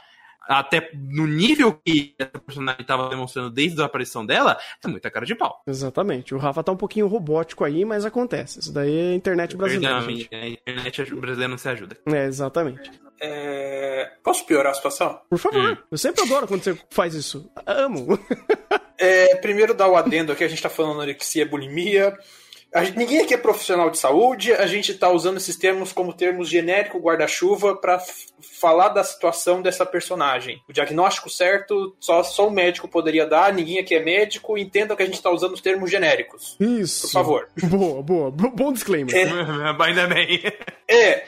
até 0.47 0.91
no 0.93 1.25
nível 1.25 1.73
que 1.85 2.13
essa 2.19 2.31
personagem 2.31 2.81
estava 2.81 3.09
demonstrando 3.09 3.49
desde 3.49 3.81
a 3.81 3.85
aparição 3.85 4.25
dela, 4.25 4.57
é 4.83 4.87
muita 4.87 5.09
cara 5.09 5.25
de 5.25 5.35
pau. 5.35 5.61
Exatamente. 5.65 6.35
O 6.35 6.37
Rafa 6.37 6.63
tá 6.63 6.71
um 6.71 6.77
pouquinho 6.77 7.07
robótico 7.07 7.63
aí, 7.63 7.85
mas 7.85 8.05
acontece. 8.05 8.59
Isso 8.59 8.73
daí 8.73 8.93
é 8.93 9.11
a 9.11 9.15
internet 9.15 9.55
brasileira. 9.55 10.01
Não, 10.01 10.07
a 10.07 10.47
internet 10.47 11.15
brasileira 11.15 11.47
não 11.47 11.57
se 11.57 11.69
ajuda. 11.69 11.97
É, 12.05 12.25
exatamente. 12.25 12.91
É... 13.25 14.11
Posso 14.21 14.45
piorar 14.45 14.73
a 14.73 14.75
situação? 14.75 15.21
Por 15.29 15.39
favor. 15.39 15.71
Hum. 15.71 15.77
Eu 15.89 15.97
sempre 15.97 16.23
adoro 16.23 16.45
quando 16.45 16.61
você 16.61 16.77
faz 16.89 17.13
isso. 17.13 17.49
Amo. 17.65 18.19
é, 18.99 19.35
primeiro 19.37 19.73
dar 19.73 19.87
o 19.87 19.95
adendo 19.95 20.33
aqui, 20.33 20.43
a 20.43 20.47
gente 20.49 20.61
tá 20.61 20.69
falando 20.69 20.95
anorexia, 20.95 21.45
bulimia. 21.45 22.13
Gente, 22.81 22.97
ninguém 22.97 23.21
aqui 23.21 23.35
é 23.35 23.37
profissional 23.37 23.89
de 23.91 23.99
saúde, 23.99 24.51
a 24.51 24.65
gente 24.65 24.91
está 24.91 25.07
usando 25.07 25.37
esses 25.37 25.55
termos 25.55 25.93
como 25.93 26.11
termos 26.11 26.49
genérico 26.49 26.97
guarda-chuva 26.97 27.75
para 27.75 28.01
falar 28.59 28.89
da 28.89 29.03
situação 29.03 29.61
dessa 29.61 29.85
personagem. 29.85 30.59
O 30.67 30.73
diagnóstico 30.73 31.29
certo 31.29 31.95
só, 31.99 32.23
só 32.23 32.47
o 32.47 32.51
médico 32.51 32.87
poderia 32.87 33.27
dar, 33.27 33.53
ninguém 33.53 33.77
aqui 33.77 33.93
é 33.93 34.03
médico, 34.03 34.57
entenda 34.57 34.95
que 34.95 35.03
a 35.03 35.05
gente 35.05 35.15
está 35.15 35.29
usando 35.29 35.53
os 35.53 35.61
termos 35.61 35.91
genéricos. 35.91 36.57
Isso. 36.59 37.03
Por 37.03 37.11
favor. 37.11 37.47
Boa, 37.63 38.01
boa. 38.01 38.31
Bom 38.31 38.73
disclaimer. 38.73 39.15
É, 39.15 39.23
Ainda 39.79 40.07
bem. 40.07 40.41
É. 40.87 41.25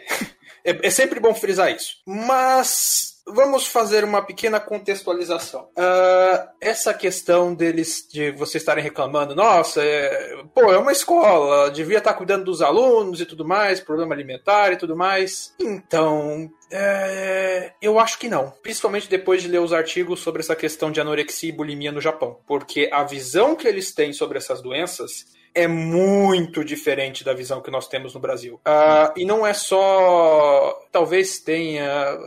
É, 0.66 0.88
é 0.88 0.90
sempre 0.90 1.20
bom 1.20 1.34
frisar 1.34 1.72
isso. 1.72 1.98
Mas 2.06 3.16
vamos 3.28 3.66
fazer 3.66 4.04
uma 4.04 4.22
pequena 4.22 4.60
contextualização. 4.60 5.70
Uh, 5.78 6.50
essa 6.62 6.94
questão 6.94 7.54
deles, 7.54 8.08
de 8.12 8.32
vocês 8.32 8.62
estarem 8.62 8.84
reclamando, 8.84 9.36
nossa, 9.36 9.84
é, 9.84 10.44
pô, 10.54 10.72
é 10.72 10.78
uma 10.78 10.92
escola, 10.92 11.72
devia 11.72 11.98
estar 11.98 12.14
cuidando 12.14 12.46
dos 12.46 12.62
alunos 12.62 13.20
e 13.20 13.26
tudo 13.26 13.46
mais, 13.46 13.80
problema 13.80 14.14
alimentar 14.14 14.74
e 14.74 14.78
tudo 14.78 14.96
mais. 14.96 15.54
Então, 15.60 16.52
é, 16.72 17.74
eu 17.82 18.00
acho 18.00 18.20
que 18.20 18.28
não. 18.28 18.52
Principalmente 18.62 19.10
depois 19.10 19.42
de 19.42 19.48
ler 19.48 19.60
os 19.60 19.74
artigos 19.74 20.20
sobre 20.20 20.42
essa 20.42 20.56
questão 20.56 20.92
de 20.92 21.02
anorexia 21.02 21.50
e 21.50 21.56
bulimia 21.56 21.92
no 21.92 22.02
Japão. 22.02 22.40
Porque 22.48 22.90
a 22.92 23.04
visão 23.04 23.56
que 23.56 23.68
eles 23.68 23.94
têm 23.94 24.14
sobre 24.14 24.38
essas 24.38 24.62
doenças 24.62 25.26
é 25.56 25.68
muito 25.68 26.64
diferente 26.64 27.24
da 27.24 27.34
visão 27.34 27.62
que 27.62 27.72
nós 27.72 27.88
temos 27.88 28.14
no 28.14 28.20
Brasil. 28.20 28.56
Uh, 28.56 29.12
e 29.16 29.26
não 29.26 29.48
é 29.48 29.54
só. 29.54 30.86
Talvez 30.92 31.40
tenha. 31.40 32.20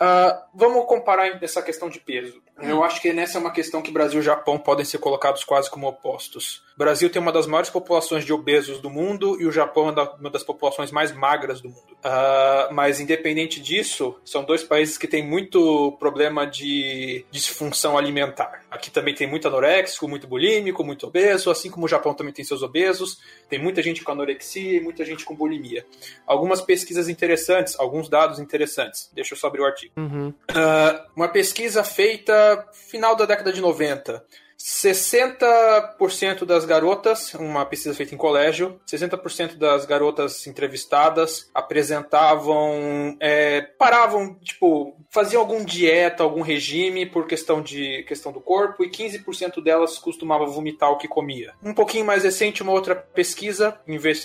Uh, 0.00 0.34
vamos 0.54 0.86
comparar 0.86 1.42
essa 1.42 1.62
questão 1.62 1.88
de 1.88 2.00
peso. 2.00 2.42
Eu 2.58 2.82
acho 2.82 3.02
que 3.02 3.12
nessa 3.12 3.36
é 3.36 3.40
uma 3.40 3.52
questão 3.52 3.82
que 3.82 3.90
Brasil 3.90 4.20
e 4.20 4.22
Japão 4.22 4.58
podem 4.58 4.84
ser 4.84 4.98
colocados 4.98 5.44
quase 5.44 5.70
como 5.70 5.86
opostos. 5.86 6.64
O 6.76 6.78
Brasil 6.78 7.08
tem 7.08 7.22
uma 7.22 7.32
das 7.32 7.46
maiores 7.46 7.70
populações 7.70 8.22
de 8.22 8.34
obesos 8.34 8.80
do 8.80 8.90
mundo 8.90 9.40
e 9.40 9.46
o 9.46 9.50
Japão 9.50 9.88
é 9.88 9.92
uma 10.20 10.30
das 10.30 10.44
populações 10.44 10.92
mais 10.92 11.10
magras 11.10 11.58
do 11.62 11.70
mundo. 11.70 11.96
Uh, 12.04 12.72
mas, 12.74 13.00
independente 13.00 13.62
disso, 13.62 14.14
são 14.22 14.44
dois 14.44 14.62
países 14.62 14.98
que 14.98 15.08
têm 15.08 15.26
muito 15.26 15.92
problema 15.98 16.46
de 16.46 17.24
disfunção 17.30 17.96
alimentar. 17.96 18.62
Aqui 18.70 18.90
também 18.90 19.14
tem 19.14 19.26
muito 19.26 19.48
anoréxico, 19.48 20.06
muito 20.06 20.28
bulímico, 20.28 20.84
muito 20.84 21.06
obeso, 21.06 21.50
assim 21.50 21.70
como 21.70 21.86
o 21.86 21.88
Japão 21.88 22.12
também 22.12 22.34
tem 22.34 22.44
seus 22.44 22.62
obesos. 22.62 23.22
Tem 23.48 23.58
muita 23.58 23.80
gente 23.80 24.04
com 24.04 24.12
anorexia 24.12 24.76
e 24.76 24.80
muita 24.80 25.02
gente 25.02 25.24
com 25.24 25.34
bulimia. 25.34 25.86
Algumas 26.26 26.60
pesquisas 26.60 27.08
interessantes, 27.08 27.74
alguns 27.80 28.06
dados 28.06 28.38
interessantes. 28.38 29.10
Deixa 29.14 29.32
eu 29.32 29.38
só 29.38 29.46
abrir 29.46 29.62
o 29.62 29.64
artigo. 29.64 29.94
Uhum. 29.96 30.28
Uh, 30.28 31.06
uma 31.16 31.28
pesquisa 31.28 31.82
feita 31.82 32.68
final 32.70 33.16
da 33.16 33.24
década 33.24 33.50
de 33.50 33.62
90 33.62 34.22
60% 34.58 36.44
das 36.46 36.64
garotas, 36.64 37.34
uma 37.34 37.66
pesquisa 37.66 37.94
feita 37.94 38.14
em 38.14 38.18
colégio, 38.18 38.80
60% 38.86 39.56
das 39.56 39.84
garotas 39.84 40.46
entrevistadas 40.46 41.50
apresentavam, 41.54 43.16
é, 43.20 43.60
paravam, 43.60 44.34
tipo, 44.36 44.96
faziam 45.10 45.40
algum 45.40 45.62
dieta, 45.62 46.22
algum 46.22 46.40
regime 46.40 47.04
por 47.04 47.26
questão 47.26 47.60
de 47.60 48.02
questão 48.04 48.32
do 48.32 48.40
corpo 48.40 48.82
e 48.82 48.90
15% 48.90 49.62
delas 49.62 49.98
costumavam 49.98 50.48
vomitar 50.48 50.90
o 50.90 50.96
que 50.96 51.06
comia. 51.06 51.52
Um 51.62 51.74
pouquinho 51.74 52.06
mais 52.06 52.24
recente, 52.24 52.62
uma 52.62 52.72
outra 52.72 52.96
pesquisa, 52.96 53.78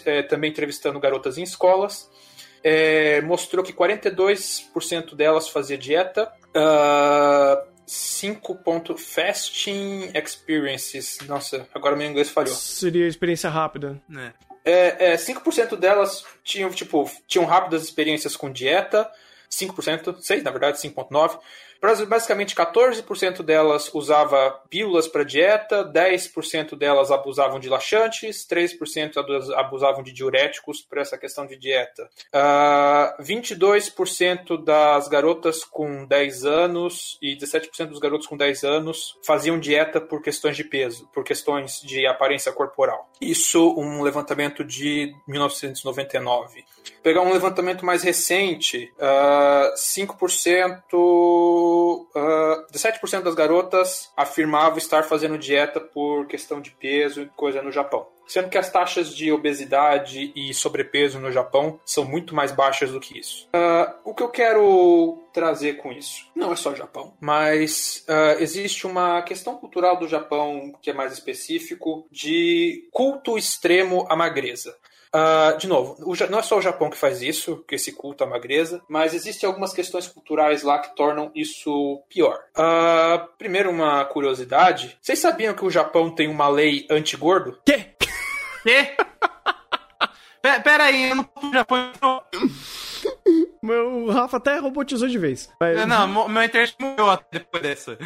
é, 0.06 0.24
também 0.24 0.50
entrevistando 0.50 1.00
garotas 1.00 1.38
em 1.38 1.44
escolas, 1.44 2.10
é, 2.64 3.22
mostrou 3.22 3.64
que 3.64 3.74
42% 3.74 5.16
delas 5.16 5.50
fazia 5.50 5.78
dieta. 5.78 6.32
Uh, 6.56 7.71
5 7.92 8.56
ponto 8.56 8.98
fasting 8.98 10.12
experiences. 10.16 11.18
Nossa, 11.28 11.68
agora 11.76 11.94
meu 11.94 12.10
inglês 12.10 12.30
falhou. 12.30 12.56
Seria 12.56 13.06
experiência 13.06 13.50
rápida. 13.50 14.02
né 14.08 14.34
é, 14.64 15.14
é, 15.14 15.16
5% 15.16 15.76
delas 15.76 16.24
tinham, 16.42 16.70
tipo, 16.70 17.10
tinham 17.28 17.46
rápidas 17.46 17.84
experiências 17.84 18.38
com 18.38 18.50
dieta. 18.50 19.10
5%, 19.50 20.22
6 20.22 20.44
na 20.44 20.52
verdade, 20.52 20.78
5.9%. 20.78 21.38
Basicamente, 22.08 22.54
14% 22.54 23.42
delas 23.42 23.90
usava 23.94 24.52
pílulas 24.70 25.08
para 25.08 25.24
dieta, 25.24 25.84
10% 25.84 26.78
delas 26.78 27.10
abusavam 27.10 27.60
de 27.60 27.68
laxantes, 27.70 28.48
3% 28.48 29.18
abusavam 29.56 30.04
de 30.04 30.14
diuréticos 30.14 30.82
para 30.82 31.02
essa 31.02 31.18
questão 31.18 31.48
de 31.48 31.58
dieta. 31.58 32.04
Uh, 32.04 32.52
ah, 32.52 33.18
22% 33.20 34.64
das 34.64 35.08
garotas 35.08 35.64
com 35.64 36.06
10 36.06 36.46
anos 36.46 37.18
e 37.22 37.36
17% 37.36 37.88
dos 37.88 38.00
garotos 38.00 38.28
com 38.28 38.38
10 38.38 38.64
anos 38.64 39.18
faziam 39.26 39.60
dieta 39.60 40.00
por 40.00 40.22
questões 40.22 40.56
de 40.56 40.64
peso, 40.64 41.10
por 41.12 41.24
questões 41.24 41.82
de 41.82 42.06
aparência 42.06 42.52
corporal. 42.52 43.10
Isso 43.20 43.74
um 43.76 44.04
levantamento 44.04 44.64
de 44.64 45.16
1999. 45.28 46.64
Pegar 47.04 47.22
um 47.22 47.34
levantamento 47.34 47.84
mais 47.86 48.04
recente, 48.04 48.92
uh, 48.98 49.76
5% 49.76 51.71
uh, 52.16 52.72
17% 52.72 53.22
das 53.22 53.36
garotas 53.36 54.12
afirmavam 54.16 54.78
estar 54.78 55.04
fazendo 55.04 55.38
dieta 55.38 55.80
por 55.80 56.28
questão 56.28 56.62
de 56.62 56.72
peso 56.72 57.22
e 57.22 57.26
coisa 57.28 57.62
no 57.62 57.72
Japão. 57.72 58.08
Sendo 58.28 58.50
que 58.50 58.58
as 58.58 58.70
taxas 58.70 59.14
de 59.14 59.32
obesidade 59.32 60.32
e 60.34 60.54
sobrepeso 60.54 61.20
no 61.20 61.32
Japão 61.32 61.80
são 61.84 62.06
muito 62.06 62.34
mais 62.34 62.52
baixas 62.52 62.92
do 62.92 63.00
que 63.00 63.20
isso. 63.20 63.50
Uh, 63.54 63.94
o 64.06 64.14
que 64.14 64.24
eu 64.24 64.30
quero 64.30 65.22
trazer 65.34 65.74
com 65.74 65.92
isso? 65.92 66.30
Não 66.34 66.54
é 66.54 66.56
só 66.56 66.74
Japão, 66.74 67.14
mas 67.20 68.06
uh, 68.08 68.42
existe 68.42 68.88
uma 68.88 69.22
questão 69.24 69.58
cultural 69.58 69.98
do 69.98 70.08
Japão 70.08 70.74
que 70.82 70.90
é 70.90 70.94
mais 70.94 71.12
específico 71.12 72.08
de 72.10 72.88
culto 72.92 73.38
extremo 73.38 74.06
à 74.10 74.16
magreza. 74.16 74.78
Uh, 75.14 75.58
de 75.58 75.68
novo, 75.68 75.98
o, 76.06 76.16
não 76.30 76.40
é 76.40 76.42
só 76.42 76.58
o 76.58 76.62
Japão 76.62 76.90
que 76.90 76.98
faz 76.98 77.22
isso, 77.22 77.64
que 77.68 77.76
esse 77.76 77.92
culto 77.92 78.24
à 78.24 78.28
magreza, 78.28 78.82
mas 78.88 79.14
existem 79.14 79.46
algumas 79.46 79.74
questões 79.74 80.08
culturais 80.08 80.64
lá 80.64 80.80
que 80.80 80.96
tornam 80.96 81.30
isso 81.36 82.02
pior. 82.08 82.40
Uh, 82.58 83.28
primeiro, 83.38 83.70
uma 83.70 84.06
curiosidade: 84.06 84.98
vocês 85.02 85.20
sabiam 85.20 85.54
que 85.54 85.66
o 85.66 85.70
Japão 85.70 86.10
tem 86.10 86.30
uma 86.30 86.48
lei 86.48 86.88
anti-gordo? 86.90 87.60
Quê? 87.66 87.88
Quê? 88.64 88.96
Pera 90.64 90.86
aí, 90.86 91.10
eu 91.10 91.16
não 91.16 91.30
o 91.44 91.54
Japão. 91.54 91.92
Meu, 93.62 94.06
o 94.06 94.12
Rafa 94.12 94.38
até 94.38 94.58
robotizou 94.58 95.08
de 95.08 95.18
vez. 95.18 95.52
Mas... 95.60 95.86
Não, 95.86 96.30
meu 96.30 96.44
internet 96.44 96.76
morreu 96.80 97.20
depois 97.32 97.62
dessa. 97.62 97.98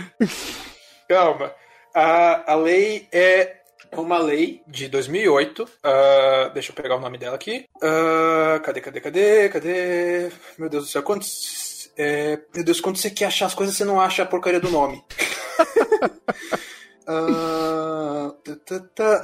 Calma. 1.07 1.53
A, 1.93 2.51
a 2.51 2.55
lei 2.55 3.07
é 3.11 3.61
uma 3.91 4.17
lei 4.17 4.61
de 4.67 4.87
2008. 4.87 5.63
Uh, 5.63 5.67
ah, 5.83 6.51
deixa 6.53 6.71
eu 6.71 6.75
pegar 6.75 6.95
o 6.95 6.99
nome 6.99 7.17
dela 7.17 7.35
aqui. 7.35 7.65
Uh, 7.77 8.59
cadê, 8.61 8.81
cadê, 8.81 9.01
cadê, 9.01 9.49
cadê? 9.49 10.31
Meu 10.57 10.69
Deus 10.69 10.85
do 10.85 10.89
céu, 10.89 11.03
quantos. 11.03 11.89
É, 11.97 12.39
meu 12.53 12.63
Deus, 12.63 12.81
quando 12.81 12.97
você 12.97 13.09
quer 13.09 13.25
achar 13.25 13.45
as 13.45 13.53
coisas, 13.53 13.75
você 13.75 13.85
não 13.85 14.01
acha 14.01 14.23
a 14.23 14.25
porcaria 14.25 14.59
do 14.59 14.69
nome. 14.69 15.03
uh, 17.07 18.35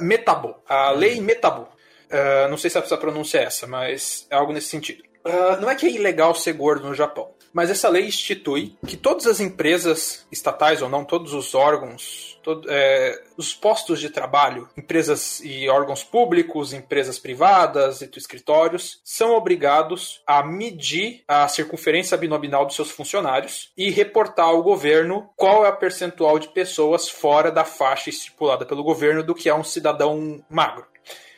Metabo. 0.00 0.56
A 0.66 0.90
lei 0.90 1.20
Metabo. 1.20 1.68
Uh, 2.12 2.48
não 2.50 2.56
sei 2.58 2.70
se 2.70 2.78
a 2.78 2.96
pronúncia 2.96 3.38
é 3.38 3.44
essa, 3.44 3.66
mas 3.66 4.26
é 4.30 4.36
algo 4.36 4.52
nesse 4.52 4.68
sentido. 4.68 5.02
Uh, 5.24 5.60
não 5.60 5.70
é 5.70 5.74
que 5.74 5.86
é 5.86 5.90
ilegal 5.90 6.34
ser 6.34 6.52
gordo 6.52 6.88
no 6.88 6.94
Japão, 6.94 7.30
mas 7.52 7.70
essa 7.70 7.88
lei 7.88 8.06
institui 8.06 8.76
que 8.86 8.96
todas 8.96 9.26
as 9.26 9.40
empresas 9.40 10.26
estatais 10.32 10.82
ou 10.82 10.88
não, 10.88 11.04
todos 11.04 11.32
os 11.32 11.54
órgãos, 11.54 12.31
todo, 12.42 12.68
é, 12.70 13.22
os 13.36 13.54
postos 13.54 14.00
de 14.00 14.10
trabalho, 14.10 14.68
empresas 14.76 15.40
e 15.44 15.68
órgãos 15.68 16.02
públicos, 16.02 16.72
empresas 16.72 17.18
privadas 17.18 18.02
e 18.02 18.10
escritórios, 18.16 19.00
são 19.04 19.34
obrigados 19.34 20.22
a 20.26 20.42
medir 20.42 21.22
a 21.26 21.46
circunferência 21.48 22.14
abdominal 22.14 22.66
dos 22.66 22.76
seus 22.76 22.90
funcionários 22.90 23.70
e 23.76 23.90
reportar 23.90 24.46
ao 24.46 24.62
governo 24.62 25.30
qual 25.36 25.64
é 25.64 25.68
a 25.68 25.72
percentual 25.72 26.38
de 26.38 26.48
pessoas 26.48 27.08
fora 27.08 27.50
da 27.50 27.64
faixa 27.64 28.10
estipulada 28.10 28.66
pelo 28.66 28.84
governo 28.84 29.22
do 29.22 29.34
que 29.34 29.48
é 29.48 29.54
um 29.54 29.64
cidadão 29.64 30.44
magro. 30.48 30.86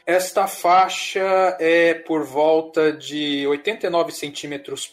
Esta 0.06 0.46
faixa 0.46 1.56
é 1.58 1.94
por 1.94 2.24
volta 2.24 2.92
de 2.92 3.46
89 3.46 4.12
centímetros 4.12 4.92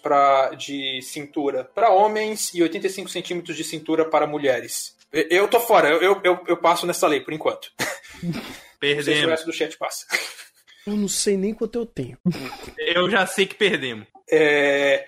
de 0.58 1.02
cintura 1.02 1.70
para 1.76 1.90
homens 1.90 2.54
e 2.54 2.64
85 2.64 3.10
centímetros 3.10 3.58
de 3.58 3.64
cintura 3.66 4.06
para 4.06 4.26
mulheres. 4.26 4.96
Eu 5.12 5.48
tô 5.48 5.60
fora, 5.60 5.90
eu, 5.90 6.22
eu, 6.24 6.44
eu 6.48 6.58
passo 6.58 6.86
nessa 6.86 7.08
lei 7.08 7.20
por 7.20 7.34
enquanto. 7.34 7.72
Perdemos. 8.80 9.06
Não 9.06 9.14
sei 9.14 9.16
se 9.16 9.26
o 9.26 9.30
resto 9.30 9.46
do 9.46 9.54
chat 9.54 9.78
passa. 9.78 10.06
Eu 10.86 10.98
não 10.98 11.08
sei 11.08 11.38
nem 11.38 11.54
quanto 11.54 11.78
eu 11.78 11.86
tenho. 11.86 12.18
Eu 12.78 13.08
já 13.08 13.28
sei 13.28 13.46
que 13.46 13.54
perdemos. 13.54 14.08
É... 14.28 15.08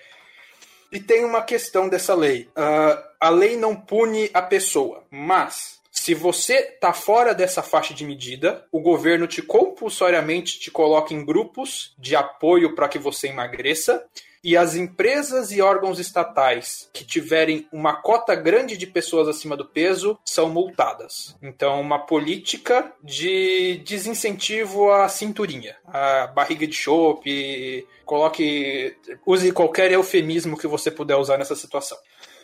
E 0.92 1.00
tem 1.00 1.24
uma 1.24 1.42
questão 1.42 1.88
dessa 1.88 2.14
lei. 2.14 2.48
Uh, 2.56 3.02
a 3.18 3.28
lei 3.28 3.56
não 3.56 3.74
pune 3.74 4.30
a 4.32 4.40
pessoa, 4.40 5.04
mas 5.10 5.80
se 5.90 6.14
você 6.14 6.54
está 6.58 6.92
fora 6.92 7.34
dessa 7.34 7.60
faixa 7.60 7.92
de 7.92 8.04
medida, 8.04 8.64
o 8.70 8.78
governo 8.78 9.26
te 9.26 9.42
compulsoriamente 9.42 10.60
te 10.60 10.70
coloca 10.70 11.12
em 11.12 11.24
grupos 11.24 11.92
de 11.98 12.14
apoio 12.14 12.76
para 12.76 12.88
que 12.88 12.98
você 12.98 13.26
emagreça. 13.26 14.06
E 14.44 14.58
as 14.58 14.74
empresas 14.74 15.50
e 15.50 15.62
órgãos 15.62 15.98
estatais 15.98 16.90
que 16.92 17.02
tiverem 17.02 17.66
uma 17.72 17.94
cota 17.94 18.34
grande 18.34 18.76
de 18.76 18.86
pessoas 18.86 19.26
acima 19.26 19.56
do 19.56 19.64
peso 19.64 20.18
são 20.22 20.50
multadas. 20.50 21.34
Então, 21.42 21.80
uma 21.80 21.98
política 21.98 22.92
de 23.02 23.82
desincentivo 23.86 24.92
à 24.92 25.08
cinturinha, 25.08 25.74
à 25.86 26.26
barriga 26.26 26.66
de 26.66 26.74
chope, 26.74 27.86
coloque, 28.04 28.94
use 29.26 29.50
qualquer 29.50 29.90
eufemismo 29.92 30.58
que 30.58 30.66
você 30.66 30.90
puder 30.90 31.16
usar 31.16 31.38
nessa 31.38 31.56
situação. 31.56 31.96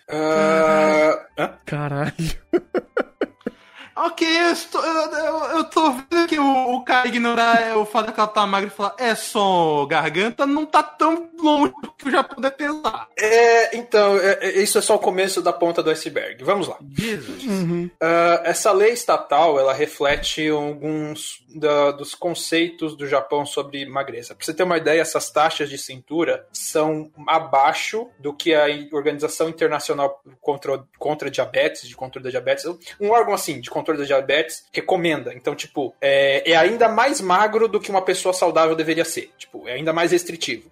Uh... 0.09 1.51
Caralho. 1.66 2.14
Ok, 4.02 4.27
eu, 4.27 4.52
estou, 4.52 4.82
eu, 4.82 5.12
eu, 5.12 5.36
eu 5.59 5.64
tô 5.64 5.93
vendo 5.93 6.27
que 6.27 6.39
o, 6.39 6.74
o 6.74 6.82
cara 6.82 7.06
ignorar 7.06 7.60
é, 7.60 7.74
o 7.74 7.85
fato 7.85 8.12
que 8.12 8.18
ela 8.18 8.27
tá 8.27 8.47
magra 8.47 8.68
e 8.68 8.70
falar 8.70 8.94
é 8.98 9.14
só 9.14 9.85
garganta, 9.85 10.47
não 10.47 10.64
tá 10.64 10.82
tão 10.82 11.28
longe 11.39 11.74
que 11.98 12.09
eu 12.09 12.12
já 12.12 12.24
puder 12.24 12.51
pensar. 12.52 13.09
É, 13.18 13.77
então, 13.77 14.16
é, 14.18 14.39
é, 14.40 14.62
isso 14.62 14.78
é 14.78 14.81
só 14.81 14.94
o 14.94 14.98
começo 14.98 15.43
da 15.43 15.52
ponta 15.52 15.82
do 15.82 15.90
iceberg. 15.90 16.43
Vamos 16.43 16.66
lá. 16.66 16.78
Jesus. 16.97 17.44
Uhum. 17.44 17.90
Uh, 18.02 18.40
essa 18.44 18.72
lei 18.72 18.93
estatal, 18.93 19.59
ela 19.59 19.74
reflete 19.74 20.48
alguns 20.48 21.44
da, 21.55 21.90
dos 21.90 22.14
conceitos 22.14 22.97
do 22.97 23.06
Japão 23.06 23.44
sobre 23.44 23.85
magreza. 23.85 24.35
Pra 24.35 24.44
você 24.44 24.55
ter 24.55 24.62
uma 24.62 24.78
ideia, 24.78 25.01
essas 25.01 25.31
taxas 25.31 25.68
de 25.68 25.77
cintura 25.77 26.47
são 26.52 27.10
abaixo 27.27 28.09
do 28.18 28.32
que 28.32 28.55
a 28.55 28.64
Organização 28.93 29.48
Internacional 29.48 30.22
contra, 30.40 30.82
contra 30.98 31.31
Diabetes, 31.31 31.89
de 31.89 31.97
controle 31.97 32.24
da 32.24 32.31
diabetes, 32.31 32.64
um 33.01 33.10
órgão 33.10 33.35
assim, 33.35 33.60
de 33.60 33.70
controle 33.70 33.90
da 33.99 34.05
diabetes 34.05 34.65
recomenda. 34.73 35.33
Então, 35.35 35.55
tipo, 35.55 35.95
é, 36.01 36.51
é 36.51 36.57
ainda 36.57 36.89
mais 36.89 37.21
magro 37.21 37.69
do 37.69 37.81
que 37.81 37.91
uma 37.91 38.03
pessoa 38.03 38.33
saudável 38.33 38.75
deveria 38.75 39.05
ser. 39.05 39.31
Tipo, 39.39 39.69
é 39.69 39.75
ainda 39.75 39.93
mais 39.93 40.12
restritivo. 40.12 40.71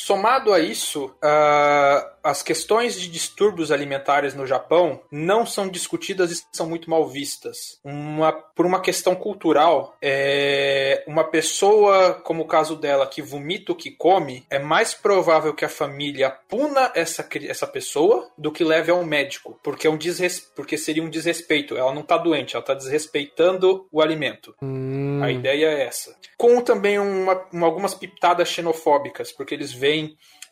Somado 0.00 0.54
a 0.54 0.58
isso, 0.58 1.14
uh, 1.22 2.10
as 2.24 2.42
questões 2.42 2.98
de 2.98 3.06
distúrbios 3.06 3.70
alimentares 3.70 4.34
no 4.34 4.46
Japão 4.46 5.02
não 5.10 5.44
são 5.44 5.68
discutidas 5.68 6.30
e 6.32 6.42
são 6.52 6.66
muito 6.66 6.88
mal 6.88 7.06
vistas. 7.06 7.78
Uma, 7.84 8.32
por 8.32 8.64
uma 8.64 8.80
questão 8.80 9.14
cultural, 9.14 9.96
é, 10.02 11.04
uma 11.06 11.24
pessoa, 11.24 12.14
como 12.14 12.42
o 12.42 12.46
caso 12.46 12.76
dela, 12.76 13.06
que 13.06 13.20
vomita 13.20 13.72
o 13.72 13.76
que 13.76 13.90
come, 13.90 14.46
é 14.48 14.58
mais 14.58 14.94
provável 14.94 15.54
que 15.54 15.66
a 15.66 15.68
família 15.68 16.30
puna 16.30 16.90
essa, 16.94 17.28
essa 17.46 17.66
pessoa 17.66 18.30
do 18.38 18.50
que 18.50 18.64
leve 18.64 18.90
ao 18.90 19.04
médico, 19.04 19.60
porque, 19.62 19.86
é 19.86 19.90
um 19.90 19.98
desres, 19.98 20.40
porque 20.40 20.78
seria 20.78 21.02
um 21.02 21.10
desrespeito. 21.10 21.76
Ela 21.76 21.92
não 21.92 22.02
está 22.02 22.16
doente, 22.16 22.54
ela 22.54 22.62
está 22.62 22.74
desrespeitando 22.74 23.86
o 23.92 24.00
alimento. 24.00 24.54
Hum. 24.62 25.20
A 25.22 25.30
ideia 25.30 25.66
é 25.66 25.86
essa. 25.86 26.16
Com 26.38 26.60
também 26.62 26.98
uma, 26.98 27.46
uma, 27.52 27.66
algumas 27.66 27.94
pitadas 27.94 28.48
xenofóbicas, 28.48 29.30
porque 29.32 29.54
eles 29.54 29.72
veem 29.72 29.89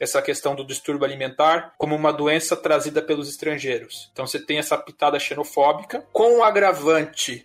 essa 0.00 0.22
questão 0.22 0.54
do 0.54 0.64
distúrbio 0.64 1.04
alimentar 1.04 1.74
como 1.76 1.94
uma 1.94 2.12
doença 2.12 2.56
trazida 2.56 3.02
pelos 3.02 3.28
estrangeiros. 3.28 4.08
Então 4.12 4.26
você 4.26 4.38
tem 4.38 4.58
essa 4.58 4.76
pitada 4.78 5.18
xenofóbica 5.18 6.06
com 6.12 6.38
o 6.38 6.42
agravante 6.42 7.44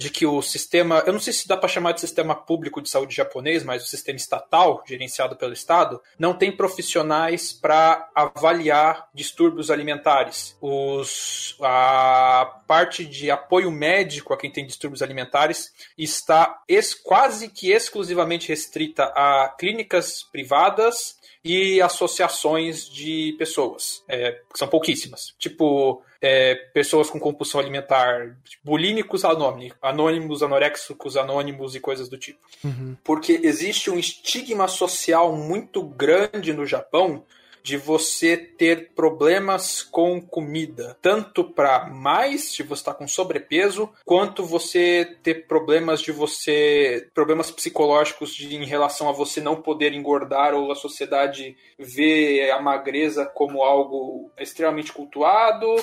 de 0.00 0.08
que 0.08 0.24
o 0.24 0.40
sistema, 0.40 1.02
eu 1.06 1.12
não 1.12 1.20
sei 1.20 1.30
se 1.30 1.46
dá 1.46 1.58
para 1.58 1.68
chamar 1.68 1.92
de 1.92 2.00
sistema 2.00 2.34
público 2.34 2.80
de 2.80 2.88
saúde 2.88 3.14
japonês, 3.14 3.62
mas 3.62 3.84
o 3.84 3.86
sistema 3.86 4.16
estatal, 4.16 4.82
gerenciado 4.88 5.36
pelo 5.36 5.52
Estado, 5.52 6.00
não 6.18 6.32
tem 6.32 6.50
profissionais 6.50 7.52
para 7.52 8.08
avaliar 8.14 9.10
distúrbios 9.12 9.70
alimentares. 9.70 10.56
Os, 10.58 11.54
a 11.60 12.62
parte 12.66 13.04
de 13.04 13.30
apoio 13.30 13.70
médico 13.70 14.32
a 14.32 14.38
quem 14.38 14.50
tem 14.50 14.66
distúrbios 14.66 15.02
alimentares 15.02 15.70
está 15.98 16.62
es, 16.66 16.94
quase 16.94 17.48
que 17.48 17.70
exclusivamente 17.70 18.48
restrita 18.48 19.04
a 19.14 19.54
clínicas 19.58 20.22
privadas 20.22 21.19
e 21.42 21.80
associações 21.80 22.88
de 22.88 23.34
pessoas, 23.38 24.02
é, 24.08 24.32
que 24.52 24.58
são 24.58 24.68
pouquíssimas. 24.68 25.34
Tipo, 25.38 26.02
é, 26.20 26.54
pessoas 26.54 27.08
com 27.08 27.18
compulsão 27.18 27.60
alimentar, 27.60 28.36
tipo, 28.44 28.62
bulímicos 28.64 29.24
anônimos, 29.24 29.76
anônimos, 29.80 30.42
anoréxicos 30.42 31.16
anônimos 31.16 31.74
e 31.74 31.80
coisas 31.80 32.08
do 32.08 32.18
tipo. 32.18 32.40
Uhum. 32.62 32.94
Porque 33.02 33.40
existe 33.42 33.90
um 33.90 33.98
estigma 33.98 34.68
social 34.68 35.34
muito 35.34 35.82
grande 35.82 36.52
no 36.52 36.66
Japão 36.66 37.24
de 37.62 37.76
você 37.76 38.36
ter 38.36 38.90
problemas 38.94 39.82
com 39.82 40.20
comida, 40.20 40.96
tanto 41.00 41.44
para 41.44 41.86
mais 41.88 42.52
de 42.52 42.62
você 42.62 42.80
estar 42.80 42.92
tá 42.92 42.98
com 42.98 43.08
sobrepeso, 43.08 43.90
quanto 44.04 44.44
você 44.44 45.16
ter 45.22 45.46
problemas 45.46 46.00
de 46.00 46.12
você 46.12 47.08
problemas 47.14 47.50
psicológicos 47.50 48.34
de, 48.34 48.54
em 48.54 48.64
relação 48.64 49.08
a 49.08 49.12
você 49.12 49.40
não 49.40 49.60
poder 49.60 49.92
engordar 49.92 50.54
ou 50.54 50.72
a 50.72 50.76
sociedade 50.76 51.56
ver 51.78 52.50
a 52.50 52.60
magreza 52.60 53.26
como 53.26 53.62
algo 53.62 54.30
extremamente 54.38 54.92
cultuado. 54.92 55.76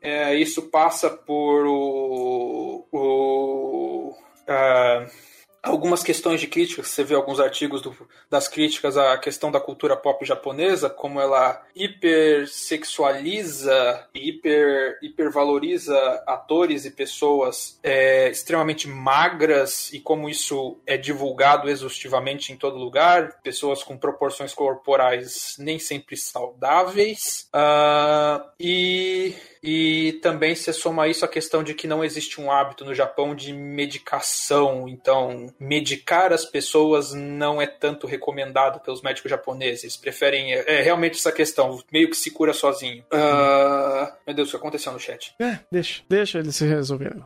É, 0.00 0.34
isso 0.34 0.62
passa 0.62 1.08
por 1.08 1.64
o, 1.64 2.86
o 2.90 4.16
uh, 4.42 5.31
algumas 5.62 6.02
questões 6.02 6.40
de 6.40 6.48
críticas, 6.48 6.88
você 6.88 7.04
vê 7.04 7.14
alguns 7.14 7.38
artigos 7.38 7.80
do, 7.80 7.94
das 8.28 8.48
críticas 8.48 8.96
à 8.96 9.16
questão 9.16 9.52
da 9.52 9.60
cultura 9.60 9.96
pop 9.96 10.24
japonesa, 10.24 10.90
como 10.90 11.20
ela 11.20 11.62
hipersexualiza 11.74 14.08
e 14.12 14.30
hiper, 14.30 14.98
hipervaloriza 15.02 15.96
atores 16.26 16.84
e 16.84 16.90
pessoas 16.90 17.78
é, 17.82 18.30
extremamente 18.30 18.88
magras 18.88 19.92
e 19.92 20.00
como 20.00 20.28
isso 20.28 20.80
é 20.84 20.96
divulgado 20.96 21.70
exaustivamente 21.70 22.52
em 22.52 22.56
todo 22.56 22.76
lugar, 22.76 23.40
pessoas 23.42 23.84
com 23.84 23.96
proporções 23.96 24.52
corporais 24.52 25.54
nem 25.58 25.78
sempre 25.78 26.16
saudáveis. 26.16 27.48
Uh, 27.54 28.42
e 28.58 29.36
e 29.62 30.18
também 30.22 30.54
se 30.54 30.72
soma 30.72 31.06
isso 31.06 31.24
a 31.24 31.28
questão 31.28 31.62
de 31.62 31.72
que 31.72 31.86
não 31.86 32.04
existe 32.04 32.40
um 32.40 32.50
hábito 32.50 32.84
no 32.84 32.94
Japão 32.94 33.34
de 33.34 33.52
medicação. 33.52 34.88
Então, 34.88 35.52
medicar 35.60 36.32
as 36.32 36.44
pessoas 36.44 37.12
não 37.14 37.62
é 37.62 37.66
tanto 37.66 38.06
recomendado 38.06 38.80
pelos 38.80 39.02
médicos 39.02 39.30
japoneses. 39.30 39.96
Preferem. 39.96 40.52
É, 40.52 40.78
é 40.78 40.82
realmente 40.82 41.18
essa 41.18 41.30
questão, 41.30 41.80
meio 41.92 42.10
que 42.10 42.16
se 42.16 42.30
cura 42.30 42.52
sozinho. 42.52 43.04
Uh, 43.12 44.12
meu 44.26 44.34
Deus, 44.34 44.48
o 44.48 44.50
que 44.52 44.56
aconteceu 44.56 44.92
no 44.92 44.98
chat? 44.98 45.34
É, 45.40 45.60
deixa, 45.70 46.02
deixa 46.08 46.38
eles 46.38 46.56
se 46.56 46.66
resolverem. 46.66 47.22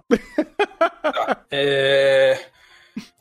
Tá. 1.02 1.44
É. 1.50 2.38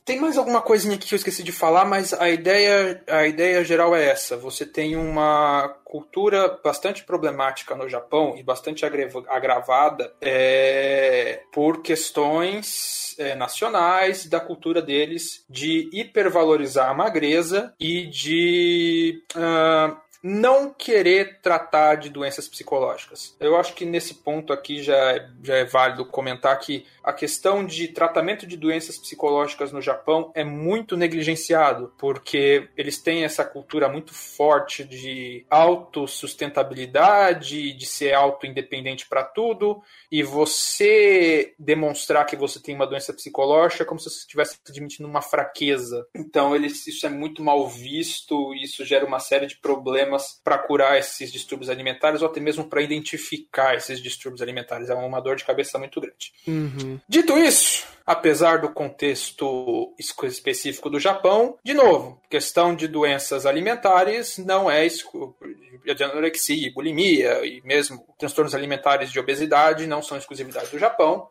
Tem 0.05 0.19
mais 0.19 0.37
alguma 0.37 0.61
coisinha 0.61 0.99
que 0.99 1.11
eu 1.11 1.17
esqueci 1.17 1.41
de 1.41 1.51
falar, 1.51 1.83
mas 1.83 2.13
a 2.13 2.29
ideia, 2.29 3.03
a 3.07 3.25
ideia 3.25 3.65
geral 3.65 3.95
é 3.95 4.05
essa. 4.05 4.37
Você 4.37 4.63
tem 4.63 4.95
uma 4.95 5.67
cultura 5.83 6.59
bastante 6.63 7.03
problemática 7.03 7.73
no 7.73 7.89
Japão 7.89 8.35
e 8.37 8.43
bastante 8.43 8.85
agravada 8.85 10.13
é, 10.21 11.41
por 11.51 11.81
questões 11.81 13.15
é, 13.17 13.33
nacionais 13.33 14.27
da 14.27 14.39
cultura 14.39 14.79
deles 14.79 15.43
de 15.49 15.89
hipervalorizar 15.91 16.91
a 16.91 16.93
magreza 16.93 17.73
e 17.79 18.05
de 18.05 19.23
uh, 19.35 19.97
não 20.27 20.73
querer 20.73 21.39
tratar 21.39 21.95
de 21.95 22.09
doenças 22.09 22.47
psicológicas. 22.47 23.35
Eu 23.39 23.55
acho 23.55 23.75
que 23.75 23.85
nesse 23.85 24.15
ponto 24.15 24.51
aqui 24.51 24.81
já 24.81 24.97
é, 25.13 25.29
já 25.43 25.55
é 25.57 25.65
válido 25.65 26.03
comentar 26.03 26.57
que 26.59 26.83
a 27.05 27.13
questão 27.13 27.63
de 27.63 27.87
tratamento 27.89 28.47
de 28.47 28.57
doenças 28.57 28.97
psicológicas 28.97 29.71
no 29.71 29.79
Japão 29.79 30.31
é 30.33 30.43
muito 30.43 30.97
negligenciado, 30.97 31.93
porque 31.99 32.67
eles 32.75 32.97
têm 32.97 33.23
essa 33.23 33.45
cultura 33.45 33.87
muito 33.87 34.11
forte 34.11 34.83
de 34.83 35.45
autossustentabilidade, 35.47 37.73
de 37.73 37.85
ser 37.85 38.13
auto-independente 38.13 39.07
para 39.07 39.23
tudo, 39.23 39.83
e 40.11 40.23
você 40.23 41.53
demonstrar 41.59 42.25
que 42.25 42.35
você 42.35 42.59
tem 42.59 42.73
uma 42.73 42.87
doença 42.87 43.13
psicológica 43.13 43.83
é 43.83 43.85
como 43.85 43.99
se 43.99 44.09
você 44.09 44.21
estivesse 44.21 44.57
admitindo 44.67 45.07
uma 45.07 45.21
fraqueza. 45.21 46.07
Então, 46.15 46.55
eles, 46.55 46.87
isso 46.87 47.05
é 47.05 47.09
muito 47.09 47.43
mal 47.43 47.67
visto, 47.67 48.51
isso 48.55 48.83
gera 48.83 49.05
uma 49.05 49.19
série 49.19 49.45
de 49.45 49.57
problemas 49.57 50.41
para 50.43 50.57
curar 50.57 50.97
esses 50.97 51.31
distúrbios 51.31 51.69
alimentares 51.69 52.23
ou 52.23 52.27
até 52.27 52.39
mesmo 52.39 52.67
para 52.67 52.81
identificar 52.81 53.75
esses 53.75 54.01
distúrbios 54.01 54.41
alimentares. 54.41 54.89
É 54.89 54.95
uma 54.95 55.21
dor 55.21 55.35
de 55.35 55.45
cabeça 55.45 55.77
muito 55.77 56.01
grande. 56.01 56.33
Uhum. 56.47 56.94
Dito 57.07 57.37
isso, 57.37 57.85
apesar 58.05 58.59
do 58.59 58.69
contexto 58.69 59.93
específico 59.97 60.89
do 60.89 60.99
Japão, 60.99 61.57
de 61.63 61.73
novo, 61.73 62.21
questão 62.29 62.75
de 62.75 62.87
doenças 62.87 63.45
alimentares 63.45 64.37
não 64.37 64.69
é 64.69 64.85
de 64.87 66.03
anorexia, 66.03 66.71
bulimia 66.73 67.45
e 67.45 67.61
mesmo 67.63 68.05
transtornos 68.17 68.53
alimentares 68.53 69.11
de 69.11 69.19
obesidade 69.19 69.87
não 69.87 70.01
são 70.01 70.17
exclusividade 70.17 70.69
do 70.69 70.79
Japão. 70.79 71.27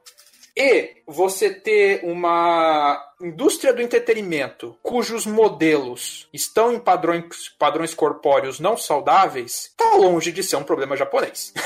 E 0.57 1.03
você 1.07 1.51
ter 1.51 2.01
uma 2.05 3.03
indústria 3.21 3.73
do 3.73 3.83
entretenimento 3.83 4.77
cujos 4.83 5.27
modelos 5.27 6.29
estão 6.33 6.73
em 6.73 6.79
padrões, 6.79 7.49
padrões 7.59 7.95
corpóreos 7.95 8.61
não 8.61 8.77
saudáveis, 8.77 9.73
tá 9.77 9.97
longe 9.97 10.31
de 10.31 10.43
ser 10.43 10.57
um 10.57 10.65
problema 10.65 10.97
japonês. 10.97 11.53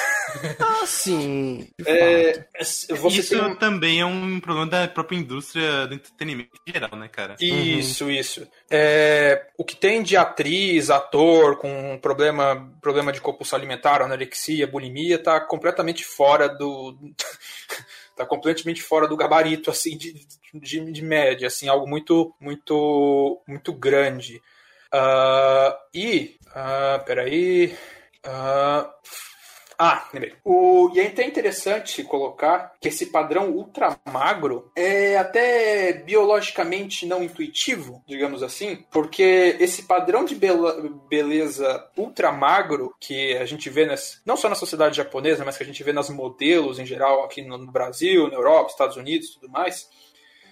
Ah, 0.60 0.86
sim. 0.86 1.66
É, 1.86 2.44
Isso 2.60 3.42
um... 3.42 3.54
também 3.54 4.00
é 4.00 4.04
um 4.04 4.38
problema 4.38 4.66
da 4.66 4.86
própria 4.86 5.16
indústria 5.16 5.86
do 5.86 5.94
entretenimento 5.94 6.50
em 6.66 6.72
geral, 6.72 6.94
né, 6.96 7.08
cara? 7.08 7.34
Isso, 7.40 8.04
uhum. 8.04 8.10
isso. 8.10 8.46
É, 8.70 9.46
o 9.56 9.64
que 9.64 9.74
tem 9.74 10.02
de 10.02 10.18
atriz, 10.18 10.90
ator 10.90 11.56
com 11.56 11.98
problema, 12.02 12.70
problema 12.82 13.10
de 13.10 13.22
compulsão 13.22 13.58
alimentar, 13.58 14.02
anorexia, 14.02 14.66
bulimia, 14.66 15.18
tá 15.18 15.40
completamente 15.40 16.04
fora 16.04 16.46
do 16.46 16.94
tá 18.18 18.26
completamente 18.26 18.82
fora 18.82 19.06
do 19.06 19.16
gabarito 19.16 19.70
assim 19.70 19.96
de, 19.96 20.26
de, 20.52 20.92
de 20.92 21.02
média, 21.02 21.46
assim 21.46 21.68
algo 21.68 21.86
muito 21.88 22.34
muito 22.40 23.40
muito 23.46 23.72
grande. 23.72 24.42
Uh, 24.92 25.76
e 25.94 26.36
uh, 26.48 27.04
peraí. 27.04 27.76
Uh, 28.26 28.88
ah. 29.78 30.08
O, 30.44 30.90
e 30.92 30.98
é 30.98 31.06
até 31.06 31.24
interessante 31.24 32.02
colocar 32.02 32.74
que 32.80 32.88
esse 32.88 33.06
padrão 33.06 33.50
ultra 33.50 33.96
magro 34.04 34.72
é 34.74 35.16
até 35.16 35.92
biologicamente 35.92 37.06
não 37.06 37.22
intuitivo, 37.22 38.02
digamos 38.04 38.42
assim, 38.42 38.84
porque 38.90 39.56
esse 39.60 39.84
padrão 39.84 40.24
de 40.24 40.34
beleza 41.08 41.88
ultra 41.96 42.32
magro 42.32 42.92
que 42.98 43.36
a 43.36 43.46
gente 43.46 43.70
vê 43.70 43.86
nas, 43.86 44.20
não 44.26 44.36
só 44.36 44.48
na 44.48 44.56
sociedade 44.56 44.96
japonesa, 44.96 45.44
mas 45.44 45.56
que 45.56 45.62
a 45.62 45.66
gente 45.66 45.84
vê 45.84 45.92
nas 45.92 46.10
modelos 46.10 46.80
em 46.80 46.86
geral 46.86 47.22
aqui 47.22 47.40
no, 47.42 47.56
no 47.56 47.70
Brasil, 47.70 48.26
na 48.26 48.34
Europa, 48.34 48.70
Estados 48.70 48.96
Unidos 48.96 49.28
e 49.28 49.34
tudo 49.34 49.48
mais, 49.48 49.88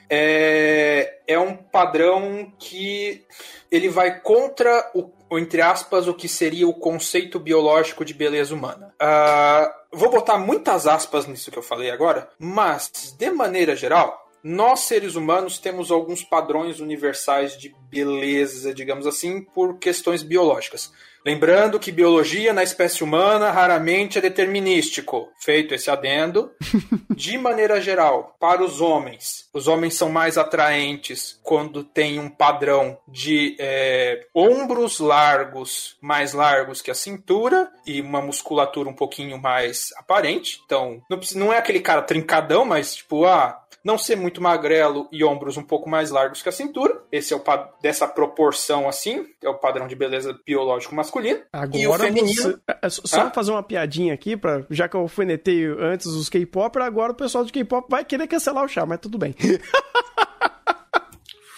é, 0.09 1.19
é 1.27 1.39
um 1.39 1.57
padrão 1.57 2.53
que 2.59 3.25
ele 3.71 3.89
vai 3.89 4.21
contra 4.21 4.89
o, 4.95 5.11
entre 5.33 5.61
aspas, 5.61 6.07
o 6.07 6.15
que 6.15 6.29
seria 6.29 6.69
o 6.69 6.75
conceito 6.75 7.39
biológico 7.39 8.05
de 8.05 8.15
beleza 8.15 8.55
humana. 8.55 8.95
Uh, 9.01 9.97
vou 9.97 10.11
botar 10.11 10.39
muitas 10.39 10.87
aspas 10.87 11.27
nisso 11.27 11.51
que 11.51 11.59
eu 11.59 11.63
falei 11.63 11.91
agora, 11.91 12.29
mas, 12.39 13.15
de 13.19 13.31
maneira 13.31 13.75
geral, 13.75 14.27
nós, 14.43 14.81
seres 14.81 15.17
humanos, 15.17 15.59
temos 15.59 15.91
alguns 15.91 16.23
padrões 16.23 16.79
universais 16.79 17.59
de 17.59 17.75
beleza, 17.91 18.73
digamos 18.73 19.05
assim, 19.05 19.43
por 19.43 19.79
questões 19.79 20.23
biológicas. 20.23 20.93
Lembrando 21.27 21.81
que 21.81 21.91
biologia 21.91 22.53
na 22.53 22.63
espécie 22.63 23.03
humana 23.03 23.51
raramente 23.51 24.17
é 24.17 24.21
determinístico. 24.21 25.29
Feito 25.41 25.75
esse 25.75 25.91
adendo, 25.91 26.53
de 27.11 27.37
maneira 27.37 27.81
geral, 27.81 28.37
para 28.39 28.63
os 28.63 28.81
homens, 28.81 29.49
os 29.53 29.67
homens 29.67 29.95
são 29.95 30.09
mais 30.09 30.39
atraentes 30.39 31.41
quando 31.43 31.83
tem 31.83 32.21
um 32.21 32.31
padrão 32.31 32.97
de 33.09 33.57
é, 33.59 34.25
ombros 34.33 35.01
largos, 35.01 35.97
mais 36.01 36.33
largos 36.33 36.81
que 36.81 36.93
a 36.93 36.95
cintura, 36.95 37.73
e 37.85 38.01
uma 38.01 38.23
musculatura 38.23 38.89
um 38.89 38.95
pouquinho 38.95 39.37
mais 39.37 39.93
aparente. 39.97 40.63
Então, 40.65 41.03
não, 41.11 41.19
não 41.35 41.53
é 41.53 41.59
aquele 41.59 41.81
cara 41.81 42.03
trincadão, 42.03 42.65
mas 42.65 42.95
tipo, 42.95 43.25
ah, 43.25 43.67
não 43.87 43.97
ser 43.97 44.17
muito 44.17 44.43
magrelo 44.43 45.09
e 45.13 45.23
ombros 45.23 45.57
um 45.57 45.63
pouco 45.63 45.89
mais 45.89 46.11
largos 46.11 46.43
que 46.43 46.49
a 46.49 46.53
cintura. 46.53 47.01
Esse 47.13 47.33
é 47.33 47.37
o 47.37 47.43
dessa 47.81 48.09
proporção 48.09 48.89
assim, 48.89 49.25
é 49.41 49.49
o 49.49 49.55
padrão 49.55 49.87
de 49.87 49.95
beleza 49.95 50.37
biológico 50.45 50.93
masculino. 50.93 51.16
Agora 51.53 51.79
e 51.79 51.87
o 51.87 51.95
feminino. 51.95 52.43
Você... 52.43 52.59
É, 52.69 52.79
é, 52.83 52.91
só 52.91 53.23
ah? 53.23 53.31
fazer 53.31 53.51
uma 53.53 53.63
piadinha 53.63 54.13
aqui, 54.15 54.37
pra, 54.37 54.65
já 54.71 54.89
que 54.89 54.97
eu 54.97 55.01
alfinetei 55.01 55.65
antes 55.67 56.07
os 56.07 56.29
K-pop, 56.29 56.79
agora 56.79 57.13
o 57.13 57.17
pessoal 57.17 57.45
de 57.45 57.53
K-pop 57.53 57.87
vai 57.91 58.05
querer 58.05 58.27
cancelar 58.27 58.65
o 58.65 58.69
chá, 58.69 58.85
mas 58.85 59.01
tudo 59.01 59.19
bem. 59.19 59.35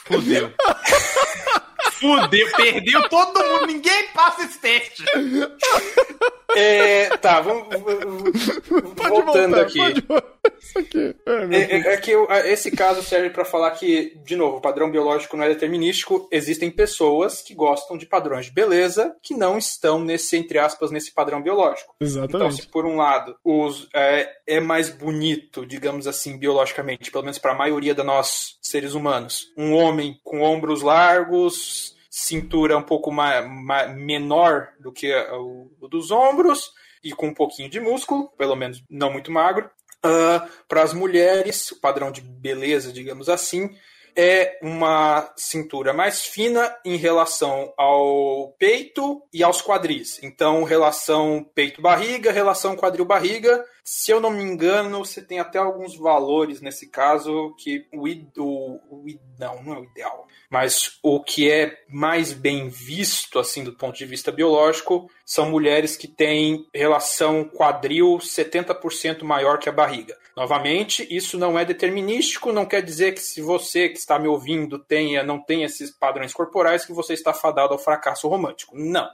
Fudeu. 0.06 0.52
Fudeu, 1.92 2.48
perdeu 2.56 3.08
todo 3.08 3.44
mundo, 3.44 3.66
ninguém 3.66 4.08
passa 4.14 4.44
esse 4.44 4.58
teste. 4.58 5.04
É, 6.56 7.16
tá, 7.18 7.40
vamos. 7.40 7.66
Voltando 8.68 9.56
voltar, 9.56 9.60
aqui. 9.60 10.02
Pode... 10.02 10.28
É, 11.26 11.56
é, 11.56 11.94
é, 11.94 11.96
que 11.96 12.10
eu, 12.10 12.26
esse 12.46 12.70
caso 12.70 13.02
serve 13.02 13.30
para 13.30 13.44
falar 13.44 13.70
que, 13.72 14.16
de 14.24 14.34
novo, 14.34 14.56
o 14.56 14.60
padrão 14.60 14.90
biológico 14.90 15.36
não 15.36 15.44
é 15.44 15.48
determinístico. 15.48 16.28
Existem 16.32 16.70
pessoas 16.70 17.42
que 17.42 17.54
gostam 17.54 17.96
de 17.96 18.06
padrões 18.06 18.46
de 18.46 18.52
beleza 18.52 19.14
que 19.22 19.34
não 19.34 19.58
estão 19.58 20.00
nesse, 20.00 20.36
entre 20.36 20.58
aspas, 20.58 20.90
nesse 20.90 21.12
padrão 21.12 21.42
biológico. 21.42 21.94
Exatamente. 22.00 22.36
Então, 22.36 22.50
se 22.50 22.66
por 22.66 22.86
um 22.86 22.96
lado 22.96 23.36
os, 23.44 23.88
é, 23.94 24.28
é 24.46 24.60
mais 24.60 24.88
bonito, 24.88 25.66
digamos 25.66 26.06
assim, 26.06 26.38
biologicamente, 26.38 27.10
pelo 27.10 27.24
menos 27.24 27.38
para 27.38 27.52
a 27.52 27.56
maioria 27.56 27.94
de 27.94 28.02
nós 28.02 28.56
seres 28.60 28.94
humanos, 28.94 29.52
um 29.56 29.74
homem 29.74 30.18
com 30.24 30.40
ombros 30.40 30.82
largos, 30.82 31.97
cintura 32.18 32.76
um 32.76 32.82
pouco 32.82 33.12
mais, 33.12 33.48
mais 33.48 33.94
menor 33.94 34.68
do 34.80 34.92
que 34.92 35.14
o, 35.14 35.70
o, 35.80 35.88
dos 35.88 36.10
ombros 36.10 36.72
e 37.02 37.12
com 37.12 37.28
um 37.28 37.34
pouquinho 37.34 37.70
de 37.70 37.78
músculo, 37.78 38.28
pelo 38.36 38.56
menos 38.56 38.82
não 38.90 39.12
muito 39.12 39.30
magro. 39.30 39.70
Uh, 40.04 40.46
Para 40.68 40.82
as 40.82 40.92
mulheres, 40.92 41.70
o 41.70 41.80
padrão 41.80 42.10
de 42.10 42.20
beleza, 42.20 42.92
digamos 42.92 43.28
assim, 43.28 43.70
é 44.20 44.58
uma 44.60 45.32
cintura 45.36 45.92
mais 45.92 46.26
fina 46.26 46.76
em 46.84 46.96
relação 46.96 47.72
ao 47.76 48.52
peito 48.58 49.22
e 49.32 49.44
aos 49.44 49.62
quadris. 49.62 50.20
Então, 50.24 50.64
relação 50.64 51.48
peito-barriga, 51.54 52.32
relação 52.32 52.74
quadril-barriga. 52.74 53.64
Se 53.84 54.10
eu 54.10 54.20
não 54.20 54.30
me 54.30 54.42
engano, 54.42 55.04
você 55.04 55.22
tem 55.22 55.38
até 55.38 55.58
alguns 55.58 55.96
valores 55.96 56.60
nesse 56.60 56.88
caso 56.88 57.54
que 57.56 57.86
o, 57.92 58.08
o, 58.42 58.80
o 58.90 59.06
não, 59.38 59.62
não 59.62 59.74
é 59.74 59.78
o 59.78 59.84
ideal 59.84 60.26
mas 60.50 60.98
o 61.02 61.22
que 61.22 61.50
é 61.50 61.78
mais 61.88 62.32
bem 62.32 62.68
visto, 62.68 63.38
assim, 63.38 63.62
do 63.62 63.72
ponto 63.72 63.96
de 63.96 64.06
vista 64.06 64.32
biológico, 64.32 65.10
são 65.24 65.50
mulheres 65.50 65.96
que 65.96 66.08
têm 66.08 66.66
relação 66.74 67.44
quadril 67.44 68.18
70% 68.18 69.22
maior 69.24 69.58
que 69.58 69.68
a 69.68 69.72
barriga. 69.72 70.16
Novamente, 70.38 71.04
isso 71.10 71.36
não 71.36 71.58
é 71.58 71.64
determinístico, 71.64 72.52
não 72.52 72.64
quer 72.64 72.80
dizer 72.80 73.12
que 73.12 73.20
se 73.20 73.42
você 73.42 73.88
que 73.88 73.98
está 73.98 74.20
me 74.20 74.28
ouvindo 74.28 74.78
tenha, 74.78 75.20
não 75.24 75.42
tem 75.42 75.64
esses 75.64 75.90
padrões 75.90 76.32
corporais, 76.32 76.84
que 76.84 76.92
você 76.92 77.12
está 77.12 77.34
fadado 77.34 77.72
ao 77.72 77.78
fracasso 77.78 78.28
romântico. 78.28 78.78
Não. 78.78 79.08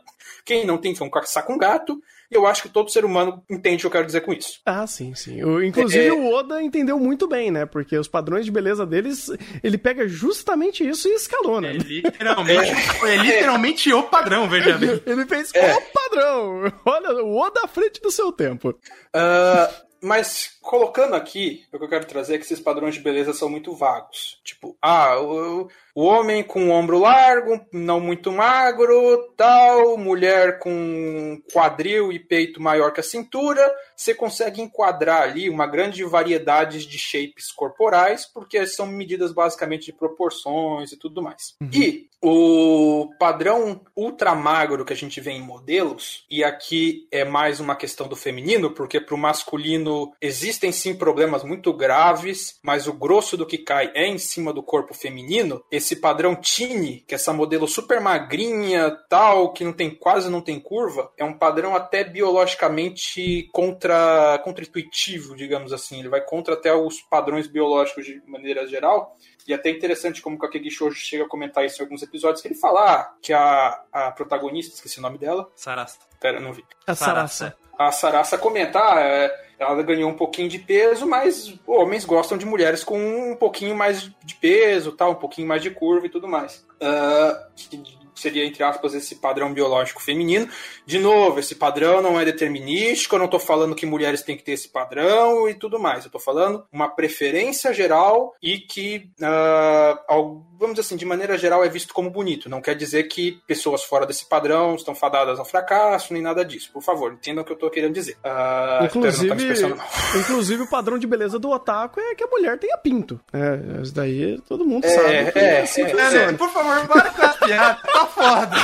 Quem 0.44 0.66
não 0.66 0.76
tem 0.76 0.92
que 0.92 1.10
caçar 1.10 1.46
com 1.46 1.56
gato, 1.56 1.98
e 2.30 2.34
eu 2.34 2.46
acho 2.46 2.62
que 2.62 2.68
todo 2.68 2.90
ser 2.90 3.06
humano 3.06 3.42
entende 3.48 3.76
o 3.76 3.80
que 3.80 3.86
eu 3.86 3.90
quero 3.90 4.04
dizer 4.04 4.20
com 4.20 4.34
isso. 4.34 4.60
Ah, 4.66 4.86
sim, 4.86 5.14
sim. 5.14 5.42
O, 5.42 5.64
inclusive 5.64 6.08
é... 6.08 6.12
o 6.12 6.30
Oda 6.30 6.62
entendeu 6.62 6.98
muito 6.98 7.26
bem, 7.26 7.50
né? 7.50 7.64
Porque 7.64 7.96
os 7.96 8.06
padrões 8.06 8.44
de 8.44 8.52
beleza 8.52 8.84
deles, 8.84 9.30
ele 9.62 9.78
pega 9.78 10.06
justamente 10.06 10.86
isso 10.86 11.08
e 11.08 11.14
escalona. 11.14 11.68
É 11.68 11.72
literalmente, 11.72 12.70
é, 13.02 13.14
é 13.14 13.16
literalmente 13.16 13.90
o 13.94 14.02
padrão, 14.02 14.46
veja 14.46 14.76
bem. 14.76 15.00
Ele 15.06 15.24
fez 15.24 15.54
é. 15.54 15.74
o 15.74 15.80
padrão. 15.80 16.72
Olha, 16.84 17.24
o 17.24 17.34
Oda 17.38 17.62
à 17.64 17.68
frente 17.68 18.02
do 18.02 18.10
seu 18.10 18.30
tempo. 18.30 18.78
Uh, 19.14 19.84
mas 20.04 20.56
colocando 20.60 21.14
aqui, 21.14 21.64
o 21.72 21.78
que 21.78 21.84
eu 21.84 21.88
quero 21.88 22.06
trazer 22.06 22.34
é 22.34 22.38
que 22.38 22.44
esses 22.44 22.60
padrões 22.60 22.94
de 22.94 23.00
beleza 23.00 23.32
são 23.32 23.48
muito 23.48 23.74
vagos. 23.74 24.40
Tipo, 24.44 24.76
ah, 24.80 25.18
o, 25.20 25.68
o 25.94 26.04
homem 26.04 26.42
com 26.42 26.70
ombro 26.70 26.98
largo, 26.98 27.60
não 27.72 28.00
muito 28.00 28.32
magro, 28.32 29.32
tal, 29.36 29.96
mulher 29.96 30.58
com 30.58 31.40
quadril 31.52 32.12
e 32.12 32.18
peito 32.18 32.60
maior 32.60 32.92
que 32.92 33.00
a 33.00 33.04
cintura, 33.04 33.72
você 33.96 34.12
consegue 34.14 34.60
enquadrar 34.60 35.22
ali 35.22 35.48
uma 35.48 35.66
grande 35.66 36.02
variedade 36.04 36.86
de 36.86 36.98
shapes 36.98 37.52
corporais, 37.52 38.26
porque 38.26 38.66
são 38.66 38.86
medidas 38.86 39.32
basicamente 39.32 39.86
de 39.86 39.92
proporções 39.92 40.90
e 40.90 40.98
tudo 40.98 41.22
mais. 41.22 41.54
Uhum. 41.60 41.70
E 41.72 42.08
o 42.26 43.10
padrão 43.18 43.82
ultra 43.94 44.34
magro 44.34 44.84
que 44.84 44.94
a 44.94 44.96
gente 44.96 45.20
vê 45.20 45.32
em 45.32 45.42
modelos, 45.42 46.24
e 46.30 46.42
aqui 46.42 47.06
é 47.12 47.22
mais 47.22 47.60
uma 47.60 47.76
questão 47.76 48.08
do 48.08 48.16
feminino, 48.16 48.70
porque 48.70 48.98
para 48.98 49.14
o 49.14 49.18
masculino 49.18 50.10
existem 50.20 50.72
sim 50.72 50.94
problemas 50.94 51.44
muito 51.44 51.70
graves, 51.72 52.58
mas 52.62 52.86
o 52.86 52.94
grosso 52.94 53.36
do 53.36 53.44
que 53.44 53.58
cai 53.58 53.92
é 53.94 54.06
em 54.06 54.16
cima 54.16 54.54
do 54.54 54.62
corpo 54.62 54.94
feminino 54.94 55.62
esse 55.70 55.83
padrão 55.96 56.34
Tini, 56.34 57.04
que 57.06 57.14
é 57.14 57.16
essa 57.16 57.32
modelo 57.32 57.66
super 57.66 58.00
magrinha, 58.00 58.90
tal, 59.08 59.52
que 59.52 59.64
não 59.64 59.72
tem 59.72 59.90
quase 59.90 60.30
não 60.30 60.40
tem 60.40 60.60
curva, 60.60 61.10
é 61.16 61.24
um 61.24 61.36
padrão 61.36 61.74
até 61.74 62.04
biologicamente 62.04 63.48
contra 63.52 64.38
contra-intuitivo, 64.44 65.34
digamos 65.34 65.72
assim. 65.72 65.98
Ele 65.98 66.08
vai 66.08 66.20
contra 66.20 66.54
até 66.54 66.72
os 66.72 67.00
padrões 67.00 67.46
biológicos 67.46 68.04
de 68.06 68.22
maneira 68.26 68.66
geral. 68.66 69.16
E 69.46 69.52
é 69.52 69.56
até 69.56 69.70
interessante 69.70 70.22
como 70.22 70.36
o 70.36 70.38
Kakegi 70.38 70.70
Shoujo 70.70 70.96
chega 70.96 71.24
a 71.24 71.28
comentar 71.28 71.64
isso 71.64 71.80
em 71.80 71.84
alguns 71.84 72.02
episódios, 72.02 72.40
que 72.40 72.48
ele 72.48 72.54
fala 72.54 72.94
ah, 72.94 73.14
que 73.20 73.32
a, 73.32 73.82
a 73.92 74.10
protagonista, 74.12 74.74
esqueci 74.74 74.98
o 74.98 75.02
nome 75.02 75.18
dela. 75.18 75.50
Sarasa. 75.54 75.98
Pera, 76.20 76.40
não 76.40 76.52
vi. 76.52 76.64
A 76.86 76.94
Sarasa. 76.94 77.54
A 77.78 77.90
Sarasa 77.92 78.38
comentar, 78.38 78.96
ah, 78.96 79.00
é, 79.00 79.43
ela 79.72 79.82
ganhou 79.82 80.10
um 80.10 80.16
pouquinho 80.16 80.48
de 80.48 80.58
peso, 80.58 81.06
mas 81.06 81.54
homens 81.66 82.04
gostam 82.04 82.38
de 82.38 82.46
mulheres 82.46 82.84
com 82.84 83.32
um 83.32 83.36
pouquinho 83.36 83.74
mais 83.74 84.10
de 84.24 84.34
peso, 84.34 84.92
tal, 84.92 85.12
um 85.12 85.16
pouquinho 85.16 85.48
mais 85.48 85.62
de 85.62 85.70
curva 85.70 86.06
e 86.06 86.10
tudo 86.10 86.28
mais. 86.28 86.64
Uh, 86.80 88.03
seria, 88.14 88.44
entre 88.44 88.62
aspas, 88.62 88.94
esse 88.94 89.16
padrão 89.16 89.52
biológico 89.52 90.02
feminino. 90.02 90.48
De 90.86 90.98
novo, 90.98 91.40
esse 91.40 91.54
padrão 91.54 92.00
não 92.00 92.18
é 92.18 92.24
determinístico, 92.24 93.14
eu 93.14 93.18
não 93.18 93.26
estou 93.26 93.40
falando 93.40 93.74
que 93.74 93.86
mulheres 93.86 94.22
têm 94.22 94.36
que 94.36 94.42
ter 94.42 94.52
esse 94.52 94.68
padrão 94.68 95.48
e 95.48 95.54
tudo 95.54 95.78
mais. 95.78 96.04
Eu 96.04 96.08
estou 96.08 96.20
falando 96.20 96.64
uma 96.72 96.88
preferência 96.88 97.72
geral 97.72 98.34
e 98.42 98.58
que, 98.58 99.10
uh, 99.20 100.42
vamos 100.58 100.74
dizer 100.74 100.80
assim, 100.80 100.96
de 100.96 101.04
maneira 101.04 101.36
geral 101.38 101.64
é 101.64 101.68
visto 101.68 101.92
como 101.92 102.10
bonito. 102.10 102.48
Não 102.48 102.60
quer 102.60 102.74
dizer 102.74 103.04
que 103.04 103.40
pessoas 103.46 103.82
fora 103.82 104.06
desse 104.06 104.28
padrão 104.28 104.74
estão 104.74 104.94
fadadas 104.94 105.38
ao 105.38 105.44
fracasso, 105.44 106.12
nem 106.12 106.22
nada 106.22 106.44
disso. 106.44 106.70
Por 106.72 106.82
favor, 106.82 107.12
entendam 107.12 107.42
o 107.42 107.46
que 107.46 107.52
eu 107.52 107.56
estou 107.56 107.70
querendo 107.70 107.94
dizer. 107.94 108.16
Uh, 108.24 108.84
inclusive, 108.84 109.28
tá 109.28 110.18
inclusive, 110.18 110.62
o 110.62 110.70
padrão 110.70 110.98
de 110.98 111.06
beleza 111.06 111.38
do 111.38 111.50
otaku 111.50 112.00
é 112.00 112.14
que 112.14 112.24
a 112.24 112.28
mulher 112.28 112.58
tenha 112.58 112.76
pinto. 112.78 113.20
É, 113.32 113.82
isso 113.82 113.94
daí 113.94 114.40
todo 114.48 114.64
mundo 114.64 114.84
é, 114.84 114.88
sabe. 114.90 115.32
Que 115.32 115.38
é, 115.38 115.60
assim 115.62 115.82
é, 115.82 116.16
é, 116.16 116.32
por 116.32 116.50
favor, 116.50 116.86
para 116.86 117.10
com 117.10 117.22
as 117.22 117.36
piadas. 117.38 117.82
Tá 118.04 118.06
foda. 118.06 118.56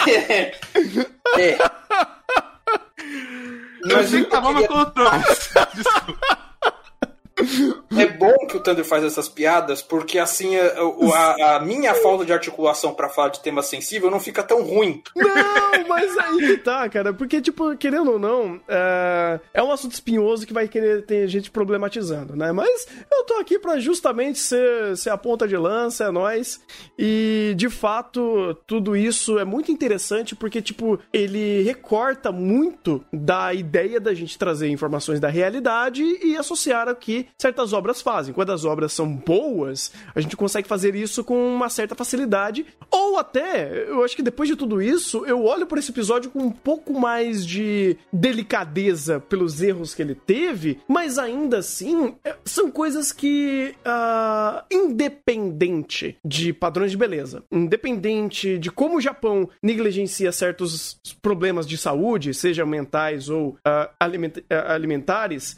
é. 0.08 0.54
é. 1.38 1.58
Eu 3.84 4.08
sei 4.08 4.24
que 4.24 4.30
tava 4.30 4.52
no 4.52 4.66
controle. 4.66 5.10
Desculpa. 5.74 6.41
É 7.96 8.06
bom 8.06 8.34
que 8.46 8.56
o 8.56 8.60
Thunder 8.60 8.84
faz 8.84 9.04
essas 9.04 9.28
piadas, 9.28 9.82
porque 9.82 10.18
assim 10.18 10.56
a, 10.56 10.72
a, 11.14 11.56
a 11.56 11.60
minha 11.60 11.94
falta 11.94 12.24
de 12.24 12.32
articulação 12.32 12.94
para 12.94 13.08
falar 13.08 13.30
de 13.30 13.40
tema 13.40 13.62
sensível 13.62 14.10
não 14.10 14.20
fica 14.20 14.42
tão 14.42 14.62
ruim. 14.62 15.02
Não, 15.16 15.88
mas 15.88 16.16
aí 16.18 16.38
que 16.38 16.56
tá, 16.58 16.88
cara. 16.88 17.12
Porque, 17.12 17.40
tipo, 17.40 17.76
querendo 17.76 18.12
ou 18.12 18.18
não, 18.18 18.60
é, 18.68 19.40
é 19.54 19.62
um 19.62 19.72
assunto 19.72 19.92
espinhoso 19.92 20.46
que 20.46 20.52
vai 20.52 20.68
querer 20.68 21.04
ter 21.04 21.26
gente 21.28 21.50
problematizando, 21.50 22.36
né? 22.36 22.52
Mas 22.52 22.86
eu 23.10 23.24
tô 23.24 23.34
aqui 23.34 23.58
para 23.58 23.78
justamente 23.78 24.38
ser, 24.38 24.96
ser 24.96 25.10
a 25.10 25.16
ponta 25.16 25.46
de 25.46 25.56
lança, 25.56 26.04
é 26.04 26.10
nós. 26.10 26.60
E, 26.98 27.54
de 27.56 27.68
fato, 27.68 28.54
tudo 28.66 28.96
isso 28.96 29.38
é 29.38 29.44
muito 29.44 29.70
interessante 29.70 30.34
porque, 30.34 30.60
tipo, 30.60 30.98
ele 31.12 31.62
recorta 31.62 32.32
muito 32.32 33.04
da 33.12 33.52
ideia 33.54 34.00
da 34.00 34.14
gente 34.14 34.38
trazer 34.38 34.68
informações 34.68 35.20
da 35.20 35.28
realidade 35.28 36.02
e 36.02 36.36
associar 36.36 36.88
aqui 36.88 37.28
certas 37.38 37.72
obras 37.72 38.00
fazem. 38.00 38.34
Quando 38.34 38.52
as 38.52 38.64
obras 38.64 38.92
são 38.92 39.14
boas, 39.14 39.92
a 40.14 40.20
gente 40.20 40.36
consegue 40.36 40.68
fazer 40.68 40.94
isso 40.94 41.24
com 41.24 41.54
uma 41.54 41.68
certa 41.68 41.94
facilidade. 41.94 42.66
Ou 42.90 43.18
até, 43.18 43.88
eu 43.88 44.04
acho 44.04 44.16
que 44.16 44.22
depois 44.22 44.48
de 44.48 44.56
tudo 44.56 44.80
isso, 44.80 45.24
eu 45.26 45.44
olho 45.44 45.66
por 45.66 45.78
esse 45.78 45.90
episódio 45.90 46.30
com 46.30 46.40
um 46.40 46.50
pouco 46.50 46.98
mais 46.98 47.46
de 47.46 47.96
delicadeza 48.12 49.20
pelos 49.20 49.62
erros 49.62 49.94
que 49.94 50.02
ele 50.02 50.14
teve, 50.14 50.80
mas 50.88 51.18
ainda 51.18 51.58
assim, 51.58 52.14
é, 52.24 52.36
são 52.44 52.70
coisas 52.70 53.12
que, 53.12 53.74
uh, 53.86 54.62
independente 54.70 56.16
de 56.24 56.52
padrões 56.52 56.90
de 56.90 56.96
beleza, 56.96 57.42
independente 57.50 58.58
de 58.58 58.70
como 58.70 58.96
o 58.96 59.00
Japão 59.00 59.48
negligencia 59.62 60.32
certos 60.32 61.00
problemas 61.20 61.66
de 61.66 61.76
saúde, 61.76 62.34
sejam 62.34 62.66
mentais 62.66 63.28
ou 63.28 63.50
uh, 63.50 63.88
aliment 63.98 64.38
uh, 64.38 64.72
alimentares, 64.72 65.56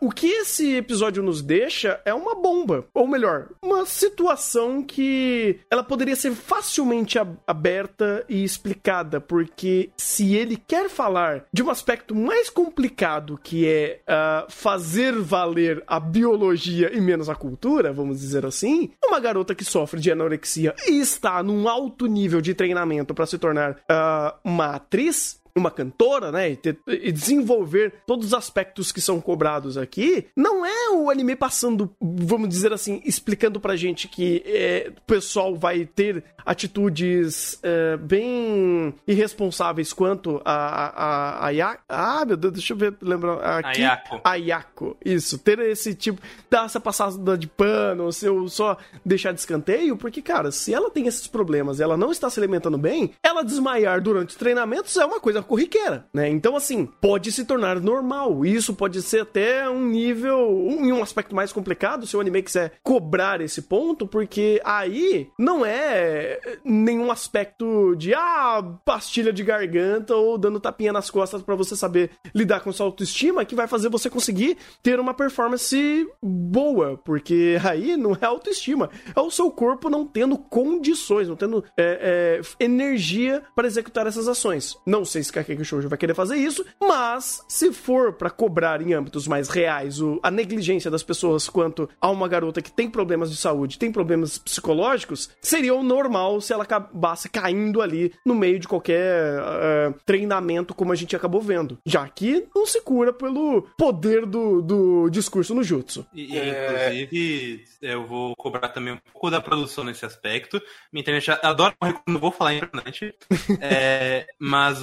o 0.00 0.10
que 0.10 0.26
esse 0.26 0.76
episódio 0.76 1.13
nos 1.22 1.42
deixa 1.42 2.00
é 2.04 2.12
uma 2.12 2.34
bomba, 2.34 2.86
ou 2.94 3.06
melhor, 3.06 3.48
uma 3.62 3.86
situação 3.86 4.82
que 4.82 5.58
ela 5.70 5.82
poderia 5.82 6.16
ser 6.16 6.32
facilmente 6.32 7.18
aberta 7.46 8.24
e 8.28 8.42
explicada, 8.42 9.20
porque 9.20 9.90
se 9.96 10.34
ele 10.34 10.56
quer 10.56 10.88
falar 10.88 11.44
de 11.52 11.62
um 11.62 11.70
aspecto 11.70 12.14
mais 12.14 12.50
complicado 12.50 13.38
que 13.42 13.66
é 13.66 14.00
uh, 14.08 14.50
fazer 14.50 15.12
valer 15.18 15.82
a 15.86 15.98
biologia 15.98 16.90
e 16.92 17.00
menos 17.00 17.28
a 17.28 17.34
cultura, 17.34 17.92
vamos 17.92 18.20
dizer 18.20 18.44
assim, 18.46 18.90
uma 19.04 19.20
garota 19.20 19.54
que 19.54 19.64
sofre 19.64 20.00
de 20.00 20.10
anorexia 20.10 20.74
e 20.86 21.00
está 21.00 21.42
num 21.42 21.68
alto 21.68 22.06
nível 22.06 22.40
de 22.40 22.54
treinamento 22.54 23.14
para 23.14 23.26
se 23.26 23.38
tornar 23.38 23.72
uh, 23.72 24.38
uma 24.44 24.76
atriz, 24.76 25.40
uma 25.56 25.70
cantora, 25.70 26.32
né, 26.32 26.50
e, 26.50 26.56
ter, 26.56 26.78
e, 26.86 27.12
desenvolver 27.12 27.94
todos 28.06 28.26
os 28.26 28.34
aspectos 28.34 28.90
que 28.90 29.00
são 29.00 29.20
cobrados 29.20 29.78
aqui, 29.78 30.26
não 30.36 30.66
é 30.66 30.90
o 30.90 31.08
anime 31.08 31.36
passando, 31.36 31.94
vamos 32.00 32.48
dizer 32.48 32.72
assim, 32.72 33.00
explicando 33.04 33.60
pra 33.60 33.76
gente 33.76 34.08
que 34.08 34.42
é, 34.44 34.92
o 34.96 35.00
pessoal 35.02 35.54
vai 35.54 35.84
ter 35.84 36.24
atitudes 36.44 37.58
é, 37.62 37.96
bem 37.96 38.94
irresponsáveis 39.06 39.92
quanto 39.92 40.42
a, 40.44 40.52
a, 40.54 41.48
a, 41.48 41.72
a 41.72 41.78
Ah, 41.88 42.24
meu 42.24 42.36
Deus, 42.36 42.54
deixa 42.54 42.72
eu 42.72 42.76
ver, 42.76 42.94
lembrar. 43.00 43.58
Aqui, 43.58 43.82
Ayako. 43.82 44.20
Ayako. 44.24 44.96
Isso, 45.04 45.38
ter 45.38 45.58
esse 45.60 45.94
tipo, 45.94 46.20
dar 46.50 46.66
essa 46.66 46.80
passada 46.80 47.38
de 47.38 47.46
pano, 47.46 48.12
se 48.12 48.26
eu 48.26 48.48
só 48.48 48.76
deixar 49.04 49.32
de 49.32 49.40
escanteio, 49.40 49.96
porque, 49.96 50.20
cara, 50.20 50.50
se 50.50 50.74
ela 50.74 50.90
tem 50.90 51.06
esses 51.06 51.26
problemas 51.26 51.78
e 51.78 51.82
ela 51.82 51.96
não 51.96 52.10
está 52.10 52.28
se 52.28 52.38
alimentando 52.38 52.76
bem, 52.76 53.12
ela 53.22 53.42
desmaiar 53.42 54.00
durante 54.02 54.30
os 54.30 54.36
treinamentos 54.36 54.96
é 54.96 55.04
uma 55.04 55.20
coisa 55.20 55.43
corriqueira, 55.44 56.06
né? 56.12 56.28
Então, 56.28 56.56
assim, 56.56 56.86
pode 56.86 57.30
se 57.32 57.44
tornar 57.44 57.80
normal. 57.80 58.44
Isso 58.44 58.74
pode 58.74 59.02
ser 59.02 59.22
até 59.22 59.68
um 59.68 59.84
nível, 59.86 60.68
em 60.70 60.92
um 60.92 61.02
aspecto 61.02 61.34
mais 61.34 61.52
complicado, 61.52 62.06
se 62.06 62.16
o 62.16 62.20
anime 62.20 62.42
quiser 62.42 62.72
cobrar 62.82 63.40
esse 63.40 63.62
ponto, 63.62 64.06
porque 64.06 64.60
aí 64.64 65.28
não 65.38 65.64
é 65.64 66.40
nenhum 66.64 67.10
aspecto 67.10 67.94
de, 67.96 68.14
ah, 68.14 68.62
pastilha 68.84 69.32
de 69.32 69.42
garganta 69.42 70.14
ou 70.14 70.38
dando 70.38 70.60
tapinha 70.60 70.92
nas 70.92 71.10
costas 71.10 71.42
para 71.42 71.54
você 71.54 71.76
saber 71.76 72.10
lidar 72.34 72.60
com 72.60 72.72
sua 72.72 72.86
autoestima, 72.86 73.44
que 73.44 73.54
vai 73.54 73.66
fazer 73.66 73.88
você 73.88 74.08
conseguir 74.08 74.56
ter 74.82 74.98
uma 74.98 75.14
performance 75.14 76.06
boa, 76.22 76.96
porque 77.04 77.56
aí 77.64 77.96
não 77.96 78.16
é 78.20 78.24
autoestima, 78.24 78.90
é 79.14 79.20
o 79.20 79.30
seu 79.30 79.50
corpo 79.50 79.90
não 79.90 80.06
tendo 80.06 80.36
condições, 80.36 81.28
não 81.28 81.36
tendo 81.36 81.64
é, 81.76 82.40
é, 82.40 82.64
energia 82.64 83.42
para 83.54 83.66
executar 83.66 84.06
essas 84.06 84.28
ações. 84.28 84.76
Não 84.86 85.04
sei 85.04 85.22
se 85.22 85.32
Kakeki 85.34 85.64
Shoujo 85.64 85.88
vai 85.88 85.98
querer 85.98 86.14
fazer 86.14 86.36
isso, 86.36 86.64
mas 86.80 87.44
se 87.48 87.72
for 87.72 88.12
para 88.12 88.30
cobrar 88.30 88.80
em 88.80 88.94
âmbitos 88.94 89.26
mais 89.26 89.48
reais 89.48 90.00
o, 90.00 90.18
a 90.22 90.30
negligência 90.30 90.90
das 90.90 91.02
pessoas 91.02 91.48
quanto 91.48 91.88
a 92.00 92.10
uma 92.10 92.28
garota 92.28 92.62
que 92.62 92.70
tem 92.70 92.88
problemas 92.88 93.30
de 93.30 93.36
saúde, 93.36 93.78
tem 93.78 93.90
problemas 93.90 94.38
psicológicos, 94.38 95.30
seria 95.40 95.74
o 95.74 95.82
normal 95.82 96.40
se 96.40 96.52
ela 96.52 96.64
acabasse 96.64 97.28
caindo 97.28 97.82
ali 97.82 98.12
no 98.24 98.34
meio 98.34 98.58
de 98.58 98.68
qualquer 98.68 99.40
uh, 99.40 99.94
treinamento, 100.04 100.74
como 100.74 100.92
a 100.92 100.96
gente 100.96 101.16
acabou 101.16 101.40
vendo. 101.40 101.78
Já 101.84 102.08
que 102.08 102.46
não 102.54 102.66
se 102.66 102.80
cura 102.80 103.12
pelo 103.12 103.62
poder 103.76 104.26
do, 104.26 104.62
do 104.62 105.08
discurso 105.10 105.54
no 105.54 105.62
jutsu. 105.62 106.06
E. 106.14 106.24
Inclusive, 106.34 107.64
eu 107.82 108.06
vou 108.06 108.34
cobrar 108.36 108.68
também 108.68 108.94
um 108.94 108.98
pouco 109.12 109.30
da 109.30 109.40
produção 109.40 109.84
nesse 109.84 110.04
aspecto. 110.04 110.60
Minha 110.92 111.02
internet 111.02 111.30
adora 111.42 111.74
não 112.06 112.20
vou 112.20 112.30
falar 112.30 112.54
em 112.54 112.58
internet. 112.58 113.14
é, 113.60 114.26
mas 114.38 114.78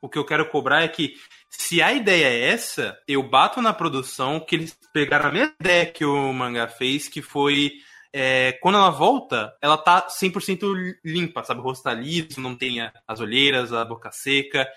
o 0.00 0.08
que 0.08 0.18
eu 0.18 0.24
quero 0.24 0.48
cobrar 0.48 0.82
é 0.82 0.88
que 0.88 1.14
se 1.48 1.80
a 1.80 1.92
ideia 1.92 2.26
é 2.26 2.50
essa, 2.50 2.98
eu 3.06 3.22
bato 3.22 3.60
na 3.62 3.72
produção 3.72 4.40
que 4.40 4.54
eles 4.54 4.78
pegaram 4.92 5.28
a 5.28 5.32
mesma 5.32 5.54
ideia 5.60 5.86
que 5.86 6.04
o 6.04 6.32
mangá 6.32 6.68
fez, 6.68 7.08
que 7.08 7.22
foi 7.22 7.72
é, 8.12 8.52
quando 8.60 8.76
ela 8.76 8.90
volta, 8.90 9.54
ela 9.60 9.76
tá 9.76 10.08
100% 10.08 10.96
limpa, 11.04 11.44
sabe? 11.44 11.60
O 11.60 11.62
rosto 11.62 11.84
tá 11.84 11.94
liso, 11.94 12.40
não 12.40 12.54
tem 12.54 12.78
as 13.06 13.20
olheiras, 13.20 13.72
a 13.72 13.84
boca 13.84 14.10
seca. 14.10 14.68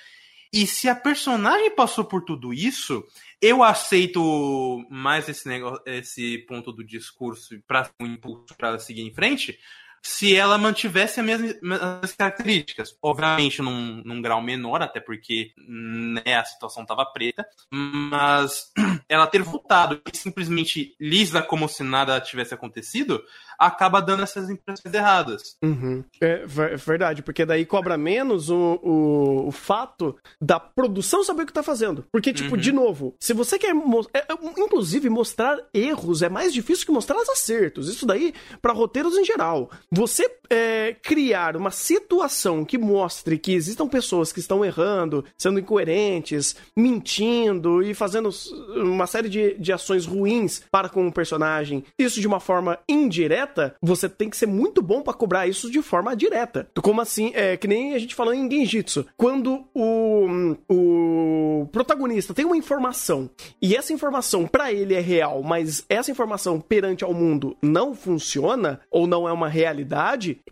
E 0.53 0.67
se 0.67 0.89
a 0.89 0.95
personagem 0.95 1.73
passou 1.73 2.03
por 2.03 2.23
tudo 2.23 2.53
isso, 2.53 3.05
eu 3.41 3.63
aceito 3.63 4.85
mais 4.89 5.29
esse 5.29 5.47
negócio, 5.47 5.81
esse 5.85 6.39
ponto 6.39 6.73
do 6.73 6.83
discurso 6.83 7.57
para 7.65 7.89
um 8.01 8.05
impulso 8.05 8.53
para 8.57 8.77
seguir 8.77 9.01
em 9.01 9.13
frente, 9.13 9.57
se 10.01 10.35
ela 10.35 10.57
mantivesse 10.57 11.19
as 11.19 11.25
mesmas 11.25 12.13
características. 12.17 12.95
Obviamente 13.01 13.61
num, 13.61 14.01
num 14.03 14.21
grau 14.21 14.41
menor, 14.41 14.81
até 14.81 14.99
porque 14.99 15.51
né, 15.57 16.35
a 16.35 16.43
situação 16.43 16.83
estava 16.83 17.05
preta, 17.05 17.45
mas 17.71 18.71
ela 19.07 19.27
ter 19.27 19.43
voltado 19.43 20.01
e 20.11 20.17
simplesmente 20.17 20.95
lisa 20.99 21.41
como 21.41 21.67
se 21.67 21.83
nada 21.83 22.19
tivesse 22.19 22.53
acontecido, 22.53 23.23
acaba 23.61 24.01
dando 24.01 24.23
essas 24.23 24.49
impressões 24.49 24.93
erradas. 24.93 25.57
Uhum. 25.61 26.03
É, 26.19 26.45
verdade, 26.47 27.21
porque 27.21 27.45
daí 27.45 27.65
cobra 27.65 27.95
menos 27.97 28.49
o, 28.49 28.79
o, 28.81 29.47
o, 29.47 29.51
fato 29.51 30.17
da 30.41 30.59
produção 30.59 31.23
saber 31.23 31.43
o 31.43 31.45
que 31.45 31.53
tá 31.53 31.61
fazendo. 31.61 32.03
Porque, 32.11 32.33
tipo, 32.33 32.55
uhum. 32.55 32.61
de 32.61 32.71
novo, 32.71 33.15
se 33.19 33.33
você 33.33 33.59
quer, 33.59 33.75
é, 34.13 34.19
é, 34.19 34.33
inclusive, 34.57 35.09
mostrar 35.09 35.59
erros 35.73 36.23
é 36.23 36.29
mais 36.29 36.51
difícil 36.51 36.85
que 36.85 36.91
mostrar 36.91 37.17
os 37.17 37.29
acertos. 37.29 37.87
Isso 37.87 38.05
daí, 38.05 38.33
para 38.61 38.73
roteiros 38.73 39.15
em 39.15 39.23
geral. 39.23 39.69
Você 39.93 40.25
é, 40.49 40.95
criar 41.01 41.57
uma 41.57 41.69
situação 41.69 42.63
que 42.63 42.77
mostre 42.77 43.37
que 43.37 43.53
existam 43.53 43.89
pessoas 43.89 44.31
que 44.31 44.39
estão 44.39 44.63
errando, 44.63 45.25
sendo 45.37 45.59
incoerentes, 45.59 46.55
mentindo 46.73 47.83
e 47.83 47.93
fazendo 47.93 48.29
uma 48.75 49.05
série 49.05 49.27
de, 49.27 49.53
de 49.55 49.73
ações 49.73 50.05
ruins 50.05 50.61
para 50.71 50.87
com 50.87 51.05
o 51.05 51.11
personagem, 51.11 51.83
isso 51.99 52.21
de 52.21 52.27
uma 52.27 52.39
forma 52.39 52.79
indireta 52.87 53.75
você 53.81 54.07
tem 54.07 54.29
que 54.29 54.37
ser 54.37 54.45
muito 54.45 54.81
bom 54.81 55.01
para 55.01 55.13
cobrar 55.13 55.45
isso 55.45 55.69
de 55.69 55.81
forma 55.81 56.15
direta. 56.15 56.69
Como 56.81 57.01
assim? 57.01 57.31
É 57.33 57.57
que 57.57 57.67
nem 57.67 57.93
a 57.93 57.99
gente 57.99 58.15
falou 58.15 58.33
em 58.33 58.49
Genjitsu. 58.49 59.05
Quando 59.17 59.65
o, 59.73 60.55
o 60.69 61.67
protagonista 61.71 62.33
tem 62.33 62.45
uma 62.45 62.55
informação 62.57 63.29
e 63.61 63.75
essa 63.75 63.91
informação 63.91 64.47
para 64.47 64.71
ele 64.71 64.93
é 64.93 65.01
real, 65.01 65.43
mas 65.43 65.83
essa 65.89 66.11
informação 66.11 66.61
perante 66.61 67.03
ao 67.03 67.13
mundo 67.13 67.57
não 67.61 67.93
funciona 67.93 68.79
ou 68.89 69.05
não 69.05 69.27
é 69.27 69.33
uma 69.33 69.49
realidade, 69.49 69.80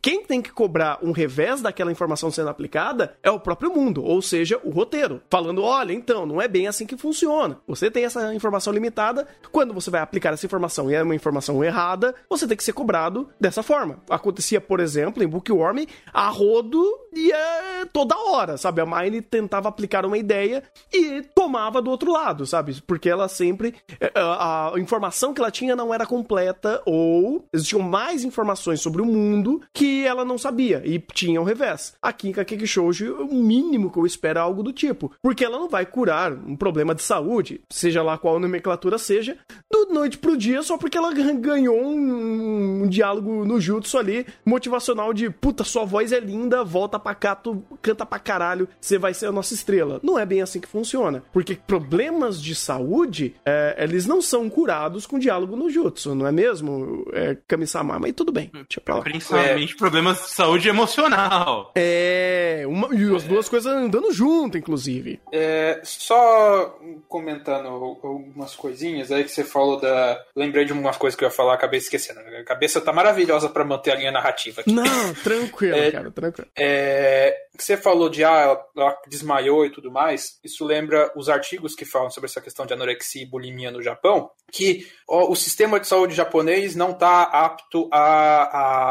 quem 0.01 0.23
tem 0.23 0.41
que 0.41 0.51
cobrar 0.51 0.99
um 1.01 1.11
revés 1.11 1.61
daquela 1.61 1.91
informação 1.91 2.31
sendo 2.31 2.49
aplicada 2.49 3.17
é 3.23 3.29
o 3.29 3.39
próprio 3.39 3.73
mundo, 3.73 4.03
ou 4.03 4.21
seja, 4.21 4.59
o 4.63 4.69
roteiro. 4.69 5.21
Falando, 5.29 5.63
olha, 5.63 5.93
então, 5.93 6.25
não 6.25 6.41
é 6.41 6.47
bem 6.47 6.67
assim 6.67 6.85
que 6.85 6.97
funciona. 6.97 7.59
Você 7.67 7.89
tem 7.89 8.05
essa 8.05 8.33
informação 8.33 8.73
limitada, 8.73 9.27
quando 9.51 9.73
você 9.73 9.89
vai 9.89 10.01
aplicar 10.01 10.33
essa 10.33 10.45
informação 10.45 10.89
e 10.89 10.95
é 10.95 11.03
uma 11.03 11.15
informação 11.15 11.63
errada, 11.63 12.15
você 12.29 12.47
tem 12.47 12.57
que 12.57 12.63
ser 12.63 12.73
cobrado 12.73 13.29
dessa 13.39 13.63
forma. 13.63 13.99
Acontecia, 14.09 14.61
por 14.61 14.79
exemplo, 14.79 15.23
em 15.23 15.27
Bookworm, 15.27 15.85
a 16.13 16.29
rodo 16.29 16.83
e 17.13 17.31
é 17.31 17.85
toda 17.91 18.17
hora, 18.17 18.57
sabe? 18.57 18.81
A 18.81 18.85
Mine 18.85 19.21
tentava 19.21 19.67
aplicar 19.67 20.05
uma 20.05 20.17
ideia 20.17 20.63
e 20.93 21.21
tomava 21.33 21.81
do 21.81 21.89
outro 21.89 22.11
lado, 22.11 22.45
sabe? 22.45 22.81
Porque 22.81 23.09
ela 23.09 23.27
sempre. 23.27 23.75
A, 24.15 24.73
a 24.73 24.79
informação 24.79 25.33
que 25.33 25.41
ela 25.41 25.51
tinha 25.51 25.75
não 25.75 25.93
era 25.93 26.05
completa 26.05 26.81
ou 26.85 27.45
existiam 27.53 27.81
mais 27.81 28.23
informações 28.23 28.81
sobre 28.81 29.01
o 29.01 29.05
mundo 29.05 29.18
que 29.73 30.05
ela 30.05 30.23
não 30.25 30.37
sabia 30.37 30.81
e 30.85 30.99
tinha 30.99 31.41
o 31.41 31.43
revés. 31.43 31.93
Aqui 32.01 32.29
em 32.29 32.31
Kakeki 32.31 32.67
Shoujo, 32.67 33.15
o 33.15 33.35
mínimo 33.35 33.91
que 33.91 33.97
eu 33.97 34.05
espero 34.05 34.39
é 34.39 34.41
algo 34.41 34.63
do 34.63 34.73
tipo. 34.73 35.11
Porque 35.21 35.43
ela 35.43 35.57
não 35.57 35.69
vai 35.69 35.85
curar 35.85 36.31
um 36.33 36.55
problema 36.55 36.95
de 36.95 37.01
saúde, 37.01 37.61
seja 37.69 38.01
lá 38.03 38.17
qual 38.17 38.39
nomenclatura 38.39 38.97
seja, 38.97 39.37
do 39.71 39.87
noite 39.93 40.17
pro 40.17 40.37
dia 40.37 40.61
só 40.61 40.77
porque 40.77 40.97
ela 40.97 41.13
ganhou 41.13 41.81
um, 41.81 42.83
um 42.83 42.87
diálogo 42.87 43.45
no 43.45 43.59
jutsu 43.59 43.97
ali, 43.97 44.25
motivacional 44.45 45.13
de 45.13 45.29
puta, 45.29 45.63
sua 45.63 45.85
voz 45.85 46.11
é 46.11 46.19
linda, 46.19 46.63
volta 46.63 46.99
pacato, 46.99 47.63
canta 47.81 48.05
pra 48.05 48.19
caralho, 48.19 48.67
você 48.79 48.97
vai 48.97 49.13
ser 49.13 49.27
a 49.27 49.31
nossa 49.31 49.53
estrela. 49.53 49.99
Não 50.03 50.17
é 50.17 50.25
bem 50.25 50.41
assim 50.41 50.59
que 50.59 50.67
funciona. 50.67 51.23
Porque 51.31 51.55
problemas 51.55 52.41
de 52.41 52.55
saúde, 52.55 53.35
é, 53.45 53.75
eles 53.79 54.05
não 54.05 54.21
são 54.21 54.49
curados 54.49 55.05
com 55.05 55.19
diálogo 55.19 55.55
no 55.55 55.69
jutsu, 55.69 56.15
não 56.15 56.27
é 56.27 56.31
mesmo, 56.31 57.05
é, 57.13 57.37
Kami-sama? 57.47 57.99
Mas 57.99 58.13
tudo 58.13 58.31
bem, 58.31 58.49
deixa 58.53 58.81
pra 58.83 58.95
lá. 58.95 59.01
Principalmente 59.11 59.73
é. 59.73 59.77
problemas 59.77 60.17
de 60.21 60.29
saúde 60.29 60.69
emocional. 60.69 61.71
É, 61.75 62.63
uma, 62.67 62.93
e 62.93 63.15
as 63.15 63.23
duas 63.23 63.49
coisas 63.49 63.71
andando 63.71 64.11
junto, 64.11 64.57
inclusive. 64.57 65.19
É, 65.31 65.79
só 65.83 66.77
comentando 67.07 67.67
algumas 67.67 68.55
coisinhas 68.55 69.11
aí 69.11 69.23
que 69.23 69.31
você 69.31 69.43
falou 69.43 69.79
da. 69.79 70.23
Lembrei 70.35 70.65
de 70.65 70.73
umas 70.73 70.97
coisas 70.97 71.17
que 71.17 71.23
eu 71.23 71.29
ia 71.29 71.33
falar, 71.33 71.53
acabei 71.53 71.79
esquecendo. 71.79 72.19
A 72.19 72.43
cabeça 72.43 72.81
tá 72.81 72.93
maravilhosa 72.93 73.49
para 73.49 73.65
manter 73.65 73.91
a 73.91 73.95
linha 73.95 74.11
narrativa 74.11 74.61
aqui. 74.61 74.71
Não, 74.71 75.13
tranquilo, 75.15 75.77
é, 75.77 75.91
cara, 75.91 76.11
tranquilo. 76.11 76.49
É, 76.57 77.37
que 77.59 77.65
você 77.65 77.75
falou 77.75 78.09
de 78.09 78.23
ah, 78.23 78.39
ela, 78.39 78.65
ela, 78.75 78.97
desmaiou 79.07 79.65
e 79.65 79.69
tudo 79.69 79.91
mais, 79.91 80.39
isso 80.43 80.65
lembra 80.65 81.11
os 81.13 81.27
artigos 81.27 81.75
que 81.75 81.83
falam 81.83 82.09
sobre 82.09 82.29
essa 82.29 82.39
questão 82.39 82.65
de 82.65 82.73
anorexia 82.73 83.21
e 83.21 83.25
bulimia 83.25 83.69
no 83.69 83.83
Japão, 83.83 84.31
que 84.49 84.87
ó, 85.07 85.29
o 85.29 85.35
sistema 85.35 85.77
de 85.77 85.85
saúde 85.85 86.15
japonês 86.15 86.73
não 86.73 86.91
está 86.91 87.23
apto 87.23 87.89
a, 87.91 88.43
a 88.43 88.88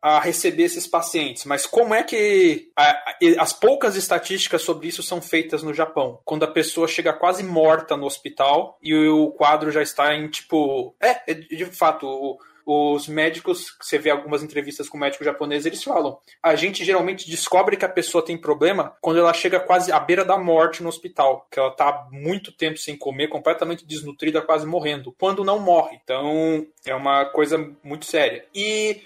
a 0.00 0.20
receber 0.20 0.64
esses 0.64 0.86
pacientes, 0.86 1.44
mas 1.44 1.66
como 1.66 1.92
é 1.92 2.02
que 2.02 2.70
a, 2.76 3.16
as 3.38 3.52
poucas 3.52 3.96
estatísticas 3.96 4.62
sobre 4.62 4.86
isso 4.86 5.02
são 5.02 5.20
feitas 5.20 5.62
no 5.62 5.74
Japão? 5.74 6.20
Quando 6.24 6.44
a 6.44 6.50
pessoa 6.50 6.86
chega 6.86 7.12
quase 7.12 7.42
morta 7.42 7.96
no 7.96 8.06
hospital 8.06 8.78
e 8.82 8.94
o 8.94 9.30
quadro 9.32 9.70
já 9.70 9.82
está 9.82 10.14
em 10.14 10.28
tipo. 10.28 10.94
É, 11.00 11.34
de 11.34 11.64
fato, 11.66 12.06
o, 12.06 12.38
os 12.64 13.08
médicos, 13.08 13.74
você 13.80 13.98
vê 13.98 14.10
algumas 14.10 14.42
entrevistas 14.42 14.88
com 14.88 14.98
médicos 14.98 15.24
japoneses, 15.24 15.66
eles 15.66 15.82
falam: 15.82 16.18
a 16.40 16.54
gente 16.54 16.84
geralmente 16.84 17.28
descobre 17.28 17.76
que 17.76 17.84
a 17.84 17.88
pessoa 17.88 18.24
tem 18.24 18.36
problema 18.36 18.94
quando 19.00 19.18
ela 19.18 19.32
chega 19.34 19.58
quase 19.58 19.90
à 19.90 19.98
beira 19.98 20.24
da 20.24 20.38
morte 20.38 20.80
no 20.80 20.88
hospital, 20.88 21.48
que 21.50 21.58
ela 21.58 21.70
está 21.70 22.06
muito 22.12 22.52
tempo 22.52 22.78
sem 22.78 22.96
comer, 22.96 23.28
completamente 23.28 23.84
desnutrida, 23.84 24.42
quase 24.42 24.64
morrendo, 24.64 25.12
quando 25.18 25.42
não 25.42 25.58
morre. 25.58 25.98
Então, 26.04 26.64
é 26.86 26.94
uma 26.94 27.24
coisa 27.24 27.58
muito 27.82 28.04
séria. 28.04 28.44
E 28.54 29.02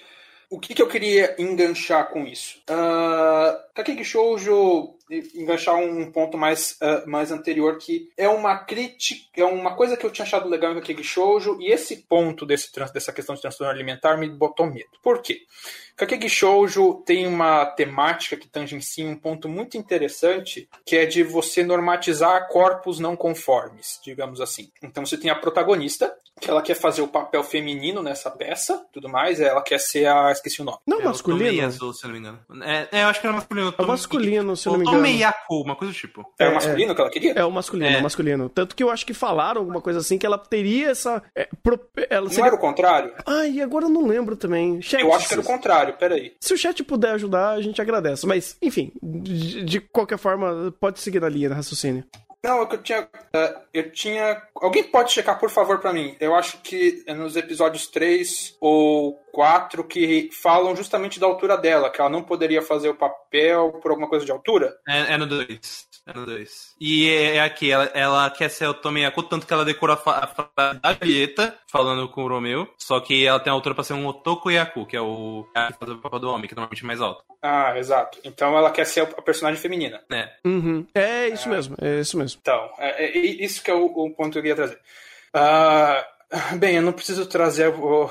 o 0.52 0.60
que, 0.60 0.74
que 0.74 0.82
eu 0.82 0.86
queria 0.86 1.34
enganchar 1.38 2.10
com 2.10 2.26
isso? 2.26 2.60
Uh, 2.68 4.04
Shoujo 4.04 4.94
enganchar 5.34 5.76
um 5.76 6.12
ponto 6.12 6.36
mais, 6.36 6.72
uh, 6.72 7.08
mais 7.08 7.32
anterior 7.32 7.78
que 7.78 8.10
é 8.18 8.28
uma 8.28 8.58
crítica, 8.58 9.40
é 9.40 9.44
uma 9.46 9.74
coisa 9.74 9.96
que 9.96 10.04
eu 10.04 10.10
tinha 10.10 10.26
achado 10.26 10.48
legal 10.50 10.72
em 10.72 10.74
Kakegi 10.74 11.02
Shoujo 11.02 11.58
e 11.58 11.72
esse 11.72 11.96
ponto 11.96 12.44
desse, 12.44 12.70
dessa 12.92 13.12
questão 13.12 13.34
de 13.34 13.40
transtorno 13.40 13.72
alimentar 13.72 14.18
me 14.18 14.28
botou 14.28 14.66
medo. 14.66 14.90
Por 15.02 15.22
quê? 15.22 15.40
Kakegi 15.96 16.28
Shoujo 16.28 17.02
tem 17.06 17.26
uma 17.26 17.64
temática 17.64 18.36
que 18.36 18.48
tangencia 18.48 19.06
um 19.06 19.16
ponto 19.16 19.48
muito 19.48 19.78
interessante, 19.78 20.68
que 20.84 20.96
é 20.96 21.06
de 21.06 21.22
você 21.22 21.62
normatizar 21.62 22.48
corpos 22.48 22.98
não 22.98 23.16
conformes, 23.16 24.00
digamos 24.04 24.40
assim. 24.40 24.70
Então 24.82 25.04
você 25.04 25.16
tem 25.16 25.30
a 25.30 25.34
protagonista, 25.34 26.14
que 26.40 26.50
ela 26.50 26.62
quer 26.62 26.74
fazer 26.74 27.02
o 27.02 27.08
papel 27.08 27.42
feminino 27.44 28.02
nessa 28.02 28.30
peça, 28.30 28.84
tudo 28.92 29.08
mais, 29.08 29.40
ela 29.40 29.62
quer 29.62 29.78
ser 29.78 30.06
a... 30.06 30.32
esqueci 30.32 30.60
o 30.60 30.64
nome. 30.64 30.78
Não, 30.86 31.00
é, 31.00 31.04
masculino? 31.04 31.66
Azul, 31.66 31.92
se 31.92 32.04
não 32.04 32.12
me 32.12 32.18
engano. 32.18 32.40
É, 32.62 32.88
é, 32.90 33.02
eu 33.02 33.08
acho 33.08 33.20
que 33.20 33.26
era 33.26 33.36
masculino. 33.36 33.74
É 33.76 33.84
masculino, 33.84 34.56
se 34.56 34.66
não 34.66 34.76
me 34.76 34.82
engano. 34.82 34.96
Tomeiaku, 34.96 35.62
uma 35.62 35.76
coisa 35.76 35.92
do 35.92 35.96
tipo. 35.96 36.24
É, 36.38 36.46
é 36.46 36.48
o 36.48 36.54
masculino 36.54 36.94
que 36.94 37.00
ela 37.00 37.10
queria? 37.10 37.32
É 37.32 37.44
o 37.44 37.50
masculino, 37.50 37.96
é 37.96 37.98
o 37.98 38.02
masculino. 38.02 38.48
Tanto 38.48 38.74
que 38.74 38.82
eu 38.82 38.90
acho 38.90 39.06
que 39.06 39.14
falaram 39.14 39.60
alguma 39.60 39.80
coisa 39.80 40.00
assim, 40.00 40.18
que 40.18 40.26
ela 40.26 40.38
teria 40.38 40.90
essa... 40.90 41.22
É, 41.36 41.48
pro, 41.62 41.78
ela 42.10 42.28
seria... 42.28 42.40
Não 42.40 42.46
era 42.46 42.56
o 42.56 42.58
contrário? 42.58 43.14
Ai, 43.26 43.60
agora 43.60 43.84
eu 43.84 43.90
não 43.90 44.06
lembro 44.06 44.36
também. 44.36 44.80
Chat, 44.82 45.00
eu 45.00 45.12
acho 45.14 45.28
que 45.28 45.34
era 45.34 45.42
o 45.42 45.44
contrário, 45.44 45.96
peraí. 45.96 46.34
Se 46.40 46.54
o 46.54 46.58
chat 46.58 46.82
puder 46.82 47.12
ajudar, 47.12 47.50
a 47.50 47.60
gente 47.60 47.80
agradece. 47.80 48.26
Mas, 48.26 48.56
enfim, 48.60 48.92
de, 49.02 49.64
de 49.64 49.80
qualquer 49.80 50.18
forma, 50.18 50.74
pode 50.80 51.00
seguir 51.00 51.20
na 51.20 51.28
linha 51.28 51.48
de 51.48 51.54
raciocínio. 51.54 52.04
Não, 52.42 52.62
é 52.62 52.62
eu 52.62 52.82
tinha. 52.82 53.08
É, 53.32 53.56
eu 53.72 53.92
tinha. 53.92 54.42
Alguém 54.56 54.82
pode 54.82 55.12
checar, 55.12 55.38
por 55.38 55.48
favor, 55.48 55.78
para 55.78 55.92
mim? 55.92 56.16
Eu 56.18 56.34
acho 56.34 56.58
que 56.58 57.04
é 57.06 57.14
nos 57.14 57.36
episódios 57.36 57.86
3 57.86 58.56
ou 58.60 59.14
4 59.32 59.84
que 59.84 60.28
falam 60.42 60.74
justamente 60.74 61.20
da 61.20 61.26
altura 61.26 61.56
dela, 61.56 61.88
que 61.88 62.00
ela 62.00 62.10
não 62.10 62.22
poderia 62.22 62.60
fazer 62.60 62.88
o 62.88 62.94
papel 62.94 63.21
por 63.80 63.90
alguma 63.90 64.08
coisa 64.08 64.24
de 64.24 64.32
altura. 64.32 64.74
É, 64.86 65.14
é 65.14 65.16
no 65.16 65.26
2. 65.26 65.88
É 66.06 66.12
no 66.12 66.26
2. 66.26 66.74
E 66.80 67.08
é, 67.08 67.36
é 67.36 67.40
aqui, 67.40 67.70
ela, 67.70 67.84
ela 67.94 68.30
quer 68.30 68.48
ser 68.48 68.66
o 68.66 68.74
Tomiyaku, 68.74 69.22
tanto 69.22 69.46
que 69.46 69.52
ela 69.52 69.64
decora 69.64 69.94
a 69.94 69.96
frase 69.96 70.80
da 70.80 70.92
Julieta, 70.94 71.56
falando 71.70 72.08
com 72.08 72.24
o 72.24 72.28
Romeu, 72.28 72.68
só 72.76 73.00
que 73.00 73.24
ela 73.24 73.38
tem 73.38 73.50
a 73.50 73.54
altura 73.54 73.74
pra 73.74 73.84
ser 73.84 73.94
um 73.94 74.06
Otokuyaku, 74.06 74.86
que 74.86 74.96
é 74.96 75.00
o 75.00 75.46
cara 75.54 75.72
que 75.72 75.78
faz 75.78 75.92
o 75.92 75.98
papel 75.98 76.18
do 76.18 76.30
homem, 76.30 76.48
que 76.48 76.54
é 76.54 76.56
normalmente 76.56 76.82
é 76.82 76.86
mais 76.86 77.00
alto. 77.00 77.24
Ah, 77.40 77.78
exato. 77.78 78.18
Então 78.24 78.56
ela 78.56 78.70
quer 78.70 78.86
ser 78.86 79.02
a 79.02 79.22
personagem 79.22 79.60
feminina. 79.60 80.02
É. 80.10 80.30
Uhum. 80.44 80.86
É 80.94 81.28
isso 81.28 81.48
ah. 81.48 81.52
mesmo, 81.52 81.76
é 81.80 82.00
isso 82.00 82.18
mesmo. 82.18 82.38
Então, 82.40 82.70
é, 82.78 83.04
é 83.04 83.18
isso 83.18 83.62
que 83.62 83.70
é 83.70 83.74
o, 83.74 83.86
o, 83.86 84.10
ponto 84.10 84.32
que 84.32 84.38
eu 84.38 84.42
queria 84.42 84.56
trazer. 84.56 84.78
Uh, 85.34 86.56
bem, 86.58 86.76
eu 86.76 86.82
não 86.82 86.92
preciso 86.92 87.26
trazer 87.26 87.68
o 87.68 88.10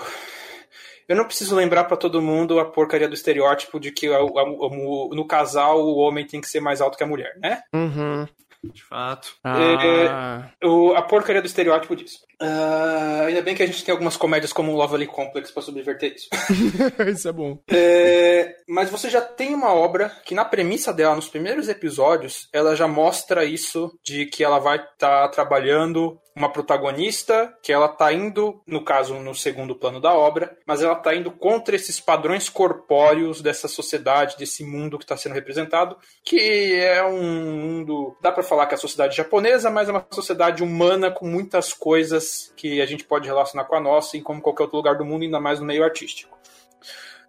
eu 1.12 1.18
não 1.18 1.26
preciso 1.26 1.58
lembrar 1.58 1.84
para 1.84 1.98
todo 1.98 2.22
mundo 2.22 2.58
a 2.58 2.64
porcaria 2.64 3.08
do 3.08 3.14
estereótipo 3.14 3.82
de 3.82 3.92
que 3.92 4.08
no 4.08 5.28
casal 5.28 5.82
o 5.82 5.98
homem 5.98 6.26
tem 6.26 6.40
que 6.40 6.48
ser 6.48 6.62
mais 6.62 6.80
alto 6.80 6.98
que 6.98 7.04
a 7.04 7.08
mulher, 7.08 7.34
né? 7.38 7.62
Uhum. 7.74 8.26
De 8.64 8.82
fato. 8.82 9.36
Ah. 9.44 10.52
É, 10.62 10.66
o, 10.66 10.94
a 10.94 11.02
porcaria 11.02 11.42
do 11.42 11.48
estereótipo 11.48 11.98
disso. 11.98 12.20
Uh, 12.42 13.26
ainda 13.28 13.42
bem 13.42 13.56
que 13.56 13.62
a 13.62 13.66
gente 13.66 13.84
tem 13.84 13.92
algumas 13.92 14.16
comédias 14.16 14.54
como 14.54 14.72
o 14.72 14.76
Lovely 14.76 15.06
Complex 15.06 15.52
para 15.52 15.64
subverter 15.64 16.14
isso. 16.16 16.30
isso 17.12 17.28
é 17.28 17.32
bom. 17.34 17.60
É, 17.70 18.56
mas 18.70 18.90
você 18.90 19.10
já 19.10 19.20
tem 19.20 19.54
uma 19.54 19.74
obra 19.74 20.10
que, 20.24 20.34
na 20.34 20.46
premissa 20.46 20.94
dela, 20.94 21.16
nos 21.16 21.28
primeiros 21.28 21.68
episódios, 21.68 22.48
ela 22.54 22.74
já 22.74 22.88
mostra 22.88 23.44
isso 23.44 23.92
de 24.02 24.28
que 24.28 24.46
ela 24.46 24.60
vai 24.60 24.78
estar 24.78 25.24
tá 25.24 25.28
trabalhando 25.28 26.18
uma 26.36 26.52
protagonista 26.52 27.54
que 27.62 27.72
ela 27.72 27.88
tá 27.88 28.12
indo, 28.14 28.62
no 28.66 28.84
caso, 28.84 29.16
no 29.16 29.36
segundo 29.36 29.76
plano 29.76 30.00
da 30.00 30.14
obra, 30.14 30.58
mas 30.66 30.82
ela 30.82 30.96
tá 30.96 31.14
indo 31.16 31.32
contra 31.32 31.76
esses 31.76 32.00
padrões 32.00 32.50
corpóreos 32.50 33.42
dessa 33.42 33.68
sociedade, 33.68 34.38
desse 34.38 34.64
mundo 34.64 34.98
que 34.98 35.04
está 35.04 35.18
sendo 35.18 35.36
representado, 35.36 35.98
que 36.24 36.76
é 36.76 37.04
um 37.04 37.22
mundo, 37.22 38.16
dá 38.22 38.32
para 38.32 38.44
falar 38.44 38.68
que 38.68 38.74
é 38.74 38.78
a 38.78 38.82
sociedade 38.82 39.16
japonesa, 39.16 39.70
mas 39.70 39.90
é 39.90 39.92
uma 39.92 40.06
sociedade 40.12 40.64
humana 40.64 41.12
com 41.12 41.28
muitas 41.28 41.74
coisas 41.74 42.54
que 42.56 42.82
a 42.82 42.86
gente 42.86 43.04
pode 43.04 43.28
relacionar 43.28 43.66
com 43.66 43.76
a 43.76 43.80
nossa, 43.80 44.18
e 44.18 44.22
como 44.22 44.42
qualquer 44.42 44.64
outro 44.64 44.78
lugar 44.78 44.98
do 44.98 45.06
mundo, 45.06 45.24
ainda 45.24 45.40
mais 45.40 45.60
no 45.60 45.66
meio 45.66 45.84
artístico. 45.84 46.41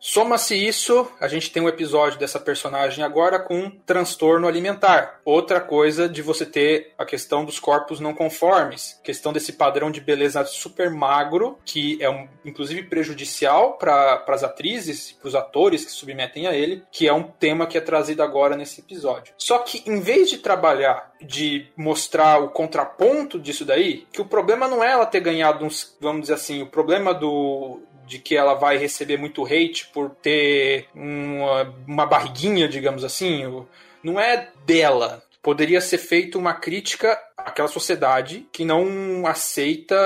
Soma-se 0.05 0.57
isso, 0.57 1.09
a 1.21 1.29
gente 1.29 1.53
tem 1.53 1.63
um 1.63 1.69
episódio 1.69 2.19
dessa 2.19 2.41
personagem 2.41 3.05
agora 3.05 3.39
com 3.39 3.71
transtorno 3.87 4.49
alimentar. 4.49 5.21
Outra 5.25 5.61
coisa 5.61 6.09
de 6.09 6.21
você 6.21 6.45
ter 6.45 6.93
a 6.99 7.05
questão 7.05 7.45
dos 7.45 7.61
corpos 7.61 8.01
não 8.01 8.13
conformes, 8.13 9.01
questão 9.05 9.33
desse 9.33 9.53
padrão 9.53 9.93
de 9.93 10.01
beleza 10.01 10.45
super 10.45 10.91
magro, 10.91 11.57
que 11.65 12.03
é 12.03 12.11
um, 12.11 12.27
inclusive 12.45 12.83
prejudicial 12.83 13.75
para 13.75 14.25
as 14.27 14.43
atrizes, 14.43 15.13
para 15.13 15.29
os 15.29 15.37
atores 15.37 15.85
que 15.85 15.93
submetem 15.93 16.49
a 16.49 16.53
ele, 16.53 16.83
que 16.91 17.07
é 17.07 17.13
um 17.13 17.23
tema 17.23 17.65
que 17.65 17.79
é 17.79 17.81
trazido 17.81 18.25
agora 18.25 18.57
nesse 18.57 18.81
episódio. 18.81 19.33
Só 19.39 19.61
que 19.61 19.89
em 19.89 20.01
vez 20.01 20.29
de 20.29 20.39
trabalhar 20.39 21.13
de 21.21 21.69
mostrar 21.77 22.43
o 22.43 22.49
contraponto 22.49 23.39
disso 23.39 23.65
daí, 23.65 24.05
que 24.13 24.21
o 24.21 24.27
problema 24.27 24.67
não 24.67 24.83
é 24.83 24.91
ela 24.91 25.07
ter 25.07 25.21
ganhado 25.21 25.65
uns, 25.65 25.97
vamos 26.01 26.23
dizer 26.23 26.35
assim, 26.35 26.61
o 26.61 26.67
problema 26.67 27.15
do 27.15 27.81
de 28.13 28.19
que 28.19 28.37
ela 28.37 28.53
vai 28.53 28.77
receber 28.77 29.17
muito 29.17 29.43
hate 29.47 29.87
por 29.87 30.11
ter 30.11 30.87
uma, 30.95 31.75
uma 31.89 32.05
barriguinha, 32.05 32.69
digamos 32.69 33.05
assim. 33.05 33.65
Não 34.03 34.21
é 34.21 34.51
dela. 34.67 35.23
Poderia 35.43 35.81
ser 35.81 35.97
feita 35.97 36.37
uma 36.37 36.53
crítica 36.53 37.19
àquela 37.39 37.69
sociedade 37.69 38.47
que 38.53 38.67
não 38.67 39.27
aceita 39.27 39.97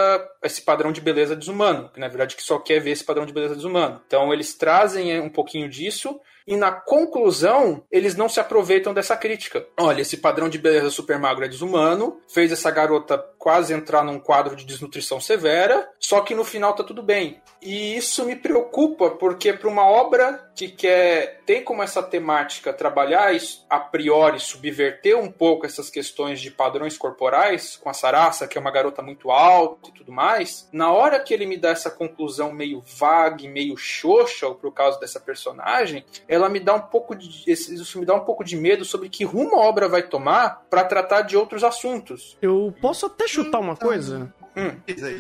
esse 0.41 0.63
padrão 0.63 0.93
de 0.93 1.01
beleza 1.01 1.35
desumano, 1.35 1.91
que 1.93 1.99
na 1.99 2.07
verdade 2.07 2.37
que 2.37 2.43
só 2.45 2.61
quer 2.61 2.81
ver 2.81 2.93
esse 2.93 3.05
padrão 3.05 3.27
de 3.27 3.33
beleza 3.33 3.57
desumano. 3.57 4.01
Então 4.07 4.33
eles 4.33 4.55
trazem 4.55 5.21
um 5.21 5.29
pouquinho 5.29 5.69
disso 5.69 6.19
e 6.47 6.57
na 6.57 6.71
conclusão 6.71 7.83
eles 7.91 8.15
não 8.15 8.29
se 8.29 8.39
aproveitam 8.39 8.95
dessa 8.95 9.17
crítica. 9.17 9.67
Olha, 9.79 10.03
esse 10.03 10.17
padrão 10.19 10.49
de 10.49 10.59
beleza 10.59 10.91
super 10.91 11.19
magro 11.19 11.45
é 11.45 11.49
desumano, 11.49 12.21
fez 12.29 12.53
essa 12.53 12.71
garota 12.71 13.19
quase 13.39 13.73
entrar 13.73 14.03
num 14.03 14.19
quadro 14.19 14.57
de 14.57 14.65
desnutrição 14.65 15.21
severa, 15.21 15.89
só 15.99 16.21
que 16.21 16.35
no 16.35 16.45
final 16.45 16.75
tá 16.75 16.83
tudo 16.83 17.03
bem. 17.03 17.41
E 17.63 17.97
isso 17.97 18.25
me 18.25 18.37
preocupa 18.37 19.11
porque 19.11 19.53
para 19.53 19.69
uma 19.69 19.87
obra 19.87 20.51
que 20.55 20.69
quer 20.69 21.43
tem 21.47 21.63
como 21.63 21.83
essa 21.83 22.03
temática 22.03 22.73
trabalhar 22.73 23.33
a 23.71 23.79
priori 23.79 24.41
subverter 24.41 25.17
um 25.17 25.31
pouco 25.31 25.65
essas 25.65 25.89
questões 25.89 26.41
de 26.41 26.51
padrões 26.51 26.99
corporais 26.99 27.77
com 27.77 27.89
a 27.89 27.93
Sarasa, 27.93 28.49
que 28.49 28.59
é 28.59 28.61
uma 28.61 28.71
garota 28.71 29.01
muito 29.01 29.31
alta 29.31 29.91
e 29.91 29.93
tudo 29.93 30.11
mais, 30.13 30.69
na 30.73 30.93
hora 30.93 31.21
que 31.21 31.33
ele 31.33 31.47
me 31.47 31.57
dá 31.57 31.71
essa 31.71 31.91
conclusão 31.91 32.53
meio 32.53 32.83
vaga, 32.99 33.49
meio 33.49 33.77
xoxa 33.77 34.51
por 34.51 34.73
causa 34.73 34.99
dessa 34.99 35.21
personagem, 35.21 36.05
ela 36.37 36.49
me 36.49 36.61
dá 36.61 36.75
um 36.75 36.81
pouco 36.81 37.15
de 37.15 37.51
isso 37.51 37.99
me 37.99 38.07
dá 38.07 38.15
um 38.15 38.25
pouco 38.25 38.45
de 38.45 38.57
medo 38.57 38.85
sobre 38.85 39.09
que 39.09 39.25
rumo 39.25 39.57
a 39.57 39.61
obra 39.61 39.89
vai 39.89 40.03
tomar 40.03 40.67
para 40.71 40.85
tratar 40.85 41.23
de 41.23 41.37
outros 41.37 41.65
assuntos. 41.65 42.37
Eu 42.41 42.75
posso 42.81 43.07
até 43.07 43.27
chutar 43.27 43.59
uma 43.59 43.73
então, 43.73 43.89
coisa? 43.89 44.33
Hum. 44.57 44.71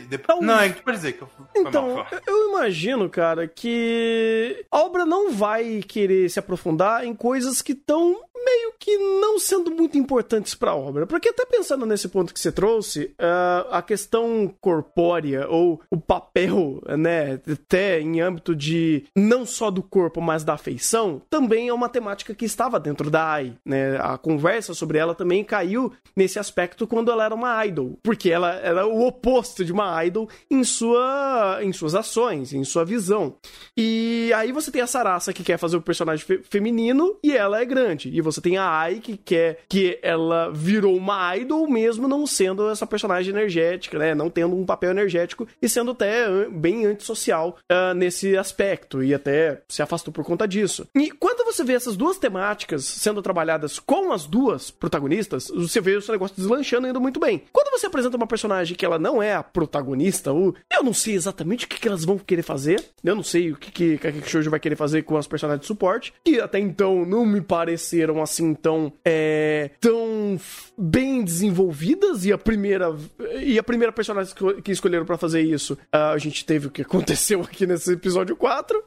Depois... 0.08 0.40
Não, 0.40 0.60
é 0.60 0.70
que 0.70 0.82
pode 0.82 0.96
dizer 0.96 1.12
que 1.12 1.22
eu 1.22 1.28
Então, 1.54 2.06
eu 2.26 2.50
imagino, 2.50 3.08
cara, 3.10 3.46
que 3.46 4.64
a 4.70 4.78
obra 4.78 5.04
não 5.04 5.30
vai 5.30 5.82
querer 5.86 6.30
se 6.30 6.38
aprofundar 6.38 7.04
em 7.04 7.14
coisas 7.14 7.60
que 7.60 7.72
estão 7.72 8.22
meio 8.44 8.74
que 8.78 8.96
não 8.98 9.38
sendo 9.38 9.70
muito 9.70 9.98
importantes 9.98 10.54
para 10.54 10.72
a 10.72 10.76
obra. 10.76 11.06
Porque 11.06 11.28
até 11.28 11.44
pensando 11.44 11.86
nesse 11.86 12.08
ponto 12.08 12.32
que 12.32 12.40
você 12.40 12.52
trouxe, 12.52 13.14
uh, 13.20 13.68
a 13.70 13.82
questão 13.82 14.52
corpórea 14.60 15.48
ou 15.48 15.80
o 15.90 15.98
papel, 15.98 16.82
né, 16.98 17.40
até 17.50 18.00
em 18.00 18.20
âmbito 18.20 18.54
de 18.54 19.04
não 19.14 19.44
só 19.44 19.70
do 19.70 19.82
corpo, 19.82 20.20
mas 20.20 20.44
da 20.44 20.54
afeição, 20.54 21.20
também 21.28 21.68
é 21.68 21.72
uma 21.72 21.88
temática 21.88 22.34
que 22.34 22.44
estava 22.44 22.78
dentro 22.78 23.10
da 23.10 23.32
AI, 23.32 23.54
né? 23.64 23.98
A 24.00 24.18
conversa 24.18 24.74
sobre 24.74 24.98
ela 24.98 25.14
também 25.14 25.44
caiu 25.44 25.92
nesse 26.16 26.38
aspecto 26.38 26.86
quando 26.86 27.10
ela 27.10 27.24
era 27.24 27.34
uma 27.34 27.64
idol, 27.66 27.98
porque 28.02 28.30
ela 28.30 28.54
era 28.54 28.86
o 28.86 29.06
oposto 29.06 29.64
de 29.64 29.72
uma 29.72 30.04
idol 30.04 30.28
em 30.50 30.64
sua 30.64 31.60
em 31.62 31.72
suas 31.72 31.94
ações, 31.94 32.52
em 32.52 32.64
sua 32.64 32.84
visão. 32.84 33.34
E 33.76 34.32
aí 34.34 34.52
você 34.52 34.70
tem 34.70 34.82
a 34.82 34.86
Sarasa 34.86 35.32
que 35.32 35.44
quer 35.44 35.58
fazer 35.58 35.76
o 35.76 35.82
personagem 35.82 36.24
fe 36.24 36.40
feminino 36.44 37.16
e 37.22 37.36
ela 37.36 37.60
é 37.60 37.64
grande, 37.64 38.10
e 38.10 38.20
você 38.26 38.40
tem 38.40 38.58
a 38.58 38.68
Ai 38.68 39.00
que 39.00 39.16
quer 39.16 39.60
que 39.68 39.98
ela 40.02 40.50
virou 40.52 40.96
uma 40.96 41.36
idol 41.36 41.68
mesmo 41.68 42.06
não 42.06 42.26
sendo 42.26 42.68
essa 42.68 42.86
personagem 42.86 43.32
energética, 43.32 43.98
né? 43.98 44.14
Não 44.14 44.28
tendo 44.28 44.56
um 44.56 44.66
papel 44.66 44.90
energético 44.90 45.46
e 45.60 45.68
sendo 45.68 45.92
até 45.92 46.48
bem 46.48 46.86
antissocial 46.86 47.56
uh, 47.70 47.94
nesse 47.94 48.36
aspecto 48.36 49.02
e 49.02 49.14
até 49.14 49.62
se 49.68 49.82
afastou 49.82 50.12
por 50.12 50.24
conta 50.24 50.46
disso. 50.46 50.86
E 50.94 51.10
quando 51.10 51.44
você 51.44 51.64
vê 51.64 51.74
essas 51.74 51.96
duas 51.96 52.18
temáticas 52.18 52.84
sendo 52.84 53.22
trabalhadas 53.22 53.78
com 53.78 54.12
as 54.12 54.26
duas 54.26 54.70
protagonistas, 54.70 55.48
você 55.48 55.80
vê 55.80 55.96
esse 55.96 56.10
negócio 56.10 56.36
deslanchando 56.36 56.88
indo 56.88 57.00
muito 57.00 57.20
bem. 57.20 57.42
Quando 57.52 57.70
você 57.70 57.86
apresenta 57.86 58.16
uma 58.16 58.26
personagem 58.26 58.76
que 58.76 58.84
ela 58.84 58.98
não 58.98 59.22
é 59.22 59.34
a 59.34 59.42
protagonista, 59.42 60.32
ou 60.32 60.54
eu 60.72 60.82
não 60.82 60.92
sei 60.92 61.14
exatamente 61.14 61.64
o 61.64 61.68
que, 61.68 61.80
que 61.80 61.88
elas 61.88 62.04
vão 62.04 62.18
querer 62.18 62.42
fazer, 62.42 62.82
eu 63.02 63.14
não 63.14 63.22
sei 63.22 63.52
o 63.52 63.56
que, 63.56 63.70
que, 63.70 63.98
que 63.98 64.06
a 64.06 64.12
Shoujo 64.22 64.50
vai 64.50 64.60
querer 64.60 64.76
fazer 64.76 65.02
com 65.02 65.16
as 65.16 65.26
personagens 65.26 65.60
de 65.60 65.66
suporte, 65.66 66.12
que 66.24 66.40
até 66.40 66.58
então 66.58 67.04
não 67.04 67.24
me 67.24 67.40
pareceram 67.40 68.15
assim 68.22 68.54
tão, 68.54 68.92
é, 69.04 69.70
tão 69.80 70.38
bem 70.76 71.24
desenvolvidas, 71.24 72.24
e 72.24 72.32
a 72.32 72.38
primeira, 72.38 72.94
e 73.40 73.58
a 73.58 73.62
primeira 73.62 73.92
personagem 73.92 74.34
que 74.62 74.72
escolheram 74.72 75.04
para 75.04 75.16
fazer 75.16 75.42
isso, 75.42 75.76
a 75.90 76.18
gente 76.18 76.44
teve 76.44 76.66
o 76.66 76.70
que 76.70 76.82
aconteceu 76.82 77.40
aqui 77.42 77.66
nesse 77.66 77.92
episódio 77.92 78.36
4. 78.36 78.82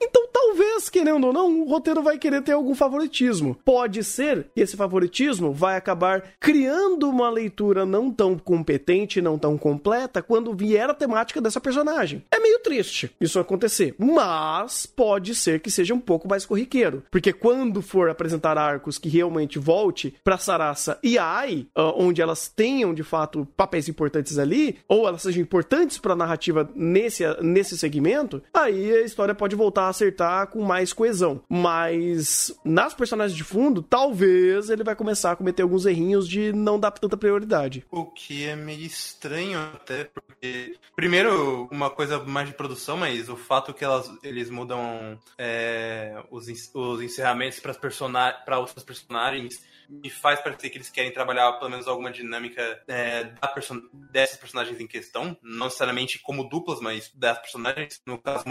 Então, 0.00 0.28
talvez, 0.32 0.88
querendo 0.88 1.26
ou 1.26 1.32
não, 1.32 1.62
o 1.62 1.68
roteiro 1.68 2.02
vai 2.02 2.18
querer 2.18 2.42
ter 2.42 2.52
algum 2.52 2.74
favoritismo. 2.74 3.56
Pode 3.64 4.02
ser 4.04 4.46
que 4.54 4.60
esse 4.60 4.76
favoritismo 4.76 5.52
vai 5.52 5.76
acabar 5.76 6.22
criando 6.38 7.08
uma 7.08 7.30
leitura 7.30 7.86
não 7.86 8.10
tão 8.10 8.38
competente, 8.38 9.22
não 9.22 9.38
tão 9.38 9.56
completa, 9.56 10.22
quando 10.22 10.54
vier 10.54 10.88
a 10.88 10.94
temática 10.94 11.40
dessa 11.40 11.60
personagem. 11.60 12.22
É 12.30 12.38
meio 12.38 12.58
triste 12.60 13.10
isso 13.20 13.38
acontecer, 13.38 13.94
mas 13.98 14.86
pode 14.86 15.34
ser 15.34 15.60
que 15.60 15.70
seja 15.70 15.94
um 15.94 16.00
pouco 16.00 16.28
mais 16.28 16.44
corriqueiro, 16.44 17.02
porque 17.10 17.32
quando 17.32 17.80
for 17.82 18.10
apresentar 18.10 18.56
arcos 18.64 18.98
que 18.98 19.08
realmente 19.08 19.58
volte 19.58 20.14
para 20.22 20.38
Sarasa 20.38 20.98
e 21.02 21.18
Ai, 21.18 21.66
ah, 21.74 21.92
onde 21.96 22.20
elas 22.20 22.48
tenham 22.48 22.92
de 22.94 23.02
fato 23.02 23.46
papéis 23.56 23.88
importantes 23.88 24.38
ali, 24.38 24.78
ou 24.88 25.06
elas 25.06 25.22
sejam 25.22 25.42
importantes 25.42 25.98
para 25.98 26.12
a 26.12 26.16
narrativa 26.16 26.68
nesse, 26.74 27.24
nesse 27.42 27.76
segmento, 27.78 28.42
aí 28.52 28.92
a 28.92 29.02
história 29.02 29.34
pode 29.34 29.56
voltar 29.56 29.84
a 29.84 29.88
acertar 29.88 30.48
com 30.48 30.62
mais 30.62 30.92
coesão. 30.92 31.40
Mas 31.48 32.54
nas 32.64 32.94
personagens 32.94 33.36
de 33.36 33.44
fundo, 33.44 33.82
talvez 33.82 34.70
ele 34.70 34.84
vai 34.84 34.94
começar 34.94 35.32
a 35.32 35.36
cometer 35.36 35.62
alguns 35.62 35.86
errinhos 35.86 36.28
de 36.28 36.52
não 36.52 36.78
dar 36.78 36.90
tanta 36.90 37.16
prioridade. 37.16 37.84
O 37.90 38.04
que 38.04 38.44
é 38.44 38.56
meio 38.56 38.82
estranho 38.84 39.58
até, 39.58 40.04
porque 40.04 40.76
primeiro 40.94 41.68
uma 41.70 41.90
coisa 41.90 42.18
mais 42.18 42.48
de 42.48 42.54
produção, 42.54 42.96
mas 42.96 43.28
o 43.28 43.36
fato 43.36 43.72
que 43.74 43.84
elas, 43.84 44.10
eles 44.22 44.50
mudam 44.50 45.18
é, 45.38 46.22
os, 46.30 46.46
os 46.74 47.02
encerramentos 47.02 47.60
para 47.60 47.74
personagens, 47.74 48.42
outros 48.58 48.84
personagens 48.84 49.62
me 49.88 50.10
faz 50.10 50.40
parecer 50.40 50.70
que 50.70 50.78
eles 50.78 50.90
querem 50.90 51.12
trabalhar 51.12 51.52
pelo 51.54 51.70
menos 51.70 51.86
alguma 51.86 52.10
dinâmica 52.10 52.82
é, 52.88 53.24
person 53.54 53.82
dessas 54.10 54.38
personagens 54.38 54.80
em 54.80 54.86
questão, 54.86 55.36
não 55.42 55.66
necessariamente 55.66 56.18
como 56.18 56.48
duplas, 56.48 56.80
mas 56.80 57.10
das 57.14 57.38
personagens. 57.38 58.00
No 58.06 58.18
caso, 58.18 58.44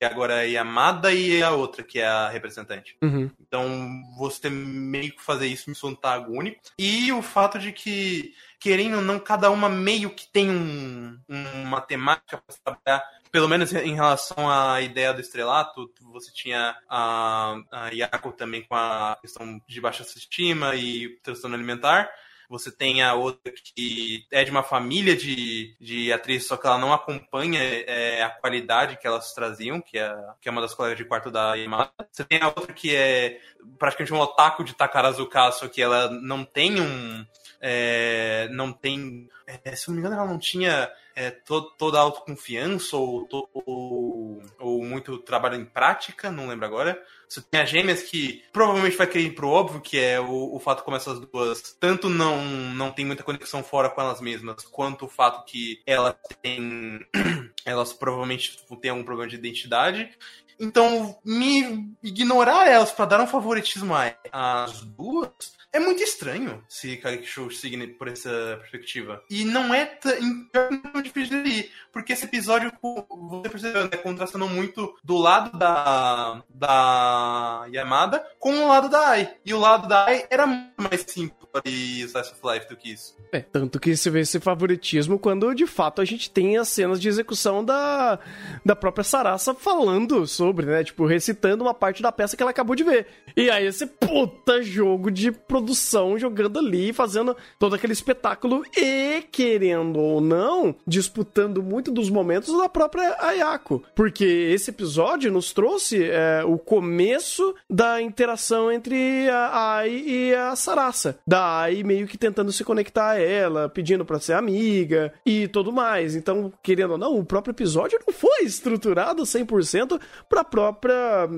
agora 0.00 0.34
é 0.34 0.40
a 0.40 0.42
Yamada 0.42 1.12
e 1.12 1.42
a 1.42 1.50
outra, 1.50 1.82
que 1.82 1.98
é 1.98 2.06
a 2.06 2.28
representante. 2.28 2.96
Uhum. 3.02 3.30
Então, 3.40 4.02
você 4.16 4.48
meio 4.48 5.12
que 5.12 5.22
fazer 5.22 5.46
isso 5.46 5.68
me 5.68 5.76
sou 5.76 5.90
antagônico. 5.90 6.60
E 6.78 7.12
o 7.12 7.22
fato 7.22 7.58
de 7.58 7.72
que 7.72 8.32
querendo 8.58 8.96
ou 8.96 9.02
não, 9.02 9.18
cada 9.18 9.50
uma 9.50 9.68
meio 9.68 10.10
que 10.10 10.26
tem 10.26 10.50
um, 10.50 11.18
uma 11.28 11.80
temática 11.80 12.42
para 12.46 12.76
trabalhar. 12.76 13.16
Pelo 13.30 13.48
menos 13.48 13.72
em 13.72 13.94
relação 13.94 14.50
à 14.50 14.80
ideia 14.80 15.12
do 15.12 15.20
estrelato, 15.20 15.92
você 16.00 16.32
tinha 16.32 16.76
a, 16.88 17.56
a 17.70 17.88
Yako 17.90 18.32
também 18.32 18.62
com 18.62 18.74
a 18.74 19.18
questão 19.20 19.60
de 19.66 19.80
baixa 19.80 20.02
autoestima 20.02 20.74
e 20.74 21.18
transtorno 21.22 21.56
alimentar. 21.56 22.10
Você 22.48 22.70
tem 22.70 23.02
a 23.02 23.14
outra 23.14 23.52
que 23.52 24.24
é 24.30 24.44
de 24.44 24.50
uma 24.50 24.62
família 24.62 25.16
de, 25.16 25.76
de 25.80 26.12
atrizes, 26.12 26.46
só 26.46 26.56
que 26.56 26.66
ela 26.66 26.78
não 26.78 26.92
acompanha 26.92 27.60
é, 27.60 28.22
a 28.22 28.30
qualidade 28.30 28.96
que 28.98 29.06
elas 29.06 29.32
traziam, 29.32 29.80
que 29.80 29.98
é, 29.98 30.16
que 30.40 30.48
é 30.48 30.52
uma 30.52 30.60
das 30.60 30.72
colegas 30.72 30.96
de 30.96 31.04
quarto 31.04 31.30
da 31.30 31.54
Yamada. 31.54 31.90
Você 32.10 32.24
tem 32.24 32.40
a 32.40 32.46
outra 32.46 32.72
que 32.72 32.94
é 32.94 33.40
praticamente 33.78 34.14
um 34.14 34.20
otaku 34.20 34.62
de 34.62 34.74
Takarazuka, 34.74 35.50
só 35.52 35.66
que 35.66 35.82
ela 35.82 36.08
não 36.08 36.44
tem 36.44 36.80
um, 36.80 37.26
é, 37.60 38.48
não 38.50 38.72
tem. 38.72 39.28
É, 39.46 39.76
se 39.76 39.88
não 39.88 39.94
me 39.94 40.00
engano, 40.00 40.16
ela 40.16 40.26
não 40.26 40.38
tinha 40.38 40.90
é, 41.14 41.30
to, 41.30 41.62
toda 41.78 41.98
a 41.98 42.02
autoconfiança 42.02 42.96
ou, 42.96 43.26
to, 43.26 43.48
ou, 43.54 44.42
ou, 44.58 44.84
muito 44.84 45.18
trabalho 45.18 45.56
em 45.56 45.64
prática, 45.64 46.30
não 46.30 46.48
lembro 46.48 46.66
agora. 46.66 47.02
Você 47.28 47.40
tem 47.40 47.60
as 47.60 47.70
gêmeas 47.70 48.02
que 48.02 48.44
provavelmente 48.52 48.96
vai 48.96 49.06
querer 49.06 49.24
ir 49.24 49.34
pro 49.34 49.48
óbvio, 49.48 49.80
que 49.80 49.98
é 49.98 50.20
o, 50.20 50.54
o 50.54 50.60
fato 50.60 50.84
como 50.84 50.96
essas 50.96 51.18
duas 51.18 51.76
tanto 51.80 52.08
não, 52.08 52.44
não 52.44 52.92
tem 52.92 53.04
muita 53.04 53.22
conexão 53.22 53.62
fora 53.62 53.88
com 53.88 54.00
elas 54.00 54.20
mesmas, 54.20 54.64
quanto 54.64 55.06
o 55.06 55.08
fato 55.08 55.44
que 55.44 55.80
elas 55.86 56.14
têm. 56.42 57.00
elas 57.64 57.92
provavelmente 57.92 58.58
têm 58.80 58.90
algum 58.90 59.04
problema 59.04 59.28
de 59.30 59.36
identidade. 59.36 60.10
Então, 60.58 61.18
me 61.24 61.94
ignorar 62.02 62.68
elas 62.68 62.92
para 62.92 63.04
dar 63.04 63.20
um 63.20 63.26
favoritismo 63.26 63.94
às 64.32 64.80
duas 64.80 65.56
é 65.76 65.78
muito 65.78 66.02
estranho 66.02 66.64
se 66.66 66.98
Show 67.22 67.50
siga 67.50 67.86
por 67.98 68.08
essa 68.08 68.56
perspectiva. 68.60 69.22
E 69.28 69.44
não 69.44 69.74
é 69.74 69.84
tão 69.84 71.02
difícil 71.02 71.42
de 71.42 71.50
ir, 71.50 71.70
porque 71.92 72.14
esse 72.14 72.24
episódio, 72.24 72.72
você 72.80 73.48
percebeu, 73.50 73.84
né, 73.84 73.96
contrastando 73.98 74.48
muito 74.48 74.96
do 75.04 75.18
lado 75.18 75.58
da, 75.58 76.42
da 76.48 77.66
Yamada 77.70 78.24
com 78.38 78.54
o 78.54 78.68
lado 78.68 78.88
da 78.88 79.08
Ai. 79.08 79.36
E 79.44 79.52
o 79.52 79.58
lado 79.58 79.86
da 79.86 80.06
Ai 80.06 80.26
era 80.30 80.46
muito 80.46 80.82
mais 80.82 81.04
simples 81.06 81.46
Slice 81.64 82.32
of 82.32 82.40
Life 82.44 82.68
do 82.68 82.76
que 82.76 82.92
isso. 82.92 83.16
É, 83.32 83.40
tanto 83.40 83.80
que 83.80 83.96
se 83.96 84.10
vê 84.10 84.20
esse 84.20 84.40
favoritismo 84.40 85.18
quando 85.18 85.54
de 85.54 85.66
fato 85.66 86.00
a 86.00 86.04
gente 86.04 86.30
tem 86.30 86.56
as 86.56 86.68
cenas 86.68 87.00
de 87.00 87.08
execução 87.08 87.64
da, 87.64 88.18
da 88.64 88.76
própria 88.76 89.04
Sarasa 89.04 89.54
falando 89.54 90.26
sobre, 90.26 90.45
né? 90.52 90.84
Tipo, 90.84 91.06
recitando 91.06 91.64
uma 91.64 91.74
parte 91.74 92.02
da 92.02 92.12
peça 92.12 92.36
que 92.36 92.42
ela 92.42 92.50
acabou 92.50 92.76
de 92.76 92.84
ver. 92.84 93.06
E 93.36 93.50
aí 93.50 93.66
esse 93.66 93.86
puta 93.86 94.62
jogo 94.62 95.10
de 95.10 95.32
produção 95.32 96.18
jogando 96.18 96.58
ali, 96.58 96.92
fazendo 96.92 97.36
todo 97.58 97.74
aquele 97.74 97.92
espetáculo 97.92 98.62
e, 98.76 99.22
querendo 99.30 99.98
ou 99.98 100.20
não, 100.20 100.74
disputando 100.86 101.62
muito 101.62 101.90
dos 101.90 102.10
momentos 102.10 102.56
da 102.56 102.68
própria 102.68 103.16
Ayako. 103.20 103.82
Porque 103.94 104.24
esse 104.24 104.70
episódio 104.70 105.32
nos 105.32 105.52
trouxe 105.52 106.04
é, 106.04 106.42
o 106.44 106.58
começo 106.58 107.54
da 107.68 108.00
interação 108.00 108.70
entre 108.70 109.28
a 109.30 109.76
Ai 109.76 109.90
e 109.90 110.34
a 110.34 110.54
Sarasa. 110.56 111.18
Da 111.26 111.60
Ai 111.60 111.82
meio 111.82 112.06
que 112.06 112.18
tentando 112.18 112.52
se 112.52 112.64
conectar 112.64 113.10
a 113.10 113.20
ela, 113.20 113.68
pedindo 113.68 114.04
para 114.04 114.20
ser 114.20 114.34
amiga 114.34 115.12
e 115.24 115.48
tudo 115.48 115.72
mais. 115.72 116.14
Então, 116.14 116.52
querendo 116.62 116.92
ou 116.92 116.98
não, 116.98 117.18
o 117.18 117.24
próprio 117.24 117.52
episódio 117.52 117.98
não 118.06 118.14
foi 118.14 118.44
estruturado 118.44 119.22
100% 119.22 120.00
para 120.36 120.40
a 120.40 120.44
própria, 120.44 121.28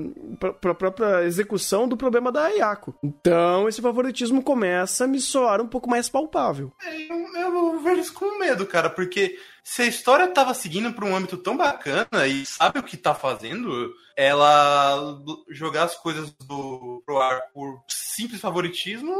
pra, 0.59 0.73
própria 0.73 1.23
execução 1.23 1.87
do 1.87 1.95
problema 1.95 2.31
da 2.31 2.45
Ayako. 2.45 2.95
Então, 3.03 3.67
esse 3.67 3.81
favoritismo 3.81 4.43
começa 4.43 5.05
a 5.05 5.07
me 5.07 5.19
soar 5.19 5.61
um 5.61 5.67
pouco 5.67 5.89
mais 5.89 6.09
palpável. 6.09 6.71
É, 6.81 7.11
eu, 7.11 7.35
eu 7.35 7.79
vejo 7.79 8.01
isso 8.01 8.13
com 8.13 8.39
medo, 8.39 8.65
cara, 8.65 8.89
porque 8.89 9.37
se 9.63 9.83
a 9.83 9.87
história 9.87 10.27
tava 10.27 10.53
seguindo 10.53 10.91
para 10.93 11.05
um 11.05 11.15
âmbito 11.15 11.37
tão 11.37 11.55
bacana 11.55 12.27
e 12.27 12.45
sabe 12.45 12.79
o 12.79 12.83
que 12.83 12.97
tá 12.97 13.13
fazendo, 13.13 13.93
ela 14.17 15.21
jogar 15.49 15.83
as 15.83 15.95
coisas 15.95 16.31
do, 16.31 17.01
pro 17.05 17.21
ar 17.21 17.41
por 17.53 17.81
simples 17.87 18.41
favoritismo 18.41 19.15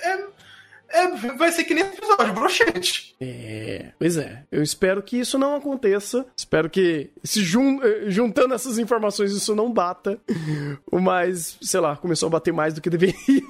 é 0.00 0.26
é, 0.90 1.06
vai 1.36 1.52
ser 1.52 1.64
que 1.64 1.74
nem 1.74 1.84
episódio, 1.84 2.32
broxante. 2.32 3.14
É, 3.20 3.92
pois 3.98 4.16
é. 4.16 4.44
Eu 4.50 4.62
espero 4.62 5.02
que 5.02 5.18
isso 5.18 5.38
não 5.38 5.54
aconteça. 5.54 6.26
Espero 6.36 6.70
que, 6.70 7.10
se 7.22 7.42
jun 7.42 7.80
eh, 7.82 8.04
juntando 8.08 8.54
essas 8.54 8.78
informações, 8.78 9.32
isso 9.32 9.54
não 9.54 9.70
bata. 9.70 10.18
Mas, 10.90 11.58
sei 11.60 11.80
lá, 11.80 11.96
começou 11.96 12.28
a 12.28 12.30
bater 12.30 12.52
mais 12.52 12.74
do 12.74 12.80
que 12.80 12.88
deveria. 12.88 13.42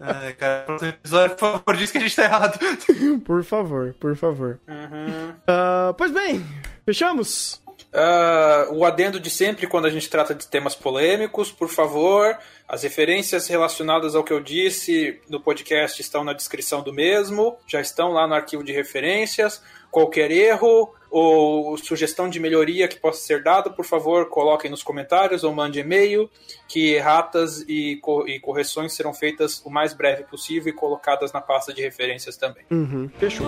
Ai, 0.00 0.32
cara, 0.38 0.64
próximo 0.64 0.90
episódio, 0.90 1.36
por 1.36 1.52
favor, 1.52 1.76
diz 1.76 1.90
que 1.90 1.98
a 1.98 2.00
gente 2.00 2.16
tá 2.16 2.24
errado. 2.24 2.58
por 3.24 3.42
favor, 3.42 3.94
por 3.98 4.16
favor. 4.16 4.60
Uhum. 4.68 5.30
Uh, 5.30 5.94
pois 5.94 6.12
bem, 6.12 6.44
fechamos? 6.84 7.60
Uh, 7.92 8.72
o 8.72 8.84
adendo 8.86 9.20
de 9.20 9.28
sempre 9.28 9.66
quando 9.66 9.86
a 9.86 9.90
gente 9.90 10.08
trata 10.08 10.34
de 10.34 10.46
temas 10.46 10.74
polêmicos, 10.74 11.52
por 11.52 11.68
favor, 11.68 12.38
as 12.68 12.82
referências 12.82 13.48
relacionadas 13.48 14.14
ao 14.14 14.24
que 14.24 14.32
eu 14.32 14.40
disse 14.40 15.20
no 15.28 15.40
podcast 15.40 16.00
estão 16.00 16.24
na 16.24 16.32
descrição 16.32 16.82
do 16.82 16.92
mesmo, 16.92 17.56
já 17.66 17.80
estão 17.80 18.12
lá 18.12 18.26
no 18.26 18.34
arquivo 18.34 18.64
de 18.64 18.72
referências. 18.72 19.62
Qualquer 19.90 20.30
erro 20.30 20.94
ou 21.10 21.76
sugestão 21.76 22.30
de 22.30 22.40
melhoria 22.40 22.88
que 22.88 22.98
possa 22.98 23.20
ser 23.20 23.42
dada, 23.42 23.68
por 23.68 23.84
favor, 23.84 24.30
coloquem 24.30 24.70
nos 24.70 24.82
comentários 24.82 25.44
ou 25.44 25.52
mande 25.52 25.80
e-mail, 25.80 26.30
que 26.66 26.94
erratas 26.94 27.62
e, 27.68 27.96
co 27.96 28.26
e 28.26 28.40
correções 28.40 28.94
serão 28.94 29.12
feitas 29.12 29.60
o 29.66 29.68
mais 29.68 29.92
breve 29.92 30.24
possível 30.24 30.72
e 30.72 30.74
colocadas 30.74 31.30
na 31.30 31.42
pasta 31.42 31.74
de 31.74 31.82
referências 31.82 32.38
também. 32.38 32.64
Uhum, 32.70 33.10
fechou. 33.18 33.46